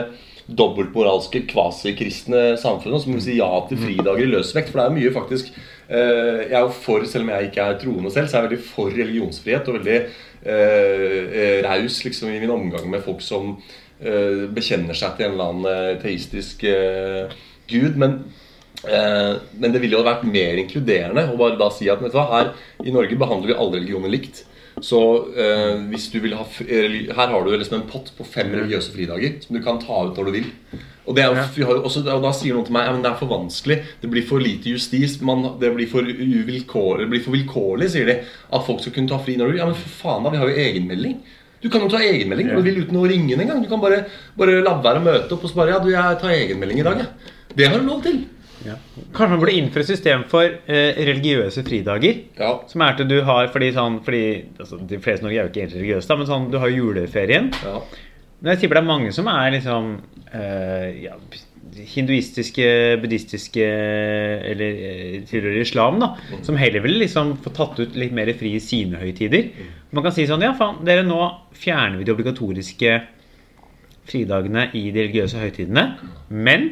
dobbeltmoralske, 0.46 1.42
kvasikristne 1.50 2.52
samfunnet. 2.60 3.02
Så 3.02 3.10
må 3.10 3.18
vi 3.18 3.26
si 3.30 3.40
ja 3.40 3.48
til 3.68 3.80
fridager 3.80 4.22
i 4.22 4.30
løsvekt. 4.36 4.70
For 4.70 4.78
det 4.82 4.86
er 4.86 4.96
mye 5.00 5.14
faktisk 5.16 5.50
eh, 5.88 6.46
Jeg 6.46 6.54
er 6.54 6.62
jo 6.68 6.70
for, 6.84 7.02
selv 7.08 7.26
om 7.26 7.32
jeg 7.34 7.50
ikke 7.50 7.66
er 7.66 7.80
troende 7.82 8.12
selv, 8.14 8.28
så 8.30 8.36
er 8.36 8.44
jeg 8.44 8.50
veldig 8.52 8.62
for 8.68 8.94
religionsfrihet. 8.94 9.66
Og 9.72 9.80
veldig 9.80 9.98
eh, 10.46 11.20
eh, 11.42 11.58
raus 11.66 12.00
liksom, 12.06 12.30
i 12.32 12.40
min 12.42 12.54
omgang 12.54 12.88
med 12.90 13.04
folk 13.04 13.20
som 13.24 13.56
eh, 14.00 14.46
bekjenner 14.54 14.96
seg 14.96 15.18
til 15.18 15.28
en 15.28 15.36
eller 15.36 15.52
annen 15.52 15.70
eh, 15.72 16.02
teistisk 16.02 16.64
eh, 16.70 17.36
gud. 17.70 17.98
Men 18.00 18.20
Eh, 18.84 19.36
men 19.58 19.72
det 19.72 19.80
ville 19.82 19.96
jo 19.96 20.04
vært 20.06 20.26
mer 20.28 20.60
inkluderende 20.60 21.30
å 21.32 21.38
bare 21.40 21.58
da 21.58 21.70
si 21.74 21.88
at 21.90 22.02
hva, 22.12 22.26
her 22.30 22.52
i 22.84 22.92
Norge 22.94 23.18
behandler 23.18 23.52
vi 23.52 23.56
alle 23.56 23.80
religioner 23.80 24.12
likt. 24.12 24.44
Så 24.84 25.00
eh, 25.32 25.78
hvis 25.88 26.10
du 26.12 26.18
vil 26.20 26.34
ha 26.36 26.44
Her 26.44 27.30
har 27.32 27.44
du 27.44 27.54
liksom 27.54 27.78
en 27.78 27.86
pott 27.88 28.10
på 28.16 28.26
fem 28.28 28.50
religiøse 28.52 28.92
fridager 28.92 29.38
som 29.40 29.56
du 29.56 29.62
kan 29.64 29.80
ta 29.80 30.02
ut 30.04 30.18
når 30.18 30.28
du 30.28 30.34
vil. 30.34 30.50
Og, 31.06 31.14
det 31.14 31.22
er, 31.22 31.38
også, 31.78 32.02
og 32.02 32.24
da 32.24 32.32
sier 32.34 32.56
noen 32.56 32.66
til 32.66 32.74
meg 32.74 32.88
ja, 32.88 32.92
men 32.96 33.04
det 33.04 33.12
er 33.12 33.18
for 33.20 33.30
vanskelig. 33.30 33.78
Det 34.02 34.10
blir 34.10 34.26
for 34.26 34.42
lite 34.42 34.72
justis. 34.74 35.20
Man, 35.24 35.44
det, 35.62 35.70
blir 35.76 35.88
for 35.88 36.04
det 36.04 36.16
blir 36.18 37.22
for 37.22 37.36
vilkårlig, 37.36 37.88
sier 37.94 38.10
de. 38.10 38.16
At 38.50 38.66
folk 38.66 38.82
skal 38.82 38.96
kunne 38.96 39.12
ta 39.12 39.20
fri 39.22 39.38
når 39.38 39.48
du 39.48 39.54
vil. 39.54 39.62
Ja, 39.62 39.68
men 39.70 39.78
for 39.78 39.98
faen 40.02 40.26
da, 40.26 40.34
vi 40.34 40.40
har 40.42 40.50
jo 40.50 40.64
egenmelding. 40.66 41.20
Du 41.62 41.70
kan 41.72 41.86
jo 41.86 41.92
ta 41.92 42.02
egenmelding 42.02 42.50
når 42.50 42.58
du 42.58 42.68
vil 42.68 42.82
uten 42.82 42.98
å 43.00 43.06
ringe 43.08 43.38
en 43.38 43.52
gang. 43.52 43.62
Du 43.62 43.70
kan 43.70 43.80
bare, 43.82 44.02
bare 44.36 44.58
la 44.66 44.76
være 44.82 45.00
å 45.00 45.06
møte 45.06 45.38
opp 45.38 45.46
og 45.46 45.52
så 45.52 45.60
bare 45.62 45.76
Ja, 45.76 45.80
du, 45.82 45.92
jeg 45.94 46.20
tar 46.20 46.34
egenmelding 46.34 46.82
i 46.82 46.88
dag, 46.88 47.04
jeg. 47.04 47.32
Det 47.56 47.70
har 47.70 47.80
du 47.80 47.88
lov 47.88 48.02
til. 48.04 48.18
Kanskje 48.64 49.28
man 49.34 49.40
burde 49.42 49.56
innføre 49.58 49.86
system 49.86 50.24
for 50.30 50.44
eh, 50.44 50.98
religiøse 51.08 51.64
fridager. 51.66 52.22
Ja. 52.38 52.54
Som 52.70 52.84
er 52.86 52.96
til 52.98 53.10
du 53.10 53.18
har 53.28 53.50
fordi 53.54 53.72
sånn 53.76 54.00
fordi, 54.06 54.24
altså, 54.58 54.80
De 54.80 55.00
fleste 55.02 55.24
i 55.24 55.28
Norge 55.28 55.40
er 55.40 55.44
jo 55.44 55.52
ikke 55.52 55.62
egentlig 55.64 55.82
religiøse, 55.82 56.10
da, 56.10 56.16
men 56.20 56.30
sånn, 56.30 56.50
du 56.52 56.60
har 56.62 56.72
jo 56.72 56.86
juleferien. 56.88 57.52
ja. 57.64 57.80
Men 58.36 58.52
jeg 58.52 58.66
tipper 58.66 58.76
det 58.76 58.80
er 58.82 58.88
mange 58.90 59.12
som 59.16 59.28
er 59.32 59.46
liksom 59.54 59.86
eh, 60.36 60.88
ja, 61.06 61.14
hinduistiske, 61.94 62.66
buddhistiske 63.00 63.64
eller 63.64 64.80
eh, 64.90 65.14
tilhører 65.28 65.62
islam, 65.62 65.98
da. 66.02 66.10
Som 66.44 66.58
heller 66.60 66.84
vil 66.84 66.98
liksom 67.00 67.36
få 67.44 67.52
tatt 67.56 67.80
ut 67.80 67.96
litt 67.98 68.14
mer 68.16 68.28
fri 68.36 68.52
i 68.58 68.62
sine 68.62 69.00
høytider. 69.00 69.48
Man 69.96 70.04
kan 70.04 70.14
si 70.14 70.28
sånn 70.28 70.44
Ja, 70.44 70.52
faen, 70.58 70.82
dere, 70.86 71.06
nå 71.08 71.20
fjerner 71.56 71.96
vi 72.00 72.08
de 72.08 72.12
obligatoriske 72.12 72.96
fridagene 74.06 74.68
i 74.76 74.90
de 74.92 75.06
religiøse 75.06 75.40
høytidene. 75.40 75.86
Men 76.30 76.68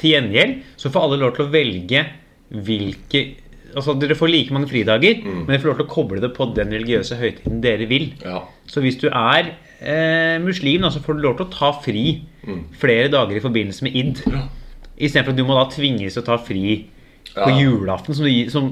til 0.00 0.10
gjengjeld 0.14 0.62
så 0.76 0.90
får 0.92 1.02
alle 1.06 1.18
lov 1.22 1.34
til 1.36 1.46
å 1.46 1.52
velge 1.52 2.06
hvilke 2.52 3.22
Altså 3.72 3.94
Dere 3.96 4.12
får 4.12 4.28
like 4.28 4.52
mange 4.52 4.68
fridager, 4.68 5.22
men 5.24 5.46
dere 5.48 5.58
får 5.62 5.70
lov 5.70 5.78
til 5.78 5.86
å 5.86 5.92
koble 5.94 6.20
det 6.20 6.28
på 6.36 6.44
den 6.52 6.68
religiøse 6.74 7.16
høytiden 7.16 7.62
dere 7.64 7.86
vil. 7.88 8.10
ja. 8.20 8.42
Så 8.68 8.82
hvis 8.84 8.98
du 9.00 9.06
er 9.08 9.46
eh, 9.80 10.36
muslim, 10.44 10.82
da, 10.84 10.90
så 10.92 11.00
får 11.00 11.16
du 11.16 11.22
lov 11.24 11.38
til 11.38 11.46
å 11.46 11.52
ta 11.54 11.70
fri 11.80 12.02
flere 12.76 13.08
dager 13.08 13.38
i 13.38 13.40
forbindelse 13.40 13.86
med 13.86 13.96
id. 13.96 14.20
Ja. 14.28 14.42
Istedenfor 14.98 15.32
at 15.32 15.40
du 15.40 15.44
må 15.48 15.56
da 15.56 15.64
tvinges 15.72 16.12
til 16.18 16.20
å 16.22 16.26
ta 16.26 16.36
fri 16.36 16.82
på 17.32 17.48
Ja. 17.48 17.56
julaften, 17.62 18.12
som 18.14 18.28
du, 18.28 18.50
som 18.52 18.68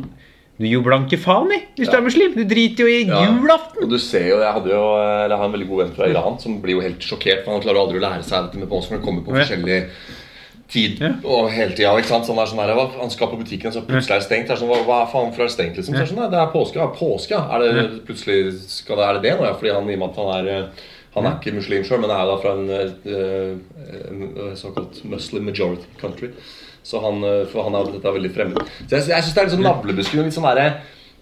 du 0.61 0.67
gir 0.69 0.75
jo 0.77 0.83
blanke 0.85 1.17
faen 1.17 1.49
i 1.57 1.63
hvis 1.81 1.89
du 1.89 1.97
er 1.97 2.05
muslim. 2.05 2.37
Du 2.37 2.45
driter 2.45 2.85
jo 2.85 2.93
i 2.93 3.07
Ja. 3.09 3.25
julaften. 3.25 3.83
Og 3.87 3.89
du 3.89 3.97
ser 3.99 4.29
jo, 4.29 4.37
Jeg 4.45 4.53
hadde 4.53 4.69
jo, 4.69 4.85
eller 5.01 5.33
jeg 5.33 5.39
har 5.39 5.47
en 5.49 5.53
veldig 5.57 5.69
god 5.73 5.79
venn 5.87 5.97
fra 5.97 6.11
Iran 6.13 6.39
som 6.39 6.61
blir 6.61 6.77
jo 6.77 6.81
helt 6.85 7.01
sjokkert. 7.01 7.47
For 7.47 7.53
han 7.57 7.63
klarer 7.65 7.81
aldri 7.87 7.97
å 7.97 8.05
lære 8.05 8.23
seg 8.23 8.51
dette 8.51 8.59
med 8.61 8.69
påske, 8.69 8.89
for 8.93 8.99
han 9.01 9.07
kommer 9.07 9.25
på 9.25 9.33
Ja. 9.33 9.87
Tid 10.71 11.01
Ja. 11.03 11.11
og 11.25 11.51
hele 11.51 11.75
tida. 11.75 11.93
Sånn 12.03 12.39
er 12.39 12.47
sånn 12.47 13.01
Han 13.01 13.11
skal 13.11 13.29
på 13.29 13.39
butikken, 13.41 13.73
så 13.73 13.83
plutselig 13.83 14.17
er 14.17 14.21
det 14.21 14.29
stengt. 14.29 14.51
Er 14.51 14.57
sånn, 14.57 14.69
hva, 14.71 14.85
hva 14.87 15.01
faen, 15.11 15.33
for 15.35 15.43
er 15.43 15.51
det 15.51 15.57
stengt? 15.57 15.77
liksom? 15.77 15.95
Det 15.95 16.07
sånn, 16.09 16.31
det 16.31 16.39
er 16.39 16.53
påske. 16.55 16.79
Ja, 16.79 16.87
påske. 16.89 17.35
Er 17.35 17.59
det 17.59 18.05
plutselig, 18.07 18.55
skal 18.69 18.97
det, 18.97 19.05
er 19.09 19.13
det 19.15 19.23
det 19.23 19.35
nå? 19.39 19.47
Ja, 19.47 19.55
fordi 19.59 19.75
han, 19.75 19.91
i 19.91 19.95
og 19.99 20.03
med 20.05 20.11
at 20.11 20.17
han 20.17 20.33
er 20.39 20.51
eh, 20.55 20.87
han 21.15 21.27
er 21.27 21.39
ikke 21.41 21.57
muslim 21.57 21.83
sjøl, 21.83 22.01
men 22.01 22.11
er 22.15 22.27
da 22.31 22.37
fra 22.39 22.53
en 22.55 22.71
eh, 22.71 22.91
eh, 23.11 24.55
såkalt 24.55 25.03
muslim 25.05 25.45
majority 25.51 25.87
country. 26.01 26.31
Så 26.83 27.01
han, 27.03 27.21
for 27.51 27.67
han 27.67 27.75
er 27.75 27.91
dette 27.93 28.09
er 28.09 28.15
veldig 28.17 28.31
fremmed. 28.33 28.71
Så 28.87 28.97
jeg, 28.97 29.11
jeg 29.11 29.25
syns 29.27 29.35
det 29.35 29.41
er 29.43 29.49
litt 29.49 29.57
sånn 29.57 29.67
navlebeskuende. 29.67 30.31
Litt 30.31 30.39
sånn 30.39 30.47
derre 30.49 30.69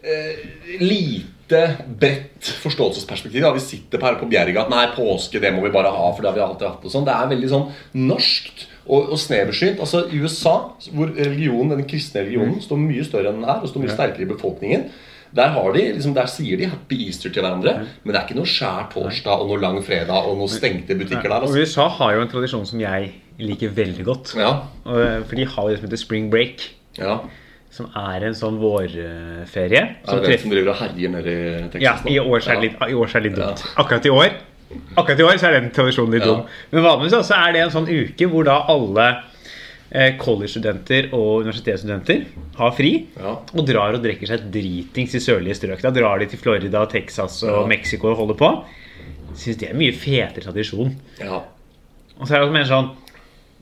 eh, 0.04 0.44
lite 0.80 1.37
bredt 1.48 2.48
forståelsesperspektiv. 2.62 3.42
Da. 3.42 3.52
Vi 3.56 3.62
sitter 3.64 4.02
her 4.04 4.18
på 4.20 4.28
Bjerga 4.30 4.64
at 4.64 4.72
nei, 4.72 4.86
påske 4.94 5.40
det 5.42 5.52
må 5.54 5.62
vi 5.64 5.72
bare 5.74 5.92
ha, 5.94 6.08
for 6.12 6.22
det 6.24 6.30
har 6.32 6.36
vi 6.38 6.44
alltid 6.44 6.68
hatt. 6.68 6.84
og 6.84 6.92
sånn. 6.92 7.06
Det 7.08 7.14
er 7.14 7.30
veldig 7.32 7.50
sånn 7.52 7.68
norskt 8.08 8.66
og, 8.86 9.12
og 9.14 9.18
sneversynt. 9.20 9.80
Altså 9.84 10.04
I 10.12 10.20
USA, 10.22 10.56
hvor 10.92 11.12
religionen, 11.16 11.76
den 11.76 11.88
kristne 11.88 12.24
religionen 12.24 12.60
står 12.64 12.80
mye 12.82 13.04
større 13.06 13.32
enn 13.32 13.40
den 13.42 13.48
her, 13.48 13.62
og 13.62 13.70
står 13.72 13.84
mye 13.84 13.96
sterkere 13.96 14.26
i 14.26 14.32
befolkningen, 14.32 14.88
der, 15.36 15.50
har 15.52 15.72
de, 15.74 15.82
liksom, 15.92 16.14
der 16.16 16.28
sier 16.32 16.56
de 16.56 16.70
'Happy 16.70 17.02
Easter' 17.04 17.32
til 17.32 17.42
hverandre, 17.44 17.74
men 18.02 18.14
det 18.14 18.16
er 18.16 18.24
ikke 18.24 18.38
noe 18.38 18.48
skjær 18.48 18.86
torsdag 18.94 19.42
og 19.42 19.50
noe 19.50 19.60
lang 19.60 19.76
fredag 19.84 20.24
og 20.24 20.38
noen 20.38 20.48
stengte 20.48 20.96
butikker 20.96 21.28
der. 21.28 21.42
Altså. 21.44 21.58
USA 21.58 21.88
har 21.98 22.14
jo 22.14 22.22
en 22.24 22.30
tradisjon 22.32 22.64
som 22.66 22.80
jeg 22.80 23.10
liker 23.38 23.68
veldig 23.76 24.04
godt. 24.06 24.32
Ja, 24.40 24.54
For 24.84 25.36
de 25.36 25.44
har 25.44 25.68
det 25.68 25.78
som 25.78 25.84
heter 25.88 26.00
spring 26.00 26.30
break. 26.32 26.70
ja. 26.98 27.18
Som 27.70 27.90
er 27.94 28.24
en 28.26 28.34
sånn 28.34 28.56
vårferie. 28.58 29.80
Er 29.82 30.08
Som 30.08 30.22
den 30.24 30.38
som 30.40 30.50
driver 30.50 30.70
og 30.72 30.78
herjer 30.80 31.10
nede 31.12 31.32
i 31.34 31.68
Texas 31.72 31.82
Ja, 31.82 31.96
i 32.08 32.18
år 32.18 32.40
så 32.40 32.50
er 32.54 32.60
det 32.60 32.62
litt, 32.70 32.78
i 32.88 32.94
år 32.96 33.06
så 33.12 33.18
er 33.18 33.20
det 33.26 33.30
litt 33.30 33.38
dumt. 33.38 33.64
Akkurat 33.76 34.06
i 34.08 34.12
år 34.14 34.30
Akkurat 35.00 35.20
i 35.20 35.24
år 35.24 35.38
så 35.40 35.48
er 35.48 35.60
den 35.60 35.70
tradisjonen 35.72 36.12
litt 36.12 36.24
Ja. 36.26 36.32
dum. 36.34 36.42
Men 36.72 36.82
vanligvis 36.84 37.30
er 37.32 37.52
det 37.52 37.60
en 37.62 37.70
sånn 37.72 37.88
uke 37.88 38.26
hvor 38.28 38.44
da 38.44 38.58
alle 38.68 39.06
eh, 39.90 40.16
college-studenter 40.20 41.08
og 41.16 41.44
universitetsstudenter 41.46 42.26
har 42.58 42.72
fri. 42.76 43.06
Ja. 43.16 43.36
Og 43.54 43.64
drar 43.66 43.94
og 43.96 44.02
drikker 44.04 44.26
seg 44.28 44.50
dritings 44.52 45.14
i 45.16 45.20
sørlige 45.24 45.56
strøk. 45.56 45.80
Da 45.80 45.90
drar 45.90 46.18
de 46.20 46.26
til 46.26 46.38
Florida, 46.38 46.84
Texas 46.86 47.42
og 47.44 47.62
Ja. 47.62 47.66
Mexico 47.66 48.10
og 48.10 48.16
holder 48.18 48.34
på. 48.34 48.50
Syns 49.34 49.56
det 49.56 49.68
er 49.68 49.72
en 49.72 49.78
mye 49.80 49.92
fetere 49.96 50.42
tradisjon. 50.44 50.94
Ja. 51.20 51.40
Og 52.20 52.26
så 52.26 52.34
er 52.34 52.40
det 52.40 52.48
også 52.48 52.52
mer 52.52 52.64
sånn 52.68 52.90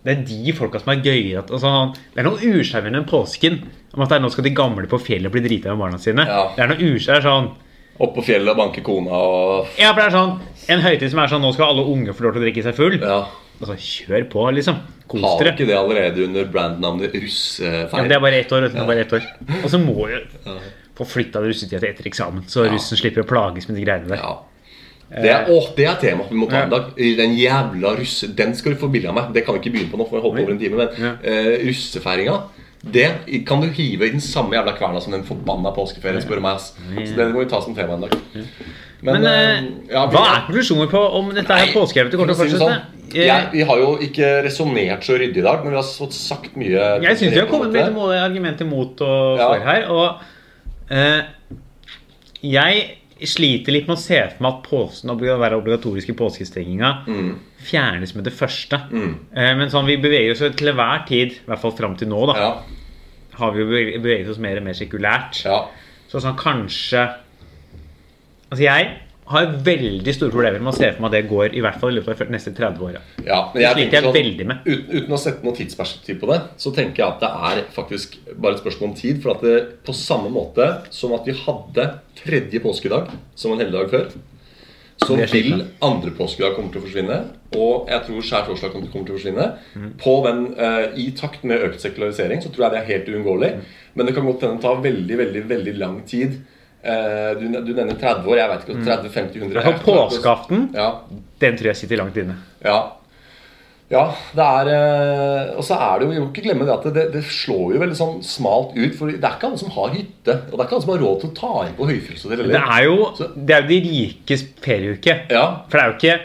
Det 0.06 0.12
er 0.14 0.22
de 0.28 0.52
folka 0.54 0.78
som 0.78 0.92
er 0.94 1.00
gøye 1.02 1.38
at, 1.40 1.48
altså, 1.50 1.70
Det 2.14 2.22
er 2.22 2.28
noe 2.28 2.38
usjarmerende 2.38 3.00
enn 3.02 3.08
påsken. 3.10 3.56
Om 3.96 4.02
at 4.04 4.12
det 4.12 4.16
er 4.20 4.22
nå 4.22 4.30
skal 4.30 4.44
de 4.46 4.52
gamle 4.54 4.86
på 4.90 5.00
fjellet 5.02 5.32
bli 5.34 5.42
drita 5.42 5.72
med 5.74 5.82
barna 5.82 5.98
sine. 5.98 6.22
Ja. 6.28 6.44
Det 6.54 6.62
er 6.62 6.70
noe 6.72 6.92
usjar 6.94 7.24
sånn 7.24 7.48
Opp 7.98 8.12
på 8.14 8.22
fjellet 8.26 8.52
og 8.52 8.58
banke 8.60 8.82
kona 8.84 9.10
og 9.16 9.66
Ja, 9.80 9.90
for 9.94 10.02
det 10.02 10.06
er 10.10 10.16
sånn 10.18 10.34
En 10.68 10.82
høytid 10.84 11.10
som 11.10 11.18
er 11.22 11.30
sånn 11.32 11.40
Nå 11.42 11.52
skal 11.56 11.70
alle 11.72 11.84
unge 11.88 12.12
få 12.14 12.26
lov 12.26 12.34
til 12.36 12.42
å 12.42 12.44
drikke 12.44 12.62
seg 12.66 12.76
full. 12.76 12.98
Ja. 13.00 13.22
Altså, 13.56 13.74
kjør 13.80 14.26
på, 14.30 14.42
liksom. 14.52 14.82
Kos 15.08 15.22
Har 15.24 15.38
dere. 15.40 15.54
ikke 15.56 15.66
det 15.66 15.76
allerede 15.78 16.24
under 16.26 16.44
brandnavnet 16.44 17.14
Ja, 17.16 17.88
men 17.96 18.08
det 18.10 18.16
er 18.18 18.20
bare 18.20 18.40
ett 18.42 18.52
år. 18.52 18.66
vet 18.66 18.74
du, 18.74 18.78
det 18.78 18.86
bare 18.86 19.00
ett 19.06 19.14
år. 19.16 19.24
Og 19.64 19.70
så 19.72 19.78
må 19.80 20.10
jo 20.10 20.18
få 20.96 21.06
flytta 21.08 21.40
russetida 21.40 21.80
til 21.80 21.88
etter 21.88 22.06
eksamen, 22.10 22.44
så 22.48 22.66
Ja. 22.66 22.72
russen 22.72 22.96
slipper 23.00 23.24
å 23.24 23.28
plages 23.28 23.66
med 23.68 23.78
de 23.78 23.84
greiene 23.84 24.08
der. 24.08 24.16
Ja. 24.20 24.36
Det 25.08 25.30
er, 25.30 25.46
åh, 25.54 25.68
det 25.76 25.84
er 25.86 25.94
tema 26.02 26.24
vi 26.28 26.34
må 26.34 26.48
ta 26.50 26.64
en 26.64 26.70
dag. 26.72 26.88
Den 26.96 27.36
jævla 27.38 27.92
russe... 28.00 28.26
Den 28.34 28.54
skal 28.58 28.74
du 28.74 28.78
få 28.80 28.88
bilde 28.90 29.08
av 29.08 29.14
meg. 29.14 29.28
Det 29.36 29.44
kan 29.46 29.54
vi 29.54 29.60
ikke 29.62 29.74
begynne 29.76 29.92
på 29.92 30.00
nå, 30.00 30.06
for 30.08 30.16
vi 30.16 30.22
har 30.22 30.24
holdt 30.26 30.36
på 30.40 30.42
over 30.42 30.54
en 30.56 30.58
time. 30.58 30.76
Men 30.76 30.88
Ja. 30.98 31.12
eh, 31.22 31.66
russefeiringa 31.68 32.40
det 32.86 33.06
kan 33.46 33.60
du 33.62 33.66
hive 33.74 34.06
i 34.06 34.10
den 34.12 34.20
samme 34.20 34.54
jævla 34.54 34.72
kverna 34.78 35.00
som 35.02 35.12
den 35.12 35.24
forbanna 35.26 35.72
påskeferien, 35.74 36.22
spør 36.22 36.40
meg. 36.40 36.54
ass. 36.54 36.72
Så 37.06 37.16
det 37.16 37.32
må 37.32 37.40
vi 37.42 37.48
ta 37.50 37.60
som 37.60 37.74
tema 37.74 37.94
en 37.94 38.00
dag. 38.04 38.12
Men, 39.02 39.22
Men 39.22 39.26
eh, 39.26 39.64
ja, 39.90 40.04
hva 40.10 40.22
er 40.36 40.44
konklusjonen 40.46 40.88
på 40.90 41.00
om 41.18 41.32
dette 41.34 41.48
Nei, 41.52 41.66
til 41.72 41.80
å 41.82 42.34
for 42.34 42.46
si 42.46 42.56
sånn, 42.58 42.76
jeg, 43.14 43.48
vi 43.52 43.62
har 43.68 43.78
jo 43.78 43.90
ikke 44.02 44.30
resonnert 44.46 45.04
så 45.06 45.18
ryddig 45.18 45.38
i 45.42 45.46
dag, 45.46 45.62
men 45.64 45.74
vi 45.74 45.80
har 45.80 45.86
fått 45.86 46.14
sagt 46.14 46.54
mye. 46.56 46.86
Jeg 47.02 47.18
syns 47.18 47.32
vi 47.34 47.40
har 47.42 47.46
kommet 47.50 47.72
med 47.72 47.96
argumenter 48.20 48.66
mot 48.66 49.00
og 49.06 49.38
Ja. 49.38 49.50
her. 49.66 49.90
Og 49.90 50.20
eh, 50.90 51.22
jeg 52.42 52.86
sliter 53.24 53.72
litt 53.72 53.86
med 53.88 53.96
å 53.96 54.00
se 54.00 54.18
for 54.34 54.42
meg 54.44 54.52
at 54.58 54.66
påsen 54.68 55.10
å 55.10 55.16
være 55.16 55.56
obligatorisk 55.56 56.10
i 56.10 56.12
påskestenginga 56.12 56.90
Mm. 57.06 57.38
fjernes 57.64 58.14
med 58.14 58.24
det 58.24 58.32
første. 58.34 58.76
Mm. 58.90 59.14
men 59.56 59.70
sånn, 59.70 59.86
vi 59.86 59.96
beveger 59.96 60.32
oss 60.32 60.38
til 60.56 60.68
enhver 60.68 61.06
tid, 61.08 61.32
i 61.32 61.40
hvert 61.46 61.60
fall 61.60 61.72
fram 61.72 61.96
til 61.96 62.08
nå, 62.08 62.26
da, 62.26 62.34
Ja, 62.38 62.62
har 63.38 63.52
vi 63.52 63.60
jo 63.60 64.00
beveget 64.00 64.28
oss 64.28 64.38
mer 64.38 64.56
og 64.58 64.64
mer 64.64 64.72
sekulært. 64.74 65.44
ja. 65.44 65.66
Så 66.08 66.20
sånn 66.20 66.36
kanskje 66.36 67.14
Altså 68.52 68.62
jeg 68.62 68.92
har 69.26 69.48
veldig 69.66 70.12
store 70.14 70.30
problemer 70.30 70.62
med 70.62 70.70
å 70.70 70.76
se 70.76 70.90
for 70.92 71.02
meg 71.02 71.10
at 71.10 71.16
det 71.16 71.30
går 71.30 71.56
i 71.58 71.62
hvert 71.64 71.80
fall 71.82 71.90
i 71.90 71.96
løpet 71.98 72.12
av 72.22 72.28
de 72.28 72.36
neste 72.36 72.52
30 72.54 72.84
åra. 72.86 73.02
Ja, 73.26 73.40
men 73.50 73.58
Det 73.58 73.64
jeg 73.64 73.74
sliter 73.78 73.98
jeg 73.98 74.06
sånn, 74.06 74.16
veldig 74.16 74.46
med. 74.46 74.68
Uten, 74.68 74.86
uten 74.92 75.16
å 75.16 75.18
sette 75.22 75.46
noe 75.46 75.56
tidsperspektiv 75.56 76.20
på 76.22 76.30
det, 76.30 76.38
så 76.62 76.72
tenker 76.76 77.02
jeg 77.02 77.08
at 77.08 77.24
det 77.24 77.32
er 77.50 77.64
faktisk 77.74 78.16
bare 78.36 78.54
et 78.54 78.62
spørsmål 78.62 78.92
om 78.92 78.96
tid. 79.00 79.18
For 79.24 79.34
at 79.34 79.42
det, 79.42 79.56
på 79.86 79.96
samme 79.98 80.30
måte 80.32 80.70
som 80.94 81.14
at 81.16 81.26
vi 81.26 81.34
hadde 81.40 81.90
tredje 82.22 82.62
påskedag 82.62 83.10
som 83.34 83.54
en 83.54 83.62
helligdag 83.64 83.92
før, 83.92 84.16
så 84.96 85.16
vil 85.28 85.58
andre 85.84 86.10
påskedag 86.16 86.54
komme 86.56 86.72
til 86.72 86.80
å 86.80 86.86
forsvinne. 86.86 87.18
Og 87.56 87.90
jeg 87.90 88.06
tror 88.06 88.26
skjærtorsdag 88.30 88.72
kommer 88.72 88.92
kommer 88.92 89.08
til 89.08 89.16
å 89.16 89.18
forsvinne. 89.18 89.48
Mm. 89.76 89.90
På 90.00 90.14
den, 90.24 90.44
uh, 90.56 90.94
I 90.96 91.10
takt 91.18 91.44
med 91.46 91.66
økt 91.66 91.82
sekularisering 91.84 92.40
så 92.42 92.52
tror 92.52 92.66
jeg 92.66 92.76
det 92.76 92.80
er 92.80 92.92
helt 92.94 93.10
uunngåelig. 93.12 93.50
Mm. 93.58 93.66
Men 93.96 94.08
det 94.08 94.14
kan 94.16 94.28
godt 94.28 94.46
hende 94.46 94.62
tar 94.62 94.80
veldig, 94.86 95.18
veldig, 95.20 95.42
veldig 95.50 95.74
lang 95.82 95.98
tid. 96.08 96.38
Eh, 96.86 97.32
du, 97.40 97.46
du 97.66 97.72
nevner 97.74 97.96
30 97.98 98.28
år. 98.30 98.36
Jeg 98.38 98.50
vet 98.52 98.68
ikke. 98.68 98.84
30, 98.86 99.10
50, 99.10 99.40
100 99.42 99.64
Mm. 99.66 99.80
Påskeaften, 99.86 100.68
Ja, 100.74 100.90
den 101.42 101.56
tror 101.58 101.72
jeg 101.72 101.76
sitter 101.82 101.96
langt 102.04 102.16
inne. 102.22 102.36
ja. 102.64 102.78
Ja, 103.88 104.00
det 104.34 104.42
er 104.42 104.68
eh, 104.74 105.50
Og 105.54 105.62
så 105.62 105.76
er 105.78 106.00
det 106.00 106.06
jo, 106.06 106.10
vi 106.10 106.18
må 106.18 106.32
ikke 106.32 106.42
glemme 106.48 106.64
det 106.66 106.72
at 106.74 106.86
det, 106.94 107.04
det 107.12 107.20
slår 107.22 107.76
jo 107.76 107.78
veldig 107.84 107.94
sånn 107.94 108.16
smalt 108.26 108.72
ut. 108.74 108.96
For 108.98 109.06
det 109.12 109.20
er 109.22 109.36
ikke 109.36 109.46
alle 109.46 109.60
som 109.60 109.70
har 109.76 109.92
hytte. 109.94 110.34
Og 110.50 110.56
det 110.56 110.58
er 110.58 110.64
ikke 110.66 110.74
alle 110.74 110.82
som 110.88 110.90
har 110.96 111.04
råd 111.04 111.20
til 111.22 111.30
å 111.30 111.36
ta 111.38 111.52
inn 111.68 111.76
på 111.78 111.86
høyfjellshotell 111.92 112.42
Det 112.50 112.62
er 112.64 112.82
jo, 112.88 112.96
Så- 113.14 113.28
det 113.36 113.54
er 113.54 113.62
jo 113.62 113.68
de 113.68 113.78
rikes 113.86 114.42
ferieuke. 114.66 115.14
Ja, 115.30 115.44
For 115.70 115.78
det 115.78 115.84
er 115.84 115.92
jo 115.92 115.98
ikke 116.00 116.20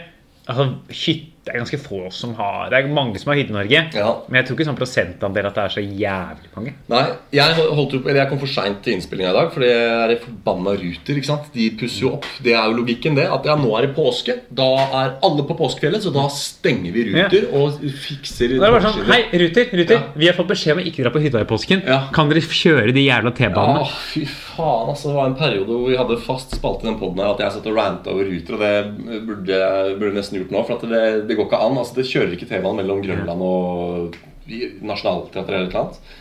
altså, 0.48 0.66
hytte, 0.90 1.31
Det 1.42 1.50
er 1.50 1.58
ganske 1.58 1.78
få 1.82 2.04
som 2.14 2.36
har 2.38 2.68
Det 2.70 2.78
er 2.78 2.86
mange 2.94 3.18
som 3.18 3.32
har 3.32 3.38
hytte 3.40 3.50
i 3.50 3.56
Norge. 3.56 3.80
ja. 3.98 4.10
Men 4.28 4.36
jeg 4.38 4.46
tror 4.46 4.56
ikke 4.58 4.66
sånn 4.68 4.76
prosentandel 4.78 5.46
at 5.48 5.56
det 5.56 5.62
er 5.64 5.72
så 5.74 5.82
jævlig 5.82 6.50
mange. 6.54 6.74
Nei, 6.92 7.00
jeg, 7.34 7.56
holdt 7.74 7.96
jeg 8.06 8.28
kom 8.30 8.38
for 8.38 8.46
seint 8.52 8.78
til 8.84 8.94
innspillinga 8.94 9.32
i 9.32 9.36
dag, 9.40 9.48
for 9.50 9.64
det 9.66 9.72
er 9.74 10.12
forbanna 10.22 10.76
Ruter. 10.78 11.18
ikke 11.18 11.26
sant? 11.26 11.48
De 11.52 11.66
pusser 11.80 12.04
jo 12.06 12.12
opp. 12.14 12.28
Det 12.46 12.54
er 12.54 12.62
jo 12.70 12.76
logikken, 12.78 13.16
det. 13.18 13.26
At 13.26 13.44
ja, 13.50 13.56
nå 13.58 13.72
er 13.78 13.88
det 13.88 13.96
påske. 13.96 14.36
Da 14.54 14.68
er 15.02 15.16
alle 15.26 15.42
på 15.48 15.56
påskefjellet, 15.58 16.04
så 16.06 16.12
da 16.14 16.28
stenger 16.30 16.94
vi 16.94 17.08
Ruter 17.10 17.48
og 17.58 17.82
fikser 18.04 18.54
Da 18.54 18.68
er 18.68 18.70
det 18.70 18.72
bare 18.76 18.86
sånn 18.86 19.10
Hei, 19.10 19.20
Ruter, 19.42 19.66
Ruter 19.82 19.94
Ja. 19.98 20.02
vi 20.22 20.30
har 20.30 20.38
fått 20.38 20.52
beskjed 20.54 20.76
om 20.78 20.84
å 20.84 20.86
ikke 20.92 21.02
dra 21.02 21.10
på 21.10 21.24
hytta 21.26 21.42
i 21.42 21.50
påsken. 21.50 21.82
Ja. 21.90 21.98
Kan 22.14 22.30
dere 22.30 22.40
kjøre 22.46 22.94
de 22.94 23.02
jævla 23.08 23.34
T-banene? 23.34 23.90
fy 24.12 24.22
faen, 24.30 24.88
altså. 24.94 25.10
Det 25.10 25.16
var 25.18 25.26
en 25.26 25.36
periode 25.42 25.66
hvor 25.74 25.90
vi 25.90 25.98
hadde 25.98 26.20
fast 26.22 26.54
spalte 26.54 26.86
i 26.86 26.90
den 26.92 27.00
poden 27.02 27.18
her 27.18 27.34
at 27.34 27.42
jeg 27.42 27.56
satt 27.58 27.66
og 27.66 27.76
ranta 27.82 28.14
over 28.14 28.30
Ruter, 28.30 28.54
og 28.54 28.60
det 28.62 29.26
burde 29.26 29.58
jeg 29.58 30.14
nesten 30.14 30.38
gjort 30.38 30.54
nå. 30.54 30.62
For 30.68 30.78
at 30.78 30.88
det, 30.92 31.31
det 31.32 31.38
går 31.40 31.48
ikke 31.48 31.62
an. 31.66 31.78
altså 31.80 31.98
Det 31.98 32.08
kjører 32.10 32.34
ikke 32.36 32.50
T-banen 32.50 32.82
mellom 32.82 33.00
Grønland 33.04 33.46
og 33.46 34.18
Nationaltheatret 34.48 35.48
eller 35.48 35.64
et 35.64 35.72
eller 35.72 35.86
annet. 35.86 36.18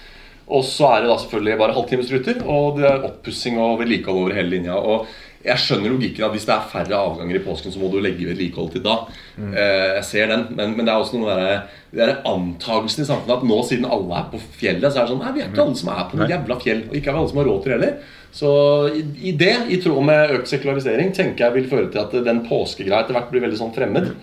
Og 0.52 0.64
så 0.68 0.88
er 0.92 1.04
det 1.04 1.12
da 1.12 1.18
selvfølgelig 1.22 1.60
bare 1.62 1.76
halvtimesruter, 1.76 2.40
og 2.50 2.80
det 2.80 2.88
er 2.90 3.04
oppussing 3.08 3.60
og 3.62 3.78
vedlikehold 3.80 4.26
over 4.26 4.40
hele 4.40 4.56
linja. 4.56 4.76
og 4.76 5.12
jeg 5.42 5.58
skjønner 5.58 5.90
logikken 5.90 6.26
at 6.26 6.34
hvis 6.36 6.44
det 6.46 6.54
er 6.54 6.68
færre 6.70 6.98
avganger 6.98 7.40
i 7.40 7.42
påsken, 7.42 7.74
så 7.74 7.82
må 7.82 7.90
du 7.90 7.98
legge 8.04 8.28
vedlikehold 8.30 8.72
til 8.76 8.84
da. 8.86 8.98
Mm. 9.38 9.54
jeg 9.56 10.04
ser 10.06 10.28
den, 10.30 10.44
men, 10.54 10.76
men 10.78 10.86
det 10.86 10.94
er 10.94 11.02
også 11.02 11.18
noe 11.18 11.38
der, 11.38 11.64
det 11.92 12.04
er 12.06 12.20
antagelsen 12.30 13.04
i 13.04 13.08
samfunnet 13.08 13.40
at 13.40 13.48
nå 13.50 13.58
siden 13.66 13.88
alle 13.90 14.20
er 14.20 14.28
på 14.30 14.42
fjellet, 14.60 14.86
så 14.86 15.02
er 15.02 15.08
det 15.08 15.14
sånn 15.16 15.24
Nei, 15.24 15.32
vi 15.36 15.44
er 15.44 15.50
ikke 15.50 15.64
alle 15.66 15.80
som 15.80 15.94
er 15.94 16.04
på 16.12 16.20
noe 16.20 16.30
jævla 16.30 16.60
fjell. 16.62 16.84
Og 16.90 16.98
ikke 16.98 17.10
er 17.10 17.18
vi 17.18 17.24
alle 17.24 17.32
som 17.32 17.42
har 17.42 17.50
råd 17.50 17.64
til 17.64 17.74
det 17.74 17.78
heller. 17.80 18.12
Så 18.32 18.52
i, 18.96 19.02
i 19.32 19.34
det, 19.42 19.56
i 19.74 19.80
tråd 19.84 20.06
med 20.08 20.36
økt 20.38 20.52
sekularisering, 20.52 21.10
tenker 21.16 21.48
jeg 21.48 21.58
vil 21.58 21.72
føre 21.74 21.90
til 21.92 22.04
at 22.06 22.14
den 22.28 22.46
påskegreia 22.46 23.02
etter 23.02 23.18
hvert 23.18 23.34
blir 23.34 23.44
veldig 23.48 23.60
sånn 23.60 23.74
fremmed. 23.76 24.14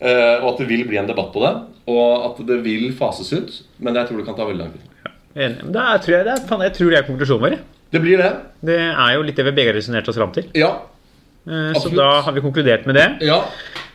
Eh, 0.00 0.36
og 0.40 0.54
at 0.54 0.62
det 0.62 0.68
vil 0.70 0.86
bli 0.88 0.98
en 1.00 1.08
debatt 1.08 1.32
på 1.34 1.42
det. 1.44 1.52
Og 1.92 2.28
at 2.30 2.40
det 2.48 2.60
vil 2.64 2.88
fases 2.96 3.32
ut. 3.36 3.58
Men 3.78 3.98
jeg 4.00 4.08
tror 4.08 4.20
det 4.20 4.28
kan 4.28 4.38
ta 4.38 4.46
veldig 4.48 4.64
lang 4.64 4.72
tid. 4.76 4.86
Da 5.70 5.92
tror 6.02 6.16
jeg, 6.16 6.26
det 6.26 6.32
er, 6.34 6.64
jeg 6.66 6.74
tror 6.76 6.90
det 6.90 6.98
er 6.98 7.06
konklusjonen 7.06 7.44
vår. 7.44 7.58
Det 7.90 8.00
blir 8.02 8.20
det. 8.22 8.30
Det 8.66 8.78
er 8.78 9.12
jo 9.16 9.22
litt 9.26 9.38
det 9.38 9.46
vi 9.48 9.54
begge 9.54 9.72
har 9.72 9.78
resonnert 9.78 10.08
oss 10.10 10.18
fram 10.18 10.32
til. 10.34 10.48
Ja. 10.58 10.70
Eh, 11.48 11.72
Så 11.80 11.88
da 11.96 12.20
har 12.20 12.32
vi 12.32 12.40
konkludert 12.44 12.86
med 12.86 12.94
det. 12.94 13.08
ja. 13.26 13.44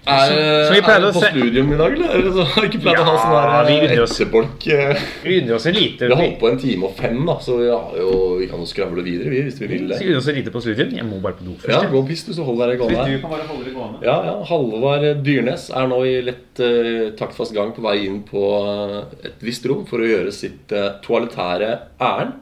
Er, 0.07 0.27
Så- 0.29 0.33
så 0.67 0.73
vi 0.73 0.77
er 0.85 0.99
det 1.01 1.13
på 1.15 1.19
se- 1.19 1.29
studium 1.33 1.71
i 1.73 1.77
dag, 1.77 1.93
eller? 1.93 2.09
Er 2.13 2.31
så, 2.31 2.43
har 2.45 2.61
vi 2.61 2.67
ikke 2.69 2.81
pleid 2.83 2.99
å 3.01 3.05
ha 3.07 3.13
sånn 3.17 3.31
der 3.33 3.65
vi 3.65 3.87
unner 3.87 4.01
oss- 4.03 4.19
etterbolk? 4.21 4.67
eh, 4.67 4.99
Vi 5.23 5.41
unner 5.41 5.55
oss 5.55 5.65
en 5.65 5.73
lite 5.73 5.97
Vi 6.07 6.13
har 6.13 6.21
holdt 6.21 6.39
på 6.39 6.47
en 6.51 6.57
time 6.59 6.83
og 6.85 6.93
fem, 6.95 7.25
da, 7.25 7.33
så 7.41 7.57
vi, 7.57 7.69
har 7.71 7.97
jo, 7.97 8.37
vi 8.37 8.45
kan 8.45 8.59
jo 8.59 8.65
skravle 8.69 9.01
videre 9.01 9.29
vi, 9.33 9.41
hvis 9.41 9.57
vi 9.59 9.65
vil 9.65 9.87
det. 9.89 9.97
Vi 9.99 10.05
unner 10.05 10.17
oss 10.21 10.27
en 10.27 10.35
lite 10.35 10.51
på 10.53 10.61
studium. 10.61 10.91
Jeg 10.93 11.05
må 11.09 11.19
bare 11.23 11.33
på 11.33 11.45
do 11.45 11.55
først. 11.57 11.69
Ja, 11.73 11.89
gå 11.89 11.97
og 11.97 12.07
piss, 12.07 12.23
du, 12.23 12.33
så 12.37 12.45
hold 12.45 12.59
deg 12.61 12.77
gående 12.77 12.97
her. 13.01 13.17
kan 13.19 13.31
bare 13.31 13.47
holde 13.49 13.65
det 13.65 13.73
gående. 13.73 14.03
Ja, 14.03 14.17
ja. 14.29 14.43
Halvard 14.45 15.23
Dyrnes 15.25 15.69
er 15.73 15.87
nå 15.87 16.03
i 16.05 16.21
lett 16.21 16.59
uh, 16.61 17.09
taktfast 17.17 17.53
gang 17.55 17.73
på 17.73 17.81
vei 17.81 18.05
inn 18.05 18.21
på 18.29 18.45
et 19.25 19.41
visst 19.41 19.65
rom 19.65 19.87
for 19.87 19.97
å 19.97 20.05
gjøre 20.05 20.31
sitt 20.31 20.69
uh, 20.71 20.99
toalettære 21.01 21.79
ærend. 21.99 22.33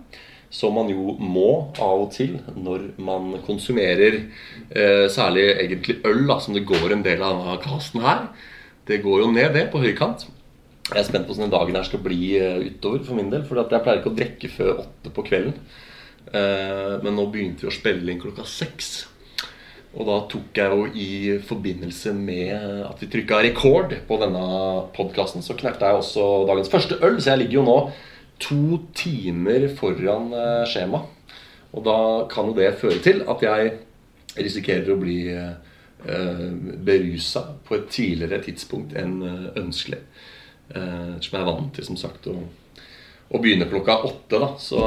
Som 0.54 0.76
man 0.78 0.92
jo 0.92 1.16
må 1.18 1.50
av 1.82 2.04
og 2.04 2.12
til 2.14 2.36
når 2.54 2.92
man 3.02 3.32
konsumerer 3.46 4.20
eh, 4.22 5.08
særlig 5.10 5.48
egentlig 5.56 5.98
øl, 6.06 6.28
da, 6.30 6.38
som 6.44 6.54
det 6.54 6.68
går 6.70 6.94
en 6.94 7.06
del 7.06 7.24
av 7.26 7.40
denne 7.40 7.58
casten 7.64 8.04
her. 8.06 8.28
Det 8.86 9.02
går 9.02 9.24
jo 9.24 9.32
ned, 9.34 9.50
det, 9.56 9.70
på 9.74 9.82
høykant. 9.82 10.28
Jeg 10.90 11.00
er 11.00 11.08
spent 11.08 11.26
på 11.26 11.34
hvordan 11.34 11.54
dagen 11.54 11.80
her 11.80 11.88
skal 11.88 12.04
bli 12.06 12.36
eh, 12.38 12.68
utover 12.68 13.02
for 13.08 13.18
min 13.18 13.32
del. 13.34 13.48
For 13.48 13.58
jeg 13.58 13.72
pleier 13.72 14.04
ikke 14.04 14.12
å 14.12 14.20
drikke 14.20 14.52
før 14.52 14.84
åtte 14.84 15.14
på 15.16 15.26
kvelden. 15.26 15.58
Eh, 16.34 16.94
men 17.02 17.18
nå 17.18 17.26
begynte 17.32 17.66
vi 17.66 17.72
å 17.72 17.74
spille 17.74 18.14
inn 18.14 18.22
klokka 18.22 18.46
seks. 18.46 18.94
Og 19.94 20.08
da 20.10 20.16
tok 20.30 20.58
jeg 20.58 20.74
jo 20.74 20.86
i 20.98 21.10
forbindelse 21.46 22.16
med 22.18 22.54
at 22.88 23.02
vi 23.02 23.10
trykka 23.14 23.44
rekord 23.46 23.94
på 24.08 24.18
denne 24.22 24.46
podkasten, 24.96 25.46
så 25.46 25.54
knekte 25.58 25.86
jeg 25.86 26.00
også 26.00 26.24
dagens 26.50 26.72
første 26.74 26.98
øl. 27.06 27.20
Så 27.22 27.34
jeg 27.34 27.44
ligger 27.44 27.60
jo 27.60 27.66
nå 27.68 27.78
to 28.42 28.80
timer 28.94 29.68
foran 29.78 30.34
eh, 30.34 30.64
skjema. 30.70 31.04
Og 31.74 31.86
da 31.86 31.98
kan 32.32 32.50
jo 32.50 32.58
det 32.58 32.76
føre 32.82 33.02
til 33.04 33.24
at 33.30 33.46
jeg 33.46 33.74
risikerer 34.38 34.94
å 34.94 35.00
bli 35.02 35.20
eh, 35.34 35.56
berusa 36.84 37.46
på 37.66 37.78
et 37.78 37.90
tidligere 37.94 38.44
tidspunkt 38.46 38.96
enn 39.00 39.20
eh, 39.28 39.50
ønskelig. 39.64 40.04
Som 40.74 41.36
jeg 41.36 41.38
er 41.38 41.46
vant 41.46 41.74
til, 41.76 41.86
som 41.86 41.98
sagt, 42.00 42.24
å, 42.32 43.38
begynne 43.44 43.68
klokka 43.70 43.98
åtte. 44.08 44.40
da 44.42 44.48
Så 44.58 44.80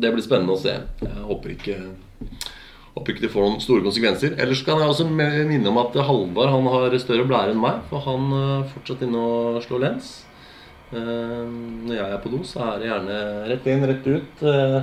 det 0.00 0.12
blir 0.14 0.24
spennende 0.24 0.54
å 0.54 0.60
se. 0.60 0.78
Jeg 1.02 1.24
håper 1.28 1.52
ikke 1.56 1.76
Håper 2.94 3.12
ikke 3.12 3.24
det 3.26 3.30
får 3.30 3.44
noen 3.44 3.60
store 3.62 3.84
konsekvenser. 3.84 4.32
Ellers 4.40 4.62
kan 4.66 4.80
jeg 4.80 4.90
også 4.90 5.04
minne 5.10 5.68
om 5.70 5.76
at 5.82 5.98
Halvard 6.08 6.54
han 6.54 6.70
har 6.72 6.96
større 7.02 7.26
blære 7.28 7.52
enn 7.52 7.60
meg. 7.60 7.82
For 7.90 8.06
han 8.06 8.32
fortsatt 8.72 9.04
inne 9.04 9.20
og 9.20 9.60
slår 9.66 9.84
lens. 9.84 10.08
Eh, 10.92 11.48
Når 11.88 11.94
jeg 11.94 12.12
er 12.14 12.20
på 12.22 12.30
do, 12.32 12.38
så 12.48 12.62
er 12.64 12.78
det 12.80 12.88
gjerne 12.88 13.18
rett 13.50 13.66
inn, 13.68 13.84
rett 13.90 14.06
ut. 14.06 14.42
eh, 14.42 14.78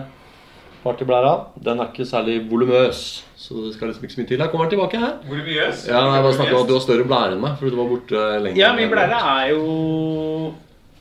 Partyblæra. 0.85 1.31
Den 1.65 1.79
er 1.81 1.87
ikke 1.89 2.05
særlig 2.05 2.35
volumøs, 2.49 2.99
så 3.35 3.55
det 3.65 3.71
skal 3.73 3.87
liksom 3.89 4.03
ikke 4.05 4.13
så 4.13 4.19
mye 4.21 4.27
til. 4.29 4.37
Jeg 4.43 4.51
kommer 4.51 4.69
tilbake 4.69 4.99
her. 5.01 5.15
Volumøs. 5.27 5.87
Ja, 5.89 6.03
jeg 6.13 6.23
bare 6.27 6.33
snakket 6.37 6.53
om 6.53 6.61
at 6.61 6.67
Du 6.69 6.73
har 6.77 6.83
større 6.85 7.07
blære 7.09 7.31
enn 7.33 7.41
meg, 7.41 7.55
fordi 7.57 7.71
du 7.73 7.79
var 7.81 7.89
borte 7.89 8.25
lenger. 8.43 8.59
Ja, 8.61 8.73
min 8.77 8.89
blære 8.93 9.17
er 9.17 9.49
jo 9.49 10.53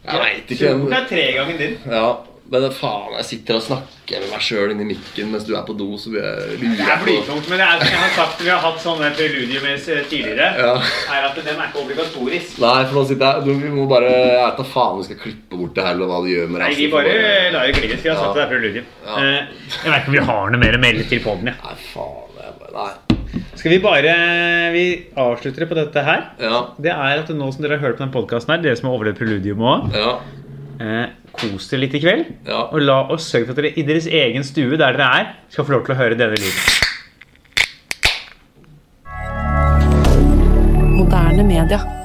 Jeg 0.05 0.20
vet 0.24 0.55
ikke. 0.57 0.72
Det 0.88 0.96
er 1.02 1.07
tre 1.09 1.26
ganger 1.36 1.59
din. 1.61 1.76
Ja, 1.84 2.07
men 2.53 2.64
faen, 2.76 3.14
jeg 3.16 3.24
sitter 3.24 3.57
og 3.57 3.62
snakker 3.64 4.20
med 4.20 4.30
meg 4.34 4.42
sjøl 4.45 4.70
inni 4.74 4.84
mikken 4.90 5.30
mens 5.32 5.47
du 5.49 5.55
er 5.57 5.62
på 5.64 5.72
do, 5.78 5.86
så 5.99 6.11
blir 6.12 6.22
jeg 6.26 6.59
lurer 6.61 6.76
Det 6.76 6.88
er 6.92 7.01
blytungt, 7.05 7.47
men 7.49 7.59
det 7.62 7.66
er, 7.66 7.84
jeg 7.88 7.99
har 8.03 8.12
sagt, 8.18 8.42
vi 8.45 8.51
har 8.53 8.61
hatt 8.61 8.80
sånne 8.84 9.09
preludiumes 9.16 9.86
tidligere, 10.11 10.49
Ja. 10.61 10.74
er 11.16 11.28
at 11.30 11.38
den 11.40 11.49
er 11.57 11.70
ikke 11.70 11.80
obligatorisk. 11.86 12.59
Nei, 12.61 12.84
for 12.84 13.01
nå 13.01 13.07
sitter 13.09 13.40
jeg 13.40 13.45
du, 13.49 13.53
Vi 13.64 13.70
må 13.72 13.86
bare 13.88 14.11
Jeg 14.12 14.42
vet 14.45 14.61
da 14.61 14.66
faen 14.74 14.99
vi 15.01 15.07
skal 15.09 15.16
klippe 15.24 15.57
bort 15.62 15.74
det 15.74 15.84
her, 15.86 15.95
eller 15.97 16.07
hva 16.12 16.20
du 16.22 16.28
gjør 16.34 16.49
med 16.53 16.61
Nei, 16.61 16.68
vi 16.74 16.86
resten. 16.86 16.92
bare 16.92 17.53
lar 17.57 17.66
det 17.66 17.74
glide. 17.80 17.97
Vi 18.05 18.09
har 18.12 18.16
sagt 18.20 18.28
Ja. 18.28 18.34
det 18.34 18.45
er 18.45 18.53
preludium. 18.53 18.84
Ja. 19.07 19.16
Eh, 19.16 19.40
Jeg 19.84 19.90
vet 19.90 19.99
ikke 20.03 20.12
om 20.12 20.18
vi 20.18 20.26
har 20.28 20.51
noe 20.51 20.61
mer 20.66 20.76
å 20.78 20.82
melde 20.84 21.09
til 21.09 21.20
podden, 21.24 21.47
ja. 21.49 21.57
Nei, 21.64 21.74
faen. 21.95 22.20
Jeg 22.45 22.55
bare, 22.61 22.72
nei. 22.76 22.92
Skal 23.57 23.70
vi 23.72 23.78
bare 23.78 24.14
Vi 24.74 24.84
avslutter 25.16 25.66
på 25.66 25.74
dette 25.80 26.05
her. 26.05 26.26
Ja. 26.38 26.66
Det 26.78 26.92
er 26.92 27.18
at 27.24 27.28
nå 27.32 27.49
som 27.55 27.62
dere 27.64 27.78
har 27.78 27.88
hørt 27.88 27.97
på 27.99 28.05
den 28.05 28.12
podkasten 28.12 28.53
her, 28.55 28.62
dere 28.62 28.76
som 28.76 28.90
har 28.90 28.99
overlevd 28.99 29.16
preludium 29.18 29.59
òg, 29.64 29.95
Ja. 29.97 30.18
Eh, 30.80 31.06
kos 31.34 31.68
dere 31.70 31.84
litt 31.84 31.96
i 31.98 32.02
kveld. 32.02 32.30
Ja. 32.48 32.68
Og 32.70 32.84
la 32.84 33.00
oss 33.14 33.28
sørge 33.30 33.48
for 33.48 33.56
at 33.56 33.62
dere 33.62 33.74
i 33.78 33.86
deres 33.86 34.06
egen 34.06 34.46
stue 34.46 34.78
der 34.78 34.96
dere 34.96 35.10
er, 35.20 35.34
skal 35.52 35.66
få 35.66 35.76
lov 35.76 35.84
til 35.86 35.96
å 35.96 36.00
høre 36.02 36.18
denne 36.18 36.38
lyden. 36.38 36.62
Moderne 40.94 41.44
media. 41.46 42.03